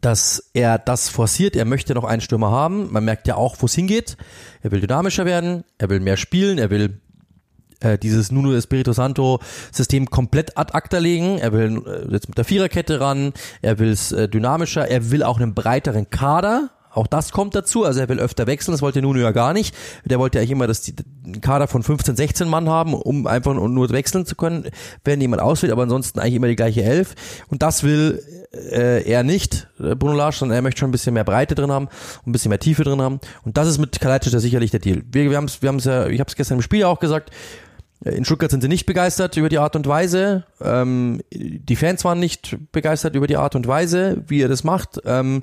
dass 0.00 0.50
er 0.52 0.78
das 0.78 1.08
forciert. 1.08 1.56
Er 1.56 1.64
möchte 1.64 1.94
noch 1.94 2.04
einen 2.04 2.20
Stürmer 2.20 2.50
haben. 2.50 2.92
Man 2.92 3.04
merkt 3.04 3.28
ja 3.28 3.36
auch, 3.36 3.56
wo 3.60 3.66
es 3.66 3.74
hingeht. 3.74 4.16
Er 4.62 4.72
will 4.72 4.80
dynamischer 4.80 5.24
werden, 5.24 5.64
er 5.78 5.90
will 5.90 6.00
mehr 6.00 6.16
spielen, 6.16 6.58
er 6.58 6.70
will 6.70 7.00
äh, 7.80 7.98
dieses 7.98 8.32
Nuno 8.32 8.54
Espirito 8.54 8.92
Santo 8.92 9.40
System 9.70 10.10
komplett 10.10 10.56
ad 10.56 10.72
acta 10.74 10.98
legen. 10.98 11.38
Er 11.38 11.52
will 11.52 11.82
äh, 11.86 12.12
jetzt 12.12 12.28
mit 12.28 12.38
der 12.38 12.44
Viererkette 12.44 13.00
ran, 13.00 13.32
er 13.62 13.78
will 13.78 13.90
es 13.90 14.12
äh, 14.12 14.28
dynamischer, 14.28 14.88
er 14.88 15.10
will 15.10 15.22
auch 15.22 15.38
einen 15.38 15.54
breiteren 15.54 16.10
Kader. 16.10 16.70
Auch 16.96 17.06
das 17.06 17.30
kommt 17.30 17.54
dazu. 17.54 17.84
Also 17.84 18.00
er 18.00 18.08
will 18.08 18.18
öfter 18.18 18.46
wechseln, 18.46 18.72
das 18.72 18.82
wollte 18.82 19.02
Nuno 19.02 19.20
ja 19.20 19.32
gar 19.32 19.52
nicht. 19.52 19.74
Der 20.04 20.18
wollte 20.18 20.38
eigentlich 20.38 20.52
immer 20.52 20.66
dass 20.66 20.82
die, 20.82 20.94
einen 21.24 21.40
Kader 21.40 21.68
von 21.68 21.82
15, 21.82 22.16
16 22.16 22.48
Mann 22.48 22.68
haben, 22.68 22.94
um 22.94 23.26
einfach 23.26 23.54
nur 23.54 23.90
wechseln 23.90 24.26
zu 24.26 24.34
können, 24.34 24.68
wenn 25.04 25.20
jemand 25.20 25.42
auswählt, 25.42 25.72
aber 25.72 25.82
ansonsten 25.82 26.18
eigentlich 26.20 26.34
immer 26.34 26.48
die 26.48 26.56
gleiche 26.56 26.82
Elf. 26.82 27.14
Und 27.48 27.62
das 27.62 27.82
will 27.82 28.22
äh, 28.52 29.02
er 29.08 29.22
nicht, 29.22 29.68
äh, 29.78 29.94
Bruno 29.94 30.14
Lage, 30.14 30.36
sondern 30.36 30.56
er 30.56 30.62
möchte 30.62 30.80
schon 30.80 30.88
ein 30.88 30.92
bisschen 30.92 31.14
mehr 31.14 31.24
Breite 31.24 31.54
drin 31.54 31.70
haben 31.70 31.88
ein 32.26 32.32
bisschen 32.32 32.48
mehr 32.48 32.58
Tiefe 32.58 32.84
drin 32.84 33.00
haben. 33.00 33.20
Und 33.44 33.56
das 33.56 33.68
ist 33.68 33.78
mit 33.78 34.00
Kalajdzic 34.00 34.32
ja 34.32 34.40
sicherlich 34.40 34.70
der 34.70 34.80
Deal. 34.80 35.02
Wir, 35.10 35.30
wir 35.30 35.36
haben 35.36 35.44
es 35.44 35.62
wir 35.62 35.68
haben's 35.68 35.84
ja, 35.84 36.06
ich 36.06 36.20
habe 36.20 36.28
es 36.28 36.36
gestern 36.36 36.58
im 36.58 36.62
Spiel 36.62 36.84
auch 36.84 36.98
gesagt, 36.98 37.30
äh, 38.04 38.10
in 38.10 38.24
Stuttgart 38.24 38.50
sind 38.50 38.62
sie 38.62 38.68
nicht 38.68 38.86
begeistert 38.86 39.36
über 39.36 39.48
die 39.48 39.58
Art 39.58 39.76
und 39.76 39.86
Weise. 39.86 40.44
Ähm, 40.60 41.20
die 41.32 41.76
Fans 41.76 42.04
waren 42.04 42.20
nicht 42.20 42.56
begeistert 42.72 43.14
über 43.14 43.26
die 43.26 43.36
Art 43.36 43.54
und 43.54 43.66
Weise, 43.66 44.22
wie 44.26 44.42
er 44.42 44.48
das 44.48 44.64
macht. 44.64 45.00
Ähm, 45.04 45.42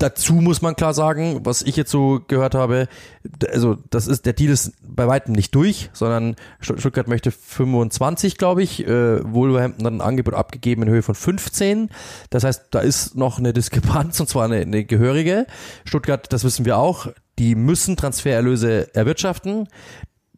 Dazu 0.00 0.32
muss 0.32 0.62
man 0.62 0.76
klar 0.76 0.94
sagen, 0.94 1.40
was 1.44 1.60
ich 1.60 1.76
jetzt 1.76 1.90
so 1.90 2.22
gehört 2.26 2.54
habe, 2.54 2.88
also 3.52 3.76
das 3.90 4.06
ist 4.06 4.24
der 4.24 4.32
Deal 4.32 4.50
ist 4.50 4.72
bei 4.82 5.06
weitem 5.06 5.34
nicht 5.34 5.54
durch, 5.54 5.90
sondern 5.92 6.36
Stuttgart 6.58 7.06
möchte 7.06 7.30
25, 7.30 8.38
glaube 8.38 8.62
ich, 8.62 8.86
äh, 8.86 9.20
Wolverhampton 9.30 9.84
hat 9.84 9.92
ein 9.92 10.00
Angebot 10.00 10.32
abgegeben 10.32 10.84
in 10.84 10.88
Höhe 10.88 11.02
von 11.02 11.14
15. 11.14 11.90
Das 12.30 12.44
heißt, 12.44 12.68
da 12.70 12.80
ist 12.80 13.14
noch 13.14 13.38
eine 13.38 13.52
Diskrepanz 13.52 14.18
und 14.20 14.28
zwar 14.28 14.46
eine, 14.46 14.60
eine 14.60 14.84
gehörige. 14.86 15.46
Stuttgart, 15.84 16.32
das 16.32 16.44
wissen 16.44 16.64
wir 16.64 16.78
auch, 16.78 17.08
die 17.38 17.54
müssen 17.54 17.98
Transfererlöse 17.98 18.94
erwirtschaften 18.94 19.68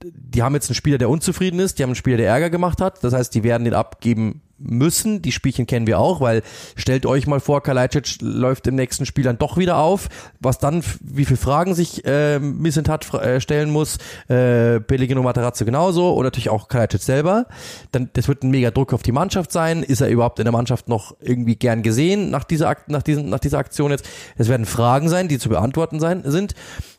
die 0.05 0.43
haben 0.43 0.55
jetzt 0.55 0.69
einen 0.69 0.75
Spieler, 0.75 0.99
der 0.99 1.09
unzufrieden 1.09 1.61
ist, 1.61 1.79
die 1.79 1.85
haben 1.85 1.91
einen 1.91 1.95
Spieler, 1.95 2.17
der 2.17 2.27
Ärger 2.27 2.51
gemacht 2.51 2.81
hat. 2.81 3.05
Das 3.05 3.13
heißt, 3.15 3.33
die 3.37 3.45
werden 3.45 3.65
den 3.65 3.75
abgeben 3.75 4.43
müssen. 4.63 5.23
Die 5.23 5.33
Spielchen 5.33 5.67
kennen 5.67 5.87
wir 5.87 5.99
auch, 5.99 6.21
weil 6.21 6.43
stellt 6.77 7.07
euch 7.07 7.27
mal 7.27 7.41
vor, 7.41 7.63
Kalajdzic 7.63 8.21
läuft 8.21 8.67
im 8.67 8.75
nächsten 8.75 9.07
Spiel 9.07 9.25
dann 9.25 9.39
doch 9.39 9.57
wieder 9.57 9.79
auf, 9.79 10.09
was 10.41 10.59
dann, 10.59 10.83
wie 11.01 11.25
viele 11.25 11.37
Fragen 11.37 11.75
sich 11.75 12.05
äh, 12.05 12.39
Missentat 12.39 13.13
äh, 13.15 13.41
stellen 13.41 13.71
muss, 13.71 13.99
äh, 14.29 14.81
Pellegrino 14.81 15.23
Materazzo 15.23 15.65
genauso 15.65 16.15
oder 16.15 16.25
natürlich 16.25 16.51
auch 16.51 16.69
Kalajdzic 16.69 17.03
selber. 17.03 17.47
Dann, 17.91 18.11
das 18.13 18.29
wird 18.29 18.43
ein 18.43 18.51
mega 18.51 18.71
Druck 18.71 18.93
auf 18.93 19.03
die 19.03 19.13
Mannschaft 19.13 19.53
sein. 19.53 19.83
Ist 19.83 20.01
er 20.01 20.09
überhaupt 20.09 20.39
in 20.39 20.45
der 20.45 20.53
Mannschaft 20.53 20.89
noch 20.89 21.17
irgendwie 21.21 21.57
gern 21.57 21.83
gesehen 21.83 22.31
nach 22.31 22.45
dieser, 22.45 22.77
nach 22.87 23.03
diesen, 23.03 23.29
nach 23.29 23.41
dieser 23.41 23.59
Aktion 23.59 23.91
jetzt? 23.91 24.09
Das 24.39 24.49
werden 24.49 24.67
Fragen 24.67 25.09
sein, 25.09 25.29
die 25.29 25.39
zu 25.39 25.49
beantworten 25.49 26.01
sein, 26.01 26.23
sind. 26.25 26.55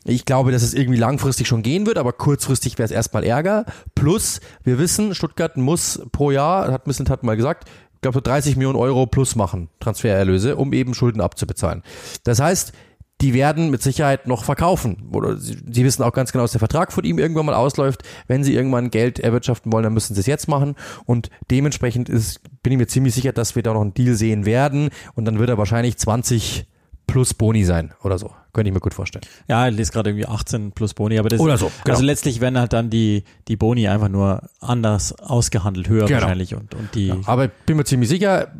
Ich 0.06 0.26
glaube, 0.26 0.52
dass 0.52 0.62
es 0.62 0.74
irgendwie 0.74 0.98
langfristig 0.98 1.48
schon 1.48 1.62
gehen 1.62 1.86
wird, 1.86 1.96
aber 1.96 2.12
kurzfristig 2.12 2.78
wäre 2.78 2.84
es 2.84 2.90
erstmal 2.90 3.24
Ärger. 3.24 3.64
Plus, 3.94 4.40
wir 4.62 4.78
wissen, 4.78 5.14
Stuttgart 5.14 5.56
muss 5.56 6.02
pro 6.12 6.30
Jahr, 6.30 6.70
hat 6.70 6.86
Missentat 6.86 7.22
mal 7.22 7.36
gesagt, 7.36 7.53
gesagt, 7.54 7.70
ich 7.94 8.00
glaube, 8.00 8.16
so 8.16 8.20
30 8.20 8.56
Millionen 8.56 8.78
Euro 8.78 9.06
plus 9.06 9.34
machen, 9.34 9.68
Transfererlöse, 9.80 10.56
um 10.56 10.72
eben 10.72 10.94
Schulden 10.94 11.20
abzubezahlen. 11.20 11.82
Das 12.24 12.40
heißt, 12.40 12.72
die 13.20 13.32
werden 13.32 13.70
mit 13.70 13.80
Sicherheit 13.80 14.26
noch 14.26 14.44
verkaufen. 14.44 15.08
Oder 15.12 15.38
sie, 15.38 15.56
sie, 15.70 15.84
wissen 15.84 16.02
auch 16.02 16.12
ganz 16.12 16.32
genau, 16.32 16.44
dass 16.44 16.50
der 16.50 16.58
Vertrag 16.58 16.92
von 16.92 17.04
ihm 17.04 17.18
irgendwann 17.18 17.46
mal 17.46 17.54
ausläuft. 17.54 18.02
Wenn 18.26 18.44
sie 18.44 18.54
irgendwann 18.54 18.90
Geld 18.90 19.20
erwirtschaften 19.20 19.72
wollen, 19.72 19.84
dann 19.84 19.94
müssen 19.94 20.14
sie 20.14 20.20
es 20.20 20.26
jetzt 20.26 20.48
machen. 20.48 20.74
Und 21.06 21.30
dementsprechend 21.50 22.08
ist, 22.08 22.40
bin 22.62 22.72
ich 22.72 22.78
mir 22.78 22.88
ziemlich 22.88 23.14
sicher, 23.14 23.32
dass 23.32 23.54
wir 23.54 23.62
da 23.62 23.72
noch 23.72 23.80
einen 23.80 23.94
Deal 23.94 24.16
sehen 24.16 24.44
werden. 24.44 24.90
Und 25.14 25.24
dann 25.24 25.38
wird 25.38 25.48
er 25.48 25.56
wahrscheinlich 25.56 25.96
20 25.96 26.66
plus 27.06 27.32
Boni 27.32 27.64
sein 27.64 27.94
oder 28.02 28.18
so. 28.18 28.30
Könnte 28.54 28.68
ich 28.68 28.74
mir 28.74 28.80
gut 28.80 28.94
vorstellen. 28.94 29.24
Ja, 29.48 29.68
ich 29.68 29.76
lese 29.76 29.92
gerade 29.92 30.10
irgendwie 30.10 30.26
18 30.26 30.72
plus 30.72 30.94
Boni, 30.94 31.18
aber 31.18 31.28
das 31.28 31.40
Oder 31.40 31.58
so, 31.58 31.70
genau. 31.82 31.94
also 31.94 32.04
letztlich 32.04 32.40
werden 32.40 32.58
halt 32.58 32.72
dann 32.72 32.88
die, 32.88 33.24
die 33.48 33.56
Boni 33.56 33.88
einfach 33.88 34.08
nur 34.08 34.48
anders 34.60 35.12
ausgehandelt, 35.18 35.88
höher 35.88 36.06
Genau. 36.06 36.20
wahrscheinlich 36.20 36.54
und, 36.54 36.74
und 36.74 36.94
die, 36.94 37.08
Ja, 37.08 37.16
aber 37.26 37.46
ich 37.46 37.50
bin 37.66 37.76
mir 37.76 37.84
ziemlich 37.84 38.08
sicher, 38.08 38.52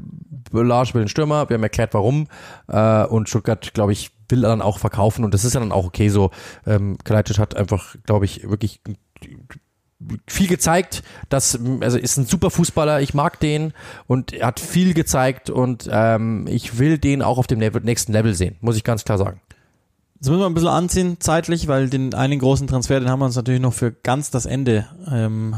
Lars 0.53 0.95
will 0.95 1.03
den 1.03 1.09
Stürmer, 1.09 1.49
wir 1.49 1.55
haben 1.55 1.63
erklärt 1.63 1.95
warum 1.95 2.29
äh, 2.69 3.05
und 3.05 3.29
Stuttgart, 3.29 3.73
glaube 3.75 3.93
ich, 3.93 4.11
will 4.29 4.43
dann 4.43 4.63
auch 4.63 4.79
verkaufen 4.79 5.25
und 5.25 5.35
das 5.35 5.45
ist 5.45 5.55
ja 5.55 5.61
dann 5.61 5.73
auch 5.73 5.87
okay 5.87 6.09
so. 6.09 6.31
Ähm, 6.67 6.97
Kalajdzic 7.05 7.39
hat 7.39 7.57
einfach, 7.57 7.97
glaube 8.05 8.25
ich, 8.25 8.49
wirklich 8.49 8.81
viel 10.27 10.49
gezeigt, 10.49 11.03
dass 11.29 11.59
also 11.81 11.99
ist 11.99 12.17
ein 12.17 12.27
super 12.27 12.51
Fußballer, 12.51 13.01
ich 13.01 13.15
mag 13.15 13.41
den 13.41 13.73
und 14.07 14.33
er 14.33 14.49
hat 14.49 14.61
viel 14.61 14.95
gezeigt 14.95 15.51
und 15.51 15.89
ähm, 15.91 16.47
ich 16.49 16.79
will 16.79 16.99
den 16.99 17.23
auch 17.23 17.39
auf 17.39 17.47
dem 17.47 17.59
nächsten 17.59 18.13
Level 18.13 18.35
sehen, 18.35 18.57
muss 18.61 18.77
ich 18.77 18.85
ganz 18.85 19.05
klar 19.05 19.19
sagen. 19.19 19.41
Jetzt 20.25 20.31
müssen 20.31 20.41
wir 20.41 20.47
ein 20.47 20.55
bisschen 20.55 20.71
anziehen 20.71 21.17
zeitlich, 21.21 21.69
weil 21.69 21.91
den 21.91 22.15
einen 22.15 22.39
großen 22.39 22.67
Transfer, 22.67 22.99
den 22.99 23.11
haben 23.11 23.19
wir 23.19 23.27
uns 23.27 23.37
natürlich 23.37 23.61
noch 23.61 23.75
für 23.75 23.93
ganz 23.93 24.31
das 24.31 24.47
Ende 24.47 24.87
ähm, 25.13 25.55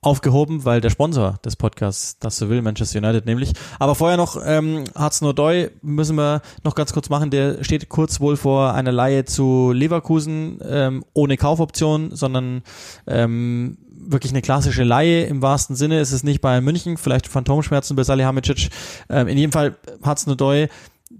aufgehoben, 0.00 0.64
weil 0.64 0.80
der 0.80 0.88
Sponsor 0.88 1.38
des 1.44 1.56
Podcasts 1.56 2.18
das 2.18 2.38
so 2.38 2.48
will, 2.48 2.62
Manchester 2.62 3.00
United 3.00 3.26
nämlich. 3.26 3.52
Aber 3.78 3.94
vorher 3.94 4.16
noch 4.16 4.40
ähm, 4.42 4.84
Hartz 4.94 5.20
Nordoi 5.20 5.72
müssen 5.82 6.16
wir 6.16 6.40
noch 6.64 6.74
ganz 6.74 6.94
kurz 6.94 7.10
machen. 7.10 7.28
Der 7.28 7.62
steht 7.64 7.90
kurz 7.90 8.18
wohl 8.18 8.38
vor 8.38 8.72
einer 8.72 8.92
Laie 8.92 9.26
zu 9.26 9.72
Leverkusen 9.72 10.60
ähm, 10.66 11.04
ohne 11.12 11.36
Kaufoption, 11.36 12.16
sondern 12.16 12.62
ähm, 13.06 13.76
wirklich 13.90 14.32
eine 14.32 14.40
klassische 14.40 14.84
Laie 14.84 15.24
im 15.24 15.42
wahrsten 15.42 15.76
Sinne. 15.76 16.00
Es 16.00 16.12
ist 16.12 16.24
nicht 16.24 16.40
Bayern 16.40 16.64
München, 16.64 16.96
vielleicht 16.96 17.28
Phantomschmerzen 17.28 17.94
bei 17.94 18.04
Salihamidzic. 18.04 18.70
Ähm, 19.10 19.28
in 19.28 19.36
jedem 19.36 19.52
Fall 19.52 19.76
Hartz 20.02 20.26
Nordoi 20.26 20.68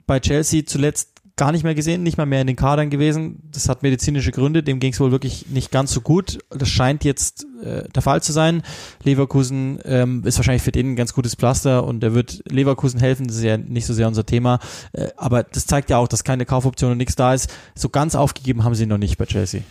bei 0.07 0.21
Chelsea 0.21 0.65
zuletzt 0.65 1.12
gar 1.37 1.53
nicht 1.53 1.65
mehr 1.65 1.75
gesehen, 1.75 2.03
nicht 2.03 2.19
mal 2.19 2.27
mehr 2.27 2.41
in 2.41 2.47
den 2.47 2.57
Kadern 2.57 2.91
gewesen. 2.91 3.43
Das 3.53 3.69
hat 3.69 3.83
medizinische 3.83 4.33
Gründe, 4.33 4.63
dem 4.63 4.81
ging 4.81 4.93
es 4.93 5.01
wohl 5.01 5.11
wirklich 5.11 5.47
nicht 5.49 5.71
ganz 5.71 5.93
so 5.93 6.01
gut. 6.01 6.39
Das 6.51 6.69
scheint 6.69 7.05
jetzt 7.05 7.47
äh, 7.63 7.89
der 7.89 8.03
Fall 8.03 8.23
zu 8.23 8.33
sein. 8.33 8.63
Leverkusen 9.03 9.79
ähm, 9.85 10.23
ist 10.25 10.39
wahrscheinlich 10.39 10.63
für 10.63 10.73
den 10.73 10.93
ein 10.93 10.97
ganz 10.97 11.15
gutes 11.15 11.35
Pflaster 11.35 11.85
und 11.85 12.01
der 12.01 12.15
wird 12.15 12.43
Leverkusen 12.49 13.01
helfen, 13.01 13.27
das 13.27 13.37
ist 13.37 13.45
ja 13.45 13.57
nicht 13.57 13.87
so 13.87 13.95
sehr 13.95 14.09
unser 14.09 14.27
Thema. 14.27 14.59
Äh, 14.93 15.09
aber 15.17 15.43
das 15.43 15.67
zeigt 15.67 15.91
ja 15.91 15.99
auch, 15.99 16.09
dass 16.09 16.25
keine 16.25 16.45
Kaufoption 16.45 16.93
und 16.93 16.99
nichts 16.99 17.17
da 17.17 17.35
ist. 17.35 17.53
So 17.75 17.89
ganz 17.89 18.15
aufgegeben 18.15 18.65
haben 18.65 18.75
sie 18.75 18.87
noch 18.87 18.99
nicht 18.99 19.17
bei 19.19 19.27
Chelsea. 19.27 19.63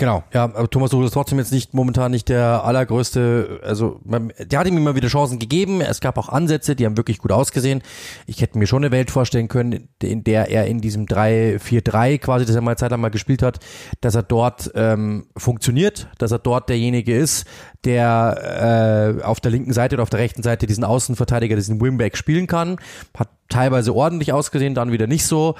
Genau, 0.00 0.22
ja, 0.32 0.44
aber 0.44 0.70
Thomas 0.70 0.92
Tuchel 0.92 1.06
ist 1.06 1.14
trotzdem 1.14 1.38
jetzt 1.40 1.50
nicht 1.50 1.74
momentan 1.74 2.12
nicht 2.12 2.28
der 2.28 2.62
allergrößte, 2.62 3.62
also 3.64 3.98
man, 4.04 4.32
der 4.38 4.60
hat 4.60 4.68
ihm 4.68 4.76
immer 4.76 4.94
wieder 4.94 5.08
Chancen 5.08 5.40
gegeben, 5.40 5.80
es 5.80 5.98
gab 6.00 6.16
auch 6.18 6.28
Ansätze, 6.28 6.76
die 6.76 6.86
haben 6.86 6.96
wirklich 6.96 7.18
gut 7.18 7.32
ausgesehen. 7.32 7.82
Ich 8.24 8.40
hätte 8.40 8.58
mir 8.58 8.68
schon 8.68 8.84
eine 8.84 8.92
Welt 8.92 9.10
vorstellen 9.10 9.48
können, 9.48 9.88
in 10.00 10.22
der 10.22 10.50
er 10.50 10.66
in 10.66 10.80
diesem 10.80 11.06
3-4-3 11.06 12.18
quasi, 12.18 12.46
das 12.46 12.54
er 12.54 12.60
mal 12.60 12.78
Zeit 12.78 12.92
lang 12.92 13.00
mal 13.00 13.10
gespielt 13.10 13.42
hat, 13.42 13.58
dass 14.00 14.14
er 14.14 14.22
dort 14.22 14.70
ähm, 14.76 15.26
funktioniert, 15.36 16.06
dass 16.18 16.30
er 16.30 16.38
dort 16.38 16.68
derjenige 16.68 17.16
ist, 17.16 17.44
der 17.84 19.16
äh, 19.18 19.24
auf 19.24 19.40
der 19.40 19.50
linken 19.50 19.72
Seite 19.72 19.96
oder 19.96 20.04
auf 20.04 20.10
der 20.10 20.20
rechten 20.20 20.44
Seite 20.44 20.68
diesen 20.68 20.84
Außenverteidiger, 20.84 21.56
diesen 21.56 21.80
Wingback 21.80 22.16
spielen 22.16 22.46
kann. 22.46 22.76
Hat 23.18 23.30
teilweise 23.48 23.92
ordentlich 23.92 24.32
ausgesehen, 24.32 24.76
dann 24.76 24.92
wieder 24.92 25.08
nicht 25.08 25.26
so. 25.26 25.56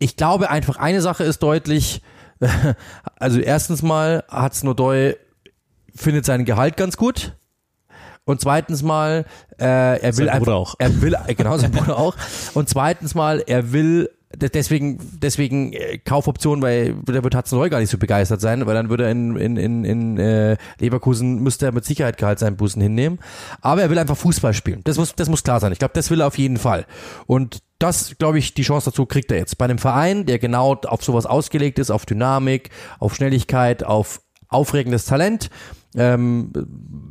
Ich 0.00 0.16
glaube 0.16 0.50
einfach, 0.50 0.78
eine 0.78 1.00
Sache 1.00 1.22
ist 1.22 1.44
deutlich, 1.44 2.02
also 3.18 3.40
erstens 3.40 3.82
mal 3.82 4.24
hat's 4.28 4.62
Nodoi 4.62 5.16
findet 5.94 6.24
sein 6.24 6.44
Gehalt 6.44 6.76
ganz 6.76 6.96
gut. 6.96 7.36
Und 8.24 8.40
zweitens 8.40 8.82
mal, 8.82 9.24
äh, 9.58 10.00
er 10.00 10.16
will 10.16 10.26
Sein 10.26 10.40
einfach, 10.40 10.52
auch. 10.52 10.74
er 10.78 11.00
will, 11.00 11.16
genau, 11.36 11.56
sein 11.58 11.70
Bruder 11.70 11.96
auch. 11.98 12.16
Und 12.54 12.68
zweitens 12.68 13.14
mal, 13.14 13.42
er 13.46 13.72
will, 13.72 14.10
deswegen, 14.40 14.98
deswegen 15.20 15.72
äh, 15.72 15.98
Kaufoption, 15.98 16.62
weil 16.62 16.94
da 17.04 17.22
wird 17.22 17.34
Hudson 17.34 17.68
gar 17.70 17.80
nicht 17.80 17.90
so 17.90 17.98
begeistert 17.98 18.40
sein, 18.40 18.66
weil 18.66 18.74
dann 18.74 18.88
würde 18.88 19.04
er 19.04 19.10
in, 19.10 19.36
in, 19.36 19.56
in, 19.56 19.84
in 19.84 20.18
äh, 20.18 20.56
Leverkusen, 20.78 21.42
müsste 21.42 21.66
er 21.66 21.72
mit 21.72 21.84
Sicherheit 21.84 22.18
Gehalt 22.18 22.38
seinen 22.38 22.56
Bußen 22.56 22.80
hinnehmen. 22.80 23.18
Aber 23.60 23.82
er 23.82 23.90
will 23.90 23.98
einfach 23.98 24.16
Fußball 24.16 24.54
spielen. 24.54 24.80
Das 24.84 24.98
muss, 24.98 25.14
das 25.14 25.28
muss 25.28 25.42
klar 25.42 25.60
sein. 25.60 25.72
Ich 25.72 25.78
glaube, 25.78 25.94
das 25.94 26.10
will 26.10 26.20
er 26.20 26.26
auf 26.26 26.38
jeden 26.38 26.56
Fall. 26.56 26.86
Und 27.26 27.62
das, 27.78 28.16
glaube 28.18 28.38
ich, 28.38 28.54
die 28.54 28.62
Chance 28.62 28.90
dazu 28.90 29.06
kriegt 29.06 29.30
er 29.30 29.38
jetzt. 29.38 29.58
Bei 29.58 29.66
einem 29.66 29.78
Verein, 29.78 30.26
der 30.26 30.38
genau 30.38 30.74
auf 30.74 31.04
sowas 31.04 31.26
ausgelegt 31.26 31.78
ist, 31.78 31.90
auf 31.90 32.06
Dynamik, 32.06 32.70
auf 32.98 33.14
Schnelligkeit, 33.14 33.84
auf 33.84 34.20
aufregendes 34.48 35.04
Talent. 35.04 35.50
Ähm, 35.96 36.52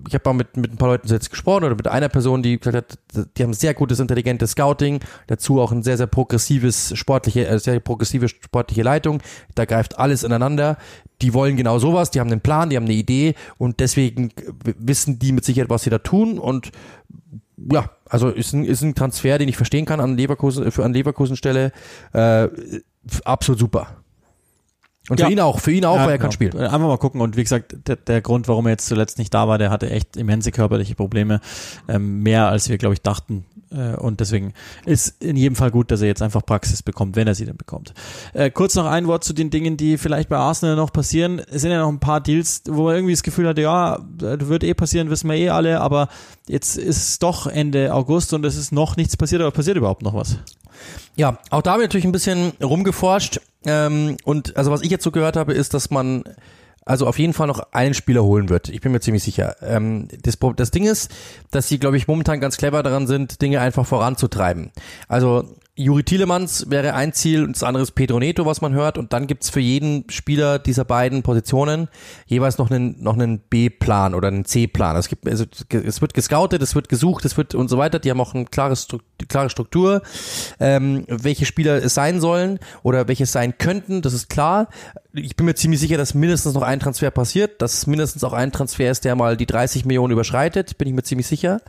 ich 0.08 0.14
habe 0.14 0.30
mal 0.30 0.34
mit, 0.34 0.58
mit 0.58 0.72
ein 0.72 0.78
paar 0.78 0.90
Leuten 0.90 1.08
jetzt 1.08 1.32
gesprochen 1.32 1.64
oder 1.64 1.76
mit 1.76 1.88
einer 1.88 2.10
Person, 2.10 2.44
die 2.44 2.60
gesagt 2.60 2.76
hat, 3.16 3.28
die 3.38 3.44
haben 3.44 3.54
sehr 3.54 3.74
gutes, 3.74 4.00
intelligentes 4.00 4.52
Scouting, 4.52 5.00
dazu 5.28 5.60
auch 5.60 5.72
ein 5.72 5.82
sehr, 5.82 5.98
sehr 5.98 6.08
progressives 6.08 6.96
sportliche, 6.96 7.48
äh, 7.48 7.60
sehr 7.60 7.80
progressive 7.80 8.30
sportliche 8.30 8.84
Leitung. 8.84 9.22
Da 9.56 9.66
greift 9.66 9.98
alles 9.98 10.24
ineinander. 10.24 10.78
Die 11.22 11.34
wollen 11.34 11.58
genau 11.58 11.80
sowas, 11.80 12.12
die 12.12 12.20
haben 12.20 12.32
einen 12.32 12.42
Plan, 12.42 12.70
die 12.70 12.76
haben 12.76 12.86
eine 12.86 12.94
Idee 12.94 13.36
und 13.58 13.80
deswegen 13.80 14.32
wissen 14.78 15.18
die 15.18 15.32
mit 15.32 15.46
Sicherheit, 15.46 15.70
was 15.70 15.84
sie 15.84 15.90
da 15.90 16.00
tun 16.00 16.38
und 16.38 16.72
ja, 17.72 17.90
also 18.08 18.30
ist 18.30 18.54
ein, 18.54 18.66
ist 18.66 18.82
ein 18.82 18.96
Transfer, 18.96 19.38
den 19.38 19.48
ich 19.48 19.58
verstehen 19.58 19.86
kann 19.86 20.00
an 20.00 20.18
Leverkusen, 20.18 20.70
für 20.72 20.84
an 20.84 20.94
Leverkusen 20.94 21.38
Stelle. 21.38 21.72
Äh, 22.14 22.50
absolut 23.24 23.60
super. 23.60 24.05
Und 25.10 25.20
Ja. 25.20 25.28
für 25.28 25.32
ihn 25.32 25.40
auch, 25.40 25.60
für 25.60 25.72
ihn 25.72 25.86
auch, 25.86 25.98
weil 26.00 26.10
er 26.10 26.18
kann 26.18 26.32
genau. 26.32 26.32
spielen. 26.32 26.58
Einfach 26.58 26.80
mal 26.80 26.98
gucken. 26.98 27.22
Und 27.22 27.38
wie 27.38 27.44
gesagt, 27.44 27.76
der, 27.88 27.96
der 27.96 28.22
Grund, 28.22 28.48
warum 28.48 28.66
er 28.66 28.72
jetzt 28.72 28.88
zuletzt 28.88 29.18
nicht 29.20 29.34
da 29.34 29.48
war, 29.48 29.58
der 29.58 29.70
hatte 29.70 29.90
echt 29.90 30.18
immense 30.18 30.52
körperliche 30.52 30.96
Probleme. 30.96 31.42
Ähm, 31.88 32.24
mehr 32.24 32.48
als 32.48 32.70
wir, 32.70 32.78
glaube 32.78 32.94
ich, 32.94 33.02
dachten. 33.02 33.46
Äh, 33.72 33.96
und 33.98 34.20
deswegen 34.20 34.54
ist 34.86 35.22
in 35.22 35.36
jedem 35.36 35.56
Fall 35.56 35.70
gut, 35.72 35.92
dass 35.92 36.02
er 36.02 36.08
jetzt 36.08 36.22
einfach 36.22 36.44
Praxis 36.46 36.82
bekommt, 36.82 37.16
wenn 37.16 37.28
er 37.28 37.36
sie 37.36 37.46
denn 37.46 37.58
bekommt. 37.58 37.94
Äh, 38.34 38.50
kurz 38.50 38.76
noch 38.76 38.86
ein 38.86 39.08
Wort 39.08 39.24
zu 39.24 39.34
den 39.34 39.50
Dingen, 39.50 39.78
die 39.78 39.98
vielleicht 39.98 40.30
bei 40.30 40.38
Arsenal 40.38 40.76
noch 40.76 40.92
passieren. 40.92 41.40
Es 41.40 41.62
sind 41.62 41.72
ja 41.72 41.80
noch 41.80 41.90
ein 41.90 42.00
paar 42.00 42.22
Deals, 42.22 42.64
wo 42.68 42.86
man 42.86 42.96
irgendwie 42.96 43.14
das 43.14 43.24
Gefühl 43.24 43.48
hatte, 43.48 43.62
ja, 43.62 44.00
das 44.18 44.48
wird 44.48 44.64
eh 44.64 44.74
passieren, 44.74 45.10
wissen 45.10 45.30
wir 45.30 45.36
eh 45.36 45.50
alle, 45.50 45.82
aber 45.82 46.08
jetzt 46.48 46.78
ist 46.78 46.98
es 46.98 47.20
doch 47.20 47.48
Ende 47.48 47.94
August 47.94 48.34
und 48.34 48.44
es 48.46 48.56
ist 48.56 48.72
noch 48.72 48.98
nichts 48.98 49.18
passiert, 49.18 49.42
aber 49.42 49.52
passiert 49.52 49.78
überhaupt 49.78 50.02
noch 50.02 50.14
was? 50.14 50.38
Ja, 51.16 51.40
auch 51.50 51.62
da 51.62 51.74
haben 51.74 51.80
wir 51.80 51.88
natürlich 51.88 52.06
ein 52.06 52.12
bisschen 52.12 52.54
rumgeforscht. 52.62 53.40
Ähm, 53.66 54.18
und 54.24 54.56
also 54.58 54.72
was 54.72 54.82
ich 54.82 54.92
jetzt 54.92 55.04
so 55.04 55.12
gehört 55.12 55.38
habe, 55.38 55.54
ist, 55.54 55.74
dass 55.74 55.90
man 55.90 56.24
also 56.86 57.08
auf 57.08 57.18
jeden 57.18 57.34
Fall 57.34 57.48
noch 57.48 57.74
einen 57.74 57.96
Spieler 57.96 58.24
holen 58.24 58.50
wird. 58.50 58.70
Ich 58.70 58.80
bin 58.82 58.92
mir 58.92 59.00
ziemlich 59.00 59.24
sicher. 59.24 59.56
Ähm, 59.62 60.08
das, 60.22 60.38
das 60.56 60.72
Ding 60.72 60.86
ist, 60.86 61.12
dass 61.50 61.68
sie, 61.68 61.80
glaube 61.80 61.98
ich, 61.98 62.08
momentan 62.08 62.40
ganz 62.40 62.58
clever 62.58 62.84
daran 62.84 63.08
sind, 63.08 63.42
Dinge 63.42 63.60
einfach 63.60 63.88
voranzutreiben. 63.88 64.72
Also 65.08 65.46
Juri 65.78 66.04
Tielemans 66.04 66.70
wäre 66.70 66.94
ein 66.94 67.12
Ziel 67.12 67.44
und 67.44 67.58
das 67.58 67.64
andere 67.64 67.84
ist 67.84 67.92
Pedro 67.92 68.18
Neto, 68.18 68.46
was 68.46 68.62
man 68.62 68.74
hört. 68.74 68.98
Und 68.98 69.12
dann 69.12 69.28
gibt's 69.28 69.50
für 69.50 69.60
jeden 69.60 70.10
Spieler 70.10 70.58
dieser 70.58 70.86
beiden 70.86 71.22
Positionen 71.22 71.90
jeweils 72.28 72.58
noch 72.58 72.72
einen, 72.72 73.04
noch 73.04 73.16
einen 73.16 73.40
B-Plan 73.40 74.16
oder 74.16 74.30
einen 74.30 74.46
C-Plan. 74.46 74.96
Es 74.96 75.10
gibt, 75.10 75.28
es 75.28 76.02
wird 76.02 76.14
gescoutet, 76.14 76.62
es 76.62 76.76
wird 76.76 76.88
gesucht, 76.88 77.26
es 77.26 77.36
wird 77.36 77.56
und 77.56 77.68
so 77.68 77.78
weiter. 77.78 78.00
Die 78.00 78.10
haben 78.10 78.22
auch 78.22 78.34
eine 78.34 78.46
klare, 78.46 78.76
klare 79.28 79.50
Struktur, 79.50 80.02
ähm, 80.62 81.04
welche 81.10 81.46
Spieler 81.46 81.84
es 81.84 81.94
sein 81.94 82.22
sollen 82.22 82.60
oder 82.84 83.10
welche 83.10 83.24
es 83.24 83.34
sein 83.34 83.58
könnten, 83.58 84.02
das 84.02 84.14
ist 84.14 84.30
klar. 84.30 84.70
Ich 85.12 85.36
bin 85.36 85.46
mir 85.46 85.56
ziemlich 85.56 85.82
sicher, 85.82 85.98
dass 85.98 86.14
mindestens 86.14 86.54
noch 86.54 86.62
ein 86.62 86.80
Transfer 86.80 87.12
passiert, 87.12 87.62
dass 87.62 87.86
mindestens 87.86 88.24
auch 88.24 88.34
ein 88.34 88.54
Transfer 88.54 88.92
ist, 88.92 89.04
der 89.04 89.16
mal 89.16 89.36
die 89.36 89.46
30 89.46 89.84
Millionen 89.84 90.14
überschreitet, 90.14 90.78
bin 90.78 90.88
ich 90.88 90.94
mir 90.94 91.04
ziemlich 91.04 91.28
sicher. 91.28 91.62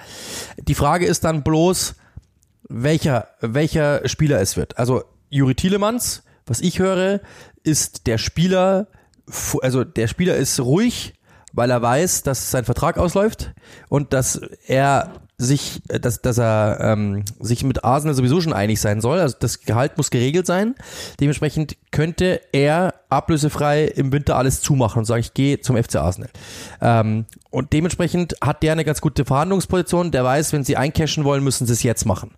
Die 0.58 0.74
Frage 0.74 1.06
ist 1.06 1.24
dann 1.24 1.42
bloß, 1.42 1.96
welcher, 2.68 3.28
welcher 3.40 4.06
Spieler 4.08 4.40
es 4.40 4.56
wird. 4.56 4.78
Also 4.78 5.04
Juri 5.30 5.54
Tielemans, 5.54 6.22
was 6.46 6.60
ich 6.60 6.78
höre, 6.78 7.20
ist 7.62 8.06
der 8.06 8.18
Spieler, 8.18 8.88
also 9.60 9.84
der 9.84 10.06
Spieler 10.06 10.36
ist 10.36 10.60
ruhig, 10.60 11.14
weil 11.56 11.70
er 11.70 11.82
weiß, 11.82 12.22
dass 12.22 12.50
sein 12.50 12.64
Vertrag 12.64 12.98
ausläuft 12.98 13.52
und 13.88 14.12
dass 14.12 14.40
er 14.66 15.14
sich, 15.38 15.82
dass, 15.88 16.20
dass 16.20 16.38
er 16.38 16.78
ähm, 16.80 17.24
sich 17.40 17.64
mit 17.64 17.82
Arsenal 17.82 18.14
sowieso 18.14 18.40
schon 18.40 18.52
einig 18.52 18.80
sein 18.80 19.00
soll. 19.00 19.18
Also 19.18 19.36
das 19.40 19.62
Gehalt 19.62 19.96
muss 19.96 20.10
geregelt 20.10 20.46
sein. 20.46 20.74
Dementsprechend 21.18 21.76
könnte 21.90 22.40
er 22.52 22.94
ablösefrei 23.08 23.84
im 23.84 24.12
Winter 24.12 24.36
alles 24.36 24.60
zumachen 24.60 25.00
und 25.00 25.04
sagen, 25.06 25.20
ich 25.20 25.34
gehe 25.34 25.60
zum 25.60 25.82
FC 25.82 25.96
Arsenal. 25.96 26.30
Ähm, 26.80 27.24
und 27.50 27.72
dementsprechend 27.72 28.36
hat 28.42 28.62
der 28.62 28.72
eine 28.72 28.84
ganz 28.84 29.00
gute 29.00 29.24
Verhandlungsposition. 29.24 30.10
Der 30.10 30.24
weiß, 30.24 30.52
wenn 30.52 30.62
sie 30.62 30.76
eincashen 30.76 31.24
wollen, 31.24 31.42
müssen 31.42 31.66
sie 31.66 31.72
es 31.72 31.82
jetzt 31.82 32.04
machen. 32.04 32.32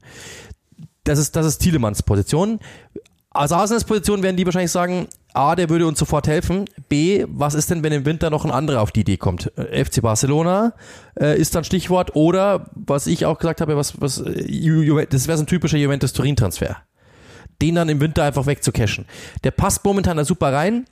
Das 1.02 1.18
ist, 1.18 1.34
das 1.34 1.44
ist 1.44 1.58
Thielemanns 1.58 2.04
Position. 2.04 2.60
Als 3.30 3.50
Arsenals 3.50 3.84
Position 3.84 4.22
werden 4.22 4.36
die 4.36 4.46
wahrscheinlich 4.46 4.72
sagen, 4.72 5.08
A, 5.34 5.54
der 5.54 5.68
würde 5.68 5.86
uns 5.86 5.98
sofort 5.98 6.26
helfen. 6.26 6.64
B, 6.88 7.24
was 7.28 7.54
ist 7.54 7.70
denn, 7.70 7.82
wenn 7.82 7.92
im 7.92 8.04
Winter 8.04 8.30
noch 8.30 8.44
ein 8.44 8.50
anderer 8.50 8.80
auf 8.80 8.92
die 8.92 9.00
Idee 9.00 9.18
kommt? 9.18 9.52
Äh, 9.56 9.84
FC 9.84 10.02
Barcelona 10.02 10.72
äh, 11.20 11.38
ist 11.38 11.54
dann 11.54 11.64
Stichwort 11.64 12.16
oder 12.16 12.70
was 12.74 13.06
ich 13.06 13.26
auch 13.26 13.38
gesagt 13.38 13.60
habe, 13.60 13.76
was, 13.76 14.00
was, 14.00 14.18
äh, 14.20 15.06
das 15.06 15.28
wäre 15.28 15.36
so 15.36 15.44
ein 15.44 15.46
typischer 15.46 15.78
Juventus-Turin-Transfer. 15.78 16.76
Den 17.60 17.74
dann 17.74 17.88
im 17.88 18.00
Winter 18.00 18.24
einfach 18.24 18.46
wegzucashen. 18.46 19.06
Der 19.44 19.50
passt 19.50 19.84
momentan 19.84 20.16
da 20.16 20.24
super 20.24 20.52
rein. 20.52 20.86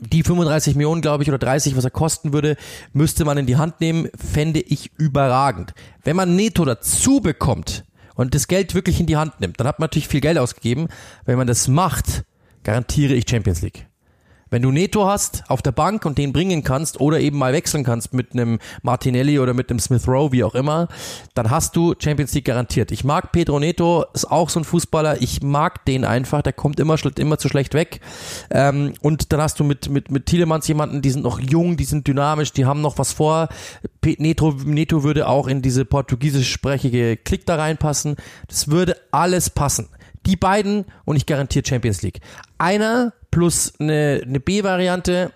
Die 0.00 0.22
35 0.22 0.74
Millionen, 0.74 1.02
glaube 1.02 1.22
ich, 1.22 1.28
oder 1.28 1.38
30, 1.38 1.76
was 1.76 1.84
er 1.84 1.90
kosten 1.90 2.32
würde, 2.32 2.56
müsste 2.94 3.24
man 3.24 3.36
in 3.36 3.46
die 3.46 3.56
Hand 3.56 3.80
nehmen, 3.80 4.08
fände 4.16 4.60
ich 4.60 4.90
überragend. 4.96 5.74
Wenn 6.02 6.16
man 6.16 6.34
Neto 6.34 6.64
dazu 6.64 7.20
bekommt 7.20 7.84
und 8.14 8.34
das 8.34 8.48
Geld 8.48 8.74
wirklich 8.74 9.00
in 9.00 9.06
die 9.06 9.18
Hand 9.18 9.40
nimmt, 9.40 9.60
dann 9.60 9.66
hat 9.66 9.78
man 9.78 9.84
natürlich 9.84 10.08
viel 10.08 10.22
Geld 10.22 10.38
ausgegeben. 10.38 10.88
Wenn 11.26 11.36
man 11.36 11.46
das 11.46 11.68
macht, 11.68 12.24
garantiere 12.64 13.14
ich 13.14 13.28
Champions 13.28 13.62
League. 13.62 13.86
Wenn 14.52 14.60
du 14.60 14.70
Neto 14.70 15.06
hast 15.06 15.44
auf 15.48 15.62
der 15.62 15.72
Bank 15.72 16.04
und 16.04 16.18
den 16.18 16.34
bringen 16.34 16.62
kannst 16.62 17.00
oder 17.00 17.18
eben 17.18 17.38
mal 17.38 17.54
wechseln 17.54 17.84
kannst 17.84 18.12
mit 18.12 18.34
einem 18.34 18.58
Martinelli 18.82 19.38
oder 19.38 19.54
mit 19.54 19.70
einem 19.70 19.78
Smith 19.78 20.06
Rowe, 20.06 20.30
wie 20.30 20.44
auch 20.44 20.54
immer, 20.54 20.88
dann 21.32 21.50
hast 21.50 21.74
du 21.74 21.94
Champions 21.98 22.34
League 22.34 22.44
garantiert. 22.44 22.92
Ich 22.92 23.02
mag 23.02 23.32
Pedro 23.32 23.58
Neto, 23.58 24.04
ist 24.12 24.30
auch 24.30 24.50
so 24.50 24.60
ein 24.60 24.64
Fußballer. 24.64 25.22
Ich 25.22 25.42
mag 25.42 25.86
den 25.86 26.04
einfach. 26.04 26.42
Der 26.42 26.52
kommt 26.52 26.80
immer, 26.80 26.96
immer 27.16 27.38
zu 27.38 27.48
schlecht 27.48 27.72
weg. 27.72 28.00
Ähm, 28.50 28.92
und 29.00 29.32
dann 29.32 29.40
hast 29.40 29.58
du 29.58 29.64
mit, 29.64 29.88
mit, 29.88 30.10
mit 30.10 30.26
Thielemanns 30.26 30.68
jemanden, 30.68 31.00
die 31.00 31.10
sind 31.10 31.22
noch 31.22 31.40
jung, 31.40 31.78
die 31.78 31.84
sind 31.84 32.06
dynamisch, 32.06 32.52
die 32.52 32.66
haben 32.66 32.82
noch 32.82 32.98
was 32.98 33.14
vor. 33.14 33.48
Neto, 34.04 34.54
Neto 34.66 35.02
würde 35.02 35.28
auch 35.28 35.46
in 35.46 35.62
diese 35.62 35.86
portugiesisch 35.86 36.52
sprechige 36.52 37.16
Klick 37.16 37.46
da 37.46 37.56
reinpassen. 37.56 38.16
Das 38.48 38.68
würde 38.68 38.98
alles 39.12 39.48
passen. 39.48 39.88
Die 40.26 40.36
beiden 40.36 40.84
und 41.04 41.16
ich 41.16 41.26
garantiere 41.26 41.66
Champions 41.66 42.02
League. 42.02 42.20
Einer 42.58 43.12
plus 43.30 43.72
eine, 43.78 44.22
eine 44.24 44.40
B-Variante 44.40 45.32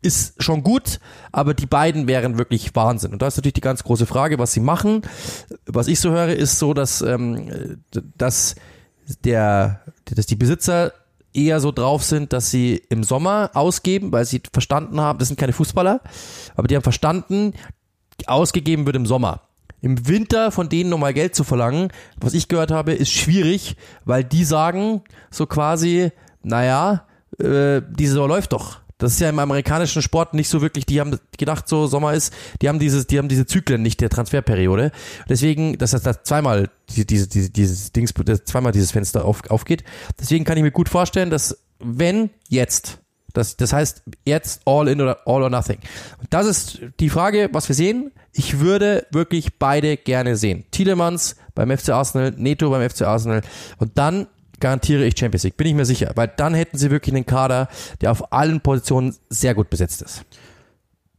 ist 0.00 0.42
schon 0.42 0.62
gut, 0.62 1.00
aber 1.32 1.54
die 1.54 1.66
beiden 1.66 2.06
wären 2.06 2.38
wirklich 2.38 2.74
Wahnsinn. 2.74 3.12
Und 3.12 3.22
da 3.22 3.26
ist 3.26 3.36
natürlich 3.36 3.54
die 3.54 3.60
ganz 3.60 3.82
große 3.82 4.06
Frage, 4.06 4.38
was 4.38 4.52
sie 4.52 4.60
machen. 4.60 5.02
Was 5.66 5.88
ich 5.88 6.00
so 6.00 6.10
höre, 6.10 6.28
ist 6.28 6.58
so, 6.58 6.74
dass, 6.74 7.02
ähm, 7.02 7.82
dass 8.16 8.54
der, 9.24 9.80
dass 10.04 10.26
die 10.26 10.36
Besitzer 10.36 10.92
eher 11.34 11.60
so 11.60 11.72
drauf 11.72 12.04
sind, 12.04 12.32
dass 12.32 12.50
sie 12.50 12.82
im 12.88 13.04
Sommer 13.04 13.50
ausgeben, 13.54 14.12
weil 14.12 14.24
sie 14.24 14.42
verstanden 14.52 15.00
haben, 15.00 15.18
das 15.18 15.28
sind 15.28 15.38
keine 15.38 15.52
Fußballer, 15.52 16.00
aber 16.56 16.68
die 16.68 16.74
haben 16.74 16.82
verstanden, 16.82 17.54
ausgegeben 18.26 18.86
wird 18.86 18.96
im 18.96 19.06
Sommer 19.06 19.47
im 19.80 20.08
Winter 20.08 20.50
von 20.50 20.68
denen 20.68 20.90
nochmal 20.90 21.14
Geld 21.14 21.34
zu 21.34 21.44
verlangen, 21.44 21.88
was 22.20 22.34
ich 22.34 22.48
gehört 22.48 22.70
habe, 22.70 22.92
ist 22.92 23.12
schwierig, 23.12 23.76
weil 24.04 24.24
die 24.24 24.44
sagen 24.44 25.02
so 25.30 25.46
quasi, 25.46 26.10
naja, 26.42 27.06
äh, 27.38 27.82
die 27.88 28.06
Saison 28.06 28.28
läuft 28.28 28.52
doch. 28.52 28.80
Das 28.98 29.12
ist 29.12 29.20
ja 29.20 29.28
im 29.28 29.38
amerikanischen 29.38 30.02
Sport 30.02 30.34
nicht 30.34 30.48
so 30.48 30.60
wirklich, 30.60 30.84
die 30.84 31.00
haben 31.00 31.16
gedacht, 31.36 31.68
so 31.68 31.86
Sommer 31.86 32.14
ist, 32.14 32.34
die 32.60 32.68
haben 32.68 32.80
dieses, 32.80 33.06
die 33.06 33.18
haben 33.18 33.28
diese 33.28 33.46
Zyklen 33.46 33.80
nicht 33.80 34.00
der 34.00 34.10
Transferperiode. 34.10 34.90
Deswegen, 35.28 35.78
dass 35.78 35.92
das 35.92 36.24
zweimal 36.24 36.68
diese, 36.90 37.06
diese, 37.06 37.28
diese, 37.28 37.50
dieses 37.50 37.92
Dings, 37.92 38.12
zweimal 38.44 38.72
dieses 38.72 38.90
Fenster 38.90 39.24
auf, 39.24 39.48
aufgeht. 39.50 39.84
Deswegen 40.18 40.44
kann 40.44 40.56
ich 40.56 40.64
mir 40.64 40.72
gut 40.72 40.88
vorstellen, 40.88 41.30
dass 41.30 41.56
wenn 41.78 42.30
jetzt 42.48 42.98
das, 43.32 43.56
das 43.56 43.72
heißt 43.72 44.02
jetzt 44.24 44.62
all 44.64 44.88
in 44.88 45.00
oder 45.00 45.20
all 45.26 45.42
or 45.42 45.50
nothing. 45.50 45.78
Und 46.18 46.26
das 46.30 46.46
ist 46.46 46.80
die 47.00 47.10
Frage, 47.10 47.50
was 47.52 47.68
wir 47.68 47.74
sehen. 47.74 48.12
Ich 48.32 48.60
würde 48.60 49.06
wirklich 49.10 49.58
beide 49.58 49.96
gerne 49.96 50.36
sehen. 50.36 50.64
Tielemans 50.70 51.36
beim 51.54 51.76
FC 51.76 51.90
Arsenal, 51.90 52.32
Neto 52.36 52.70
beim 52.70 52.88
FC 52.88 53.02
Arsenal 53.02 53.42
und 53.78 53.98
dann 53.98 54.28
garantiere 54.60 55.04
ich 55.04 55.18
Champions 55.18 55.44
League. 55.44 55.56
Bin 55.56 55.66
ich 55.66 55.74
mir 55.74 55.84
sicher, 55.84 56.12
weil 56.14 56.32
dann 56.36 56.54
hätten 56.54 56.78
sie 56.78 56.90
wirklich 56.90 57.14
einen 57.14 57.26
Kader, 57.26 57.68
der 58.00 58.10
auf 58.10 58.32
allen 58.32 58.60
Positionen 58.60 59.14
sehr 59.28 59.54
gut 59.54 59.70
besetzt 59.70 60.02
ist. 60.02 60.24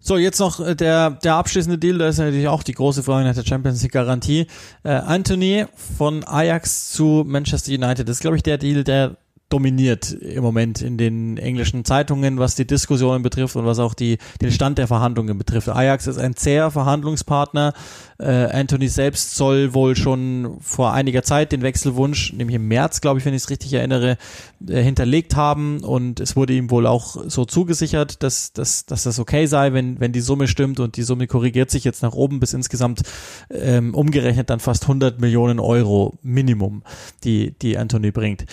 So, 0.01 0.17
jetzt 0.17 0.39
noch 0.39 0.59
äh, 0.59 0.75
der, 0.75 1.11
der 1.11 1.35
abschließende 1.35 1.77
Deal, 1.77 1.97
da 1.97 2.07
ist 2.07 2.17
natürlich 2.17 2.47
auch 2.47 2.63
die 2.63 2.73
große 2.73 3.03
Frage 3.03 3.27
nach 3.27 3.35
der 3.35 3.45
Champions 3.45 3.81
League 3.83 3.91
Garantie. 3.91 4.47
Äh, 4.83 4.91
Anthony 4.91 5.65
von 5.75 6.23
Ajax 6.23 6.91
zu 6.91 7.23
Manchester 7.27 7.73
United, 7.73 8.07
das 8.07 8.17
ist, 8.17 8.21
glaube 8.21 8.37
ich, 8.37 8.43
der 8.43 8.57
Deal, 8.57 8.83
der 8.83 9.17
dominiert 9.49 10.11
im 10.11 10.43
Moment 10.43 10.81
in 10.81 10.97
den 10.97 11.37
englischen 11.37 11.83
Zeitungen, 11.83 12.37
was 12.37 12.55
die 12.55 12.67
Diskussionen 12.67 13.23
betrifft 13.23 13.55
und 13.55 13.65
was 13.65 13.79
auch 13.79 13.93
die, 13.95 14.19
den 14.41 14.51
Stand 14.51 14.77
der 14.77 14.87
Verhandlungen 14.87 15.37
betrifft. 15.37 15.69
Ajax 15.69 16.07
ist 16.07 16.19
ein 16.19 16.35
zäher 16.35 16.69
Verhandlungspartner. 16.69 17.73
Äh, 18.19 18.25
Anthony 18.51 18.87
selbst 18.87 19.35
soll 19.35 19.73
wohl 19.73 19.95
schon 19.95 20.57
vor 20.61 20.93
einiger 20.93 21.23
Zeit 21.23 21.51
den 21.51 21.63
Wechselwunsch, 21.63 22.33
nämlich 22.33 22.55
im 22.55 22.67
März, 22.67 23.01
glaube 23.01 23.19
ich, 23.19 23.25
wenn 23.25 23.33
ich 23.33 23.43
es 23.43 23.49
richtig 23.49 23.73
erinnere, 23.73 24.17
äh, 24.67 24.83
hinterlegt 24.83 25.35
haben 25.35 25.79
und 25.83 26.19
es 26.19 26.35
wurde 26.35 26.53
ihm 26.53 26.69
wohl 26.69 26.85
auch 26.85 27.17
so 27.27 27.45
zugesichert, 27.45 28.21
dass, 28.21 28.53
dass, 28.53 28.85
dass 28.85 29.03
das 29.03 29.19
okay 29.19 29.47
sei, 29.47 29.73
wenn, 29.73 29.99
wenn 29.99 30.11
die 30.11 30.21
Summe 30.21 30.47
stimmt 30.47 30.79
und 30.79 30.95
die 30.95 31.03
Summe 31.03 31.25
korrigiert 31.27 31.71
sich 31.71 31.83
jetzt 31.83 32.03
nach 32.03 32.13
oben 32.13 32.39
bis 32.39 32.53
insgesamt 32.53 33.01
ähm, 33.49 33.95
umgerechnet 33.95 34.49
dann 34.49 34.59
fast 34.59 34.83
100 34.83 35.19
Millionen 35.19 35.59
Euro 35.59 36.19
Minimum, 36.21 36.83
die, 37.23 37.55
die 37.59 37.77
Anthony 37.77 38.11
bringt. 38.11 38.45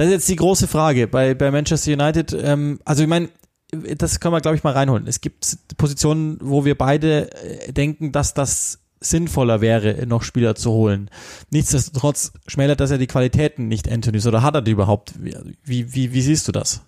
Das 0.00 0.06
ist 0.06 0.12
jetzt 0.14 0.28
die 0.30 0.36
große 0.36 0.66
Frage 0.66 1.08
bei, 1.08 1.34
bei 1.34 1.50
Manchester 1.50 1.92
United. 1.92 2.32
Ähm, 2.32 2.80
also 2.86 3.02
ich 3.02 3.08
meine, 3.10 3.28
das 3.70 4.18
können 4.18 4.32
wir, 4.32 4.40
glaube 4.40 4.56
ich, 4.56 4.64
mal 4.64 4.72
reinholen. 4.72 5.06
Es 5.06 5.20
gibt 5.20 5.58
Positionen, 5.76 6.38
wo 6.40 6.64
wir 6.64 6.74
beide 6.74 7.30
äh, 7.34 7.70
denken, 7.74 8.10
dass 8.10 8.32
das 8.32 8.78
sinnvoller 9.00 9.60
wäre, 9.60 10.06
noch 10.06 10.22
Spieler 10.22 10.54
zu 10.54 10.70
holen. 10.70 11.10
Nichtsdestotrotz 11.50 12.32
schmälert 12.46 12.80
das 12.80 12.90
ja 12.90 12.96
die 12.96 13.08
Qualitäten 13.08 13.68
nicht 13.68 13.92
Anthony's 13.92 14.26
oder 14.26 14.42
hat 14.42 14.54
er 14.54 14.62
die 14.62 14.70
überhaupt? 14.70 15.12
Wie, 15.18 15.92
wie, 15.92 16.14
wie 16.14 16.22
siehst 16.22 16.48
du 16.48 16.52
das? 16.52 16.80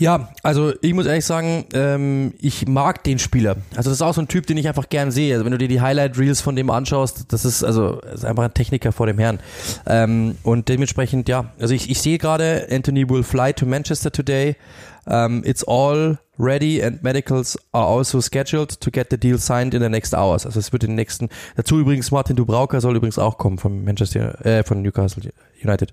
Ja, 0.00 0.30
also 0.42 0.72
ich 0.80 0.94
muss 0.94 1.04
ehrlich 1.04 1.26
sagen, 1.26 1.66
ähm, 1.74 2.32
ich 2.40 2.66
mag 2.66 3.04
den 3.04 3.18
Spieler. 3.18 3.56
Also 3.76 3.90
das 3.90 3.98
ist 3.98 4.02
auch 4.02 4.14
so 4.14 4.22
ein 4.22 4.28
Typ, 4.28 4.46
den 4.46 4.56
ich 4.56 4.66
einfach 4.66 4.88
gern 4.88 5.10
sehe. 5.10 5.34
Also 5.34 5.44
wenn 5.44 5.52
du 5.52 5.58
dir 5.58 5.68
die 5.68 5.82
Highlight 5.82 6.18
Reels 6.18 6.40
von 6.40 6.56
dem 6.56 6.70
anschaust, 6.70 7.30
das 7.30 7.44
ist 7.44 7.62
also 7.62 8.00
ist 8.00 8.24
einfach 8.24 8.44
ein 8.44 8.54
Techniker 8.54 8.92
vor 8.92 9.06
dem 9.06 9.18
Herrn. 9.18 9.40
Ähm, 9.86 10.38
und 10.42 10.70
dementsprechend, 10.70 11.28
ja, 11.28 11.52
also 11.60 11.74
ich, 11.74 11.90
ich 11.90 12.00
sehe 12.00 12.16
gerade, 12.16 12.66
Anthony 12.70 13.10
will 13.10 13.22
fly 13.22 13.52
to 13.52 13.66
Manchester 13.66 14.10
today. 14.10 14.56
Um, 15.04 15.42
it's 15.44 15.64
all 15.64 16.18
ready 16.38 16.82
and 16.82 17.02
medicals 17.02 17.58
are 17.72 17.98
also 17.98 18.22
scheduled 18.22 18.80
to 18.80 18.90
get 18.90 19.08
the 19.10 19.18
deal 19.18 19.38
signed 19.38 19.74
in 19.74 19.82
the 19.82 19.88
next 19.90 20.14
hours. 20.14 20.46
Also 20.46 20.60
es 20.60 20.72
wird 20.72 20.84
in 20.84 20.90
den 20.90 20.96
nächsten. 20.96 21.28
Dazu 21.56 21.78
übrigens 21.78 22.10
Martin 22.10 22.36
Dubrauker 22.36 22.80
soll 22.80 22.96
übrigens 22.96 23.18
auch 23.18 23.36
kommen 23.36 23.58
von 23.58 23.84
Manchester, 23.84 24.44
äh, 24.46 24.64
von 24.64 24.80
Newcastle 24.80 25.30
United. 25.62 25.92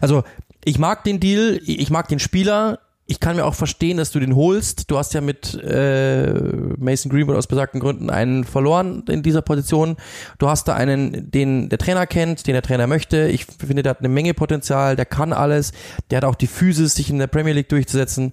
Also 0.00 0.24
ich 0.64 0.80
mag 0.80 1.04
den 1.04 1.20
Deal, 1.20 1.60
ich 1.64 1.90
mag 1.90 2.08
den 2.08 2.18
Spieler 2.18 2.80
ich 3.06 3.20
kann 3.20 3.36
mir 3.36 3.44
auch 3.44 3.54
verstehen, 3.54 3.98
dass 3.98 4.12
du 4.12 4.20
den 4.20 4.34
holst. 4.34 4.90
Du 4.90 4.96
hast 4.96 5.12
ja 5.12 5.20
mit 5.20 5.54
äh, 5.54 6.32
Mason 6.78 7.10
Greenwood 7.10 7.36
aus 7.36 7.46
besagten 7.46 7.78
Gründen 7.80 8.08
einen 8.08 8.44
verloren 8.44 9.04
in 9.08 9.22
dieser 9.22 9.42
Position. 9.42 9.96
Du 10.38 10.48
hast 10.48 10.68
da 10.68 10.74
einen, 10.74 11.30
den 11.30 11.68
der 11.68 11.78
Trainer 11.78 12.06
kennt, 12.06 12.46
den 12.46 12.54
der 12.54 12.62
Trainer 12.62 12.86
möchte. 12.86 13.28
Ich 13.28 13.44
finde, 13.44 13.82
der 13.82 13.90
hat 13.90 13.98
eine 13.98 14.08
Menge 14.08 14.32
Potenzial, 14.32 14.96
der 14.96 15.04
kann 15.04 15.34
alles. 15.34 15.72
Der 16.10 16.18
hat 16.18 16.24
auch 16.24 16.34
die 16.34 16.46
Physis, 16.46 16.94
sich 16.94 17.10
in 17.10 17.18
der 17.18 17.26
Premier 17.26 17.52
League 17.52 17.68
durchzusetzen. 17.68 18.32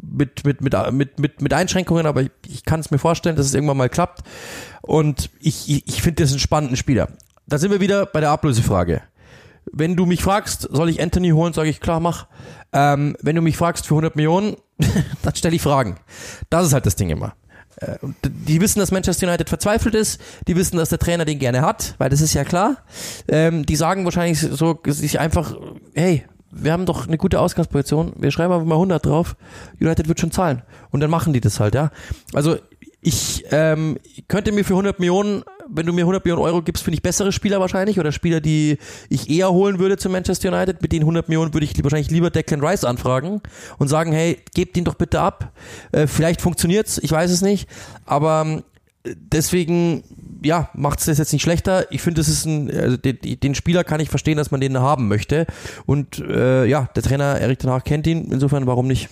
Mit, 0.00 0.44
mit, 0.44 0.60
mit, 0.60 0.74
mit, 0.92 1.18
mit, 1.18 1.42
mit 1.42 1.52
Einschränkungen, 1.52 2.06
aber 2.06 2.22
ich, 2.22 2.30
ich 2.46 2.64
kann 2.64 2.78
es 2.78 2.90
mir 2.90 2.98
vorstellen, 2.98 3.34
dass 3.34 3.46
es 3.46 3.54
irgendwann 3.54 3.76
mal 3.76 3.88
klappt. 3.88 4.20
Und 4.82 5.30
ich, 5.40 5.68
ich, 5.68 5.88
ich 5.88 6.02
finde, 6.02 6.22
das 6.22 6.30
ist 6.30 6.36
ein 6.36 6.40
spannender 6.40 6.76
Spieler. 6.76 7.08
Da 7.48 7.58
sind 7.58 7.72
wir 7.72 7.80
wieder 7.80 8.06
bei 8.06 8.20
der 8.20 8.30
Ablösefrage. 8.30 9.02
Wenn 9.72 9.96
du 9.96 10.06
mich 10.06 10.22
fragst, 10.22 10.68
soll 10.70 10.88
ich 10.88 11.02
Anthony 11.02 11.30
holen, 11.30 11.52
sage 11.52 11.68
ich, 11.68 11.80
klar, 11.80 12.00
mach. 12.00 12.26
Ähm, 12.72 13.16
wenn 13.22 13.36
du 13.36 13.42
mich 13.42 13.56
fragst 13.56 13.86
für 13.86 13.94
100 13.94 14.16
Millionen, 14.16 14.56
dann 15.22 15.34
stelle 15.34 15.56
ich 15.56 15.62
Fragen. 15.62 15.96
Das 16.50 16.66
ist 16.66 16.72
halt 16.72 16.86
das 16.86 16.96
Ding 16.96 17.10
immer. 17.10 17.34
Äh, 17.76 17.96
die 18.24 18.60
wissen, 18.60 18.78
dass 18.78 18.90
Manchester 18.90 19.26
United 19.26 19.48
verzweifelt 19.48 19.94
ist. 19.94 20.20
Die 20.46 20.56
wissen, 20.56 20.76
dass 20.76 20.90
der 20.90 20.98
Trainer 20.98 21.24
den 21.24 21.38
gerne 21.38 21.62
hat, 21.62 21.94
weil 21.98 22.10
das 22.10 22.20
ist 22.20 22.34
ja 22.34 22.44
klar. 22.44 22.78
Ähm, 23.28 23.66
die 23.66 23.76
sagen 23.76 24.04
wahrscheinlich 24.04 24.40
so 24.40 24.78
sich 24.86 25.18
einfach, 25.20 25.54
hey, 25.94 26.24
wir 26.50 26.72
haben 26.72 26.86
doch 26.86 27.06
eine 27.06 27.18
gute 27.18 27.40
Ausgangsposition. 27.40 28.14
Wir 28.16 28.30
schreiben 28.30 28.52
einfach 28.52 28.66
mal 28.66 28.76
100 28.76 29.04
drauf. 29.04 29.36
United 29.80 30.08
wird 30.08 30.20
schon 30.20 30.30
zahlen. 30.30 30.62
Und 30.90 31.00
dann 31.00 31.10
machen 31.10 31.32
die 31.32 31.40
das 31.40 31.60
halt, 31.60 31.74
ja. 31.74 31.90
Also 32.32 32.56
ich 33.06 33.44
ähm, 33.52 33.98
könnte 34.26 34.50
mir 34.50 34.64
für 34.64 34.72
100 34.72 34.98
Millionen, 34.98 35.44
wenn 35.68 35.86
du 35.86 35.92
mir 35.92 36.00
100 36.00 36.24
Millionen 36.24 36.42
Euro 36.42 36.60
gibst, 36.60 36.82
finde 36.82 36.96
ich 36.96 37.02
bessere 37.02 37.30
Spieler 37.30 37.60
wahrscheinlich 37.60 38.00
oder 38.00 38.10
Spieler, 38.10 38.40
die 38.40 38.78
ich 39.08 39.30
eher 39.30 39.52
holen 39.52 39.78
würde 39.78 39.96
zu 39.96 40.10
Manchester 40.10 40.52
United. 40.52 40.82
Mit 40.82 40.90
den 40.90 41.02
100 41.02 41.28
Millionen 41.28 41.54
würde 41.54 41.66
ich 41.66 41.84
wahrscheinlich 41.84 42.10
lieber 42.10 42.30
Declan 42.30 42.60
Rice 42.60 42.82
anfragen 42.82 43.42
und 43.78 43.86
sagen, 43.86 44.10
hey, 44.10 44.38
gebt 44.54 44.76
ihn 44.76 44.82
doch 44.82 44.96
bitte 44.96 45.20
ab. 45.20 45.52
Äh, 45.92 46.08
vielleicht 46.08 46.40
funktioniert's, 46.40 46.98
ich 46.98 47.12
weiß 47.12 47.30
es 47.30 47.42
nicht. 47.42 47.68
Aber 48.06 48.42
ähm, 48.44 48.64
deswegen, 49.04 50.02
ja, 50.42 50.68
macht 50.74 50.98
es 50.98 51.04
das 51.04 51.18
jetzt 51.18 51.32
nicht 51.32 51.42
schlechter. 51.42 51.86
Ich 51.92 52.02
finde, 52.02 52.22
es 52.22 52.26
ist 52.26 52.44
ein, 52.44 52.76
also 52.76 52.96
den, 52.96 53.20
den, 53.22 53.54
Spieler 53.54 53.84
kann 53.84 54.00
ich 54.00 54.08
verstehen, 54.08 54.36
dass 54.36 54.50
man 54.50 54.60
den 54.60 54.80
haben 54.80 55.06
möchte. 55.06 55.46
Und 55.86 56.18
äh, 56.18 56.64
ja, 56.64 56.88
der 56.96 57.04
Trainer 57.04 57.38
Erik 57.38 57.60
Ten 57.60 57.70
Hag 57.70 57.84
kennt 57.84 58.08
ihn. 58.08 58.32
Insofern, 58.32 58.66
warum 58.66 58.88
nicht? 58.88 59.08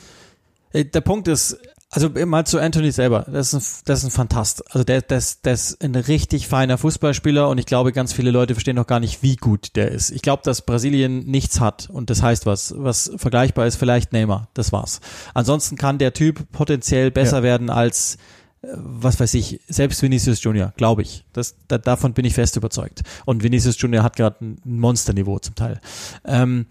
Äh, 0.73 0.85
der 0.85 1.01
Punkt 1.01 1.29
ist, 1.29 1.61
also 1.95 2.11
mal 2.27 2.45
zu 2.45 2.59
Anthony 2.59 2.91
selber. 2.91 3.25
Das 3.31 3.53
ist 3.53 3.55
ein, 3.55 3.83
das 3.85 4.01
ist 4.01 4.05
ein 4.07 4.11
Fantast. 4.11 4.65
Also 4.75 4.85
der, 4.85 5.01
der, 5.01 5.23
der 5.45 5.53
ist 5.53 5.83
ein 5.83 5.95
richtig 5.95 6.49
feiner 6.49 6.77
Fußballspieler 6.77 7.49
und 7.49 7.59
ich 7.59 7.67
glaube, 7.67 7.93
ganz 7.93 8.13
viele 8.13 8.33
Leute 8.33 8.55
verstehen 8.55 8.75
noch 8.77 8.89
gar 8.89 8.99
nicht, 8.99 9.23
wie 9.23 9.37
gut 9.37 9.77
der 9.77 9.93
ist. 9.93 10.11
Ich 10.11 10.23
glaube, 10.23 10.43
dass 10.45 10.63
Brasilien 10.63 11.25
nichts 11.27 11.61
hat 11.61 11.89
und 11.91 12.11
das 12.11 12.21
heißt 12.23 12.47
was, 12.47 12.75
was 12.77 13.13
vergleichbar 13.17 13.67
ist, 13.67 13.77
vielleicht 13.77 14.13
Neymar. 14.13 14.49
Das 14.55 14.73
war's. 14.73 15.01
Ansonsten 15.35 15.77
kann 15.77 15.99
der 15.99 16.13
Typ 16.13 16.51
potenziell 16.51 17.13
besser 17.13 17.39
ja. 17.39 17.43
werden 17.45 17.71
als 17.71 18.17
äh, 18.63 18.69
was 18.75 19.21
weiß 19.21 19.35
ich, 19.35 19.61
selbst 19.69 20.03
Vinicius 20.03 20.43
Junior, 20.43 20.73
glaube 20.77 21.03
ich. 21.03 21.25
Das, 21.33 21.55
da, 21.69 21.79
davon 21.79 22.13
bin 22.13 22.25
ich 22.25 22.35
fest 22.35 22.57
überzeugt. 22.57 23.03
Und 23.25 23.45
Vinicius 23.45 23.81
Junior 23.81 24.03
hat 24.03 24.17
gerade 24.17 24.45
ein 24.45 24.59
Monsterniveau 24.65 25.39
zum 25.39 25.55
Teil. 25.55 25.81
Ähm, 26.25 26.67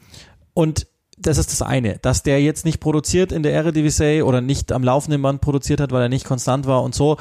und 0.54 0.86
das 1.18 1.38
ist 1.38 1.52
das 1.52 1.62
eine, 1.62 2.00
dass 2.00 2.24
der 2.24 2.42
jetzt 2.42 2.66
nicht 2.66 2.80
produziert 2.80 3.32
in 3.32 3.44
der 3.44 3.54
Eredivisie 3.54 4.22
oder 4.22 4.42
nicht 4.42 4.72
am 4.72 4.84
laufenden 4.84 5.22
Band 5.22 5.42
produziert 5.42 5.80
hat, 5.80 5.92
weil 5.92 6.02
er 6.02 6.10
nicht 6.10 6.26
konstant 6.26 6.66
war 6.66 6.84
und 6.84 6.96
so. 6.96 7.18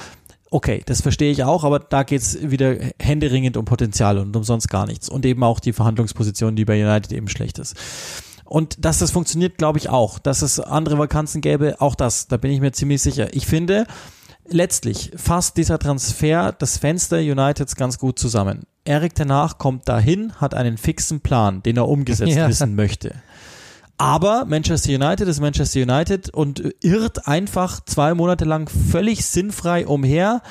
Okay, 0.51 0.83
das 0.85 1.01
verstehe 1.01 1.33
ich 1.33 1.45
auch, 1.45 1.65
aber 1.65 1.79
da 1.79 2.03
geht's 2.03 2.39
wieder 2.43 2.77
händeringend 2.99 3.57
um 3.57 3.65
Potenzial 3.65 4.19
und 4.19 4.37
um 4.37 4.45
sonst 4.45 4.69
gar 4.69 4.87
nichts. 4.87 5.09
Und 5.09 5.25
eben 5.25 5.43
auch 5.45 5.61
die 5.61 5.73
Verhandlungsposition, 5.73 6.57
die 6.57 6.67
bei 6.67 6.83
United 6.85 7.13
eben 7.13 7.29
schlecht 7.29 7.59
ist. 7.59 7.75
Und 8.45 8.85
dass 8.85 8.99
das 8.99 9.11
funktioniert, 9.11 9.57
glaube 9.57 9.79
ich 9.79 9.89
auch. 9.89 10.19
Dass 10.19 10.43
es 10.43 10.61
andere 10.61 10.99
Vakanzen 10.99 11.41
gäbe, 11.41 11.81
auch 11.81 11.95
das, 11.95 12.29
da 12.29 12.37
bin 12.37 12.51
ich 12.51 12.61
mir 12.61 12.73
ziemlich 12.73 13.01
sicher. 13.01 13.35
Ich 13.35 13.47
finde, 13.47 13.87
letztlich 14.47 15.11
fasst 15.17 15.57
dieser 15.57 15.79
Transfer 15.79 16.53
das 16.53 16.77
Fenster 16.77 17.17
Uniteds 17.17 17.77
ganz 17.77 17.99
gut 17.99 18.19
zusammen. 18.19 18.65
Erik 18.85 19.15
danach 19.15 19.57
kommt 19.57 19.89
dahin, 19.89 20.35
hat 20.35 20.55
einen 20.55 20.77
fixen 20.77 21.21
Plan, 21.21 21.63
den 21.63 21.79
er 21.79 21.89
umgesetzt 21.89 22.33
ja. 22.37 22.49
wissen 22.49 22.75
möchte. 22.75 23.15
Aber 24.03 24.47
Manchester 24.47 24.95
United 24.95 25.29
ist 25.29 25.39
Manchester 25.39 25.81
United 25.81 26.29
und 26.31 26.75
irrt 26.81 27.29
einfach 27.29 27.79
zwei 27.85 28.15
Monate 28.15 28.45
lang 28.45 28.69
völlig 28.69 29.25
sinnfrei 29.25 29.87
umher, 29.87 30.43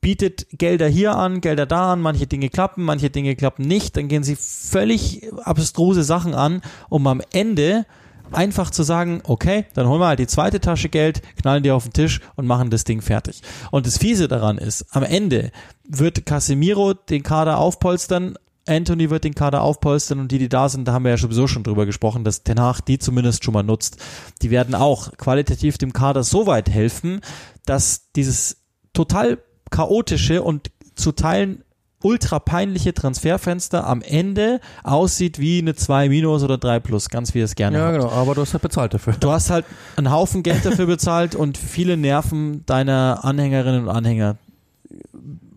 bietet 0.00 0.46
Gelder 0.52 0.86
hier 0.86 1.16
an, 1.16 1.40
Gelder 1.40 1.66
da 1.66 1.92
an, 1.92 2.00
manche 2.00 2.28
Dinge 2.28 2.50
klappen, 2.50 2.84
manche 2.84 3.10
Dinge 3.10 3.34
klappen 3.34 3.66
nicht, 3.66 3.96
dann 3.96 4.06
gehen 4.06 4.22
sie 4.22 4.36
völlig 4.36 5.28
abstruse 5.42 6.04
Sachen 6.04 6.36
an, 6.36 6.62
um 6.88 7.04
am 7.08 7.20
Ende 7.32 7.84
einfach 8.30 8.70
zu 8.70 8.84
sagen, 8.84 9.22
okay, 9.24 9.66
dann 9.74 9.88
holen 9.88 10.00
wir 10.00 10.06
halt 10.06 10.20
die 10.20 10.28
zweite 10.28 10.60
Tasche 10.60 10.88
Geld, 10.88 11.20
knallen 11.34 11.64
die 11.64 11.72
auf 11.72 11.82
den 11.82 11.92
Tisch 11.92 12.20
und 12.36 12.46
machen 12.46 12.70
das 12.70 12.84
Ding 12.84 13.02
fertig. 13.02 13.42
Und 13.72 13.86
das 13.86 13.98
Fiese 13.98 14.28
daran 14.28 14.56
ist, 14.56 14.86
am 14.94 15.02
Ende 15.02 15.50
wird 15.82 16.26
Casemiro 16.26 16.94
den 16.94 17.24
Kader 17.24 17.58
aufpolstern, 17.58 18.36
Anthony 18.70 19.10
wird 19.10 19.24
den 19.24 19.34
Kader 19.34 19.62
aufpolstern 19.62 20.20
und 20.20 20.30
die, 20.32 20.38
die 20.38 20.48
da 20.48 20.68
sind, 20.68 20.86
da 20.86 20.92
haben 20.92 21.04
wir 21.04 21.10
ja 21.10 21.16
sowieso 21.16 21.46
schon 21.46 21.62
drüber 21.64 21.86
gesprochen, 21.86 22.24
dass 22.24 22.42
Ten 22.44 22.60
Hag 22.60 22.80
die 22.82 22.98
zumindest 22.98 23.44
schon 23.44 23.54
mal 23.54 23.62
nutzt. 23.62 23.96
Die 24.42 24.50
werden 24.50 24.74
auch 24.74 25.12
qualitativ 25.18 25.76
dem 25.78 25.92
Kader 25.92 26.22
so 26.22 26.46
weit 26.46 26.70
helfen, 26.70 27.20
dass 27.66 28.10
dieses 28.16 28.58
total 28.92 29.38
chaotische 29.70 30.42
und 30.42 30.70
zu 30.94 31.12
Teilen 31.12 31.64
ultra 32.02 32.38
peinliche 32.38 32.94
Transferfenster 32.94 33.86
am 33.86 34.00
Ende 34.00 34.60
aussieht 34.84 35.38
wie 35.38 35.58
eine 35.58 35.74
2 35.74 36.08
minus 36.08 36.42
oder 36.42 36.56
3 36.56 36.80
plus, 36.80 37.10
ganz 37.10 37.34
wie 37.34 37.40
es 37.40 37.54
gerne 37.54 37.76
Ja, 37.76 37.84
habt. 37.86 37.98
genau, 37.98 38.10
aber 38.10 38.34
du 38.34 38.40
hast 38.40 38.54
halt 38.54 38.62
bezahlt 38.62 38.94
dafür. 38.94 39.12
Du 39.20 39.30
hast 39.30 39.50
halt 39.50 39.66
einen 39.96 40.10
Haufen 40.10 40.42
Geld 40.42 40.64
dafür 40.64 40.86
bezahlt 40.86 41.34
und 41.34 41.58
viele 41.58 41.98
Nerven 41.98 42.64
deiner 42.64 43.20
Anhängerinnen 43.22 43.82
und 43.82 43.88
Anhänger 43.90 44.36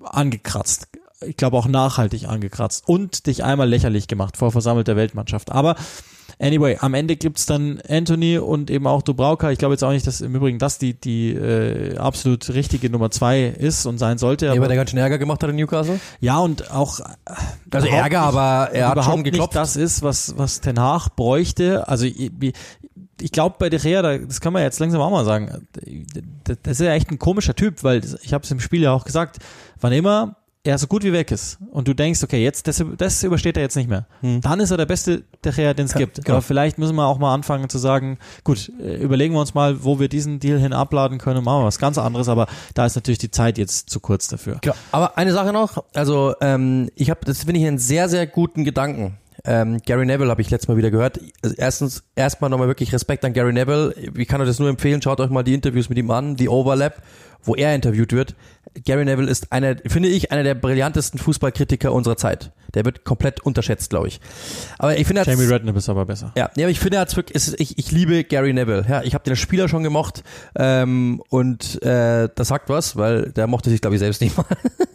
angekratzt 0.03 0.87
ich 1.25 1.37
glaube 1.37 1.57
auch 1.57 1.67
nachhaltig 1.67 2.27
angekratzt 2.27 2.83
und 2.87 3.27
dich 3.27 3.43
einmal 3.43 3.69
lächerlich 3.69 4.07
gemacht 4.07 4.37
vor 4.37 4.51
versammelter 4.51 4.95
Weltmannschaft. 4.95 5.51
Aber 5.51 5.75
Anyway, 6.39 6.77
am 6.79 6.93
Ende 6.93 7.15
gibt's 7.15 7.45
dann 7.45 7.79
Anthony 7.87 8.37
und 8.37 8.69
eben 8.69 8.87
auch 8.87 9.01
Dubrauka. 9.01 9.51
Ich 9.51 9.59
glaube 9.59 9.75
jetzt 9.75 9.83
auch 9.83 9.91
nicht, 9.91 10.07
dass 10.07 10.21
im 10.21 10.35
Übrigen 10.35 10.59
das 10.59 10.77
die, 10.77 10.93
die 10.93 11.31
äh, 11.31 11.97
absolut 11.97 12.49
richtige 12.49 12.89
Nummer 12.89 13.11
zwei 13.11 13.43
ist 13.43 13.85
und 13.85 13.97
sein 13.97 14.17
sollte. 14.17 14.47
Ja, 14.47 14.59
weil 14.59 14.67
der 14.67 14.77
ganz 14.77 14.89
schön 14.89 14.99
Ärger 14.99 15.19
gemacht 15.19 15.43
hat 15.43 15.49
in 15.51 15.55
Newcastle? 15.57 15.99
Ja, 16.19 16.39
und 16.39 16.71
auch 16.71 16.99
äh, 16.99 17.03
Also 17.71 17.87
Ärger, 17.87 18.19
nicht, 18.19 18.27
aber 18.27 18.71
er 18.73 18.89
hat 18.89 19.03
schon 19.03 19.23
geklopft. 19.23 19.53
Nicht 19.53 19.61
das 19.61 19.75
ist, 19.75 20.01
was, 20.01 20.37
was 20.37 20.59
Ten 20.61 20.79
Hag 20.79 21.15
bräuchte. 21.15 21.87
Also 21.87 22.05
ich, 22.05 22.31
ich 23.21 23.31
glaube 23.31 23.55
bei 23.59 23.69
De 23.69 23.79
Gea, 23.79 24.01
das 24.01 24.41
kann 24.41 24.53
man 24.53 24.63
jetzt 24.63 24.79
langsam 24.79 25.01
auch 25.01 25.11
mal 25.11 25.25
sagen, 25.25 25.67
das 26.43 26.57
ist 26.65 26.81
ja 26.81 26.93
echt 26.93 27.11
ein 27.11 27.19
komischer 27.19 27.55
Typ, 27.55 27.83
weil 27.83 28.01
ich 28.21 28.33
habe 28.33 28.43
es 28.43 28.51
im 28.51 28.59
Spiel 28.59 28.81
ja 28.81 28.91
auch 28.91 29.05
gesagt, 29.05 29.37
wann 29.79 29.93
immer 29.93 30.35
er 30.63 30.77
so 30.77 30.87
gut 30.87 31.03
wie 31.03 31.11
weg 31.11 31.29
ist 31.31 31.57
und 31.71 31.87
du 31.87 31.93
denkst, 31.93 32.23
okay, 32.23 32.41
jetzt 32.41 32.67
das, 32.67 32.83
das 32.97 33.21
übersteht 33.23 33.57
er 33.57 33.63
jetzt 33.63 33.75
nicht 33.75 33.89
mehr, 33.89 34.05
hm. 34.21 34.39
dann 34.41 34.61
ist 34.61 34.71
er 34.71 34.77
der 34.77 34.85
beste 34.85 35.23
der 35.43 35.73
den 35.73 35.85
es 35.85 35.93
gibt. 35.93 36.17
Ja, 36.17 36.23
genau. 36.23 36.37
Aber 36.37 36.41
vielleicht 36.41 36.77
müssen 36.77 36.95
wir 36.95 37.05
auch 37.05 37.19
mal 37.19 37.33
anfangen 37.33 37.69
zu 37.69 37.77
sagen, 37.77 38.17
gut, 38.45 38.71
äh, 38.79 38.95
überlegen 38.95 39.33
wir 39.33 39.41
uns 39.41 39.53
mal, 39.53 39.83
wo 39.83 39.99
wir 39.99 40.07
diesen 40.07 40.39
Deal 40.39 40.57
hin 40.57 40.71
abladen 40.71 41.17
können 41.17 41.39
und 41.39 41.43
machen 41.43 41.61
wir 41.61 41.65
was 41.65 41.79
ganz 41.79 41.97
anderes, 41.97 42.29
aber 42.29 42.47
da 42.73 42.85
ist 42.85 42.95
natürlich 42.95 43.17
die 43.17 43.31
Zeit 43.31 43.57
jetzt 43.57 43.89
zu 43.89 43.99
kurz 43.99 44.29
dafür. 44.29 44.59
Klar. 44.61 44.75
Aber 44.93 45.17
eine 45.17 45.33
Sache 45.33 45.51
noch, 45.51 45.83
also 45.93 46.33
ähm, 46.39 46.89
ich 46.95 47.09
habe, 47.09 47.19
das 47.25 47.43
finde 47.43 47.59
ich 47.59 47.67
einen 47.67 47.77
sehr, 47.77 48.07
sehr 48.07 48.25
guten 48.25 48.63
Gedanken. 48.63 49.17
Ähm, 49.45 49.81
Gary 49.85 50.05
Neville 50.05 50.29
habe 50.29 50.41
ich 50.41 50.49
letztes 50.49 50.69
Mal 50.69 50.77
wieder 50.77 50.91
gehört. 50.91 51.19
Also 51.41 51.55
erstens, 51.57 52.03
erstmal 52.15 52.49
nochmal 52.49 52.67
wirklich 52.67 52.93
Respekt 52.93 53.25
an 53.25 53.33
Gary 53.33 53.51
Neville. 53.51 53.93
Ich 54.15 54.27
kann 54.27 54.39
euch 54.39 54.47
das 54.47 54.59
nur 54.59 54.69
empfehlen, 54.69 55.01
schaut 55.01 55.19
euch 55.19 55.29
mal 55.29 55.43
die 55.43 55.53
Interviews 55.53 55.89
mit 55.89 55.97
ihm 55.97 56.09
an, 56.11 56.37
die 56.37 56.47
Overlap, 56.47 57.01
wo 57.43 57.55
er 57.55 57.75
interviewt 57.75 58.13
wird. 58.13 58.35
Gary 58.85 59.05
Neville 59.05 59.29
ist 59.29 59.51
einer, 59.51 59.75
finde 59.85 60.09
ich, 60.09 60.31
einer 60.31 60.43
der 60.43 60.55
brillantesten 60.55 61.19
Fußballkritiker 61.19 61.91
unserer 61.93 62.17
Zeit. 62.17 62.51
Der 62.73 62.85
wird 62.85 63.03
komplett 63.03 63.41
unterschätzt, 63.41 63.89
glaube 63.89 64.07
ich. 64.07 64.19
Aber 64.79 64.97
ich 64.97 65.05
finde, 65.05 65.23
Jamie 65.25 65.45
Redknapp 65.45 65.75
ist 65.75 65.89
aber 65.89 66.05
besser. 66.05 66.31
Ja, 66.35 66.49
ja, 66.55 66.65
aber 66.65 66.71
ich 66.71 66.79
finde, 66.79 66.97
er 66.97 67.15
wirklich, 67.15 67.35
ist, 67.35 67.59
ich, 67.59 67.77
ich 67.77 67.91
liebe 67.91 68.23
Gary 68.23 68.53
Neville. 68.53 68.85
Ja, 68.89 69.03
ich 69.03 69.13
habe 69.13 69.23
den 69.23 69.35
Spieler 69.35 69.67
schon 69.67 69.83
gemocht 69.83 70.23
ähm, 70.55 71.21
und 71.29 71.81
äh, 71.83 72.29
das 72.33 72.47
sagt 72.47 72.69
was, 72.69 72.95
weil 72.95 73.31
der 73.31 73.47
mochte 73.47 73.69
sich, 73.69 73.81
glaube 73.81 73.95
ich, 73.95 73.99
selbst 73.99 74.21
nicht 74.21 74.35
mal. 74.35 74.45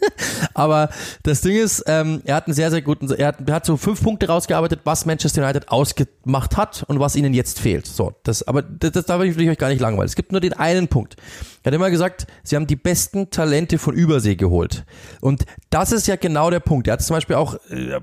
aber 0.53 0.89
das 1.23 1.41
Ding 1.41 1.55
ist, 1.55 1.83
ähm, 1.87 2.21
er 2.25 2.35
hat 2.35 2.47
einen 2.47 2.53
sehr, 2.53 2.71
sehr 2.71 2.81
guten, 2.81 3.09
er 3.11 3.27
hat, 3.27 3.47
er 3.47 3.55
hat 3.55 3.65
so 3.65 3.77
fünf 3.77 4.03
Punkte 4.03 4.27
rausgearbeitet, 4.27 4.81
was 4.83 5.05
Manchester 5.05 5.43
United 5.43 5.69
ausgemacht 5.69 6.57
hat 6.57 6.83
und 6.87 6.99
was 6.99 7.15
ihnen 7.15 7.33
jetzt 7.33 7.59
fehlt. 7.59 7.85
So, 7.87 8.13
das, 8.23 8.47
aber 8.47 8.61
das, 8.61 8.91
das 8.91 9.05
da 9.05 9.19
will 9.19 9.39
ich 9.39 9.49
euch 9.49 9.57
gar 9.57 9.69
nicht 9.69 9.81
langweilen. 9.81 10.07
Es 10.07 10.15
gibt 10.15 10.31
nur 10.31 10.41
den 10.41 10.53
einen 10.53 10.87
Punkt. 10.87 11.15
Er 11.63 11.71
hat 11.71 11.75
immer 11.75 11.89
gesagt, 11.89 12.27
sie 12.43 12.55
haben 12.55 12.67
die 12.67 12.75
besten 12.75 13.29
Talente 13.31 13.77
von 13.77 13.93
Übersee 13.93 14.35
geholt. 14.35 14.85
Und 15.21 15.45
das 15.69 15.91
ist 15.91 16.07
ja 16.07 16.15
genau 16.15 16.49
der 16.49 16.61
Punkt. 16.61 16.87
Er 16.87 16.93
hat 16.93 17.01
zum 17.01 17.15
Beispiel 17.15 17.35
auch 17.35 17.57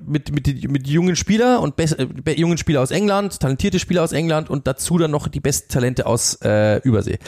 mit, 0.07 0.33
mit, 0.33 0.71
mit 0.71 0.87
jungen 0.87 1.17
Spieler 1.17 1.61
und 1.61 1.79
äh, 1.79 2.33
jungen 2.33 2.59
Spieler 2.59 2.83
aus 2.83 2.91
England, 2.91 3.41
talentierte 3.41 3.79
Spieler 3.79 4.03
aus 4.03 4.13
England 4.13 4.49
und 4.51 4.67
dazu 4.67 4.99
dann 4.99 5.11
noch 5.11 5.29
die 5.29 5.41
besten 5.41 5.73
Talente 5.73 6.07
aus 6.07 6.39
äh, 6.43 6.79
Übersee. 6.83 7.19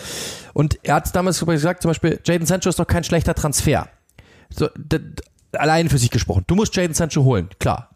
Und 0.54 0.78
er 0.82 0.96
hat 0.96 1.14
damals 1.14 1.44
gesagt, 1.44 1.82
zum 1.82 1.90
Beispiel, 1.90 2.20
Jaden 2.24 2.46
Sancho 2.46 2.68
ist 2.68 2.78
doch 2.78 2.86
kein 2.86 3.04
schlechter 3.04 3.34
Transfer. 3.34 3.88
So, 4.50 4.68
allein 5.52 5.88
für 5.88 5.98
sich 5.98 6.10
gesprochen. 6.10 6.44
Du 6.46 6.54
musst 6.54 6.74
Jaden 6.76 6.94
Sancho 6.94 7.24
holen, 7.24 7.48
klar 7.58 7.90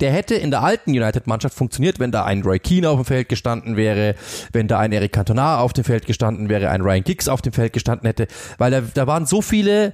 der 0.00 0.12
hätte 0.12 0.34
in 0.34 0.50
der 0.50 0.62
alten 0.62 0.90
United-Mannschaft 0.90 1.56
funktioniert, 1.56 1.98
wenn 1.98 2.10
da 2.10 2.24
ein 2.24 2.42
Roy 2.42 2.58
Keane 2.58 2.88
auf 2.88 2.98
dem 2.98 3.04
Feld 3.04 3.28
gestanden 3.28 3.76
wäre, 3.76 4.14
wenn 4.52 4.68
da 4.68 4.78
ein 4.78 4.92
Eric 4.92 5.12
Cantona 5.12 5.58
auf 5.58 5.72
dem 5.72 5.84
Feld 5.84 6.06
gestanden 6.06 6.48
wäre, 6.48 6.70
ein 6.70 6.80
Ryan 6.80 7.04
Giggs 7.04 7.28
auf 7.28 7.42
dem 7.42 7.52
Feld 7.52 7.72
gestanden 7.72 8.06
hätte, 8.06 8.26
weil 8.58 8.70
da, 8.70 8.80
da 8.80 9.06
waren 9.06 9.26
so 9.26 9.42
viele 9.42 9.92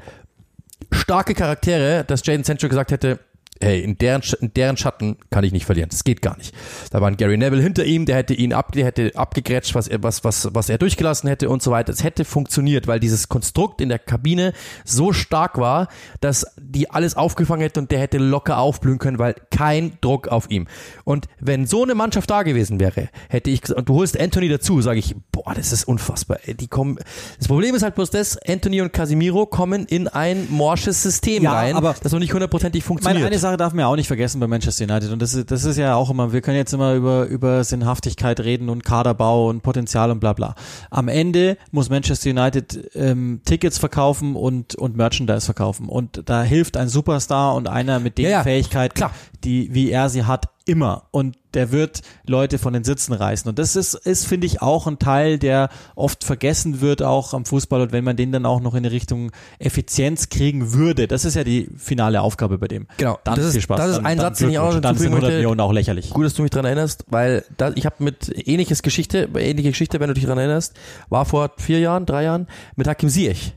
starke 0.90 1.34
Charaktere, 1.34 2.04
dass 2.04 2.24
Jaden 2.24 2.44
Sancho 2.44 2.68
gesagt 2.68 2.92
hätte, 2.92 3.18
hey, 3.62 3.80
in 3.82 3.98
deren, 3.98 4.22
in 4.40 4.54
deren 4.54 4.76
Schatten 4.76 5.16
kann 5.30 5.44
ich 5.44 5.52
nicht 5.52 5.66
verlieren. 5.66 5.90
Das 5.90 6.04
geht 6.04 6.22
gar 6.22 6.36
nicht. 6.38 6.54
Da 6.90 7.00
war 7.00 7.08
ein 7.08 7.16
Gary 7.16 7.36
Neville 7.36 7.62
hinter 7.62 7.84
ihm, 7.84 8.06
der 8.06 8.16
hätte 8.16 8.32
ihn 8.32 8.54
ab, 8.54 8.72
der 8.72 8.86
hätte 8.86 9.12
abgegrätscht, 9.14 9.74
was 9.74 9.86
er, 9.86 10.02
was, 10.02 10.24
was, 10.24 10.48
was 10.52 10.68
er 10.70 10.78
durchgelassen 10.78 11.28
hätte 11.28 11.50
und 11.50 11.62
so 11.62 11.70
weiter. 11.70 11.92
Es 11.92 12.02
hätte 12.02 12.24
funktioniert, 12.24 12.86
weil 12.86 13.00
dieses 13.00 13.28
Konstrukt 13.28 13.80
in 13.82 13.90
der 13.90 13.98
Kabine 13.98 14.54
so 14.84 15.12
stark 15.12 15.58
war, 15.58 15.88
dass 16.20 16.46
die 16.58 16.90
alles 16.90 17.16
aufgefangen 17.16 17.62
hätte 17.62 17.80
und 17.80 17.90
der 17.90 18.00
hätte 18.00 18.16
locker 18.16 18.58
aufblühen 18.58 18.98
können, 18.98 19.18
weil 19.18 19.34
kein 19.50 19.92
Druck 20.00 20.28
auf 20.28 20.50
ihm. 20.50 20.66
Und 21.04 21.26
wenn 21.38 21.66
so 21.66 21.82
eine 21.82 21.94
Mannschaft 21.94 22.30
da 22.30 22.42
gewesen 22.42 22.80
wäre, 22.80 23.10
hätte 23.28 23.50
ich 23.50 23.60
gesagt, 23.60 23.78
und 23.78 23.88
du 23.90 23.94
holst 23.94 24.18
Anthony 24.18 24.48
dazu, 24.48 24.80
sage 24.80 24.98
ich, 24.98 25.14
boah, 25.32 25.52
das 25.54 25.72
ist 25.72 25.84
unfassbar. 25.84 26.38
Die 26.46 26.68
kommen, 26.68 26.98
das 27.38 27.48
Problem 27.48 27.74
ist 27.74 27.82
halt 27.82 27.94
bloß 27.94 28.10
das, 28.10 28.38
Anthony 28.38 28.80
und 28.80 28.94
Casimiro 28.94 29.44
kommen 29.44 29.84
in 29.84 30.08
ein 30.08 30.46
morsches 30.50 31.02
System 31.02 31.42
Ja, 31.42 31.52
rein, 31.52 31.76
aber 31.76 31.94
das 32.02 32.12
noch 32.12 32.20
nicht 32.20 32.32
hundertprozentig 32.32 32.82
funktioniert. 32.82 33.22
Meine 33.22 33.30
eine 33.30 33.38
Sache 33.50 33.56
darf 33.56 33.72
man 33.72 33.80
ja 33.80 33.86
auch 33.88 33.96
nicht 33.96 34.06
vergessen 34.06 34.40
bei 34.40 34.46
Manchester 34.46 34.84
United 34.84 35.10
und 35.12 35.20
das 35.20 35.34
ist, 35.34 35.50
das 35.50 35.64
ist 35.64 35.76
ja 35.76 35.94
auch 35.94 36.10
immer, 36.10 36.32
wir 36.32 36.40
können 36.40 36.56
jetzt 36.56 36.72
immer 36.72 36.94
über, 36.94 37.26
über 37.26 37.64
Sinnhaftigkeit 37.64 38.40
reden 38.40 38.68
und 38.68 38.84
Kaderbau 38.84 39.48
und 39.48 39.62
Potenzial 39.62 40.10
und 40.10 40.20
bla 40.20 40.32
bla. 40.32 40.54
Am 40.90 41.08
Ende 41.08 41.56
muss 41.70 41.90
Manchester 41.90 42.30
United 42.30 42.90
ähm, 42.94 43.40
Tickets 43.44 43.78
verkaufen 43.78 44.36
und, 44.36 44.74
und 44.76 44.96
Merchandise 44.96 45.44
verkaufen 45.44 45.88
und 45.88 46.22
da 46.26 46.42
hilft 46.42 46.76
ein 46.76 46.88
Superstar 46.88 47.54
und 47.54 47.68
einer 47.68 47.98
mit 48.00 48.18
den 48.18 48.24
Ja, 48.26 48.30
ja, 48.30 48.42
Fähigkeiten, 48.42 48.94
klar. 48.94 49.12
die 49.44 49.74
wie 49.74 49.90
er 49.90 50.08
sie 50.08 50.24
hat, 50.24 50.48
immer 50.66 51.04
und 51.10 51.36
der 51.54 51.72
wird 51.72 52.02
Leute 52.26 52.58
von 52.58 52.72
den 52.72 52.84
Sitzen 52.84 53.12
reißen 53.12 53.48
und 53.48 53.58
das 53.58 53.74
ist, 53.76 53.94
ist 53.94 54.26
finde 54.26 54.46
ich 54.46 54.62
auch 54.62 54.86
ein 54.86 54.98
Teil, 54.98 55.38
der 55.38 55.68
oft 55.96 56.22
vergessen 56.22 56.80
wird 56.80 57.02
auch 57.02 57.34
am 57.34 57.44
Fußball 57.44 57.80
und 57.80 57.92
wenn 57.92 58.04
man 58.04 58.16
den 58.16 58.30
dann 58.30 58.46
auch 58.46 58.60
noch 58.60 58.74
in 58.74 58.82
die 58.84 58.88
Richtung 58.88 59.32
Effizienz 59.58 60.28
kriegen 60.28 60.72
würde, 60.72 61.08
das 61.08 61.24
ist 61.24 61.34
ja 61.34 61.42
die 61.44 61.68
finale 61.76 62.20
Aufgabe 62.22 62.58
bei 62.58 62.68
dem. 62.68 62.86
Genau, 62.98 63.18
Dann 63.24 63.36
das 63.36 63.46
ist- 63.46 63.52
viel 63.52 63.62
Spaß. 63.62 63.78
das 63.78 63.88
ist 63.90 63.96
dann, 63.96 64.06
ein 64.06 64.18
dann 64.18 64.26
Satz, 64.26 64.38
den 64.38 64.50
ich 64.50 64.58
auch 64.58 64.72
noch. 64.74 64.80
Dann 64.80 64.96
sind 64.96 65.08
hinzufügen 65.08 65.14
100 65.14 65.22
möchte. 65.22 65.36
Millionen 65.38 65.60
auch 65.60 65.72
lächerlich. 65.72 66.10
Gut, 66.10 66.24
dass 66.24 66.34
du 66.34 66.42
mich 66.42 66.50
dran 66.50 66.64
erinnerst, 66.64 67.04
weil 67.08 67.44
da, 67.56 67.72
ich 67.74 67.86
habe 67.86 67.96
mit 68.04 68.30
ähnliches 68.46 68.82
Geschichte, 68.82 69.28
ähnliche 69.36 69.70
Geschichte, 69.70 69.98
wenn 69.98 70.08
du 70.08 70.14
dich 70.14 70.24
dran 70.24 70.38
erinnerst, 70.38 70.74
war 71.08 71.24
vor 71.24 71.50
vier 71.56 71.80
Jahren, 71.80 72.06
drei 72.06 72.24
Jahren 72.24 72.46
mit 72.76 72.86
Hakim 72.86 73.08
Ziyech. 73.08 73.54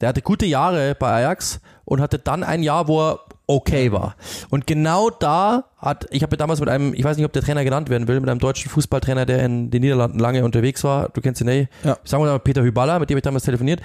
Der 0.00 0.08
hatte 0.08 0.22
gute 0.22 0.46
Jahre 0.46 0.94
bei 0.98 1.10
Ajax 1.10 1.60
und 1.90 2.00
hatte 2.00 2.18
dann 2.20 2.44
ein 2.44 2.62
Jahr, 2.62 2.86
wo 2.86 3.00
er 3.00 3.20
okay 3.48 3.90
war. 3.90 4.14
Und 4.50 4.68
genau 4.68 5.10
da 5.10 5.64
hat, 5.76 6.06
ich 6.10 6.22
habe 6.22 6.36
damals 6.36 6.60
mit 6.60 6.68
einem, 6.68 6.94
ich 6.94 7.02
weiß 7.02 7.16
nicht, 7.16 7.26
ob 7.26 7.32
der 7.32 7.42
Trainer 7.42 7.64
genannt 7.64 7.90
werden 7.90 8.06
will, 8.06 8.20
mit 8.20 8.30
einem 8.30 8.38
deutschen 8.38 8.70
Fußballtrainer, 8.70 9.26
der 9.26 9.42
in 9.44 9.72
den 9.72 9.82
Niederlanden 9.82 10.20
lange 10.20 10.44
unterwegs 10.44 10.84
war, 10.84 11.08
du 11.08 11.20
kennst 11.20 11.40
ihn 11.40 11.48
eh, 11.48 11.68
Ja. 11.82 11.96
sagen 12.04 12.22
wir 12.22 12.30
mal 12.30 12.38
Peter 12.38 12.62
Hyballa, 12.62 13.00
mit 13.00 13.10
dem 13.10 13.18
ich 13.18 13.22
damals 13.24 13.42
telefoniert, 13.44 13.80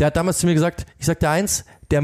der 0.00 0.06
hat 0.06 0.16
damals 0.16 0.38
zu 0.38 0.46
mir 0.46 0.54
gesagt, 0.54 0.86
ich 0.98 1.04
sagte 1.04 1.28
eins, 1.28 1.66
der, 1.90 2.02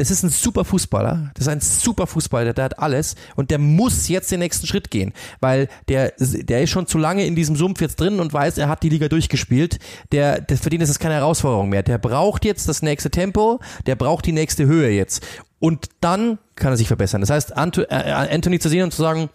das 0.00 0.10
ist 0.10 0.22
ein 0.22 0.30
super 0.30 0.64
Fußballer, 0.64 1.30
das 1.34 1.46
ist 1.46 1.48
ein 1.48 1.60
super 1.60 2.06
Fußballer, 2.06 2.54
der 2.54 2.64
hat 2.64 2.78
alles 2.78 3.16
und 3.36 3.50
der 3.50 3.58
muss 3.58 4.08
jetzt 4.08 4.32
den 4.32 4.38
nächsten 4.40 4.66
Schritt 4.66 4.90
gehen, 4.90 5.12
weil 5.40 5.68
der, 5.88 6.14
der 6.18 6.62
ist 6.62 6.70
schon 6.70 6.86
zu 6.86 6.96
lange 6.96 7.26
in 7.26 7.36
diesem 7.36 7.54
Sumpf 7.54 7.82
jetzt 7.82 8.00
drin 8.00 8.18
und 8.18 8.32
weiß, 8.32 8.56
er 8.56 8.68
hat 8.68 8.82
die 8.82 8.88
Liga 8.88 9.08
durchgespielt, 9.08 9.78
der, 10.10 10.40
der 10.40 10.56
für 10.56 10.70
den 10.70 10.80
ist 10.80 10.88
es 10.88 10.98
keine 10.98 11.14
Herausforderung 11.14 11.68
mehr, 11.68 11.82
der 11.82 11.98
braucht 11.98 12.46
jetzt 12.46 12.66
das 12.66 12.80
nächste 12.80 13.10
Tempo, 13.10 13.60
der 13.84 13.94
braucht 13.94 14.24
die 14.24 14.32
nächste 14.32 14.64
Höhe 14.64 14.88
jetzt. 14.88 15.22
Und 15.58 15.88
dann 16.00 16.38
kann 16.56 16.72
er 16.72 16.78
sich 16.78 16.86
verbessern. 16.86 17.20
Das 17.20 17.28
heißt, 17.28 17.50
äh, 17.50 17.94
Anthony 17.94 18.58
zu 18.58 18.70
sehen 18.70 18.84
und 18.84 18.94
zu 18.94 19.02
sagen, 19.02 19.28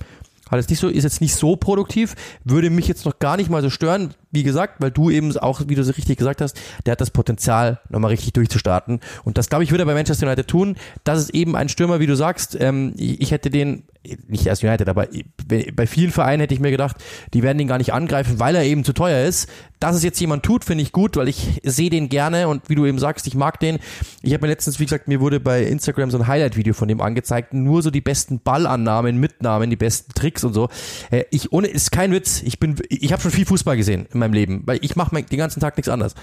hat 0.49 0.59
jetzt 0.59 0.69
nicht 0.69 0.79
so, 0.79 0.87
ist 0.89 1.03
jetzt 1.03 1.21
nicht 1.21 1.35
so 1.35 1.55
produktiv, 1.55 2.15
würde 2.43 2.69
mich 2.69 2.87
jetzt 2.87 3.05
noch 3.05 3.19
gar 3.19 3.37
nicht 3.37 3.49
mal 3.49 3.61
so 3.61 3.69
stören, 3.69 4.13
wie 4.35 4.43
gesagt, 4.43 4.75
weil 4.79 4.91
du 4.91 5.09
eben 5.09 5.35
auch, 5.37 5.61
wie 5.67 5.75
du 5.75 5.83
so 5.83 5.93
richtig 5.93 6.17
gesagt 6.17 6.41
hast, 6.41 6.59
der 6.85 6.91
hat 6.91 7.01
das 7.01 7.09
Potenzial, 7.09 7.79
nochmal 7.89 8.11
richtig 8.11 8.33
durchzustarten. 8.33 8.99
Und 9.23 9.37
das, 9.37 9.49
glaube 9.49 9.63
ich, 9.63 9.71
würde 9.71 9.83
er 9.83 9.87
bei 9.87 9.93
Manchester 9.93 10.27
United 10.27 10.47
tun. 10.47 10.75
Das 11.03 11.19
ist 11.19 11.29
eben 11.31 11.55
ein 11.55 11.69
Stürmer, 11.69 11.99
wie 11.99 12.05
du 12.05 12.15
sagst. 12.15 12.57
Ähm, 12.59 12.93
ich, 12.97 13.21
ich 13.21 13.31
hätte 13.31 13.49
den, 13.49 13.83
nicht 14.27 14.45
erst 14.45 14.63
United, 14.63 14.87
aber 14.89 15.07
bei 15.47 15.87
vielen 15.87 16.11
Vereinen 16.11 16.41
hätte 16.41 16.53
ich 16.53 16.59
mir 16.59 16.71
gedacht, 16.71 16.97
die 17.33 17.43
werden 17.43 17.57
den 17.57 17.67
gar 17.67 17.77
nicht 17.77 17.93
angreifen, 17.93 18.39
weil 18.39 18.55
er 18.55 18.63
eben 18.63 18.83
zu 18.83 18.93
teuer 18.93 19.25
ist. 19.25 19.49
Dass 19.79 19.95
es 19.95 20.03
jetzt 20.03 20.19
jemand 20.19 20.43
tut, 20.43 20.63
finde 20.63 20.83
ich 20.83 20.91
gut, 20.91 21.17
weil 21.17 21.27
ich 21.27 21.61
sehe 21.63 21.89
den 21.89 22.09
gerne 22.09 22.47
und 22.47 22.69
wie 22.69 22.75
du 22.75 22.85
eben 22.85 22.97
sagst, 22.99 23.27
ich 23.27 23.35
mag 23.35 23.59
den. 23.59 23.79
Ich 24.21 24.33
habe 24.33 24.45
mir 24.45 24.51
letztens, 24.51 24.79
wie 24.79 24.85
gesagt, 24.85 25.07
mir 25.07 25.19
wurde 25.19 25.39
bei 25.39 25.63
Instagram 25.63 26.11
so 26.11 26.17
ein 26.17 26.27
Highlight-Video 26.27 26.73
von 26.73 26.87
dem 26.87 27.01
angezeigt, 27.01 27.53
nur 27.53 27.81
so 27.81 27.91
die 27.91 28.01
besten 28.01 28.39
Ballannahmen, 28.39 29.17
Mitnahmen, 29.17 29.69
die 29.69 29.75
besten 29.75 30.13
Tricks 30.13 30.34
und 30.43 30.53
so. 30.53 30.69
Äh, 31.11 31.23
Ich 31.31 31.51
ohne 31.51 31.67
ist 31.67 31.91
kein 31.91 32.11
Witz. 32.11 32.41
Ich 32.43 32.59
bin, 32.59 32.75
ich 32.89 33.11
habe 33.11 33.21
schon 33.21 33.31
viel 33.31 33.45
Fußball 33.45 33.77
gesehen 33.77 34.07
in 34.11 34.19
meinem 34.19 34.33
Leben, 34.33 34.63
weil 34.65 34.79
ich 34.81 34.95
mache 34.95 35.21
den 35.21 35.37
ganzen 35.37 35.59
Tag 35.59 35.77
nichts 35.77 35.89
anderes. 35.89 36.13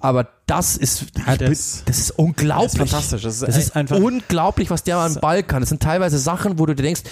Aber 0.00 0.28
das 0.46 0.76
ist, 0.76 1.04
Ja, 1.24 1.34
ich 1.34 1.38
bin, 1.38 1.48
das- 1.50 1.82
das 1.86 1.98
ist 1.98 2.10
unglaublich. 2.18 2.72
das 2.72 2.72
ist 2.72 2.90
fantastisch. 2.90 3.22
Das 3.22 3.34
ist 3.34 3.42
das 3.46 3.56
ist 3.56 3.76
einfach- 3.76 3.98
unglaublich, 3.98 4.68
was 4.70 4.82
der 4.82 4.96
am 4.96 5.14
Ball 5.14 5.44
kann. 5.44 5.60
Das 5.62 5.68
sind 5.68 5.80
teilweise 5.80 6.18
Sachen, 6.18 6.58
wo 6.58 6.66
du 6.66 6.74
dir 6.74 6.82
denkst, 6.82 7.02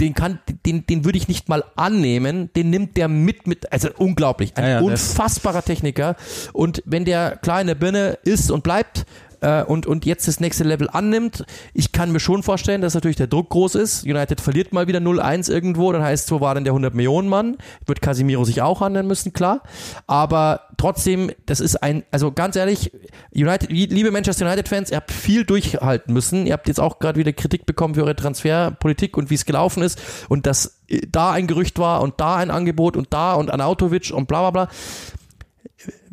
den 0.00 0.14
kann, 0.14 0.38
den, 0.64 0.86
den 0.86 1.04
würde 1.04 1.18
ich 1.18 1.28
nicht 1.28 1.50
mal 1.50 1.62
annehmen. 1.76 2.50
Den 2.56 2.70
nimmt 2.70 2.96
der 2.96 3.08
mit, 3.08 3.46
mit, 3.46 3.70
also 3.70 3.90
unglaublich. 3.98 4.56
Ein 4.56 4.64
Ja, 4.64 4.70
ja, 4.70 4.80
das- 4.80 5.10
unfassbarer 5.10 5.62
Techniker. 5.62 6.16
Und 6.54 6.82
wenn 6.86 7.04
der 7.04 7.36
klar 7.36 7.60
in 7.60 7.66
der 7.66 7.74
Birne 7.74 8.18
ist 8.24 8.50
und 8.50 8.62
bleibt, 8.62 9.04
äh, 9.40 9.62
und, 9.62 9.86
und 9.86 10.06
jetzt 10.06 10.28
das 10.28 10.40
nächste 10.40 10.64
Level 10.64 10.88
annimmt. 10.90 11.44
Ich 11.74 11.92
kann 11.92 12.12
mir 12.12 12.20
schon 12.20 12.42
vorstellen, 12.42 12.80
dass 12.80 12.94
natürlich 12.94 13.16
der 13.16 13.26
Druck 13.26 13.50
groß 13.50 13.74
ist. 13.76 14.04
United 14.04 14.40
verliert 14.40 14.72
mal 14.72 14.86
wieder 14.86 14.98
0-1 14.98 15.50
irgendwo, 15.50 15.92
dann 15.92 16.02
heißt 16.02 16.26
es, 16.26 16.32
wo 16.32 16.40
war 16.40 16.54
denn 16.54 16.64
der 16.64 16.72
100 16.72 16.94
Millionen 16.94 17.28
Mann? 17.28 17.56
Wird 17.86 18.02
Casimiro 18.02 18.44
sich 18.44 18.62
auch 18.62 18.82
annehmen 18.82 19.08
müssen, 19.08 19.32
klar. 19.32 19.62
Aber 20.06 20.62
trotzdem, 20.76 21.30
das 21.46 21.60
ist 21.60 21.76
ein, 21.76 22.04
also 22.10 22.32
ganz 22.32 22.56
ehrlich, 22.56 22.92
United, 23.34 23.70
liebe 23.70 24.10
Manchester 24.10 24.46
United 24.46 24.68
Fans, 24.68 24.90
ihr 24.90 24.96
habt 24.96 25.12
viel 25.12 25.44
durchhalten 25.44 26.12
müssen. 26.12 26.46
Ihr 26.46 26.52
habt 26.52 26.68
jetzt 26.68 26.80
auch 26.80 26.98
gerade 26.98 27.18
wieder 27.18 27.32
Kritik 27.32 27.66
bekommen 27.66 27.94
für 27.94 28.02
eure 28.02 28.16
Transferpolitik 28.16 29.16
und 29.16 29.30
wie 29.30 29.34
es 29.34 29.44
gelaufen 29.44 29.82
ist 29.82 30.00
und 30.28 30.46
dass 30.46 30.80
äh, 30.88 31.00
da 31.10 31.32
ein 31.32 31.46
Gerücht 31.46 31.78
war 31.78 32.00
und 32.02 32.20
da 32.20 32.36
ein 32.36 32.50
Angebot 32.50 32.96
und 32.96 33.12
da 33.12 33.34
und 33.34 33.50
Anautovic 33.50 34.10
und 34.12 34.26
bla 34.28 34.50
bla 34.50 34.64
bla. 34.64 34.68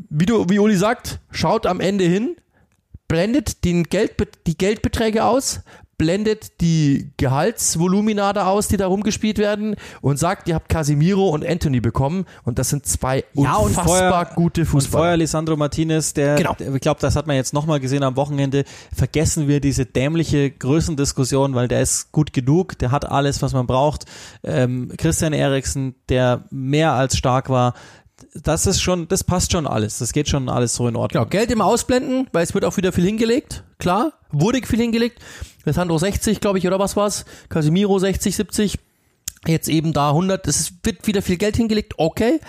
Wie 0.10 0.26
du, 0.26 0.46
wie 0.50 0.60
Uli 0.60 0.76
sagt, 0.76 1.20
schaut 1.32 1.66
am 1.66 1.80
Ende 1.80 2.06
hin, 2.06 2.36
blendet 3.08 3.64
den 3.66 3.84
Geldbe 3.84 4.28
die 4.48 4.58
Geldbeträge 4.58 5.24
aus, 5.26 5.62
blendet 5.98 6.60
die 6.60 7.12
Gehaltsvolumina 7.16 8.34
da 8.34 8.48
aus, 8.48 8.68
die 8.68 8.76
da 8.76 8.88
rumgespielt 8.88 9.38
werden 9.38 9.78
und 10.02 10.18
sagt, 10.20 10.50
ihr 10.50 10.56
habt 10.56 10.68
Casimiro 10.68 11.30
und 11.30 11.46
Anthony 11.46 11.80
bekommen 11.80 12.26
und 12.44 12.60
das 12.60 12.70
sind 12.70 12.86
zwei 12.86 13.24
Ja, 13.34 13.56
unfassbar 13.56 13.86
vorher- 14.26 14.32
gute 14.36 14.62
Und 14.62 14.68
vorher 14.68 14.82
Fußballer. 14.82 15.18
Lisandro 15.18 15.56
Martinez, 15.56 16.14
der, 16.14 16.36
Genau. 16.36 16.54
der 16.60 16.74
ich 16.76 16.82
glaube, 16.82 17.00
das 17.00 17.16
hat 17.16 17.28
man 17.28 17.38
jetzt 17.38 17.54
nochmal 17.54 17.80
gesehen 17.80 18.04
am 18.04 18.18
Wochenende, 18.18 18.66
vergessen 18.94 19.48
wir 19.48 19.62
diese 19.62 19.86
dämliche 19.86 20.52
Größendiskussion, 20.52 21.56
weil 21.56 21.70
der 21.70 21.82
ist 21.82 22.12
gut 22.12 22.34
genug, 22.34 22.78
der 22.80 22.92
hat 22.92 23.10
alles, 23.10 23.42
was 23.42 23.54
man 23.54 23.66
braucht. 23.66 24.04
Ähm, 24.44 24.92
Christian 24.98 25.32
Eriksen, 25.32 25.96
der 26.10 26.44
mehr 26.52 26.92
als 26.92 27.16
stark 27.16 27.50
war, 27.50 27.74
das 28.34 28.66
ist 28.66 28.82
schon, 28.82 29.08
das 29.08 29.24
passt 29.24 29.52
schon 29.52 29.68
alles, 29.68 30.00
das 30.00 30.14
geht 30.14 30.30
schon 30.30 30.50
alles 30.50 30.76
so 30.76 30.88
in 30.88 30.96
Ordnung. 30.96 31.24
Genau, 31.24 31.30
Geld 31.30 31.52
immer 31.52 31.66
ausblenden, 31.66 32.28
weil 32.32 32.44
es 32.44 32.54
wird 32.54 32.66
auch 32.66 32.78
wieder 32.78 32.92
viel 32.92 33.06
hingelegt. 33.06 33.64
Klar, 33.78 34.14
wurde 34.32 34.66
viel 34.66 34.80
hingelegt. 34.80 35.20
Alessandro 35.66 35.98
60, 35.98 36.40
glaube 36.40 36.58
ich, 36.58 36.68
oder 36.68 36.80
was 36.80 36.96
war's? 36.96 37.26
Casimiro 37.50 37.98
60, 38.00 38.36
70. 38.36 38.80
Jetzt 39.48 39.68
eben 39.68 39.94
da 39.94 40.10
100. 40.10 40.48
Es 40.48 40.74
wird 40.84 41.06
wieder 41.08 41.22
viel 41.22 41.38
Geld 41.38 41.56
hingelegt. 41.56 41.94
Okay. 41.98 42.40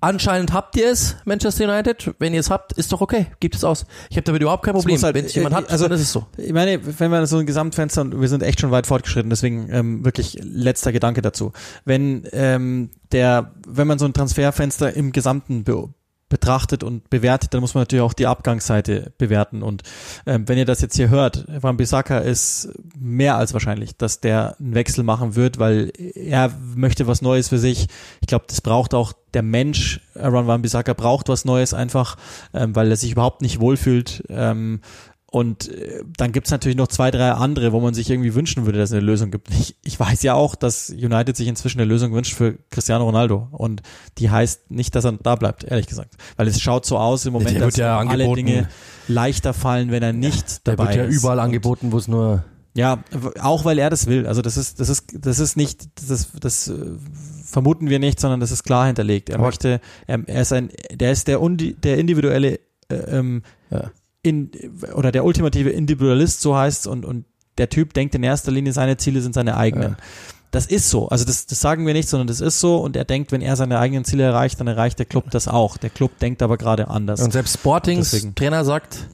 Anscheinend 0.00 0.52
habt 0.52 0.76
ihr 0.76 0.90
es, 0.90 1.16
Manchester 1.24 1.64
United. 1.64 2.14
Wenn 2.20 2.32
ihr 2.32 2.40
es 2.40 2.50
habt, 2.50 2.72
ist 2.74 2.92
doch 2.92 3.00
okay. 3.00 3.26
Gebt 3.40 3.56
es 3.56 3.64
aus. 3.64 3.84
Ich 4.10 4.16
habe 4.16 4.22
damit 4.24 4.42
überhaupt 4.42 4.64
kein 4.64 4.74
Problem. 4.74 5.00
halt- 5.02 5.14
Wenn 5.14 5.24
es 5.24 5.34
jemand 5.34 5.54
äh, 5.54 5.58
hat, 5.58 5.70
also- 5.70 5.88
dann 5.88 5.96
ist 5.96 6.02
es 6.02 6.12
so. 6.12 6.26
Ich 6.36 6.52
meine, 6.52 6.78
wenn 7.00 7.10
wir 7.10 7.26
so 7.26 7.38
ein 7.38 7.46
Gesamtfenster, 7.46 8.02
und 8.02 8.20
wir 8.20 8.28
sind 8.28 8.42
echt 8.44 8.60
schon 8.60 8.70
weit 8.70 8.86
fortgeschritten, 8.86 9.28
deswegen 9.30 9.68
ähm, 9.72 10.04
wirklich 10.04 10.38
letzter 10.42 10.92
Gedanke 10.92 11.20
dazu. 11.20 11.52
Wenn 11.84 12.28
ähm, 12.32 12.90
der, 13.10 13.52
wenn 13.66 13.86
man 13.88 13.98
so 13.98 14.04
ein 14.04 14.12
Transferfenster 14.14 14.94
im 14.94 15.10
Gesamten 15.12 15.64
be 15.64 15.88
betrachtet 16.28 16.82
und 16.82 17.08
bewertet, 17.10 17.54
dann 17.54 17.60
muss 17.60 17.74
man 17.74 17.82
natürlich 17.82 18.02
auch 18.02 18.12
die 18.12 18.26
Abgangsseite 18.26 19.12
bewerten. 19.18 19.62
Und 19.62 19.82
ähm, 20.26 20.46
wenn 20.46 20.58
ihr 20.58 20.64
das 20.64 20.80
jetzt 20.80 20.96
hier 20.96 21.08
hört, 21.08 21.44
Van 21.48 21.76
Bissaka 21.76 22.18
ist 22.18 22.68
mehr 22.98 23.36
als 23.36 23.52
wahrscheinlich, 23.52 23.96
dass 23.96 24.20
der 24.20 24.56
einen 24.58 24.74
Wechsel 24.74 25.04
machen 25.04 25.36
wird, 25.36 25.58
weil 25.58 25.92
er 26.14 26.52
möchte 26.74 27.06
was 27.06 27.22
Neues 27.22 27.48
für 27.48 27.58
sich. 27.58 27.88
Ich 28.20 28.26
glaube, 28.26 28.44
das 28.48 28.60
braucht 28.60 28.94
auch 28.94 29.12
der 29.34 29.42
Mensch, 29.42 30.00
Aaron 30.14 30.46
Van 30.46 30.62
Bissaka 30.62 30.94
braucht 30.94 31.28
was 31.28 31.44
Neues 31.44 31.74
einfach, 31.74 32.16
ähm, 32.54 32.74
weil 32.74 32.90
er 32.90 32.96
sich 32.96 33.12
überhaupt 33.12 33.42
nicht 33.42 33.60
wohlfühlt. 33.60 34.24
Ähm, 34.28 34.80
und 35.30 35.68
äh, 35.68 36.02
dann 36.16 36.32
gibt's 36.32 36.50
natürlich 36.50 36.76
noch 36.78 36.86
zwei, 36.88 37.10
drei 37.10 37.32
andere, 37.32 37.72
wo 37.72 37.80
man 37.80 37.92
sich 37.92 38.08
irgendwie 38.08 38.34
wünschen 38.34 38.64
würde, 38.64 38.78
dass 38.78 38.88
es 38.90 38.94
eine 38.96 39.04
Lösung 39.04 39.30
gibt. 39.30 39.50
Ich, 39.50 39.76
ich 39.84 40.00
weiß 40.00 40.22
ja 40.22 40.32
auch, 40.34 40.54
dass 40.54 40.88
United 40.88 41.36
sich 41.36 41.48
inzwischen 41.48 41.80
eine 41.80 41.88
Lösung 41.88 42.12
wünscht 42.14 42.34
für 42.34 42.58
Cristiano 42.70 43.04
Ronaldo. 43.04 43.46
Und 43.52 43.82
die 44.16 44.30
heißt 44.30 44.70
nicht, 44.70 44.94
dass 44.94 45.04
er 45.04 45.12
da 45.12 45.34
bleibt, 45.36 45.64
ehrlich 45.64 45.86
gesagt. 45.86 46.14
Weil 46.36 46.48
es 46.48 46.60
schaut 46.62 46.86
so 46.86 46.96
aus 46.96 47.26
im 47.26 47.34
Moment, 47.34 47.50
Der 47.50 47.60
wird 47.60 47.72
dass 47.72 47.76
ja 47.76 47.98
alle. 47.98 48.32
Dinge 48.34 48.68
leichter 49.06 49.52
fallen, 49.52 49.90
wenn 49.90 50.02
er 50.02 50.12
nicht 50.14 50.66
Da 50.66 50.72
dabei 50.74 50.94
wird 50.94 50.96
ja 50.96 51.04
ist. 51.04 51.16
überall 51.16 51.38
Und- 51.38 51.44
angeboten, 51.44 51.92
wo 51.92 51.98
es 51.98 52.08
nur. 52.08 52.44
ja, 52.74 53.04
auch 53.42 53.66
weil 53.66 53.78
er 53.78 53.90
das 53.90 54.06
will. 54.06 54.26
Also 54.26 54.40
das 54.40 54.56
ist, 54.56 54.80
das 54.80 54.88
ist, 54.88 55.04
das 55.12 55.38
ist 55.40 55.56
nicht, 55.58 55.88
das, 56.08 56.28
das 56.40 56.68
äh, 56.68 56.74
vermuten 57.44 57.90
wir 57.90 57.98
nicht, 57.98 58.18
sondern 58.18 58.40
das 58.40 58.50
ist 58.50 58.62
klar 58.64 58.86
hinterlegt. 58.86 59.28
Er 59.28 59.36
Aber- 59.36 59.44
möchte, 59.48 59.80
er, 60.06 60.20
er 60.26 60.40
ist 60.42 60.52
ein, 60.54 60.70
der 60.90 61.12
ist 61.12 61.28
der, 61.28 61.42
undi, 61.42 61.74
der 61.74 61.98
individuelle, 61.98 62.60
äh, 62.90 62.94
ähm, 62.94 63.42
Ja. 63.70 63.90
In, 64.28 64.50
oder 64.94 65.12
der 65.12 65.24
ultimative 65.24 65.70
Individualist, 65.70 66.40
so 66.40 66.56
heißt 66.56 66.86
und, 66.86 67.04
und 67.04 67.24
der 67.58 67.68
Typ 67.68 67.94
denkt 67.94 68.14
in 68.14 68.22
erster 68.22 68.52
Linie, 68.52 68.72
seine 68.72 68.96
Ziele 68.96 69.20
sind 69.20 69.34
seine 69.34 69.56
eigenen. 69.56 69.92
Ja. 69.92 69.96
Das 70.50 70.66
ist 70.66 70.88
so. 70.88 71.08
Also 71.08 71.24
das, 71.24 71.46
das 71.46 71.60
sagen 71.60 71.86
wir 71.86 71.92
nicht, 71.92 72.08
sondern 72.08 72.26
das 72.26 72.40
ist 72.40 72.58
so. 72.60 72.76
Und 72.76 72.96
er 72.96 73.04
denkt, 73.04 73.32
wenn 73.32 73.42
er 73.42 73.56
seine 73.56 73.78
eigenen 73.78 74.04
Ziele 74.04 74.22
erreicht, 74.22 74.58
dann 74.58 74.66
erreicht 74.66 74.98
der 74.98 75.06
Club 75.06 75.30
das 75.30 75.46
auch. 75.46 75.76
Der 75.76 75.90
Club 75.90 76.18
denkt 76.20 76.42
aber 76.42 76.56
gerade 76.56 76.88
anders. 76.88 77.20
Und 77.20 77.32
selbst 77.32 77.58
Sportings 77.58 78.12
Deswegen. 78.12 78.34
Trainer 78.34 78.64
sagt, 78.64 79.08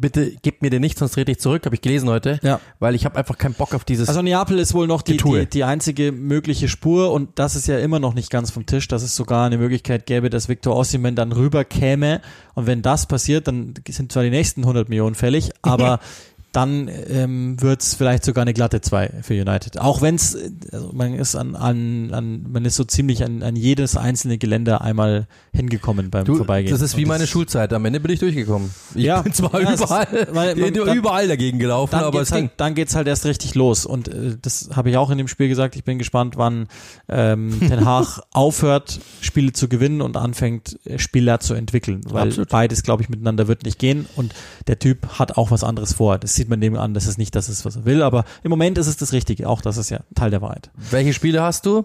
bitte 0.00 0.32
gib 0.42 0.62
mir 0.62 0.70
den 0.70 0.80
nicht, 0.80 0.98
sonst 0.98 1.12
trete 1.12 1.32
ich 1.32 1.38
zurück, 1.38 1.64
habe 1.66 1.74
ich 1.74 1.82
gelesen 1.82 2.08
heute. 2.08 2.40
Ja. 2.42 2.60
Weil 2.78 2.94
ich 2.94 3.04
habe 3.04 3.16
einfach 3.16 3.38
keinen 3.38 3.54
Bock 3.54 3.74
auf 3.74 3.84
dieses. 3.84 4.08
Also 4.08 4.22
Neapel 4.22 4.58
ist 4.58 4.74
wohl 4.74 4.86
noch 4.86 5.02
die, 5.02 5.16
die, 5.16 5.46
die, 5.46 5.64
einzige 5.64 6.12
mögliche 6.12 6.68
Spur 6.68 7.12
und 7.12 7.38
das 7.38 7.56
ist 7.56 7.68
ja 7.68 7.78
immer 7.78 8.00
noch 8.00 8.14
nicht 8.14 8.30
ganz 8.30 8.50
vom 8.50 8.66
Tisch, 8.66 8.88
dass 8.88 9.02
es 9.02 9.14
sogar 9.14 9.46
eine 9.46 9.58
Möglichkeit 9.58 10.06
gäbe, 10.06 10.30
dass 10.30 10.48
Victor 10.48 10.76
Osimhen 10.76 11.14
dann 11.14 11.32
rüberkäme 11.32 12.20
und 12.54 12.66
wenn 12.66 12.82
das 12.82 13.06
passiert, 13.06 13.46
dann 13.48 13.74
sind 13.88 14.12
zwar 14.12 14.22
die 14.22 14.30
nächsten 14.30 14.62
100 14.62 14.88
Millionen 14.88 15.14
fällig, 15.14 15.50
aber 15.62 16.00
dann 16.52 16.90
ähm, 17.08 17.60
wird 17.62 17.80
es 17.80 17.94
vielleicht 17.94 18.24
sogar 18.24 18.42
eine 18.42 18.52
glatte 18.52 18.80
2 18.80 19.20
für 19.22 19.34
United. 19.34 19.78
Auch 19.78 20.02
wenn 20.02 20.16
es, 20.16 20.36
also 20.72 20.90
man 20.92 21.14
ist 21.14 21.36
an, 21.36 21.54
an, 21.54 22.12
an, 22.12 22.46
man 22.50 22.64
ist 22.64 22.74
so 22.74 22.82
ziemlich 22.82 23.22
an, 23.22 23.44
an 23.44 23.54
jedes 23.54 23.96
einzelne 23.96 24.36
Geländer 24.36 24.80
einmal 24.80 25.28
hingekommen 25.52 26.10
beim 26.10 26.24
du, 26.24 26.36
Vorbeigehen. 26.36 26.72
Das 26.72 26.80
ist 26.80 26.96
wie 26.96 27.06
meine 27.06 27.28
Schulzeit. 27.28 27.72
Am 27.72 27.84
Ende 27.84 28.00
bin 28.00 28.10
ich 28.10 28.18
durchgekommen. 28.18 28.70
Ich 28.96 29.04
ja, 29.04 29.22
bin 29.22 29.32
zwar 29.32 29.60
ja, 29.62 29.74
überall, 29.74 30.08
ist, 30.12 30.34
weil 30.34 30.54
man, 30.56 30.74
dann, 30.74 30.96
überall 30.96 31.28
dagegen 31.28 31.60
gelaufen, 31.60 31.94
aber 31.94 32.20
es 32.20 32.32
halt, 32.32 32.42
ging. 32.42 32.50
Dann 32.56 32.74
geht's 32.74 32.96
halt 32.96 33.06
erst 33.06 33.26
richtig 33.26 33.54
los. 33.54 33.86
Und 33.86 34.08
äh, 34.08 34.36
das 34.42 34.70
habe 34.74 34.90
ich 34.90 34.96
auch 34.96 35.10
in 35.10 35.18
dem 35.18 35.28
Spiel 35.28 35.48
gesagt. 35.48 35.76
Ich 35.76 35.84
bin 35.84 35.98
gespannt, 35.98 36.36
wann 36.36 36.66
ähm, 37.08 37.60
Ten 37.60 37.84
Haag 37.84 38.22
aufhört, 38.32 38.98
Spiele 39.20 39.52
zu 39.52 39.68
gewinnen 39.68 40.00
und 40.00 40.16
anfängt, 40.16 40.80
Spieler 40.96 41.38
zu 41.38 41.54
entwickeln. 41.54 42.00
Weil 42.08 42.28
Absolut. 42.28 42.48
beides, 42.48 42.82
glaube 42.82 43.04
ich, 43.04 43.08
miteinander 43.08 43.46
wird 43.46 43.64
nicht 43.64 43.78
gehen. 43.78 44.06
Und 44.16 44.34
der 44.66 44.80
Typ 44.80 45.18
hat 45.20 45.36
auch 45.36 45.52
was 45.52 45.62
anderes 45.62 45.92
vor. 45.92 46.18
Das 46.18 46.39
sieht 46.40 46.48
man 46.48 46.60
dem 46.62 46.74
an, 46.74 46.94
dass 46.94 47.06
es 47.06 47.18
nicht 47.18 47.36
das 47.36 47.50
ist, 47.50 47.66
was 47.66 47.76
er 47.76 47.84
will, 47.84 48.02
aber 48.02 48.24
im 48.42 48.48
Moment 48.48 48.78
ist 48.78 48.86
es 48.86 48.96
das 48.96 49.12
Richtige. 49.12 49.46
Auch 49.46 49.60
das 49.60 49.76
ist 49.76 49.90
ja 49.90 50.00
Teil 50.14 50.30
der 50.30 50.40
Wahrheit. 50.40 50.70
Welche 50.90 51.12
Spiele 51.12 51.42
hast 51.42 51.66
du? 51.66 51.84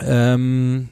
Ähm, 0.00 0.88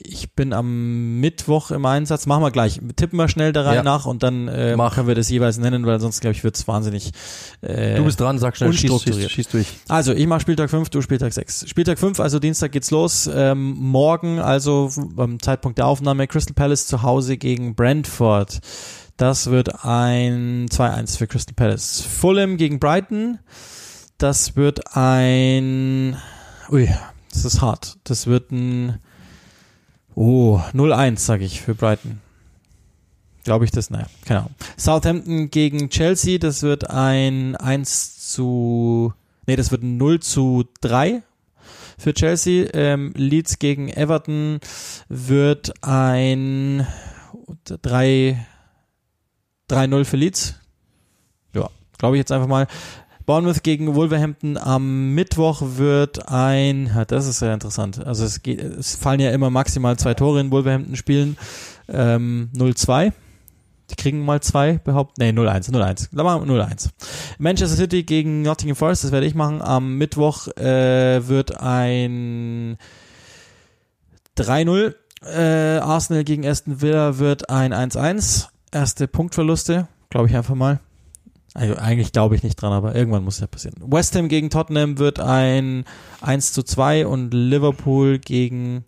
ich 0.00 0.32
bin 0.32 0.52
am 0.52 1.20
Mittwoch 1.20 1.70
im 1.70 1.86
Einsatz. 1.86 2.26
Machen 2.26 2.42
wir 2.42 2.50
gleich. 2.50 2.80
Tippen 2.96 3.16
wir 3.18 3.28
schnell 3.28 3.52
da 3.52 3.62
rein 3.62 3.76
ja. 3.76 3.82
nach 3.84 4.04
und 4.04 4.24
dann 4.24 4.48
äh, 4.48 4.76
können 4.92 5.06
wir 5.06 5.14
das 5.14 5.28
jeweils 5.28 5.58
nennen, 5.58 5.86
weil 5.86 6.00
sonst, 6.00 6.20
glaube 6.20 6.34
ich, 6.34 6.42
wird 6.42 6.56
es 6.56 6.66
wahnsinnig 6.66 7.12
äh, 7.60 7.94
Du 7.94 8.04
bist 8.04 8.18
dran, 8.18 8.40
sag 8.40 8.56
schnell, 8.56 8.72
schieß, 8.72 9.00
schieß, 9.00 9.30
schieß 9.30 9.48
durch. 9.50 9.66
Also, 9.86 10.12
ich 10.12 10.26
mache 10.26 10.40
Spieltag 10.40 10.70
5, 10.70 10.90
du 10.90 11.02
Spieltag 11.02 11.32
6. 11.32 11.68
Spieltag 11.68 12.00
5, 12.00 12.18
also 12.18 12.40
Dienstag 12.40 12.72
geht's 12.72 12.90
los. 12.90 13.30
Ähm, 13.32 13.76
morgen, 13.78 14.40
also 14.40 14.90
beim 15.14 15.38
Zeitpunkt 15.40 15.78
der 15.78 15.86
Aufnahme, 15.86 16.26
Crystal 16.26 16.54
Palace 16.54 16.88
zu 16.88 17.02
Hause 17.02 17.36
gegen 17.36 17.76
Brentford. 17.76 18.60
Das 19.22 19.50
wird 19.50 19.84
ein 19.84 20.66
2-1 20.66 21.16
für 21.16 21.28
Crystal 21.28 21.54
Palace. 21.54 22.00
Fulham 22.00 22.56
gegen 22.56 22.80
Brighton. 22.80 23.38
Das 24.18 24.56
wird 24.56 24.96
ein. 24.96 26.16
Ui, 26.68 26.92
das 27.30 27.44
ist 27.44 27.60
hart. 27.60 27.98
Das 28.02 28.26
wird 28.26 28.50
ein. 28.50 28.98
Oh, 30.16 30.60
0-1, 30.72 31.20
sage 31.20 31.44
ich, 31.44 31.60
für 31.60 31.76
Brighton. 31.76 32.20
Glaube 33.44 33.64
ich 33.64 33.70
das? 33.70 33.90
Naja, 33.90 34.06
keine 34.24 34.40
Ahnung. 34.40 34.54
Southampton 34.76 35.52
gegen 35.52 35.88
Chelsea, 35.88 36.38
das 36.38 36.64
wird 36.64 36.90
ein 36.90 37.54
1 37.54 38.32
zu. 38.32 39.14
Nee, 39.46 39.54
das 39.54 39.70
wird 39.70 39.84
ein 39.84 39.98
0 39.98 40.18
zu 40.18 40.64
3 40.80 41.22
für 41.96 42.12
Chelsea. 42.12 42.70
Ähm, 42.74 43.12
Leeds 43.14 43.60
gegen 43.60 43.88
Everton 43.88 44.58
wird 45.08 45.74
ein 45.80 46.88
3 47.64 48.46
3-0 49.72 50.04
für 50.04 50.16
Leeds. 50.16 50.54
Ja, 51.54 51.68
glaube 51.98 52.16
ich 52.16 52.20
jetzt 52.20 52.32
einfach 52.32 52.48
mal. 52.48 52.66
Bournemouth 53.26 53.62
gegen 53.62 53.94
Wolverhampton 53.94 54.56
am 54.58 55.14
Mittwoch 55.14 55.62
wird 55.62 56.28
ein, 56.28 56.90
das 57.06 57.26
ist 57.26 57.38
sehr 57.38 57.54
interessant. 57.54 58.04
Also 58.04 58.24
es 58.24 58.42
geht, 58.42 58.60
es 58.60 58.96
fallen 58.96 59.20
ja 59.20 59.30
immer 59.30 59.50
maximal 59.50 59.96
zwei 59.96 60.14
Tore 60.14 60.40
in 60.40 60.50
Wolverhampton 60.50 60.96
Spielen. 60.96 61.36
Ähm, 61.88 62.50
0-2. 62.54 63.12
Die 63.90 63.96
kriegen 63.96 64.24
mal 64.24 64.40
zwei, 64.40 64.78
behaupten. 64.78 65.20
Nee, 65.20 65.30
0-1, 65.30 65.70
0-1. 65.70 66.08
Da 66.12 66.24
machen 66.24 66.48
wir 66.48 66.64
0-1. 66.64 66.88
Manchester 67.38 67.76
City 67.76 68.02
gegen 68.02 68.42
Nottingham 68.42 68.76
Forest, 68.76 69.04
das 69.04 69.12
werde 69.12 69.26
ich 69.26 69.34
machen. 69.34 69.60
Am 69.60 69.98
Mittwoch 69.98 70.48
äh, 70.56 71.28
wird 71.28 71.60
ein 71.60 72.78
3-0. 74.38 74.94
Äh, 75.24 75.78
Arsenal 75.78 76.24
gegen 76.24 76.46
Aston 76.46 76.80
Villa 76.80 77.18
wird 77.18 77.50
ein 77.50 77.72
1-1 77.72 78.48
erste 78.72 79.06
Punktverluste, 79.06 79.88
glaube 80.10 80.28
ich 80.28 80.36
einfach 80.36 80.54
mal. 80.54 80.80
Also 81.54 81.76
eigentlich 81.76 82.12
glaube 82.12 82.34
ich 82.34 82.42
nicht 82.42 82.56
dran, 82.56 82.72
aber 82.72 82.94
irgendwann 82.94 83.24
muss 83.24 83.40
ja 83.40 83.46
passieren. 83.46 83.76
West 83.86 84.16
Ham 84.16 84.28
gegen 84.28 84.48
Tottenham 84.48 84.98
wird 84.98 85.20
ein 85.20 85.84
1 86.22 86.52
zu 86.52 86.62
2 86.62 87.06
und 87.06 87.34
Liverpool 87.34 88.18
gegen 88.18 88.84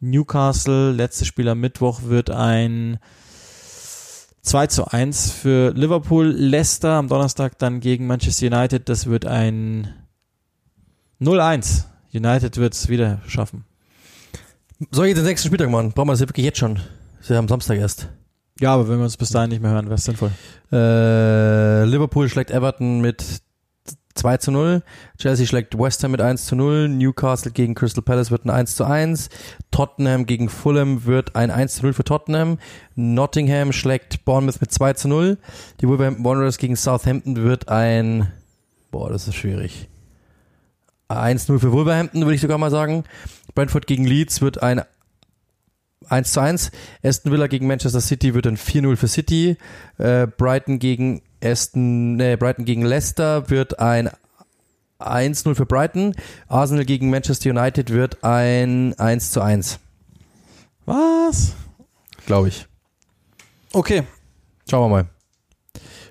Newcastle, 0.00 0.92
letztes 0.92 1.26
Spiel 1.26 1.48
am 1.48 1.60
Mittwoch, 1.60 2.02
wird 2.02 2.28
ein 2.30 2.98
2 4.42 4.66
zu 4.66 4.86
1 4.86 5.30
für 5.30 5.72
Liverpool. 5.72 6.26
Leicester 6.26 6.92
am 6.92 7.08
Donnerstag 7.08 7.58
dann 7.58 7.80
gegen 7.80 8.06
Manchester 8.06 8.46
United, 8.46 8.88
das 8.90 9.06
wird 9.06 9.24
ein 9.24 9.94
0-1. 11.20 11.84
United 12.12 12.58
wird 12.58 12.74
es 12.74 12.88
wieder 12.90 13.22
schaffen. 13.26 13.64
Soll 14.90 15.06
ich 15.06 15.14
den 15.14 15.24
nächsten 15.24 15.48
Spieltag 15.48 15.70
machen? 15.70 15.92
Brauchen 15.92 16.08
wir 16.08 16.12
das 16.12 16.20
ja 16.20 16.28
wirklich 16.28 16.44
jetzt 16.44 16.58
schon? 16.58 16.80
Ist 17.20 17.30
ja 17.30 17.38
am 17.38 17.48
Samstag 17.48 17.78
erst. 17.78 18.08
Ja, 18.60 18.74
aber 18.74 18.88
wenn 18.88 18.98
wir 18.98 19.04
uns 19.04 19.16
bis 19.16 19.30
dahin 19.30 19.50
nicht 19.50 19.62
mehr 19.62 19.72
hören, 19.72 19.86
wäre 19.86 19.96
es 19.96 20.04
sinnvoll. 20.04 20.30
Äh, 20.72 21.84
Liverpool 21.84 22.28
schlägt 22.28 22.50
Everton 22.50 23.00
mit 23.00 23.42
2 24.14 24.36
zu 24.36 24.52
0. 24.52 24.82
Chelsea 25.18 25.46
schlägt 25.46 25.76
West 25.76 26.04
Ham 26.04 26.12
mit 26.12 26.20
1 26.20 26.46
zu 26.46 26.54
0. 26.54 26.88
Newcastle 26.88 27.50
gegen 27.50 27.74
Crystal 27.74 28.02
Palace 28.02 28.30
wird 28.30 28.44
ein 28.44 28.50
1 28.50 28.76
zu 28.76 28.84
1. 28.84 29.28
Tottenham 29.72 30.26
gegen 30.26 30.48
Fulham 30.48 31.04
wird 31.04 31.34
ein 31.34 31.50
1 31.50 31.76
zu 31.76 31.82
0 31.82 31.94
für 31.94 32.04
Tottenham. 32.04 32.58
Nottingham 32.94 33.72
schlägt 33.72 34.24
Bournemouth 34.24 34.60
mit 34.60 34.70
2 34.70 34.92
zu 34.92 35.08
0. 35.08 35.38
Die 35.80 35.88
Wolverhampton 35.88 36.24
Wanderers 36.24 36.58
gegen 36.58 36.76
Southampton 36.76 37.36
wird 37.36 37.68
ein, 37.68 38.32
boah, 38.92 39.10
das 39.10 39.26
ist 39.26 39.34
schwierig. 39.34 39.88
1-0 41.08 41.58
für 41.58 41.72
Wolverhampton, 41.72 42.22
würde 42.22 42.34
ich 42.34 42.40
sogar 42.40 42.58
mal 42.58 42.70
sagen. 42.70 43.04
Brentford 43.54 43.86
gegen 43.86 44.04
Leeds 44.04 44.40
wird 44.40 44.62
ein 44.62 44.82
1 46.08 46.32
zu 46.32 46.40
1. 46.40 46.70
Aston 47.02 47.32
Villa 47.32 47.46
gegen 47.46 47.66
Manchester 47.66 48.00
City 48.00 48.34
wird 48.34 48.46
dann 48.46 48.56
4-0 48.56 48.96
für 48.96 49.08
City. 49.08 49.56
Äh, 49.98 50.26
Brighton 50.26 50.78
gegen 50.78 51.22
Aston, 51.42 52.16
nee, 52.16 52.36
Brighton 52.36 52.64
gegen 52.64 52.82
Leicester 52.82 53.50
wird 53.50 53.78
ein 53.78 54.10
1-0 54.98 55.54
für 55.54 55.66
Brighton. 55.66 56.14
Arsenal 56.48 56.84
gegen 56.84 57.10
Manchester 57.10 57.50
United 57.50 57.90
wird 57.90 58.22
ein 58.24 58.98
1 58.98 59.32
zu 59.32 59.40
1. 59.40 59.78
Was? 60.86 61.54
Glaube 62.26 62.48
ich. 62.48 62.66
Okay. 63.72 64.02
Schauen 64.68 64.90
wir 64.90 64.96
mal. 64.96 65.13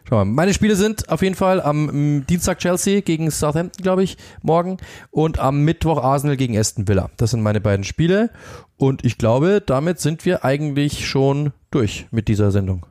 Schau 0.07 0.17
mal, 0.17 0.25
meine 0.25 0.53
Spiele 0.53 0.75
sind 0.75 1.09
auf 1.09 1.21
jeden 1.21 1.35
Fall 1.35 1.61
am 1.61 2.25
Dienstag 2.27 2.59
Chelsea 2.59 3.01
gegen 3.01 3.31
Southampton, 3.31 3.81
glaube 3.81 4.03
ich, 4.03 4.17
morgen. 4.41 4.77
Und 5.11 5.39
am 5.39 5.61
Mittwoch 5.63 6.03
Arsenal 6.03 6.37
gegen 6.37 6.57
Aston 6.57 6.87
Villa. 6.87 7.09
Das 7.17 7.31
sind 7.31 7.41
meine 7.41 7.61
beiden 7.61 7.83
Spiele. 7.83 8.29
Und 8.77 9.05
ich 9.05 9.17
glaube, 9.17 9.61
damit 9.65 9.99
sind 9.99 10.25
wir 10.25 10.43
eigentlich 10.43 11.07
schon 11.07 11.53
durch 11.71 12.07
mit 12.11 12.27
dieser 12.27 12.51
Sendung. 12.51 12.85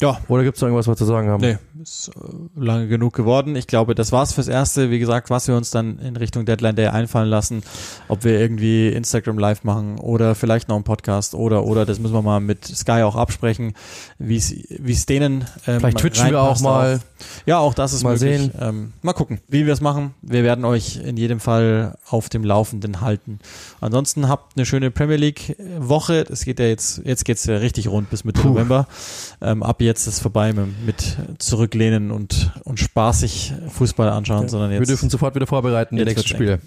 Ja. 0.00 0.18
Oder 0.28 0.44
gibt 0.44 0.56
es 0.56 0.60
noch 0.60 0.68
irgendwas, 0.68 0.86
was 0.86 0.92
wir 0.92 0.96
zu 0.96 1.04
sagen 1.06 1.28
haben? 1.28 1.40
Nee, 1.40 1.56
ist 1.82 2.10
äh, 2.14 2.20
lange 2.54 2.86
genug 2.86 3.14
geworden. 3.14 3.56
Ich 3.56 3.66
glaube, 3.66 3.94
das 3.94 4.12
war's 4.12 4.32
fürs 4.34 4.48
Erste. 4.48 4.90
Wie 4.90 4.98
gesagt, 4.98 5.30
was 5.30 5.48
wir 5.48 5.56
uns 5.56 5.70
dann 5.70 5.98
in 5.98 6.16
Richtung 6.16 6.44
Deadline 6.44 6.76
Day 6.76 6.88
einfallen 6.88 7.28
lassen, 7.28 7.62
ob 8.08 8.24
wir 8.24 8.38
irgendwie 8.38 8.88
Instagram 8.88 9.38
live 9.38 9.64
machen 9.64 9.98
oder 9.98 10.34
vielleicht 10.34 10.68
noch 10.68 10.76
einen 10.76 10.84
Podcast 10.84 11.34
oder, 11.34 11.64
oder, 11.64 11.86
das 11.86 11.98
müssen 11.98 12.12
wir 12.12 12.22
mal 12.22 12.40
mit 12.40 12.64
Sky 12.66 13.02
auch 13.02 13.16
absprechen, 13.16 13.72
wie 14.18 14.36
es 14.36 15.06
denen 15.06 15.46
ähm, 15.66 15.80
Vielleicht 15.80 15.98
twitchen 15.98 16.30
wir 16.30 16.42
auch 16.42 16.60
mal. 16.60 16.96
Auf. 16.96 17.00
Ja, 17.46 17.58
auch 17.58 17.72
das 17.72 17.94
ist 17.94 18.04
mal 18.04 18.14
möglich. 18.14 18.38
sehen. 18.38 18.52
Ähm, 18.60 18.92
mal 19.00 19.14
gucken, 19.14 19.40
wie 19.48 19.64
wir 19.64 19.72
es 19.72 19.80
machen. 19.80 20.14
Wir 20.20 20.44
werden 20.44 20.66
euch 20.66 20.96
in 20.96 21.16
jedem 21.16 21.40
Fall 21.40 21.96
auf 22.08 22.28
dem 22.28 22.44
Laufenden 22.44 23.00
halten. 23.00 23.38
Ansonsten 23.80 24.28
habt 24.28 24.56
eine 24.56 24.66
schöne 24.66 24.90
Premier 24.90 25.16
League 25.16 25.56
Woche. 25.78 26.26
Es 26.30 26.44
geht 26.44 26.60
ja 26.60 26.66
jetzt, 26.66 27.00
jetzt 27.04 27.24
geht's 27.24 27.46
ja 27.46 27.56
richtig 27.56 27.88
rund 27.88 28.10
bis 28.10 28.24
Mitte 28.24 28.42
Puh. 28.42 28.48
November. 28.48 28.86
Ähm, 29.40 29.62
ab 29.62 29.80
jetzt 29.86 30.06
ist 30.06 30.20
vorbei 30.20 30.52
mit, 30.52 30.84
mit 30.84 31.16
zurücklehnen 31.38 32.10
und, 32.10 32.52
und 32.64 32.78
spaßig 32.78 33.54
Fußball 33.68 34.10
anschauen, 34.10 34.42
ja. 34.42 34.48
sondern 34.48 34.72
jetzt. 34.72 34.80
Wir 34.80 34.86
dürfen 34.86 35.08
sofort 35.08 35.34
wieder 35.34 35.46
vorbereiten, 35.46 35.96
die 35.96 36.04
nächsten 36.04 36.28
Spiele. 36.28 36.60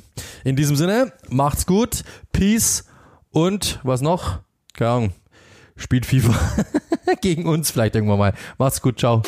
In 0.44 0.56
diesem 0.56 0.76
Sinne, 0.76 1.14
macht's 1.30 1.68
gut, 1.68 2.04
Peace 2.32 2.86
und 3.30 3.80
was 3.84 4.02
noch? 4.02 4.40
Keine 4.74 4.92
Ahnung. 4.92 5.14
Spielt 5.76 6.06
FIFA 6.06 6.34
gegen 7.22 7.46
uns 7.46 7.72
vielleicht 7.72 7.96
irgendwann 7.96 8.20
mal. 8.20 8.34
Macht's 8.58 8.82
gut, 8.82 9.00
ciao. 9.00 9.22